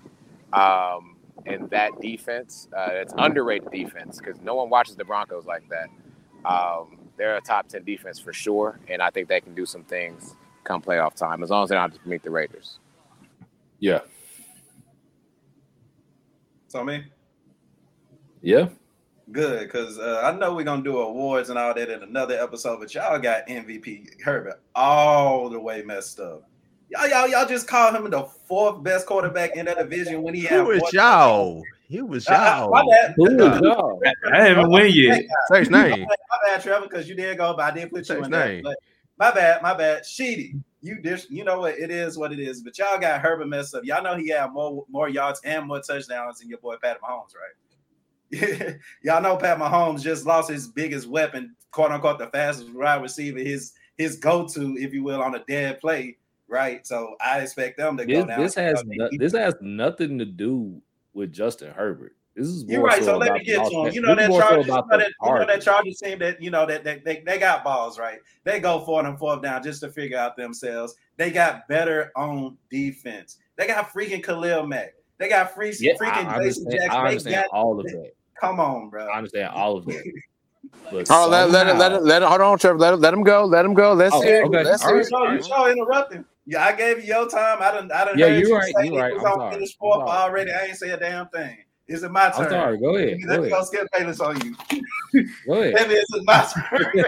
um, 0.54 1.16
and 1.46 1.70
that 1.70 2.00
defense, 2.02 2.68
uh, 2.76 2.90
it's 2.92 3.14
underrated 3.18 3.72
defense 3.72 4.20
because 4.20 4.42
no 4.42 4.56
one 4.56 4.70
watches 4.70 4.96
the 4.96 5.06
Broncos 5.06 5.46
like 5.46 5.64
that. 5.70 5.90
Um, 6.46 6.98
they're 7.18 7.38
a 7.38 7.42
top 7.42 7.68
10 7.68 7.84
defense 7.84 8.20
for 8.20 8.34
sure, 8.34 8.80
and 8.90 9.02
I 9.02 9.10
think 9.10 9.28
they 9.30 9.42
can 9.42 9.56
do 9.56 9.66
some 9.66 9.84
things 9.84 10.36
come 10.64 10.82
playoff 10.82 11.16
time 11.16 11.42
as 11.44 11.50
long 11.50 11.64
as 11.64 11.70
they 11.70 11.76
don't 11.76 11.92
have 11.92 12.02
to 12.02 12.10
meet 12.10 12.24
the 12.24 12.30
Raiders. 12.30 12.80
Yeah, 13.80 14.02
So 16.68 16.84
me, 16.84 17.06
yeah. 18.42 18.68
Good, 19.32 19.64
because 19.68 19.98
uh, 20.00 20.22
I 20.24 20.38
know 20.38 20.54
we're 20.54 20.64
gonna 20.64 20.84
do 20.84 21.00
awards 21.00 21.50
and 21.50 21.58
all 21.60 21.74
that 21.74 21.90
in 21.90 22.04
another 22.04 22.36
episode, 22.42 22.80
but 22.80 22.94
y'all 22.94 23.20
got 23.20 23.48
MVP 23.48 24.22
Herbert 24.22 24.62
all 24.76 25.50
the 25.50 25.60
way 25.60 25.82
messed 25.84 26.20
up. 26.20 26.44
Y'all, 26.90 27.08
y'all, 27.08 27.28
y'all 27.28 27.46
just 27.48 27.68
called 27.68 27.96
him 27.96 28.10
the 28.10 28.24
fourth 28.24 28.82
best 28.84 29.06
quarterback 29.06 29.56
in 29.58 29.66
that 29.66 29.78
division 29.78 30.22
when 30.22 30.34
he 30.34 30.42
had. 30.44 30.62
Who 30.62 30.72
is 30.72 30.80
four- 30.80 30.90
y'all? 30.94 31.62
He 31.90 32.02
was 32.02 32.28
Uh, 32.28 32.34
uh, 32.34 32.36
y'all. 32.36 32.70
my 32.72 32.84
bad. 32.90 33.14
Who 33.18 33.26
Uh, 33.44 33.62
y'all? 33.62 34.02
I 34.34 34.42
haven't 34.44 34.70
win 34.70 34.92
yet. 34.94 35.24
Say 35.50 35.60
his 35.60 35.70
name. 35.70 36.02
My 36.06 36.16
bad, 36.46 36.62
Trevor, 36.62 36.88
because 36.88 37.08
you 37.08 37.16
did 37.16 37.38
go, 37.38 37.54
but 37.56 37.64
I 37.64 37.72
did 37.76 37.90
put 37.92 38.06
Say 38.06 38.16
you 38.16 38.20
his 38.20 38.28
in 38.28 38.32
there. 38.32 38.48
name. 38.48 38.64
But 38.64 38.78
my 39.18 39.32
bad, 39.32 39.62
my 39.62 39.74
bad. 39.74 40.06
Sheedy, 40.06 40.56
you 40.82 41.02
dish. 41.02 41.26
You 41.30 41.44
know 41.44 41.60
what? 41.62 41.78
It 41.78 41.90
is 41.92 42.18
what 42.18 42.32
it 42.34 42.40
is. 42.40 42.62
But 42.62 42.78
y'all 42.78 43.00
got 43.00 43.22
Herbert 43.22 43.48
messed 43.48 43.74
up. 43.76 43.84
Y'all 43.86 44.04
know 44.04 44.16
he 44.18 44.30
had 44.30 44.52
more 44.52 44.86
more 44.90 45.10
yards 45.10 45.40
and 45.44 45.66
more 45.68 45.82
touchdowns 45.82 46.40
than 46.40 46.50
your 46.50 46.60
boy 46.60 46.76
Pat 46.82 47.02
Mahomes, 47.02 47.34
right? 47.36 47.56
Y'all 49.04 49.22
know 49.22 49.38
Pat 49.38 49.58
Mahomes 49.58 50.02
just 50.02 50.26
lost 50.26 50.50
his 50.50 50.68
biggest 50.68 51.08
weapon, 51.08 51.56
quote 51.72 51.92
unquote, 51.92 52.20
the 52.20 52.28
fastest 52.28 52.74
wide 52.74 53.02
receiver, 53.02 53.40
his 53.40 53.74
his 53.98 54.18
go-to, 54.18 54.78
if 54.78 54.94
you 54.94 55.04
will, 55.04 55.22
on 55.22 55.36
a 55.36 55.44
dead 55.48 55.80
play, 55.80 56.18
right? 56.48 56.86
So 56.86 57.16
I 57.20 57.40
expect 57.40 57.78
them 57.78 57.98
to 57.98 58.06
This, 58.06 58.22
go 58.22 58.28
down. 58.28 58.42
this 58.42 58.56
has 58.56 58.84
no- 58.86 59.10
this 59.12 59.34
has 59.34 59.56
nothing 59.62 60.20
to 60.20 60.26
do 60.26 60.82
with 61.14 61.34
Justin 61.34 61.72
Herbert. 61.72 62.16
This 62.36 62.48
is 62.48 62.66
You're 62.66 62.84
right. 62.84 63.04
So 63.04 63.18
let 63.18 63.34
me 63.34 63.44
get 63.44 63.68
to 63.68 63.76
him. 63.76 63.94
You 63.94 64.02
know 64.02 64.10
that 64.14 64.22
that 64.22 64.30
more 64.30 64.42
so 64.42 64.48
Chargers, 64.50 64.68
you 64.68 64.72
know 64.74 64.88
that, 64.92 65.12
you 65.24 65.34
know 65.34 65.46
that. 65.48 65.62
Chargers 65.64 65.98
team 65.98 66.20
that 66.20 66.40
you 66.40 66.52
know 66.52 66.68
that 66.68 66.84
they, 66.84 67.00
they, 67.04 67.24
they 67.26 67.40
got 67.40 67.64
balls 67.64 67.98
right. 67.98 68.20
They 68.44 68.60
go 68.60 68.82
for 68.82 69.04
and 69.04 69.18
fourth 69.18 69.42
down 69.42 69.64
just 69.64 69.82
to 69.82 69.90
figure 69.90 70.20
out 70.20 70.38
themselves. 70.38 70.96
They 71.16 71.32
got 71.32 71.68
better 71.68 72.12
on 72.16 72.56
defense. 72.70 73.38
They 73.56 73.66
got 73.66 73.92
freaking 73.92 74.24
Khalil 74.24 74.68
Mack. 74.68 74.94
They 75.20 75.30
got 75.30 75.54
free, 75.56 75.74
Yeah, 75.80 75.94
freaking 76.00 76.28
I 76.28 76.40
JC 76.40 76.70
Jackson. 76.72 76.90
I 76.92 76.98
They 76.98 77.10
understand 77.10 77.36
got 77.36 77.46
all 77.52 77.80
of 77.80 77.86
that. 77.86 78.12
come 78.40 78.60
on, 78.60 78.90
bro. 78.90 79.08
I 79.08 79.18
understand 79.18 79.50
all 79.54 79.78
of 79.78 79.86
that. 79.86 80.04
But 80.92 81.06
Oh, 81.10 81.28
let, 81.30 81.50
let 81.50 81.68
it, 81.68 81.76
let 81.76 81.92
it, 81.92 82.04
let 82.04 82.22
it. 82.22 82.28
Hold 82.28 82.40
on, 82.42 82.58
Trevor. 82.58 82.80
Let 82.80 82.94
it, 82.94 82.98
let 82.98 83.14
him 83.14 83.22
go. 83.22 83.44
Let 83.44 83.66
him 83.66 83.74
go. 83.74 83.92
Let's 83.94 84.16
Oh, 84.16 84.22
hear. 84.22 84.42
it. 84.42 84.46
okay. 84.46 84.64
Let's 84.64 84.84
All 84.84 84.94
hear. 84.94 84.98
right. 85.04 85.06
it. 85.06 85.34
You 85.34 85.44
sure 85.44 85.72
interrupting. 85.72 86.26
Yeah, 86.46 86.66
I 86.66 86.72
gave 86.74 87.00
you 87.00 87.06
your 87.14 87.28
time. 87.30 87.58
I 87.62 87.72
didn't. 87.72 87.92
I 87.92 88.06
didn't. 88.06 88.20
Yeah, 88.20 88.28
you're 88.28 88.50
you 88.50 88.56
right, 88.56 88.74
say 88.74 88.86
you're 88.86 88.94
he 88.94 89.00
right. 89.00 89.14
was 89.14 89.24
I'm 89.26 89.32
on 89.34 89.40
sorry. 89.40 89.54
finish 89.56 89.70
I'm 89.72 89.78
fourth 89.80 90.08
sorry. 90.08 90.18
already. 90.18 90.52
I 90.52 90.66
ain't 90.66 90.78
say 90.78 90.90
a 90.92 90.98
damn 90.98 91.28
thing. 91.28 91.58
Is 91.88 92.04
it 92.04 92.12
my 92.12 92.30
turn? 92.30 92.46
I'm 92.46 92.50
sorry. 92.52 92.78
Go 92.78 92.96
ahead. 92.96 93.18
Let 93.28 93.38
Go 93.38 93.44
me 93.44 93.50
ahead. 93.50 93.52
go 93.52 93.64
Skip 93.66 93.88
Bayless 93.98 94.20
on 94.22 94.42
you. 94.42 94.56
Go 95.46 95.54
ahead. 95.62 95.74
Maybe 95.90 95.94
it's 95.96 96.10
my 96.24 96.48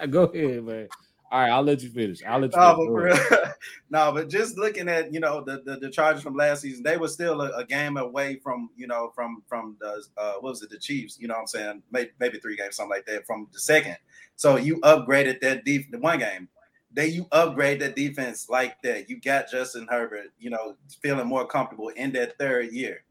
turn. 0.00 0.10
Go 0.10 0.24
ahead, 0.24 0.64
man. 0.64 0.88
All 1.32 1.40
right, 1.40 1.50
I'll 1.50 1.62
let 1.62 1.82
you 1.82 1.90
finish. 1.90 2.22
I'll 2.28 2.40
let 2.40 2.54
you 2.54 2.60
No, 2.60 2.74
finish. 2.74 2.76
but 2.76 2.86
Go 2.86 2.94
for 2.94 3.06
ahead. 3.08 3.30
real, 3.30 3.52
no, 3.90 4.12
but 4.12 4.28
just 4.28 4.58
looking 4.58 4.88
at 4.88 5.12
you 5.14 5.18
know 5.20 5.42
the, 5.42 5.62
the 5.64 5.78
the 5.78 5.90
Chargers 5.90 6.22
from 6.22 6.36
last 6.36 6.60
season, 6.62 6.84
they 6.84 6.98
were 6.98 7.08
still 7.08 7.40
a, 7.40 7.50
a 7.56 7.64
game 7.64 7.96
away 7.96 8.36
from 8.36 8.68
you 8.76 8.86
know 8.86 9.10
from 9.14 9.42
from 9.48 9.76
the 9.80 10.04
uh, 10.18 10.34
what 10.34 10.50
was 10.50 10.62
it 10.62 10.70
the 10.70 10.78
Chiefs? 10.78 11.18
You 11.18 11.28
know 11.28 11.34
what 11.34 11.40
I'm 11.40 11.46
saying? 11.48 11.82
Maybe, 11.90 12.10
maybe 12.20 12.38
three 12.38 12.56
games, 12.56 12.76
something 12.76 12.90
like 12.90 13.06
that 13.06 13.26
from 13.26 13.48
the 13.52 13.58
second. 13.60 13.96
So 14.36 14.56
you 14.56 14.76
upgraded 14.80 15.40
that 15.40 15.64
deep 15.64 15.90
the 15.90 15.98
one 15.98 16.18
game. 16.18 16.48
They 16.94 17.06
you 17.08 17.26
upgrade 17.32 17.80
that 17.80 17.96
defense 17.96 18.50
like 18.50 18.82
that. 18.82 19.08
You 19.08 19.18
got 19.18 19.50
Justin 19.50 19.86
Herbert, 19.90 20.26
you 20.38 20.50
know, 20.50 20.76
feeling 21.02 21.26
more 21.26 21.46
comfortable 21.46 21.88
in 21.88 22.12
that 22.12 22.36
third 22.38 22.72
year. 22.72 23.04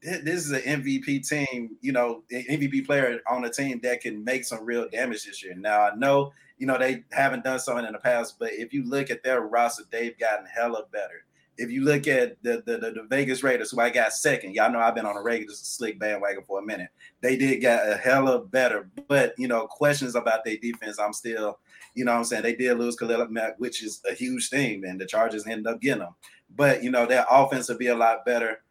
This 0.00 0.44
is 0.46 0.52
an 0.52 0.60
MVP 0.82 1.28
team, 1.28 1.76
you 1.80 1.90
know, 1.90 2.22
MVP 2.30 2.86
player 2.86 3.18
on 3.28 3.44
a 3.46 3.50
team 3.50 3.80
that 3.82 4.02
can 4.02 4.22
make 4.22 4.44
some 4.44 4.64
real 4.64 4.88
damage 4.88 5.24
this 5.24 5.42
year. 5.42 5.54
Now 5.56 5.88
I 5.88 5.94
know 5.96 6.32
you 6.58 6.66
know, 6.66 6.78
they 6.78 7.04
haven't 7.12 7.44
done 7.44 7.58
something 7.58 7.84
in 7.84 7.92
the 7.92 7.98
past, 7.98 8.38
but 8.38 8.52
if 8.52 8.72
you 8.72 8.88
look 8.88 9.10
at 9.10 9.22
their 9.22 9.40
roster, 9.42 9.84
they've 9.90 10.18
gotten 10.18 10.46
hella 10.46 10.84
better. 10.92 11.24
If 11.56 11.70
you 11.70 11.84
look 11.84 12.08
at 12.08 12.42
the 12.42 12.62
the, 12.66 12.78
the, 12.78 12.90
the 12.90 13.06
Vegas 13.08 13.42
Raiders, 13.42 13.70
who 13.70 13.80
I 13.80 13.90
got 13.90 14.12
second, 14.12 14.54
y'all 14.54 14.72
know 14.72 14.80
I've 14.80 14.94
been 14.94 15.06
on 15.06 15.16
a 15.16 15.22
Raiders 15.22 15.58
slick 15.58 15.98
bandwagon 15.98 16.42
for 16.46 16.58
a 16.58 16.64
minute. 16.64 16.88
They 17.20 17.36
did 17.36 17.60
get 17.60 17.88
a 17.88 17.96
hella 17.96 18.44
better, 18.44 18.88
but 19.08 19.34
you 19.38 19.46
know, 19.46 19.66
questions 19.66 20.14
about 20.14 20.44
their 20.44 20.56
defense, 20.56 20.98
I'm 20.98 21.12
still, 21.12 21.58
you 21.94 22.04
know 22.04 22.12
I'm 22.12 22.24
saying? 22.24 22.42
They 22.42 22.56
did 22.56 22.78
lose 22.78 22.96
Khalil 22.96 23.28
Mack, 23.28 23.58
which 23.58 23.84
is 23.84 24.00
a 24.10 24.14
huge 24.14 24.48
thing, 24.48 24.84
and 24.84 25.00
the 25.00 25.06
Chargers 25.06 25.46
ended 25.46 25.66
up 25.66 25.80
getting 25.80 26.00
them. 26.00 26.14
But 26.56 26.82
you 26.82 26.90
know, 26.90 27.06
their 27.06 27.26
offense 27.30 27.68
will 27.68 27.78
be 27.78 27.88
a 27.88 27.96
lot 27.96 28.24
better. 28.24 28.62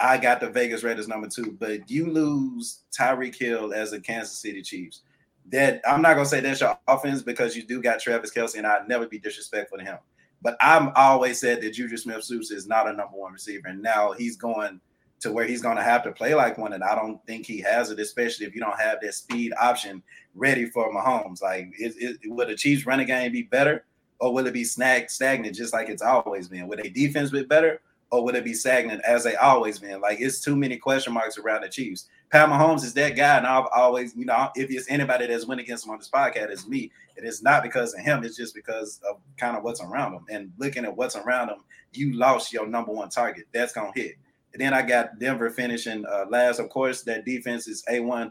I 0.00 0.18
got 0.18 0.40
the 0.40 0.50
Vegas 0.50 0.82
Raiders 0.82 1.06
number 1.06 1.28
two, 1.28 1.56
but 1.60 1.88
you 1.88 2.10
lose 2.10 2.80
Tyreek 2.96 3.36
Hill 3.36 3.72
as 3.72 3.92
the 3.92 4.00
Kansas 4.00 4.36
City 4.36 4.62
Chiefs 4.62 5.02
that 5.50 5.80
I'm 5.86 6.02
not 6.02 6.14
gonna 6.14 6.26
say 6.26 6.40
that's 6.40 6.60
your 6.60 6.78
offense 6.86 7.22
because 7.22 7.56
you 7.56 7.62
do 7.62 7.82
got 7.82 8.00
Travis 8.00 8.32
Kelce, 8.32 8.56
and 8.56 8.66
I'd 8.66 8.88
never 8.88 9.06
be 9.06 9.18
disrespectful 9.18 9.78
to 9.78 9.84
him. 9.84 9.98
But 10.40 10.56
I'm 10.60 10.92
always 10.96 11.40
said 11.40 11.60
that 11.62 11.74
Juju 11.74 11.96
Smith 11.96 12.24
Schuster 12.24 12.54
is 12.54 12.66
not 12.66 12.88
a 12.88 12.92
number 12.92 13.16
one 13.16 13.32
receiver, 13.32 13.68
and 13.68 13.82
now 13.82 14.12
he's 14.12 14.36
going 14.36 14.80
to 15.20 15.32
where 15.32 15.44
he's 15.44 15.62
gonna 15.62 15.82
have 15.82 16.02
to 16.04 16.12
play 16.12 16.34
like 16.34 16.58
one, 16.58 16.72
and 16.72 16.82
I 16.82 16.94
don't 16.94 17.24
think 17.26 17.46
he 17.46 17.60
has 17.60 17.90
it, 17.90 18.00
especially 18.00 18.46
if 18.46 18.54
you 18.54 18.60
don't 18.60 18.78
have 18.78 18.98
that 19.02 19.14
speed 19.14 19.52
option 19.60 20.02
ready 20.34 20.66
for 20.66 20.92
Mahomes. 20.92 21.42
Like, 21.42 21.72
is, 21.78 21.96
is 21.96 22.18
will 22.26 22.46
the 22.46 22.56
Chiefs 22.56 22.86
running 22.86 23.06
game 23.06 23.30
be 23.32 23.42
better, 23.42 23.84
or 24.18 24.32
will 24.32 24.46
it 24.46 24.52
be 24.52 24.64
snag 24.64 25.10
stagnant 25.10 25.54
just 25.54 25.72
like 25.72 25.88
it's 25.88 26.02
always 26.02 26.48
been? 26.48 26.66
Will 26.66 26.76
their 26.76 26.90
defense 26.90 27.30
be 27.30 27.44
better, 27.44 27.80
or 28.12 28.22
will 28.22 28.34
it 28.34 28.44
be 28.44 28.52
stagnant 28.52 29.00
as 29.06 29.24
they 29.24 29.34
always 29.36 29.78
been? 29.78 29.98
Like, 30.02 30.20
it's 30.20 30.38
too 30.38 30.54
many 30.54 30.76
question 30.76 31.14
marks 31.14 31.38
around 31.38 31.62
the 31.62 31.68
Chiefs. 31.70 32.08
Pat 32.30 32.46
Mahomes 32.46 32.84
is 32.84 32.92
that 32.92 33.16
guy, 33.16 33.38
and 33.38 33.46
I've 33.46 33.66
always, 33.74 34.14
you 34.14 34.26
know, 34.26 34.50
if 34.54 34.70
it's 34.70 34.88
anybody 34.90 35.26
that's 35.26 35.46
went 35.46 35.62
against 35.62 35.86
him 35.86 35.92
on 35.92 35.98
this 35.98 36.10
podcast, 36.10 36.50
it's 36.50 36.68
me. 36.68 36.92
It 37.16 37.24
is 37.24 37.42
not 37.42 37.62
because 37.62 37.94
of 37.94 38.00
him; 38.00 38.22
it's 38.22 38.36
just 38.36 38.54
because 38.54 39.00
of 39.10 39.16
kind 39.38 39.56
of 39.56 39.64
what's 39.64 39.82
around 39.82 40.12
him. 40.12 40.26
And 40.28 40.52
looking 40.58 40.84
at 40.84 40.94
what's 40.94 41.16
around 41.16 41.48
him, 41.48 41.64
you 41.94 42.12
lost 42.12 42.52
your 42.52 42.66
number 42.66 42.92
one 42.92 43.08
target. 43.08 43.46
That's 43.52 43.72
gonna 43.72 43.92
hit. 43.94 44.16
And 44.52 44.60
then 44.60 44.74
I 44.74 44.82
got 44.82 45.18
Denver 45.18 45.48
finishing 45.48 46.04
uh, 46.04 46.26
last. 46.28 46.58
Of 46.58 46.68
course, 46.68 47.02
that 47.04 47.24
defense 47.24 47.66
is 47.66 47.82
a 47.88 48.00
one, 48.00 48.30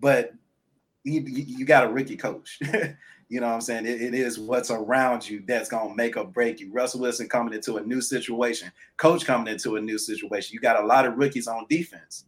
but 0.00 0.32
you 1.04 1.20
you 1.22 1.64
got 1.64 1.84
a 1.84 1.88
rookie 1.88 2.16
coach. 2.16 2.58
you 3.30 3.40
know 3.40 3.46
what 3.46 3.54
I'm 3.54 3.60
saying? 3.62 3.86
It- 3.86 4.02
it 4.02 4.14
is 4.14 4.38
what's 4.38 4.70
around 4.70 5.26
you 5.28 5.42
that's 5.46 5.70
gonna 5.70 5.94
make 5.94 6.18
or 6.18 6.24
break 6.26 6.60
you. 6.60 6.70
Russell 6.70 7.00
Wilson 7.00 7.28
coming 7.30 7.54
into 7.54 7.78
a 7.78 7.82
new 7.82 8.02
situation, 8.02 8.70
coach 8.98 9.24
coming 9.24 9.50
into 9.50 9.76
a 9.76 9.80
new 9.80 9.96
situation. 9.96 10.52
You 10.52 10.60
got 10.60 10.82
a 10.82 10.86
lot 10.86 11.06
of 11.06 11.16
rookies 11.16 11.48
on 11.48 11.66
defense 11.70 12.26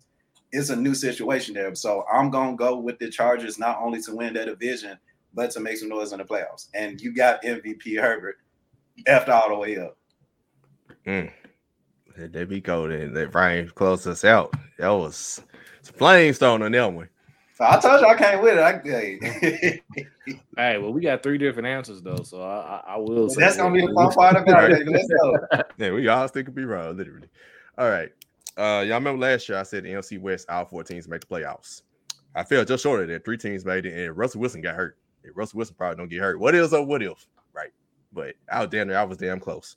it's 0.52 0.68
a 0.68 0.76
new 0.76 0.94
situation 0.94 1.54
there. 1.54 1.74
So 1.74 2.04
I'm 2.12 2.30
gonna 2.30 2.56
go 2.56 2.76
with 2.76 2.98
the 2.98 3.08
Chargers 3.10 3.58
not 3.58 3.78
only 3.80 4.00
to 4.02 4.14
win 4.14 4.34
that 4.34 4.46
division, 4.46 4.98
but 5.34 5.50
to 5.52 5.60
make 5.60 5.78
some 5.78 5.88
noise 5.88 6.12
in 6.12 6.18
the 6.18 6.24
playoffs. 6.24 6.68
And 6.74 7.00
you 7.00 7.14
got 7.14 7.42
MVP 7.42 7.96
Herbert 7.98 8.36
after 9.06 9.32
all 9.32 9.48
the 9.48 9.56
way 9.56 9.78
up. 9.78 9.96
Mm. 11.06 11.32
There 12.18 12.46
we 12.46 12.60
go. 12.60 12.86
Then 12.86 13.14
that 13.14 13.32
Brian 13.32 13.68
closed 13.70 14.06
us 14.06 14.24
out. 14.24 14.54
That 14.78 14.90
was 14.90 15.40
some 15.80 15.94
flamestone 15.94 16.62
on 16.62 16.72
that 16.72 16.92
one. 16.92 17.08
So 17.54 17.64
I 17.64 17.78
told 17.78 18.00
you 18.00 18.06
I 18.06 18.16
came 18.16 18.42
with 18.42 18.58
it. 18.58 18.60
I, 18.60 18.80
hey. 18.82 19.82
Hey, 20.56 20.78
well, 20.78 20.92
we 20.92 21.00
got 21.00 21.22
three 21.22 21.36
different 21.36 21.66
answers 21.66 22.00
though, 22.00 22.22
so 22.22 22.42
I, 22.42 22.82
I, 22.86 22.94
I 22.94 22.96
will. 22.96 23.28
say 23.28 23.40
that's 23.40 23.56
gonna 23.56 23.74
be 23.74 23.84
the 23.84 23.92
fun 23.92 24.12
part 24.12 24.36
about 24.36 24.70
it. 24.70 24.86
Let's 24.86 25.08
go. 25.20 25.36
Yeah, 25.78 25.90
we 25.90 26.06
all 26.06 26.28
still 26.28 26.44
could 26.44 26.54
be 26.54 26.64
wrong, 26.64 26.96
literally. 26.96 27.28
All 27.76 27.90
right. 27.90 28.10
Uh, 28.56 28.84
y'all 28.86 28.94
remember 28.94 29.18
last 29.18 29.48
year 29.48 29.58
I 29.58 29.64
said 29.64 29.82
the 29.82 29.88
NFC 29.88 30.20
West, 30.20 30.48
all 30.48 30.64
four 30.64 30.84
teams 30.84 31.08
make 31.08 31.22
the 31.22 31.26
playoffs. 31.26 31.82
I 32.34 32.44
fell 32.44 32.64
just 32.64 32.82
short 32.82 33.02
of 33.02 33.08
that. 33.08 33.24
Three 33.24 33.36
teams 33.36 33.64
made 33.64 33.86
it, 33.86 33.98
and 33.98 34.16
Russell 34.16 34.40
Wilson 34.40 34.60
got 34.60 34.76
hurt. 34.76 34.96
And 35.24 35.36
Russell 35.36 35.58
Wilson 35.58 35.74
probably 35.76 35.96
don't 35.96 36.08
get 36.08 36.20
hurt. 36.20 36.38
What 36.38 36.54
is 36.54 36.72
or 36.72 36.84
what 36.84 37.02
if? 37.02 37.26
Right. 37.52 37.72
But 38.12 38.34
out 38.50 38.70
damn 38.70 38.88
there, 38.88 38.98
I 38.98 39.04
was 39.04 39.18
damn 39.18 39.40
close. 39.40 39.76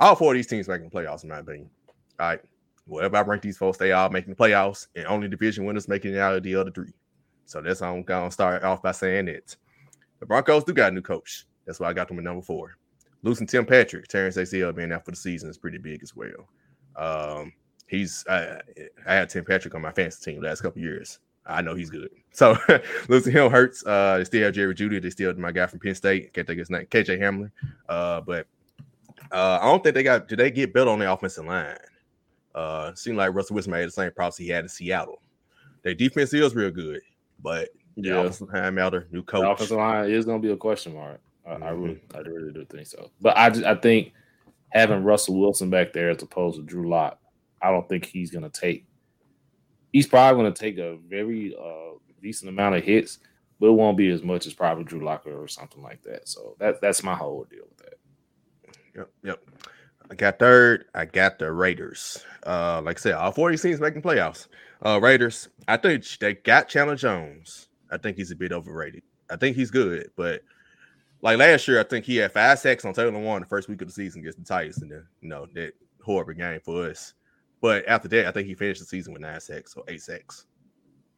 All 0.00 0.16
four 0.16 0.32
of 0.32 0.36
these 0.36 0.46
teams 0.46 0.68
making 0.68 0.88
the 0.88 0.90
playoffs, 0.90 1.22
in 1.22 1.28
my 1.28 1.38
opinion. 1.38 1.70
All 2.18 2.28
right. 2.28 2.40
Wherever 2.86 3.16
I 3.16 3.22
rank 3.22 3.42
these 3.42 3.58
folks, 3.58 3.78
they 3.78 3.92
all 3.92 4.10
making 4.10 4.30
the 4.30 4.36
playoffs, 4.36 4.88
and 4.96 5.06
only 5.06 5.28
division 5.28 5.64
winners 5.64 5.88
making 5.88 6.14
it 6.14 6.18
out 6.18 6.34
of 6.34 6.42
the 6.42 6.54
other 6.56 6.70
three. 6.70 6.92
So 7.46 7.60
that's 7.60 7.80
how 7.80 7.94
I'm 7.94 8.02
gonna 8.02 8.30
start 8.30 8.64
off 8.64 8.82
by 8.82 8.92
saying 8.92 9.26
that. 9.26 9.56
The 10.20 10.26
Broncos 10.26 10.64
do 10.64 10.72
got 10.72 10.92
a 10.92 10.94
new 10.94 11.02
coach. 11.02 11.46
That's 11.66 11.80
why 11.80 11.88
I 11.88 11.92
got 11.92 12.08
them 12.08 12.18
at 12.18 12.24
number 12.24 12.42
four. 12.42 12.76
Losing 13.22 13.46
Tim 13.46 13.64
Patrick, 13.64 14.08
Terrence 14.08 14.36
ACL 14.36 14.74
being 14.74 14.92
out 14.92 15.04
for 15.04 15.12
the 15.12 15.16
season 15.16 15.48
is 15.48 15.58
pretty 15.58 15.78
big 15.78 16.02
as 16.02 16.14
well. 16.16 16.48
Um, 16.96 17.52
he's 17.86 18.24
I, 18.28 18.60
I 19.06 19.14
had 19.14 19.28
Tim 19.28 19.44
Patrick 19.44 19.74
on 19.74 19.82
my 19.82 19.92
fantasy 19.92 20.32
team 20.32 20.42
last 20.42 20.60
couple 20.60 20.82
years. 20.82 21.18
I 21.46 21.60
know 21.60 21.74
he's 21.74 21.90
good. 21.90 22.10
So 22.34 22.56
losing 23.10 23.34
him 23.34 23.50
hurts. 23.50 23.84
Uh, 23.84 24.16
they 24.16 24.24
still 24.24 24.44
have 24.44 24.54
Jerry 24.54 24.74
Jeudy. 24.74 25.02
They 25.02 25.10
still 25.10 25.28
have 25.28 25.36
my 25.36 25.52
guy 25.52 25.66
from 25.66 25.80
Penn 25.80 25.94
State. 25.94 26.32
Can't 26.32 26.46
think 26.46 26.58
his 26.58 26.70
name, 26.70 26.86
KJ 26.86 27.20
Hamler. 27.20 27.50
Uh, 27.90 28.22
but 28.22 28.46
uh, 29.30 29.58
I 29.60 29.66
don't 29.66 29.82
think 29.82 29.94
they 29.94 30.02
got. 30.02 30.28
Did 30.28 30.38
they 30.38 30.50
get 30.50 30.72
built 30.72 30.88
on 30.88 30.98
the 30.98 31.12
offensive 31.12 31.44
line? 31.44 31.76
Uh, 32.54 32.94
seemed 32.94 33.16
like 33.16 33.34
Russell 33.34 33.54
Wilson 33.54 33.72
made 33.72 33.86
the 33.86 33.90
same 33.90 34.12
problems 34.12 34.36
he 34.36 34.48
had 34.48 34.64
in 34.64 34.68
Seattle. 34.68 35.20
Their 35.82 35.94
defense 35.94 36.32
is 36.34 36.54
real 36.54 36.70
good, 36.70 37.00
but 37.40 37.70
the 37.96 38.08
Yeah, 38.08 38.20
offensive 38.20 38.48
line 38.52 38.74
matter, 38.74 39.08
new 39.10 39.20
the 39.20 39.26
coach. 39.26 39.44
offensive 39.54 39.76
line 39.78 40.10
is 40.10 40.24
going 40.24 40.40
to 40.40 40.46
be 40.46 40.52
a 40.52 40.56
question 40.56 40.94
mark. 40.94 41.20
I, 41.46 41.52
I 41.54 41.58
Mhm. 41.58 41.82
really, 41.82 42.02
I 42.14 42.18
really 42.18 42.52
do 42.52 42.64
think 42.66 42.86
so. 42.86 43.10
But 43.20 43.36
I, 43.36 43.50
just, 43.50 43.64
I 43.64 43.74
think 43.74 44.12
having 44.70 45.02
Russell 45.02 45.38
Wilson 45.40 45.70
back 45.70 45.92
there 45.92 46.10
as 46.10 46.22
opposed 46.22 46.56
to 46.56 46.62
Drew 46.62 46.88
Lock, 46.88 47.18
I 47.60 47.70
don't 47.70 47.88
think 47.88 48.04
he's 48.04 48.30
going 48.30 48.48
to 48.48 48.60
take. 48.60 48.86
He's 49.92 50.06
probably 50.06 50.40
going 50.42 50.52
to 50.54 50.58
take 50.60 50.78
a 50.78 50.96
very 51.08 51.54
uh, 51.56 51.98
decent 52.22 52.48
amount 52.48 52.76
of 52.76 52.84
hits, 52.84 53.18
but 53.60 53.66
it 53.66 53.72
won't 53.72 53.96
be 53.96 54.08
as 54.10 54.22
much 54.22 54.46
as 54.46 54.54
probably 54.54 54.84
Drew 54.84 55.04
Locker 55.04 55.32
or 55.38 55.48
something 55.48 55.82
like 55.82 56.02
that. 56.02 56.28
So 56.28 56.56
that 56.58 56.80
that's 56.80 57.02
my 57.02 57.14
whole 57.14 57.44
deal 57.44 57.64
with 57.68 57.78
that. 57.78 57.94
Yep, 58.94 59.10
yep. 59.24 59.42
I 60.12 60.14
got 60.14 60.38
third. 60.38 60.84
I 60.94 61.06
got 61.06 61.38
the 61.38 61.50
Raiders. 61.50 62.22
Uh, 62.46 62.82
like 62.84 62.98
I 62.98 63.00
said, 63.00 63.14
all 63.14 63.32
40 63.32 63.56
teams 63.56 63.80
making 63.80 64.02
playoffs. 64.02 64.46
Uh, 64.84 65.00
Raiders. 65.02 65.48
I 65.68 65.78
think 65.78 66.04
they 66.18 66.34
got 66.34 66.68
Chandler 66.68 66.96
Jones. 66.96 67.68
I 67.90 67.96
think 67.96 68.18
he's 68.18 68.30
a 68.30 68.36
bit 68.36 68.52
overrated. 68.52 69.02
I 69.30 69.36
think 69.36 69.56
he's 69.56 69.70
good, 69.70 70.10
but 70.14 70.42
like 71.22 71.38
last 71.38 71.66
year, 71.66 71.80
I 71.80 71.84
think 71.84 72.04
he 72.04 72.16
had 72.16 72.30
five 72.30 72.58
sacks 72.58 72.84
on 72.84 72.92
Taylor 72.92 73.12
Lewan 73.12 73.40
the 73.40 73.46
first 73.46 73.70
week 73.70 73.80
of 73.80 73.88
the 73.88 73.94
season 73.94 74.20
against 74.20 74.38
the 74.38 74.44
Titans, 74.44 74.82
and 74.82 74.90
then 74.90 75.06
you 75.22 75.30
know 75.30 75.46
that 75.54 75.72
horrible 76.04 76.34
game 76.34 76.60
for 76.62 76.90
us. 76.90 77.14
But 77.62 77.88
after 77.88 78.08
that, 78.08 78.26
I 78.26 78.32
think 78.32 78.48
he 78.48 78.54
finished 78.54 78.80
the 78.80 78.86
season 78.86 79.14
with 79.14 79.22
nine 79.22 79.40
sacks 79.40 79.74
or 79.74 79.84
eight 79.88 80.02
sacks, 80.02 80.44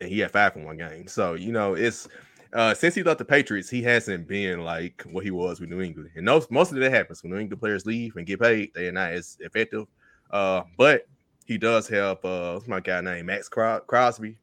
and 0.00 0.08
he 0.08 0.20
had 0.20 0.30
five 0.30 0.54
in 0.54 0.64
one 0.64 0.76
game. 0.76 1.08
So 1.08 1.34
you 1.34 1.50
know, 1.50 1.74
it's 1.74 2.06
uh, 2.54 2.72
since 2.74 2.94
he 2.94 3.02
left 3.02 3.18
the 3.18 3.24
Patriots, 3.24 3.68
he 3.68 3.82
hasn't 3.82 4.26
been 4.28 4.60
like 4.64 5.02
what 5.10 5.24
he 5.24 5.30
was 5.30 5.60
with 5.60 5.70
New 5.70 5.80
England. 5.80 6.10
And 6.14 6.24
most 6.24 6.50
most 6.50 6.72
of 6.72 6.78
that 6.78 6.90
happens 6.92 7.22
when 7.22 7.32
New 7.32 7.38
England 7.38 7.60
players 7.60 7.84
leave 7.84 8.16
and 8.16 8.26
get 8.26 8.40
paid; 8.40 8.70
they 8.74 8.86
are 8.88 8.92
not 8.92 9.12
as 9.12 9.36
effective. 9.40 9.86
Uh, 10.30 10.62
but 10.78 11.06
he 11.46 11.58
does 11.58 11.86
help. 11.88 12.24
uh 12.24 12.52
what's 12.54 12.66
my 12.68 12.80
guy 12.80 13.00
named 13.00 13.26
Maxx 13.26 13.48
Cros- 13.48 13.82
Crosby. 13.86 14.36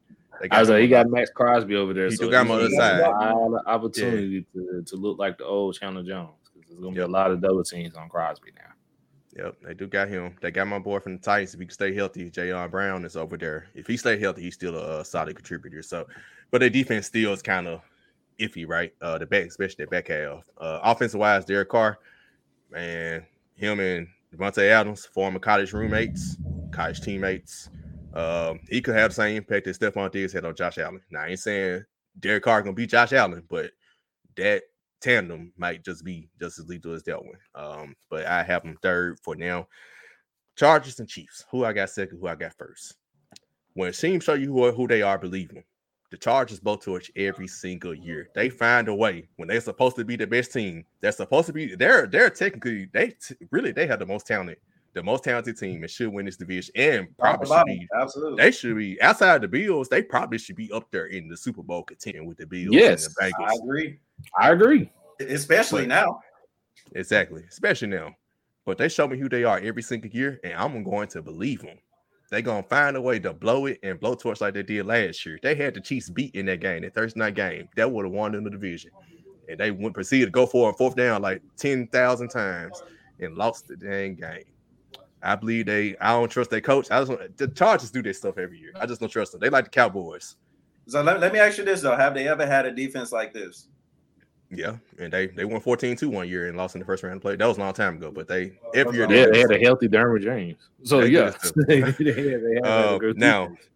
I 0.50 0.60
was 0.60 0.70
like, 0.70 0.82
he 0.82 0.88
got 0.88 1.08
Maxx 1.08 1.30
Crosby 1.30 1.76
over 1.76 1.92
there. 1.92 2.08
He 2.08 2.16
so 2.16 2.28
got 2.30 2.46
him 2.46 2.52
on 2.52 2.58
the 2.58 2.64
other 2.66 2.74
side. 2.74 3.00
a 3.00 3.10
lot 3.10 3.60
of 3.60 3.66
opportunity 3.66 4.44
to, 4.54 4.82
to 4.86 4.96
look 4.96 5.18
like 5.18 5.38
the 5.38 5.44
old 5.44 5.78
Chandler 5.78 6.02
Jones. 6.02 6.30
'cause 6.52 6.62
There's 6.68 6.80
gonna 6.80 6.94
be 6.94 7.00
a 7.00 7.06
lot 7.06 7.30
of 7.30 7.40
double 7.40 7.62
teams 7.64 7.94
on 7.94 8.08
Crosby 8.08 8.50
now. 8.56 9.44
Yep, 9.44 9.56
they 9.64 9.74
do 9.74 9.86
got 9.86 10.08
him. 10.08 10.36
They 10.40 10.50
got 10.50 10.66
my 10.66 10.78
boy 10.78 10.98
from 11.00 11.16
the 11.16 11.22
Titans. 11.22 11.54
If 11.54 11.60
he 11.60 11.66
can 11.66 11.72
stay 11.72 11.94
healthy, 11.94 12.30
Jayon 12.30 12.70
Brown 12.70 13.04
is 13.04 13.16
over 13.16 13.36
there. 13.36 13.66
If 13.74 13.86
he 13.86 13.96
stay 13.96 14.18
healthy, 14.18 14.42
he's 14.42 14.54
still 14.54 14.76
a, 14.76 15.00
uh, 15.00 15.04
solid 15.04 15.36
contributor. 15.36 15.80
So, 15.82 16.06
but 16.50 16.58
their 16.60 16.70
defense 16.70 17.06
still 17.06 17.32
is 17.32 17.40
kind 17.42 17.66
of 17.66 17.80
iffy, 18.38 18.66
right? 18.68 18.92
Uh, 19.00 19.18
the 19.18 19.26
back, 19.26 19.46
especially 19.46 19.84
the 19.84 19.90
back 19.90 20.08
half. 20.08 20.44
Uh, 20.58 20.80
offensive 20.82 21.20
wise, 21.20 21.44
Derek 21.44 21.68
Carr, 21.68 21.98
man, 22.70 23.26
him 23.54 23.80
and 23.80 24.08
Davante 24.34 24.68
Adams, 24.68 25.06
former 25.06 25.38
college 25.38 25.72
roommates, 25.72 26.36
college 26.70 27.00
teammates. 27.00 27.68
Um, 28.14 28.60
he 28.68 28.80
could 28.80 28.94
have 28.94 29.10
the 29.10 29.14
same 29.14 29.36
impact 29.36 29.64
that 29.64 29.78
Stefon 29.78 30.10
Diggs 30.10 30.32
had 30.32 30.44
on 30.44 30.54
Josh 30.54 30.78
Allen. 30.78 31.00
Now, 31.10 31.22
I 31.22 31.28
ain't 31.28 31.38
saying 31.38 31.84
Derek 32.18 32.44
Carr 32.44 32.62
gonna 32.62 32.74
beat 32.74 32.90
Josh 32.90 33.12
Allen, 33.12 33.42
but 33.48 33.70
that 34.36 34.62
tandem 35.00 35.52
might 35.56 35.84
just 35.84 36.04
be 36.04 36.28
just 36.40 36.58
as 36.58 36.68
lethal 36.68 36.94
as 36.94 37.02
that 37.04 37.22
one. 37.22 37.38
Um, 37.54 37.94
but 38.10 38.26
I 38.26 38.42
have 38.42 38.62
them 38.62 38.78
third 38.82 39.18
for 39.22 39.34
now. 39.34 39.66
Chargers 40.56 41.00
and 41.00 41.08
Chiefs. 41.08 41.44
Who 41.50 41.64
I 41.64 41.72
got 41.72 41.90
second? 41.90 42.18
Who 42.20 42.26
I 42.26 42.34
got 42.34 42.56
first? 42.56 42.94
When 43.74 43.92
teams 43.92 44.24
show 44.24 44.34
you 44.34 44.52
who, 44.52 44.70
who 44.70 44.86
they 44.86 45.02
are, 45.02 45.18
believe 45.18 45.48
them. 45.48 45.64
The 46.12 46.18
Chargers 46.18 46.60
blow 46.60 46.76
torch 46.76 47.10
every 47.16 47.48
single 47.48 47.94
year. 47.94 48.28
They 48.34 48.50
find 48.50 48.86
a 48.88 48.94
way 48.94 49.28
when 49.36 49.48
they're 49.48 49.62
supposed 49.62 49.96
to 49.96 50.04
be 50.04 50.14
the 50.14 50.26
best 50.26 50.52
team. 50.52 50.84
They're 51.00 51.10
supposed 51.10 51.46
to 51.46 51.54
be. 51.54 51.74
They're 51.74 52.06
they're 52.06 52.28
technically 52.28 52.88
they 52.92 53.08
t- 53.12 53.34
really 53.50 53.72
they 53.72 53.86
have 53.86 53.98
the 53.98 54.04
most 54.04 54.26
talent, 54.26 54.58
the 54.92 55.02
most 55.02 55.24
talented 55.24 55.56
team, 55.56 55.82
and 55.82 55.90
should 55.90 56.12
win 56.12 56.26
this 56.26 56.36
division. 56.36 56.70
And 56.76 57.16
probably 57.18 57.46
should 57.48 57.64
be. 57.64 57.88
absolutely. 57.98 58.44
They 58.44 58.50
should 58.50 58.76
be 58.76 59.00
outside 59.00 59.40
the 59.40 59.48
Bills. 59.48 59.88
They 59.88 60.02
probably 60.02 60.36
should 60.36 60.54
be 60.54 60.70
up 60.70 60.90
there 60.90 61.06
in 61.06 61.28
the 61.28 61.36
Super 61.36 61.62
Bowl 61.62 61.82
contending 61.82 62.26
with 62.26 62.36
the 62.36 62.46
Bills 62.46 62.74
Yes. 62.74 63.06
and 63.06 63.32
the 63.32 63.44
I 63.46 63.54
agree, 63.54 63.98
I 64.38 64.50
agree. 64.52 64.92
especially 65.18 65.84
But- 65.84 65.88
now. 65.88 66.20
Exactly, 66.94 67.42
especially 67.48 67.88
now. 67.88 68.14
But 68.66 68.76
they 68.76 68.90
show 68.90 69.08
me 69.08 69.18
who 69.18 69.30
they 69.30 69.44
are 69.44 69.58
every 69.60 69.82
single 69.82 70.10
year, 70.10 70.38
and 70.44 70.52
I'm 70.52 70.84
going 70.84 71.08
to 71.08 71.22
believe 71.22 71.62
them. 71.62 71.78
They're 72.32 72.40
gonna 72.40 72.62
find 72.62 72.96
a 72.96 73.00
way 73.02 73.18
to 73.18 73.34
blow 73.34 73.66
it 73.66 73.78
and 73.82 74.00
blow 74.00 74.14
torch 74.14 74.40
like 74.40 74.54
they 74.54 74.62
did 74.62 74.86
last 74.86 75.26
year. 75.26 75.38
They 75.42 75.54
had 75.54 75.74
the 75.74 75.82
Chiefs 75.82 76.08
beat 76.08 76.34
in 76.34 76.46
that 76.46 76.60
game, 76.60 76.80
that 76.80 76.94
Thursday 76.94 77.20
night 77.20 77.34
game. 77.34 77.68
That 77.76 77.92
would 77.92 78.06
have 78.06 78.14
won 78.14 78.32
them 78.32 78.44
the 78.44 78.48
division. 78.48 78.90
And 79.50 79.60
they 79.60 79.70
went 79.70 79.92
proceeded 79.92 80.24
to 80.24 80.30
go 80.30 80.46
for 80.46 80.70
a 80.70 80.72
fourth 80.72 80.96
down 80.96 81.20
like 81.20 81.42
10,000 81.58 82.28
times 82.28 82.82
and 83.20 83.36
lost 83.36 83.68
the 83.68 83.76
dang 83.76 84.14
game. 84.14 84.44
I 85.22 85.36
believe 85.36 85.66
they 85.66 85.94
I 85.98 86.12
don't 86.12 86.30
trust 86.30 86.48
their 86.48 86.62
coach. 86.62 86.90
I 86.90 87.00
just 87.00 87.10
want, 87.10 87.36
the 87.36 87.48
Chargers 87.48 87.90
do 87.90 88.02
this 88.02 88.16
stuff 88.16 88.38
every 88.38 88.58
year. 88.58 88.72
I 88.80 88.86
just 88.86 89.02
don't 89.02 89.10
trust 89.10 89.32
them. 89.32 89.42
They 89.42 89.50
like 89.50 89.64
the 89.64 89.70
Cowboys. 89.70 90.36
So 90.86 91.02
let, 91.02 91.20
let 91.20 91.34
me 91.34 91.38
ask 91.38 91.58
you 91.58 91.66
this 91.66 91.82
though: 91.82 91.96
Have 91.96 92.14
they 92.14 92.28
ever 92.28 92.46
had 92.46 92.64
a 92.64 92.72
defense 92.72 93.12
like 93.12 93.34
this? 93.34 93.68
Yeah, 94.54 94.76
and 94.98 95.12
they 95.12 95.28
they 95.28 95.44
won 95.46 95.60
14-2 95.62 96.10
one 96.10 96.28
year 96.28 96.48
and 96.48 96.56
lost 96.58 96.74
in 96.74 96.80
the 96.80 96.84
first 96.84 97.02
round 97.02 97.16
of 97.16 97.22
play. 97.22 97.36
That 97.36 97.46
was 97.46 97.56
a 97.56 97.60
long 97.60 97.72
time 97.72 97.96
ago, 97.96 98.10
but 98.10 98.28
they 98.28 98.52
every 98.74 98.96
year 98.98 99.06
Yeah, 99.06 99.24
do 99.24 99.32
they 99.32 99.40
had 99.40 99.50
a 99.50 99.58
healthy 99.58 99.88
Derwin 99.88 100.22
James. 100.22 100.58
So 100.84 101.00
They 101.00 101.08
yeah, 101.08 101.32
they, 101.68 101.80
they, 101.80 101.92
they 102.02 102.30
have 102.32 102.42
had 102.42 102.66
Uh, 102.66 102.98
now, 103.16 103.46
defense. 103.46 103.68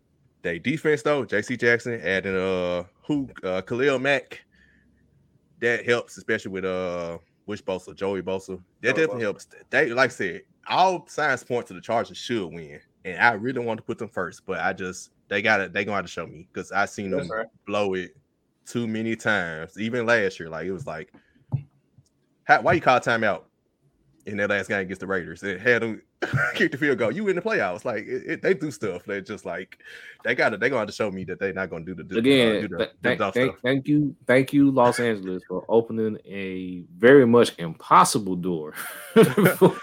they 0.43 0.59
defense 0.59 1.03
though, 1.03 1.25
JC 1.25 1.59
Jackson 1.59 2.01
adding 2.03 2.37
uh 2.37 2.85
who 3.07 3.29
uh 3.43 3.63
Khalil 3.63 3.99
Mack. 3.99 4.41
That 5.61 5.87
helps, 5.87 6.19
especially 6.19 6.53
with 6.53 6.67
uh 6.67 7.19
Wish 7.47 7.63
Bosa, 7.63 7.95
Joey 7.95 8.21
Bosa. 8.21 8.63
That 8.83 8.95
Joey 8.97 9.07
definitely 9.07 9.21
Bosa. 9.21 9.23
helps. 9.23 9.47
They 9.71 9.91
like 9.91 10.11
I 10.11 10.13
said, 10.15 10.43
all 10.69 11.07
signs 11.09 11.43
point 11.43 11.67
to 11.69 11.75
the 11.75 11.81
Chargers 11.81 12.19
should 12.19 12.53
win. 12.53 12.81
And 13.07 13.19
I 13.23 13.33
really 13.33 13.65
want 13.65 13.79
to 13.79 13.85
put 13.85 13.99
them 13.99 14.09
first, 14.09 14.45
but 14.45 14.61
I 14.61 14.75
just 14.75 15.11
they 15.29 15.41
got 15.41 15.61
it, 15.61 15.73
they 15.73 15.85
gonna 15.85 15.97
have 15.97 16.05
to 16.05 16.11
show 16.11 16.27
me 16.27 16.47
because 16.53 16.71
I 16.71 16.85
seen 16.85 17.11
Yes, 17.13 17.21
them 17.21 17.29
sir. 17.29 17.47
blow 17.67 17.95
it 17.95 18.11
too 18.67 18.87
many 18.87 19.17
times. 19.17 19.79
Even 19.79 20.07
last 20.07 20.39
year, 20.41 20.49
like 20.49 20.67
it 20.67 20.73
was 20.73 20.87
like, 20.87 21.13
how, 22.45 22.61
why 22.63 22.73
you 22.75 22.81
call 22.81 23.01
timeout 23.01 23.43
in 24.27 24.37
that 24.39 24.51
last 24.51 24.69
game 24.69 24.81
against 24.81 25.01
the 25.01 25.07
Raiders? 25.07 25.43
It 25.43 25.61
had 25.61 25.83
them 25.83 26.03
kick 26.55 26.73
the 26.73 26.79
field 26.79 26.99
goal. 26.99 27.13
You 27.13 27.29
in 27.29 27.37
the 27.37 27.43
playoffs? 27.43 27.85
Like 27.85 28.05
it, 28.07 28.23
it- 28.27 28.43
they 28.43 28.55
do 28.55 28.71
stuff. 28.71 29.05
They 29.05 29.21
just 29.21 29.45
like 29.45 29.79
they 30.25 30.35
got 30.35 30.51
to. 30.51 30.57
They 30.57 30.69
gonna 30.69 30.81
have 30.81 30.89
to 30.89 30.95
show 30.95 31.11
me 31.11 31.25
that 31.25 31.39
they're 31.39 31.53
not 31.53 31.71
gonna 31.71 31.85
do 31.85 31.95
the 31.95 32.05
do, 32.05 32.17
uh, 32.17 32.19
Again, 32.19 32.63
do 32.63 32.69
the, 32.69 32.77
th- 32.79 32.91
do 32.91 32.97
thank, 33.03 33.19
dumb 33.19 33.33
thank, 33.33 33.51
stuff. 33.53 33.61
thank 33.63 33.89
you, 33.89 34.17
thank 34.27 34.53
you, 34.53 34.71
Los 34.71 34.99
Angeles, 35.01 35.43
for 35.49 35.65
opening 35.69 36.19
a 36.25 36.83
very 36.97 37.27
much 37.27 37.53
impossible 37.59 38.37
door 38.37 38.73
for, 39.15 39.77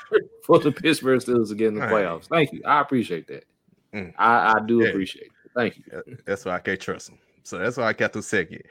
for 0.45 0.59
the 0.59 0.71
Pittsburgh 0.71 1.19
Steelers 1.21 1.49
to 1.49 1.55
get 1.55 1.67
in 1.69 1.75
the 1.75 1.81
Right. 1.81 1.91
playoffs. 2.05 2.25
Thank 2.27 2.51
you, 2.53 2.61
I 2.65 2.81
appreciate 2.81 3.27
that. 3.27 3.45
Mm. 3.93 4.13
I, 4.17 4.53
I 4.57 4.65
do 4.65 4.81
Yeah. 4.81 4.89
appreciate 4.89 5.25
it. 5.25 5.31
Thank 5.55 5.77
you. 5.77 6.17
That's 6.25 6.45
why 6.45 6.55
I 6.55 6.59
can't 6.59 6.79
trust 6.79 7.07
them. 7.09 7.19
So 7.43 7.57
that's 7.57 7.77
why 7.77 7.85
I 7.85 7.93
kept 7.93 8.13
them 8.13 8.21
second. 8.21 8.63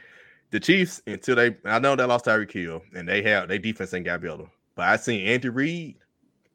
The 0.50 0.60
Chiefs, 0.60 1.00
until 1.06 1.36
they, 1.36 1.56
I 1.64 1.78
know 1.78 1.96
they 1.96 2.04
lost 2.04 2.26
Tyreek 2.26 2.52
Hill, 2.52 2.82
and 2.94 3.08
they 3.08 3.22
have 3.22 3.48
their 3.48 3.58
defense 3.58 3.94
ain't 3.94 4.04
got 4.04 4.20
better. 4.20 4.44
But 4.74 4.88
I 4.88 4.96
seen 4.96 5.26
Andy 5.26 5.48
Reid, 5.48 5.96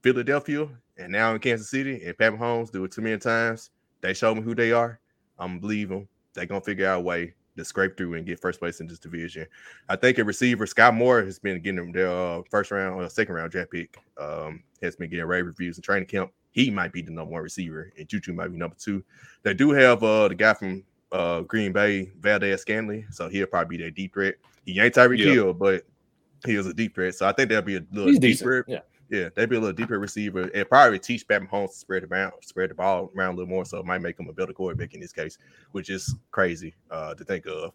Philadelphia, 0.02 0.68
and 0.98 1.12
now 1.12 1.34
in 1.34 1.40
Kansas 1.40 1.70
City, 1.70 2.04
and 2.06 2.18
Pat 2.18 2.34
Mahomes 2.34 2.72
do 2.72 2.84
it 2.84 2.92
too 2.92 3.02
many 3.02 3.18
times. 3.18 3.72
They 4.02 4.14
show 4.14 4.34
me 4.36 4.42
who 4.42 4.56
they 4.56 4.72
are. 4.72 5.00
I'm 5.40 5.50
gonna 5.50 5.60
believe 5.62 5.90
them. 5.90 6.08
They're 6.34 6.46
gonna 6.46 6.62
figure 6.62 6.88
out 6.88 7.00
a 7.00 7.02
way 7.02 7.34
to 7.58 7.66
scrape 7.66 7.98
through 7.98 8.14
and 8.14 8.26
get 8.26 8.40
first 8.40 8.60
place 8.60 8.80
in 8.80 8.88
this 8.88 9.00
division. 9.00 9.48
I 9.90 9.96
think 9.96 10.20
a 10.20 10.24
receiver, 10.24 10.66
Skyy 10.66 10.94
Moore, 10.96 11.24
has 11.24 11.40
been 11.40 11.62
getting 11.62 11.92
their 11.92 12.10
uh, 12.10 12.42
first 12.50 12.72
round 12.72 13.02
or 13.02 13.10
second 13.10 13.36
round 13.36 13.52
draft 13.52 13.72
pick. 13.72 13.98
Um, 14.20 14.64
has 14.82 14.96
been 14.96 15.10
getting 15.10 15.26
rave 15.26 15.46
reviews 15.46 15.78
in 15.78 15.82
training 15.82 16.08
camp. 16.08 16.32
He 16.52 16.70
might 16.70 16.94
be 16.94 17.02
the 17.02 17.12
number 17.12 17.34
one 17.34 17.42
receiver, 17.42 17.92
and 17.98 18.08
Juju 18.08 18.34
might 18.34 18.50
be 18.50 18.58
number 18.58 18.76
two. 18.80 19.04
They 19.44 19.54
do 19.54 19.72
have 19.72 20.04
uh 20.04 20.28
the 20.28 20.36
guy 20.36 20.54
from 20.54 20.84
uh 21.12 21.42
Green 21.42 21.72
Bay, 21.72 22.12
Valdes-Scantling, 22.20 23.08
so 23.12 23.30
he'll 23.30 23.48
probably 23.48 23.78
be 23.78 23.84
their 23.84 23.92
deep 23.92 24.14
threat. 24.14 24.36
He 24.66 24.80
ain't 24.80 24.94
Tyreek 24.96 25.20
Yeah. 25.20 25.32
Hill, 25.32 25.54
but 25.54 25.84
he 26.46 26.56
is 26.56 26.68
a 26.68 26.74
deep 26.74 26.94
threat. 26.96 27.16
So 27.16 27.28
I 27.28 27.32
think 27.32 27.50
that'll 27.50 27.64
be 27.64 27.78
a 27.78 27.84
little 27.92 28.10
He's 28.12 28.20
deeper. 28.20 28.64
decent. 28.64 28.68
Yeah. 28.70 28.80
Yeah, 29.10 29.30
they'd 29.34 29.48
be 29.50 29.56
a 29.56 29.60
little 29.62 29.74
deeper 29.74 30.00
receiver 30.00 30.50
and 30.54 30.68
probably 30.68 31.00
teach 31.00 31.26
Pat 31.26 31.42
Mahomes 31.42 31.70
to 31.72 31.78
spread 31.78 32.04
the 32.04 32.08
around, 32.08 32.34
spread 32.42 32.70
the 32.72 32.76
ball 32.76 33.10
around 33.16 33.36
a 33.36 33.38
little 33.38 33.48
more. 33.50 33.64
So 33.64 33.78
it 33.78 33.86
might 33.86 34.02
make 34.02 34.20
him 34.20 34.28
a 34.28 34.34
better 34.34 34.52
quarterback 34.52 34.94
in 34.96 35.00
this 35.00 35.14
case, 35.14 35.38
which 35.72 35.90
is 35.90 36.14
crazy 36.32 36.76
uh, 36.92 37.14
to 37.14 37.24
think 37.24 37.46
of. 37.46 37.72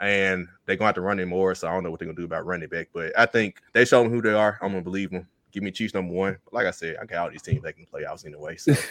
And 0.00 0.48
they're 0.64 0.76
gonna 0.76 0.86
have 0.86 0.94
to 0.94 1.02
run 1.02 1.20
him 1.20 1.28
more. 1.28 1.54
So 1.54 1.68
I 1.68 1.72
don't 1.72 1.82
know 1.84 1.90
what 1.90 2.00
they're 2.00 2.06
gonna 2.08 2.16
do 2.16 2.24
about 2.24 2.46
running 2.46 2.70
back. 2.70 2.88
But 2.94 3.12
I 3.18 3.26
think 3.26 3.60
they 3.74 3.84
show 3.84 4.02
them 4.02 4.10
who 4.10 4.22
they 4.22 4.32
are. 4.32 4.58
I'm 4.62 4.70
gonna 4.70 4.80
believe 4.80 5.10
them. 5.10 5.26
Give 5.52 5.62
me 5.62 5.70
Chiefs 5.70 5.92
number 5.92 6.14
one. 6.14 6.38
But 6.46 6.54
like 6.54 6.66
I 6.66 6.70
said, 6.70 6.96
I 7.02 7.04
got 7.04 7.18
all 7.24 7.30
these 7.30 7.42
teams 7.42 7.62
that 7.64 7.76
can 7.76 7.84
play 7.84 8.06
outs 8.06 8.24
anyway. 8.24 8.56
So 8.56 8.70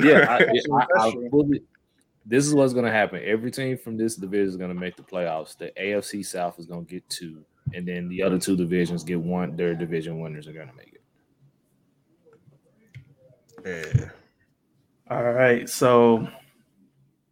yeah, 0.00 0.26
I, 0.30 0.44
That's 0.46 0.66
I, 0.72 0.86
I 0.98 1.10
true. 1.10 1.28
fully, 1.28 1.62
this 2.24 2.46
is 2.46 2.54
what's 2.54 2.72
going 2.72 2.84
to 2.84 2.92
happen. 2.92 3.20
Every 3.24 3.50
team 3.50 3.76
from 3.76 3.96
this 3.96 4.16
division 4.16 4.48
is 4.48 4.56
going 4.56 4.72
to 4.72 4.78
make 4.78 4.96
the 4.96 5.02
playoffs. 5.02 5.56
The 5.56 5.72
AFC 5.80 6.24
South 6.24 6.58
is 6.58 6.66
going 6.66 6.86
to 6.86 6.90
get 6.90 7.08
two, 7.08 7.44
and 7.74 7.86
then 7.86 8.08
the 8.08 8.22
other 8.22 8.38
two 8.38 8.56
divisions 8.56 9.04
get 9.04 9.20
one. 9.20 9.56
Their 9.56 9.74
division 9.74 10.20
winners 10.20 10.46
are 10.46 10.52
going 10.52 10.68
to 10.68 10.74
make 10.74 10.94
it. 13.64 13.96
yeah. 13.96 14.10
All 15.10 15.32
right, 15.32 15.68
so 15.68 16.26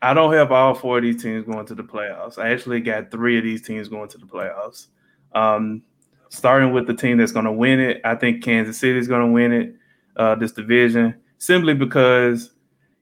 I 0.03 0.13
don't 0.13 0.33
have 0.35 0.53
all 0.53 0.75
four 0.75 0.99
of 0.99 1.03
these 1.05 1.23
teams 1.23 1.45
going 1.45 1.67
to 1.67 1.75
the 1.75 1.83
playoffs. 1.83 2.39
I 2.39 2.51
actually 2.51 2.81
got 2.81 3.11
three 3.11 3.39
of 3.39 3.45
these 3.45 3.63
teams 3.63 3.89
going 3.89 4.09
to 4.09 4.19
the 4.19 4.27
playoffs. 4.27 4.89
Um, 5.35 5.83
starting 6.31 6.73
with 6.73 6.87
the 6.87 6.95
team 6.95 7.19
that's 7.19 7.33
going 7.33 7.45
to 7.45 7.53
win 7.53 7.81
it, 7.81 8.01
I 8.05 8.17
think 8.17 8.43
Kansas 8.43 8.79
City 8.79 8.99
is 8.99 9.09
going 9.09 9.27
to 9.27 9.33
win 9.33 9.53
it, 9.53 9.75
uh, 10.17 10.35
this 10.35 10.53
division, 10.53 11.15
simply 11.39 11.75
because 11.75 12.51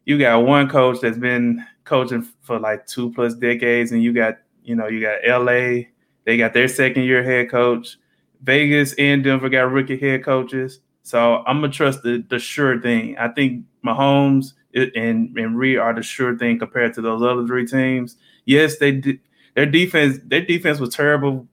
you 0.05 0.19
got 0.19 0.45
one 0.45 0.69
coach 0.69 1.01
that's 1.01 1.19
been 1.19 1.65
coaching 1.89 2.27
for 2.43 2.59
like 2.59 2.87
two 2.87 3.13
plus 3.13 3.35
decades, 3.35 3.93
and 3.93 4.03
you 4.03 4.13
got 4.13 4.39
you 4.63 4.77
know 4.77 4.87
you 4.87 5.01
got 5.01 5.19
LA, 5.27 5.87
they 6.25 6.37
got 6.37 6.53
their 6.53 6.69
second 6.69 7.05
year 7.05 7.23
head 7.23 7.51
coach. 7.51 7.97
Vegas 8.43 8.95
and 8.95 9.25
Denver 9.25 9.49
got 9.49 9.73
rookie 9.73 9.99
head 9.99 10.25
coaches. 10.25 10.81
So 11.03 11.43
I'm 11.47 11.61
gonna 11.61 11.73
trust 11.73 12.03
the, 12.03 12.25
the 12.29 12.39
sure 12.39 12.81
thing. 12.81 13.17
I 13.19 13.29
think 13.29 13.65
Mahomes 13.85 14.53
and 14.75 15.37
and 15.37 15.59
Reid 15.59 15.79
are 15.79 15.95
the 15.95 16.03
sure 16.03 16.37
thing 16.37 16.59
compared 16.59 16.95
to 16.95 17.01
those 17.01 17.23
other 17.23 17.47
three 17.47 17.67
teams. 17.67 18.17
Yes, 18.45 18.79
they 18.79 18.93
did. 18.93 19.21
Their 19.55 19.67
defense, 19.67 20.19
their 20.25 20.43
defense 20.43 20.79
was 20.79 20.95
terrible 20.95 21.49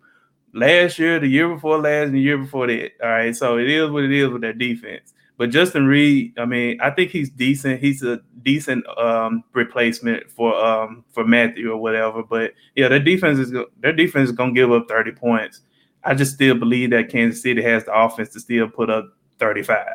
last 0.53 0.99
year, 0.99 1.19
the 1.19 1.27
year 1.27 1.49
before 1.49 1.79
last, 1.79 2.07
and 2.07 2.15
the 2.15 2.21
year 2.21 2.37
before 2.37 2.67
that. 2.67 2.91
All 3.01 3.09
right, 3.09 3.35
so 3.35 3.57
it 3.57 3.69
is 3.69 3.89
what 3.89 4.03
it 4.03 4.11
is 4.11 4.29
with 4.29 4.41
their 4.41 4.53
defense. 4.53 5.13
But 5.37 5.49
Justin 5.49 5.85
Reid, 5.85 6.37
I 6.39 6.45
mean, 6.45 6.79
I 6.79 6.89
think 6.91 7.11
he's 7.11 7.29
decent. 7.29 7.81
He's 7.81 8.03
a 8.03 8.21
decent 8.43 8.87
um, 8.97 9.43
replacement 9.53 10.31
for 10.31 10.55
um, 10.55 11.03
for 11.09 11.25
Mathieu 11.25 11.71
or 11.71 11.77
whatever. 11.77 12.23
But 12.23 12.53
yeah, 12.75 12.87
their 12.87 12.99
defense 12.99 13.39
is 13.39 13.53
their 13.79 13.93
defense 13.93 14.29
is 14.29 14.35
gonna 14.35 14.53
give 14.53 14.71
up 14.71 14.87
30 14.87 15.11
points. 15.11 15.61
I 16.03 16.13
just 16.13 16.35
still 16.35 16.55
believe 16.55 16.91
that 16.91 17.09
Kansas 17.09 17.41
City 17.41 17.61
has 17.63 17.83
the 17.83 17.93
offense 17.93 18.29
to 18.29 18.39
still 18.39 18.69
put 18.69 18.89
up 18.89 19.09
35. 19.39 19.85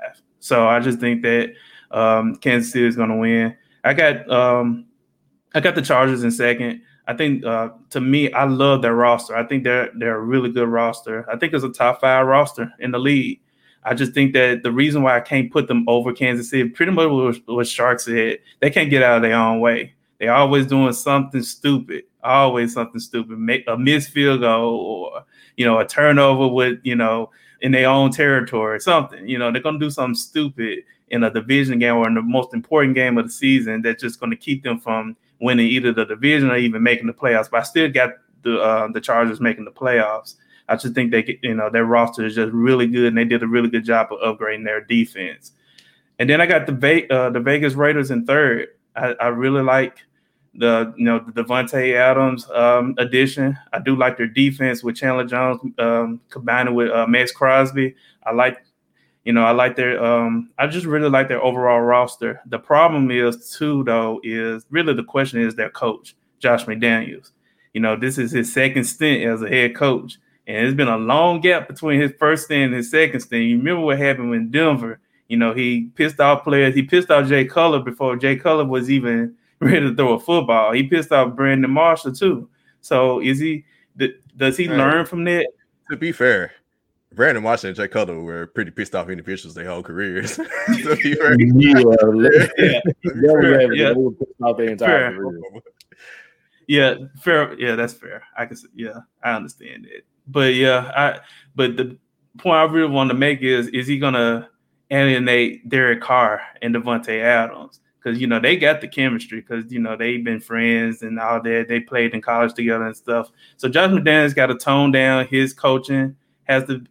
So 0.40 0.66
I 0.66 0.80
just 0.80 0.98
think 0.98 1.22
that 1.22 1.54
um, 1.90 2.36
Kansas 2.36 2.72
City 2.72 2.86
is 2.86 2.96
to 2.96 3.06
win. 3.06 3.56
I 3.84 3.94
got 3.94 4.30
um, 4.30 4.86
I 5.54 5.60
got 5.60 5.74
the 5.74 5.82
Chargers 5.82 6.22
in 6.22 6.30
second. 6.30 6.82
I 7.06 7.14
think 7.14 7.44
uh, 7.44 7.70
to 7.90 8.00
me, 8.00 8.32
I 8.32 8.44
love 8.44 8.82
their 8.82 8.94
roster. 8.94 9.36
I 9.36 9.44
think 9.44 9.64
they're 9.64 9.90
they're 9.96 10.16
a 10.16 10.20
really 10.20 10.50
good 10.50 10.68
roster. 10.68 11.28
I 11.30 11.36
think 11.36 11.54
it's 11.54 11.64
a 11.64 11.70
top 11.70 12.00
five 12.00 12.26
roster 12.26 12.72
in 12.78 12.90
the 12.90 12.98
league. 12.98 13.40
I 13.82 13.94
just 13.94 14.12
think 14.12 14.34
that 14.34 14.62
the 14.62 14.72
reason 14.72 15.02
why 15.02 15.16
I 15.16 15.20
can't 15.20 15.50
put 15.50 15.66
them 15.66 15.84
over 15.88 16.12
Kansas 16.12 16.50
City 16.50 16.68
pretty 16.68 16.92
much 16.92 17.40
what 17.46 17.66
Shark 17.66 18.00
said. 18.00 18.38
They 18.60 18.70
can't 18.70 18.90
get 18.90 19.02
out 19.02 19.16
of 19.16 19.22
their 19.22 19.34
own 19.34 19.60
way. 19.60 19.94
They 20.18 20.28
always 20.28 20.66
doing 20.66 20.92
something 20.92 21.42
stupid. 21.42 22.04
Always 22.22 22.74
something 22.74 23.00
stupid. 23.00 23.38
Make 23.38 23.64
a 23.66 23.78
missed 23.78 24.10
field 24.10 24.40
goal 24.40 24.74
or 25.14 25.24
you 25.56 25.64
know 25.64 25.78
a 25.78 25.86
turnover 25.86 26.48
with 26.48 26.78
you 26.82 26.94
know 26.94 27.30
in 27.62 27.72
their 27.72 27.88
own 27.88 28.10
territory 28.10 28.76
or 28.76 28.80
something. 28.80 29.26
You 29.26 29.38
know 29.38 29.50
they're 29.50 29.62
gonna 29.62 29.78
do 29.78 29.90
something 29.90 30.14
stupid 30.14 30.84
in 31.08 31.24
a 31.24 31.30
division 31.30 31.78
game 31.78 31.96
or 31.96 32.06
in 32.06 32.14
the 32.14 32.22
most 32.22 32.54
important 32.54 32.94
game 32.94 33.18
of 33.18 33.26
the 33.26 33.32
season 33.32 33.82
that's 33.82 34.02
just 34.02 34.20
going 34.20 34.30
to 34.30 34.36
keep 34.36 34.62
them 34.62 34.78
from 34.78 35.16
winning 35.40 35.66
either 35.66 35.92
the 35.92 36.04
division 36.04 36.50
or 36.50 36.56
even 36.56 36.82
making 36.82 37.06
the 37.06 37.12
playoffs. 37.12 37.50
But 37.50 37.60
I 37.60 37.62
still 37.64 37.90
got 37.90 38.10
the 38.42 38.60
uh, 38.60 38.88
the 38.92 39.00
Chargers 39.00 39.40
making 39.40 39.64
the 39.64 39.72
playoffs. 39.72 40.36
I 40.70 40.76
just 40.76 40.94
think 40.94 41.10
they, 41.10 41.38
you 41.42 41.54
know, 41.54 41.68
their 41.68 41.84
roster 41.84 42.24
is 42.24 42.36
just 42.36 42.52
really 42.52 42.86
good, 42.86 43.06
and 43.06 43.18
they 43.18 43.24
did 43.24 43.42
a 43.42 43.46
really 43.46 43.68
good 43.68 43.84
job 43.84 44.08
of 44.12 44.38
upgrading 44.38 44.64
their 44.64 44.80
defense. 44.80 45.52
And 46.18 46.30
then 46.30 46.40
I 46.40 46.46
got 46.46 46.66
the 46.66 47.06
uh, 47.10 47.30
the 47.30 47.40
Vegas 47.40 47.74
Raiders 47.74 48.10
in 48.10 48.24
third. 48.24 48.68
I, 48.94 49.14
I 49.20 49.26
really 49.28 49.62
like 49.62 49.98
the 50.54 50.92
you 50.96 51.04
know 51.04 51.18
the 51.18 51.42
Davante 51.42 51.94
Adams 51.94 52.48
um, 52.50 52.94
addition. 52.98 53.58
I 53.72 53.80
do 53.80 53.96
like 53.96 54.16
their 54.16 54.26
defense 54.26 54.84
with 54.84 54.96
Chandler 54.96 55.24
Jones 55.24 55.60
um, 55.78 56.20
combining 56.28 56.74
with 56.74 56.90
uh, 56.90 57.06
Maxx 57.06 57.32
Crosby. 57.32 57.94
I 58.24 58.32
like 58.32 58.62
you 59.24 59.32
know 59.32 59.44
I 59.44 59.52
like 59.52 59.76
their 59.76 60.02
um, 60.02 60.50
I 60.58 60.66
just 60.66 60.86
really 60.86 61.08
like 61.10 61.28
their 61.28 61.42
overall 61.42 61.80
roster. 61.80 62.40
The 62.46 62.58
problem 62.58 63.10
is 63.10 63.56
too 63.56 63.84
though 63.84 64.20
is 64.22 64.66
really 64.70 64.94
the 64.94 65.04
question 65.04 65.40
is 65.40 65.54
their 65.54 65.70
coach 65.70 66.14
Josh 66.38 66.64
McDaniels. 66.64 67.30
You 67.74 67.80
know 67.80 67.96
this 67.96 68.18
is 68.18 68.32
his 68.32 68.52
second 68.52 68.84
stint 68.84 69.24
as 69.24 69.42
a 69.42 69.48
head 69.48 69.74
coach. 69.74 70.18
And 70.50 70.66
it's 70.66 70.76
been 70.76 70.88
a 70.88 70.98
long 70.98 71.40
gap 71.40 71.68
between 71.68 72.00
his 72.00 72.10
first 72.18 72.46
stint 72.46 72.64
and 72.64 72.74
his 72.74 72.90
second 72.90 73.20
stint. 73.20 73.44
You 73.44 73.56
remember 73.56 73.82
what 73.82 73.98
happened 73.98 74.30
when 74.30 74.50
Denver, 74.50 74.98
you 75.28 75.36
know, 75.36 75.54
he 75.54 75.92
pissed 75.94 76.18
off 76.18 76.42
players. 76.42 76.74
He 76.74 76.82
pissed 76.82 77.08
off 77.08 77.28
Jay 77.28 77.44
Cutler 77.44 77.78
before 77.78 78.16
Jay 78.16 78.34
Cutler 78.34 78.64
was 78.64 78.90
even 78.90 79.36
ready 79.60 79.78
to 79.78 79.94
throw 79.94 80.14
a 80.14 80.18
football. 80.18 80.72
He 80.72 80.82
pissed 80.82 81.12
off 81.12 81.36
Brandon 81.36 81.70
Marshall 81.70 82.12
too. 82.14 82.48
So 82.80 83.20
is 83.20 83.38
he 83.38 83.64
does 84.36 84.56
he 84.56 84.68
learn 84.68 85.06
from 85.06 85.22
that? 85.24 85.46
To 85.88 85.96
be 85.96 86.10
fair, 86.10 86.50
Brandon 87.12 87.44
Marshall 87.44 87.68
and 87.68 87.76
Jay 87.76 87.86
Cutler 87.86 88.20
were 88.20 88.48
pretty 88.48 88.72
pissed 88.72 88.96
off 88.96 89.08
individuals 89.08 89.54
their 89.54 89.68
whole 89.68 89.84
careers. 89.84 90.34
to 90.36 90.98
be 91.00 91.14
fair. 91.14 91.36
yeah, 91.38 91.78
yeah. 92.58 92.80
yeah. 93.72 93.94
pissed 94.18 94.42
off 94.42 94.56
their 94.56 94.70
entire 94.70 95.10
fair. 95.12 95.16
career. 95.16 95.40
Yeah, 96.66 96.94
fair. 97.20 97.54
Yeah, 97.56 97.76
that's 97.76 97.92
fair. 97.92 98.24
I 98.36 98.46
can. 98.46 98.56
Yeah, 98.74 98.98
I 99.22 99.34
understand 99.34 99.86
it 99.86 100.06
but 100.30 100.54
yeah, 100.54 100.90
I 100.94 101.20
but 101.54 101.76
the 101.76 101.96
point 102.38 102.56
I 102.56 102.64
really 102.64 102.90
want 102.90 103.10
to 103.10 103.14
make 103.14 103.42
is 103.42 103.68
is 103.68 103.86
he 103.86 103.98
gonna 103.98 104.48
alienate 104.90 105.68
Derek 105.68 106.00
Carr 106.00 106.42
and 106.62 106.74
Davante 106.74 107.20
Adams? 107.20 107.80
Because 108.02 108.20
you 108.20 108.26
know 108.26 108.40
they 108.40 108.56
got 108.56 108.80
the 108.80 108.88
chemistry 108.88 109.40
because 109.40 109.70
you 109.70 109.78
know 109.78 109.96
they've 109.96 110.24
been 110.24 110.40
friends 110.40 111.02
and 111.02 111.18
all 111.18 111.42
that. 111.42 111.66
They 111.68 111.80
played 111.80 112.14
in 112.14 112.22
college 112.22 112.54
together 112.54 112.86
and 112.86 112.96
stuff. 112.96 113.30
So 113.56 113.68
Josh 113.68 113.90
McDaniels 113.90 114.34
got 114.34 114.46
to 114.46 114.54
tone 114.54 114.92
down 114.92 115.26
his 115.26 115.52
coaching. 115.52 116.16
Has 116.44 116.64
to 116.64 116.84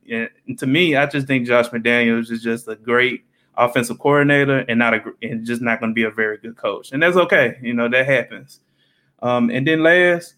to 0.58 0.68
me, 0.68 0.96
I 0.96 1.06
just 1.06 1.28
think 1.28 1.48
Josh 1.48 1.70
McDaniels 1.70 2.32
is 2.32 2.42
just 2.42 2.68
a 2.68 2.76
great 2.76 3.26
offensive 3.58 4.00
coordinator 4.00 4.60
and 4.70 4.80
not 4.80 4.94
a 4.94 5.04
and 5.22 5.46
just 5.46 5.62
not 5.62 5.80
going 5.80 5.92
to 5.92 5.96
be 5.96 6.04
a 6.04 6.12
very 6.12 6.38
good 6.38 6.56
coach. 6.56 6.92
And 6.92 7.02
that's 7.02 7.18
okay. 7.18 7.58
You 7.62 7.74
know 7.74 7.90
that 7.90 8.06
happens. 8.06 8.62
Um, 9.22 9.50
and 9.50 9.68
then 9.68 9.84
last, 9.84 10.36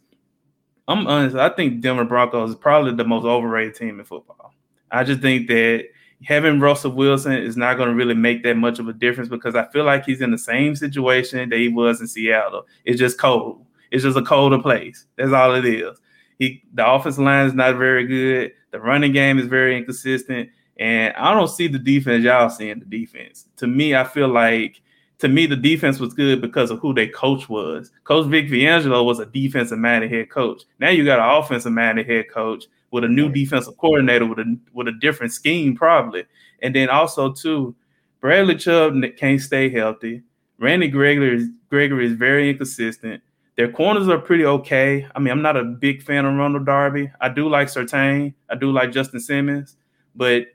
I'm 0.91 1.07
honest. 1.07 1.35
I 1.35 1.49
think 1.49 1.81
Denver 1.81 2.05
Broncos 2.05 2.51
is 2.51 2.55
probably 2.55 2.93
the 2.93 3.05
most 3.05 3.25
overrated 3.25 3.75
team 3.75 3.99
in 3.99 4.05
football. 4.05 4.53
I 4.91 5.03
just 5.03 5.21
think 5.21 5.47
that 5.47 5.85
having 6.23 6.59
Russell 6.59 6.91
Wilson 6.91 7.33
is 7.33 7.57
not 7.57 7.77
going 7.77 7.89
to 7.89 7.95
really 7.95 8.13
make 8.13 8.43
that 8.43 8.57
much 8.57 8.79
of 8.79 8.87
a 8.87 8.93
difference 8.93 9.29
because 9.29 9.55
I 9.55 9.65
feel 9.67 9.85
like 9.85 10.05
he's 10.05 10.21
in 10.21 10.31
the 10.31 10.37
same 10.37 10.75
situation 10.75 11.49
that 11.49 11.59
he 11.59 11.69
was 11.69 12.01
in 12.01 12.07
Seattle. 12.07 12.67
It's 12.85 12.99
just 12.99 13.17
cold. 13.17 13.65
It's 13.91 14.03
just 14.03 14.17
a 14.17 14.21
colder 14.21 14.59
place. 14.59 15.05
That's 15.17 15.33
all 15.33 15.55
it 15.55 15.65
is. 15.65 15.97
He 16.39 16.63
the 16.73 16.89
offensive 16.89 17.23
line 17.23 17.47
is 17.47 17.53
not 17.53 17.75
very 17.75 18.05
good. 18.05 18.53
The 18.71 18.79
running 18.79 19.11
game 19.11 19.37
is 19.37 19.47
very 19.47 19.77
inconsistent, 19.77 20.49
and 20.77 21.13
I 21.15 21.33
don't 21.33 21.49
see 21.49 21.67
the 21.67 21.77
defense 21.77 22.23
y'all 22.23 22.49
seeing 22.49 22.79
the 22.79 22.85
defense. 22.85 23.47
To 23.57 23.67
me, 23.67 23.95
I 23.95 24.03
feel 24.05 24.29
like 24.29 24.81
to 25.21 25.27
me, 25.27 25.45
the 25.45 25.55
defense 25.55 25.99
was 25.99 26.15
good 26.15 26.41
because 26.41 26.71
of 26.71 26.79
who 26.79 26.95
their 26.95 27.07
coach 27.07 27.47
was. 27.47 27.91
Coach 28.05 28.25
Vic 28.25 28.47
Fangio 28.47 29.05
was 29.05 29.19
a 29.19 29.25
defensive 29.27 29.77
minded 29.77 30.11
head 30.11 30.31
coach. 30.31 30.63
Now 30.79 30.89
you 30.89 31.05
got 31.05 31.19
an 31.19 31.43
offensive 31.43 31.71
minded 31.71 32.07
head 32.09 32.25
coach 32.29 32.65
with 32.89 33.03
a 33.03 33.07
new 33.07 33.29
defensive 33.29 33.77
coordinator 33.77 34.25
with 34.25 34.39
a 34.39 34.57
with 34.73 34.87
a 34.87 34.93
different 34.99 35.31
scheme, 35.31 35.75
probably. 35.75 36.25
And 36.63 36.75
then 36.75 36.89
also 36.89 37.31
too, 37.31 37.75
Bradley 38.19 38.55
Chubb 38.55 38.95
can't 39.17 39.39
stay 39.39 39.69
healthy. 39.69 40.23
Randy 40.57 40.87
Gregory 40.87 41.37
is, 41.37 41.49
Gregory 41.69 42.07
is 42.07 42.13
very 42.13 42.49
inconsistent. 42.49 43.21
Their 43.57 43.71
corners 43.71 44.07
are 44.09 44.17
pretty 44.17 44.45
okay. 44.45 45.07
I 45.15 45.19
mean, 45.19 45.31
I'm 45.31 45.41
not 45.43 45.55
a 45.55 45.63
big 45.63 46.01
fan 46.01 46.25
of 46.25 46.33
Ronald 46.33 46.65
Darby. 46.65 47.11
I 47.21 47.29
do 47.29 47.47
like 47.47 47.67
Surtain. 47.67 48.33
I 48.49 48.55
do 48.55 48.71
like 48.71 48.91
Justin 48.91 49.19
Simmons, 49.19 49.75
but 50.15 50.47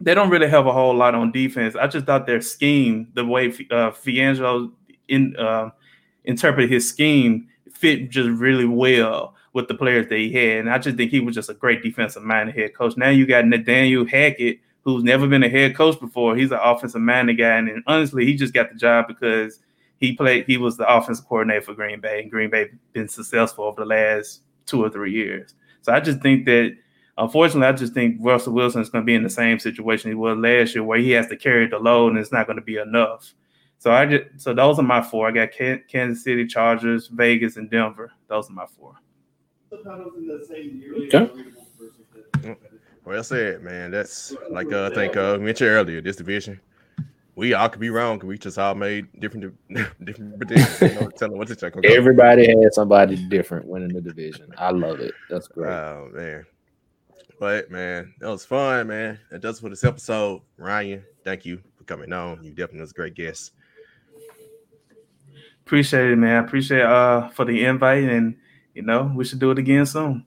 they 0.00 0.14
don't 0.14 0.30
really 0.30 0.48
have 0.48 0.66
a 0.66 0.72
whole 0.72 0.94
lot 0.94 1.14
on 1.14 1.30
defense. 1.30 1.76
I 1.76 1.86
just 1.86 2.06
thought 2.06 2.26
their 2.26 2.40
scheme, 2.40 3.08
the 3.14 3.24
way 3.24 3.48
uh, 3.70 3.90
Fangio 3.90 4.72
in 5.08 5.36
uh, 5.36 5.70
interpreted 6.24 6.70
his 6.70 6.88
scheme, 6.88 7.48
fit 7.72 8.10
just 8.10 8.30
really 8.30 8.64
well 8.64 9.34
with 9.52 9.68
the 9.68 9.74
players 9.74 10.08
that 10.08 10.16
he 10.16 10.32
had. 10.32 10.58
And 10.58 10.70
I 10.70 10.78
just 10.78 10.96
think 10.96 11.10
he 11.10 11.20
was 11.20 11.34
just 11.34 11.50
a 11.50 11.54
great 11.54 11.82
defensive 11.82 12.22
minded 12.22 12.56
head 12.56 12.74
coach. 12.74 12.96
Now 12.96 13.10
you 13.10 13.26
got 13.26 13.46
Nathaniel 13.46 14.06
Hackett, 14.06 14.60
who's 14.82 15.02
never 15.02 15.26
been 15.26 15.42
a 15.42 15.48
head 15.48 15.76
coach 15.76 15.98
before. 16.00 16.36
He's 16.36 16.52
an 16.52 16.60
offensive 16.62 17.00
minded 17.00 17.34
guy, 17.34 17.56
and 17.56 17.82
honestly, 17.86 18.24
he 18.24 18.34
just 18.34 18.54
got 18.54 18.70
the 18.70 18.78
job 18.78 19.06
because 19.08 19.60
he 19.98 20.14
played. 20.14 20.46
He 20.46 20.56
was 20.56 20.76
the 20.76 20.88
offensive 20.88 21.26
coordinator 21.26 21.60
for 21.62 21.74
Green 21.74 22.00
Bay, 22.00 22.22
and 22.22 22.30
Green 22.30 22.48
Bay 22.48 22.70
been 22.92 23.08
successful 23.08 23.64
over 23.64 23.82
the 23.82 23.86
last 23.86 24.42
two 24.64 24.82
or 24.82 24.88
three 24.88 25.12
years. 25.12 25.54
So 25.82 25.92
I 25.92 26.00
just 26.00 26.20
think 26.20 26.46
that 26.46 26.76
Unfortunately, 27.20 27.68
I 27.68 27.72
just 27.72 27.92
think 27.92 28.16
Russell 28.18 28.54
Wilson 28.54 28.80
is 28.80 28.88
going 28.88 29.02
to 29.02 29.06
be 29.06 29.14
in 29.14 29.22
the 29.22 29.28
same 29.28 29.58
situation 29.58 30.10
he 30.10 30.14
was 30.14 30.38
last 30.38 30.74
year, 30.74 30.82
where 30.82 30.98
he 30.98 31.10
has 31.10 31.26
to 31.26 31.36
carry 31.36 31.68
the 31.68 31.78
load 31.78 32.12
and 32.12 32.18
it's 32.18 32.32
not 32.32 32.46
going 32.46 32.56
to 32.56 32.62
be 32.62 32.78
enough. 32.78 33.34
So 33.78 33.92
I 33.92 34.06
just 34.06 34.24
so 34.40 34.54
those 34.54 34.78
are 34.78 34.82
my 34.82 35.02
four. 35.02 35.28
I 35.28 35.30
got 35.30 35.50
Kansas 35.52 36.24
City, 36.24 36.46
Chargers, 36.46 37.08
Vegas, 37.08 37.56
and 37.56 37.70
Denver. 37.70 38.10
Those 38.26 38.48
are 38.48 38.54
my 38.54 38.64
four. 38.66 38.94
Okay. 39.72 41.30
Well 43.04 43.22
said, 43.22 43.62
man. 43.62 43.90
That's 43.90 44.34
like 44.50 44.72
uh, 44.72 44.90
I 44.90 44.94
think 44.94 45.16
uh, 45.16 45.36
mentioned 45.38 45.70
earlier. 45.70 46.00
This 46.00 46.16
division, 46.16 46.58
we 47.34 47.52
all 47.52 47.68
could 47.68 47.80
be 47.80 47.90
wrong 47.90 48.16
because 48.16 48.28
we 48.28 48.38
just 48.38 48.58
all 48.58 48.74
made 48.74 49.08
different 49.20 49.54
different 50.04 50.38
predictions. 50.38 50.80
You 50.80 51.00
know, 51.00 51.10
tell 51.10 51.28
them 51.28 51.38
what 51.38 51.48
to 51.48 51.56
check. 51.56 51.74
Everybody 51.84 52.48
had 52.48 52.72
somebody 52.72 53.16
different 53.28 53.66
winning 53.66 53.92
the 53.92 54.00
division. 54.00 54.52
I 54.56 54.70
love 54.70 55.00
it. 55.00 55.12
That's 55.28 55.48
great. 55.48 55.70
Oh 55.70 56.08
man. 56.14 56.46
But 57.40 57.70
man, 57.70 58.12
that 58.20 58.28
was 58.28 58.44
fun, 58.44 58.88
man. 58.88 59.18
And 59.30 59.40
just 59.40 59.62
for 59.62 59.70
this 59.70 59.82
episode, 59.82 60.42
Ryan, 60.58 61.02
thank 61.24 61.46
you 61.46 61.62
for 61.74 61.84
coming 61.84 62.12
on. 62.12 62.44
You 62.44 62.50
definitely 62.50 62.82
was 62.82 62.90
a 62.90 62.94
great 62.94 63.14
guest. 63.14 63.52
Appreciate 65.64 66.10
it, 66.10 66.16
man. 66.16 66.36
I 66.36 66.46
appreciate 66.46 66.82
uh 66.82 67.30
for 67.30 67.46
the 67.46 67.64
invite, 67.64 68.04
and 68.04 68.36
you 68.74 68.82
know 68.82 69.10
we 69.16 69.24
should 69.24 69.38
do 69.38 69.50
it 69.52 69.58
again 69.58 69.86
soon. 69.86 70.26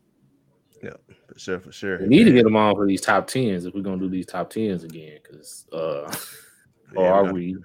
Yeah, 0.81 0.93
for 1.27 1.37
sure, 1.37 1.59
for 1.59 1.71
sure. 1.71 1.99
We 1.99 2.07
need 2.07 2.23
to 2.23 2.31
get 2.31 2.45
them 2.45 2.55
on 2.55 2.73
for 2.73 2.87
these 2.87 3.01
top 3.01 3.27
tens 3.27 3.65
if 3.65 3.75
we're 3.75 3.81
gonna 3.81 4.01
do 4.01 4.09
these 4.09 4.25
top 4.25 4.49
tens 4.49 4.83
again, 4.83 5.19
because 5.21 5.67
uh, 5.71 6.11
yeah, 6.93 6.99
or 6.99 7.13
are 7.13 7.31
we? 7.31 7.55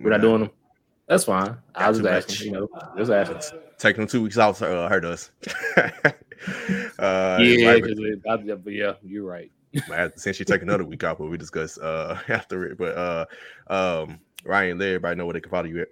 We're 0.00 0.10
not 0.10 0.22
doing 0.22 0.40
them. 0.40 0.50
That's 1.06 1.24
fine. 1.24 1.58
I 1.74 1.90
was 1.90 1.98
just 1.98 2.08
asking, 2.08 2.46
you 2.46 2.52
know, 2.52 2.68
just 2.96 3.10
asking. 3.10 3.60
Taking 3.76 4.00
them 4.00 4.08
two 4.08 4.22
weeks 4.22 4.38
off 4.38 4.62
uh, 4.62 4.88
hurt 4.88 5.04
us. 5.04 5.30
uh, 6.98 7.38
yeah, 7.40 7.70
right, 7.70 7.82
but 8.46 8.72
yeah, 8.72 8.94
you're 9.02 9.24
right. 9.24 9.50
since 10.16 10.38
you 10.38 10.44
take 10.44 10.62
another 10.62 10.84
week 10.84 11.04
off, 11.04 11.18
but 11.18 11.26
we 11.26 11.36
discuss 11.36 11.78
uh 11.78 12.18
after 12.28 12.64
it. 12.66 12.78
But 12.78 12.96
uh 12.96 13.26
um 13.68 14.20
Ryan, 14.44 14.78
let 14.78 14.86
everybody 14.86 15.16
know 15.16 15.26
where 15.26 15.34
they 15.34 15.40
can 15.40 15.50
follow 15.50 15.66
you 15.66 15.82
at. 15.82 15.88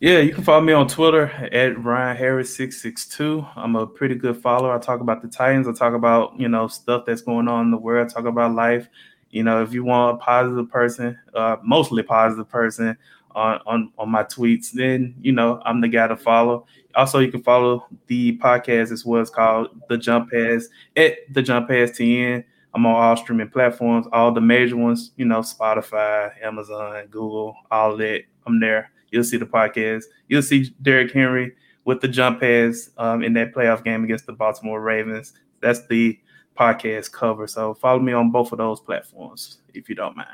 Yeah, 0.00 0.18
you 0.18 0.32
can 0.32 0.44
follow 0.44 0.60
me 0.60 0.72
on 0.72 0.86
Twitter 0.86 1.24
at 1.52 1.82
Ryan 1.82 2.16
Harris 2.16 2.54
six 2.54 2.80
six 2.80 3.08
two. 3.08 3.44
I'm 3.56 3.74
a 3.74 3.86
pretty 3.86 4.14
good 4.14 4.36
follower. 4.36 4.72
I 4.72 4.78
talk 4.78 5.00
about 5.00 5.22
the 5.22 5.28
Titans. 5.28 5.66
I 5.66 5.72
talk 5.72 5.94
about 5.94 6.38
you 6.38 6.48
know 6.48 6.68
stuff 6.68 7.04
that's 7.04 7.22
going 7.22 7.48
on 7.48 7.66
in 7.66 7.70
the 7.72 7.78
world. 7.78 8.08
I 8.08 8.12
talk 8.12 8.26
about 8.26 8.54
life. 8.54 8.88
You 9.30 9.42
know, 9.42 9.62
if 9.62 9.74
you 9.74 9.84
want 9.84 10.16
a 10.16 10.18
positive 10.24 10.70
person, 10.70 11.18
uh, 11.34 11.56
mostly 11.62 12.02
positive 12.02 12.48
person, 12.48 12.96
on, 13.32 13.60
on 13.66 13.92
on 13.98 14.08
my 14.10 14.22
tweets, 14.22 14.70
then 14.70 15.14
you 15.20 15.32
know 15.32 15.60
I'm 15.64 15.80
the 15.80 15.88
guy 15.88 16.06
to 16.06 16.16
follow. 16.16 16.66
Also, 16.98 17.20
you 17.20 17.30
can 17.30 17.44
follow 17.44 17.86
the 18.08 18.36
podcast 18.38 18.90
as 18.90 19.06
well. 19.06 19.22
It's 19.22 19.30
called 19.30 19.68
The 19.88 19.96
Jump 19.96 20.32
Pass 20.32 20.66
at 20.96 21.14
The 21.32 21.40
Jump 21.40 21.68
Pass 21.68 21.92
TN. 21.92 22.42
I'm 22.74 22.86
on 22.86 22.92
all 22.92 23.16
streaming 23.16 23.50
platforms, 23.50 24.08
all 24.12 24.32
the 24.32 24.40
major 24.40 24.76
ones, 24.76 25.12
you 25.16 25.24
know, 25.24 25.38
Spotify, 25.38 26.32
Amazon, 26.44 27.06
Google, 27.06 27.56
all 27.70 27.96
that. 27.98 28.24
I'm 28.48 28.58
there. 28.58 28.90
You'll 29.12 29.22
see 29.22 29.36
the 29.36 29.46
podcast. 29.46 30.06
You'll 30.26 30.42
see 30.42 30.74
Derrick 30.82 31.12
Henry 31.12 31.54
with 31.84 32.00
the 32.00 32.08
jump 32.08 32.40
pass 32.40 32.90
um, 32.98 33.22
in 33.22 33.32
that 33.34 33.54
playoff 33.54 33.84
game 33.84 34.02
against 34.02 34.26
the 34.26 34.32
Baltimore 34.32 34.80
Ravens. 34.80 35.34
That's 35.60 35.86
the 35.86 36.18
podcast 36.58 37.12
cover. 37.12 37.46
So 37.46 37.74
follow 37.74 38.00
me 38.00 38.12
on 38.12 38.32
both 38.32 38.50
of 38.50 38.58
those 38.58 38.80
platforms 38.80 39.58
if 39.72 39.88
you 39.88 39.94
don't 39.94 40.16
mind. 40.16 40.28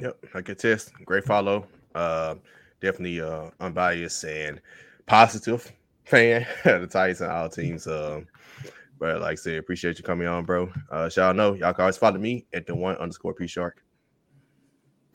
Yep, 0.00 0.24
I 0.32 0.40
can 0.40 0.56
test. 0.56 0.94
Great 1.04 1.24
follow. 1.24 1.66
Uh, 1.94 2.36
definitely 2.80 3.20
uh, 3.20 3.50
unbiased 3.60 4.24
and 4.24 4.60
positive 5.06 5.72
fan 6.04 6.46
of 6.64 6.80
the 6.80 6.86
Titans 6.86 7.20
and 7.20 7.30
all 7.30 7.48
teams. 7.48 7.86
Um, 7.86 8.26
but 8.98 9.20
like 9.20 9.32
I 9.32 9.34
said, 9.36 9.58
appreciate 9.58 9.98
you 9.98 10.04
coming 10.04 10.26
on, 10.26 10.44
bro. 10.44 10.70
Uh, 10.90 11.08
y'all 11.16 11.34
know 11.34 11.54
y'all 11.54 11.72
can 11.72 11.82
always 11.82 11.96
follow 11.96 12.18
me 12.18 12.46
at 12.52 12.66
the 12.66 12.74
one 12.74 12.96
underscore 12.96 13.34
P 13.34 13.46
Shark. 13.46 13.82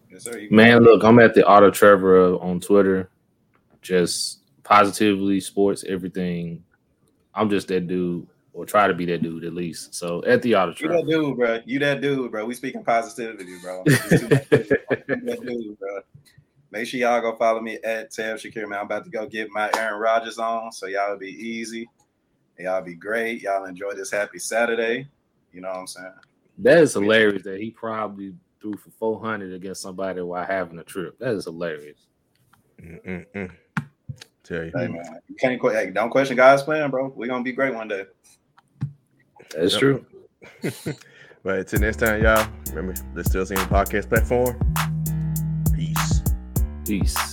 Yes, 0.10 0.24
sir. 0.24 0.48
Man, 0.52 0.84
look, 0.84 1.04
I'm 1.04 1.20
at 1.20 1.34
the 1.34 1.46
Auto 1.46 1.72
Trevor 1.72 2.36
on 2.36 2.60
Twitter. 2.60 3.10
Just 3.82 4.40
positively 4.64 5.40
sports 5.40 5.84
everything. 5.88 6.64
I'm 7.36 7.50
just 7.50 7.68
that 7.70 7.88
dude, 7.88 8.28
or 8.54 8.66
try 8.66 8.88
to 8.88 8.94
be 8.94 9.06
that 9.08 9.24
dude 9.24 9.44
at 9.44 9.54
least. 9.54 9.96
So 9.96 10.24
at 10.26 10.42
the 10.42 10.56
Auto 10.56 10.76
You 10.80 10.88
that 10.90 11.08
dude, 11.08 11.36
bro. 11.36 11.60
You 11.66 11.80
that 11.80 12.02
dude, 12.02 12.32
bro. 12.32 12.46
We 12.46 12.54
speaking 12.54 12.84
positivity, 12.84 13.58
bro. 13.62 13.84
You 16.74 16.80
that 16.80 16.80
dude, 16.80 16.80
bro. 16.80 16.80
Make 16.80 16.88
sure 16.88 17.00
y'all 17.00 17.22
go 17.22 17.36
follow 17.38 17.62
me 17.62 17.80
at 17.84 18.12
Tab 18.12 18.38
Shakir, 18.38 18.68
man. 18.68 18.80
I'm 18.80 18.86
about 18.86 19.06
to 19.06 19.10
go 19.12 19.28
get 19.28 19.50
my 19.52 19.70
Aaron 19.78 20.00
Rodgers 20.00 20.38
on, 20.38 20.72
so 20.72 20.88
y'all 20.88 21.18
be 21.18 21.30
easy. 21.30 21.90
Y'all 22.60 22.82
be 22.82 22.96
great. 22.96 23.42
Y'all 23.42 23.66
enjoy 23.66 23.94
this 23.94 24.12
happy 24.12 24.40
Saturday. 24.40 25.08
You 25.52 25.62
know 25.62 25.70
what 25.70 25.78
I'm 25.78 25.88
saying? 25.88 26.14
That 26.60 26.78
is 26.80 26.94
hilarious 26.94 27.44
that 27.44 27.60
he 27.60 27.72
probably 27.72 28.34
threw 28.62 28.78
for 28.78 28.92
400 28.92 29.54
against 29.54 29.82
somebody 29.82 30.22
while 30.22 30.46
having 30.46 30.80
a 30.80 30.84
trip. 30.84 31.18
That 31.20 31.34
is 31.34 31.46
hilarious. 31.46 32.08
Mm-mm-mm. 32.82 33.52
Tell 34.44 34.64
you, 34.64 34.72
Hey, 34.76 34.88
man. 34.88 35.20
You 35.28 35.36
can't 35.36 35.60
que- 35.62 35.72
hey, 35.72 35.92
don't 35.92 36.10
question 36.10 36.36
God's 36.36 36.64
plan, 36.64 36.90
bro. 36.92 37.14
We're 37.16 37.28
gonna 37.28 37.44
be 37.44 37.54
great 37.54 37.74
one 37.74 37.88
day. 37.88 38.06
That's 39.56 39.74
Yep. 39.74 39.80
true. 39.80 40.06
but 41.44 41.60
until 41.60 41.80
next 41.80 41.98
time, 41.98 42.24
y'all. 42.24 42.48
Remember, 42.70 42.94
let's 43.16 43.30
still 43.30 43.46
see 43.46 43.56
the 43.56 43.62
podcast 43.62 44.10
platform. 44.10 44.60
Peace. 45.76 46.13
Peace. 46.86 47.33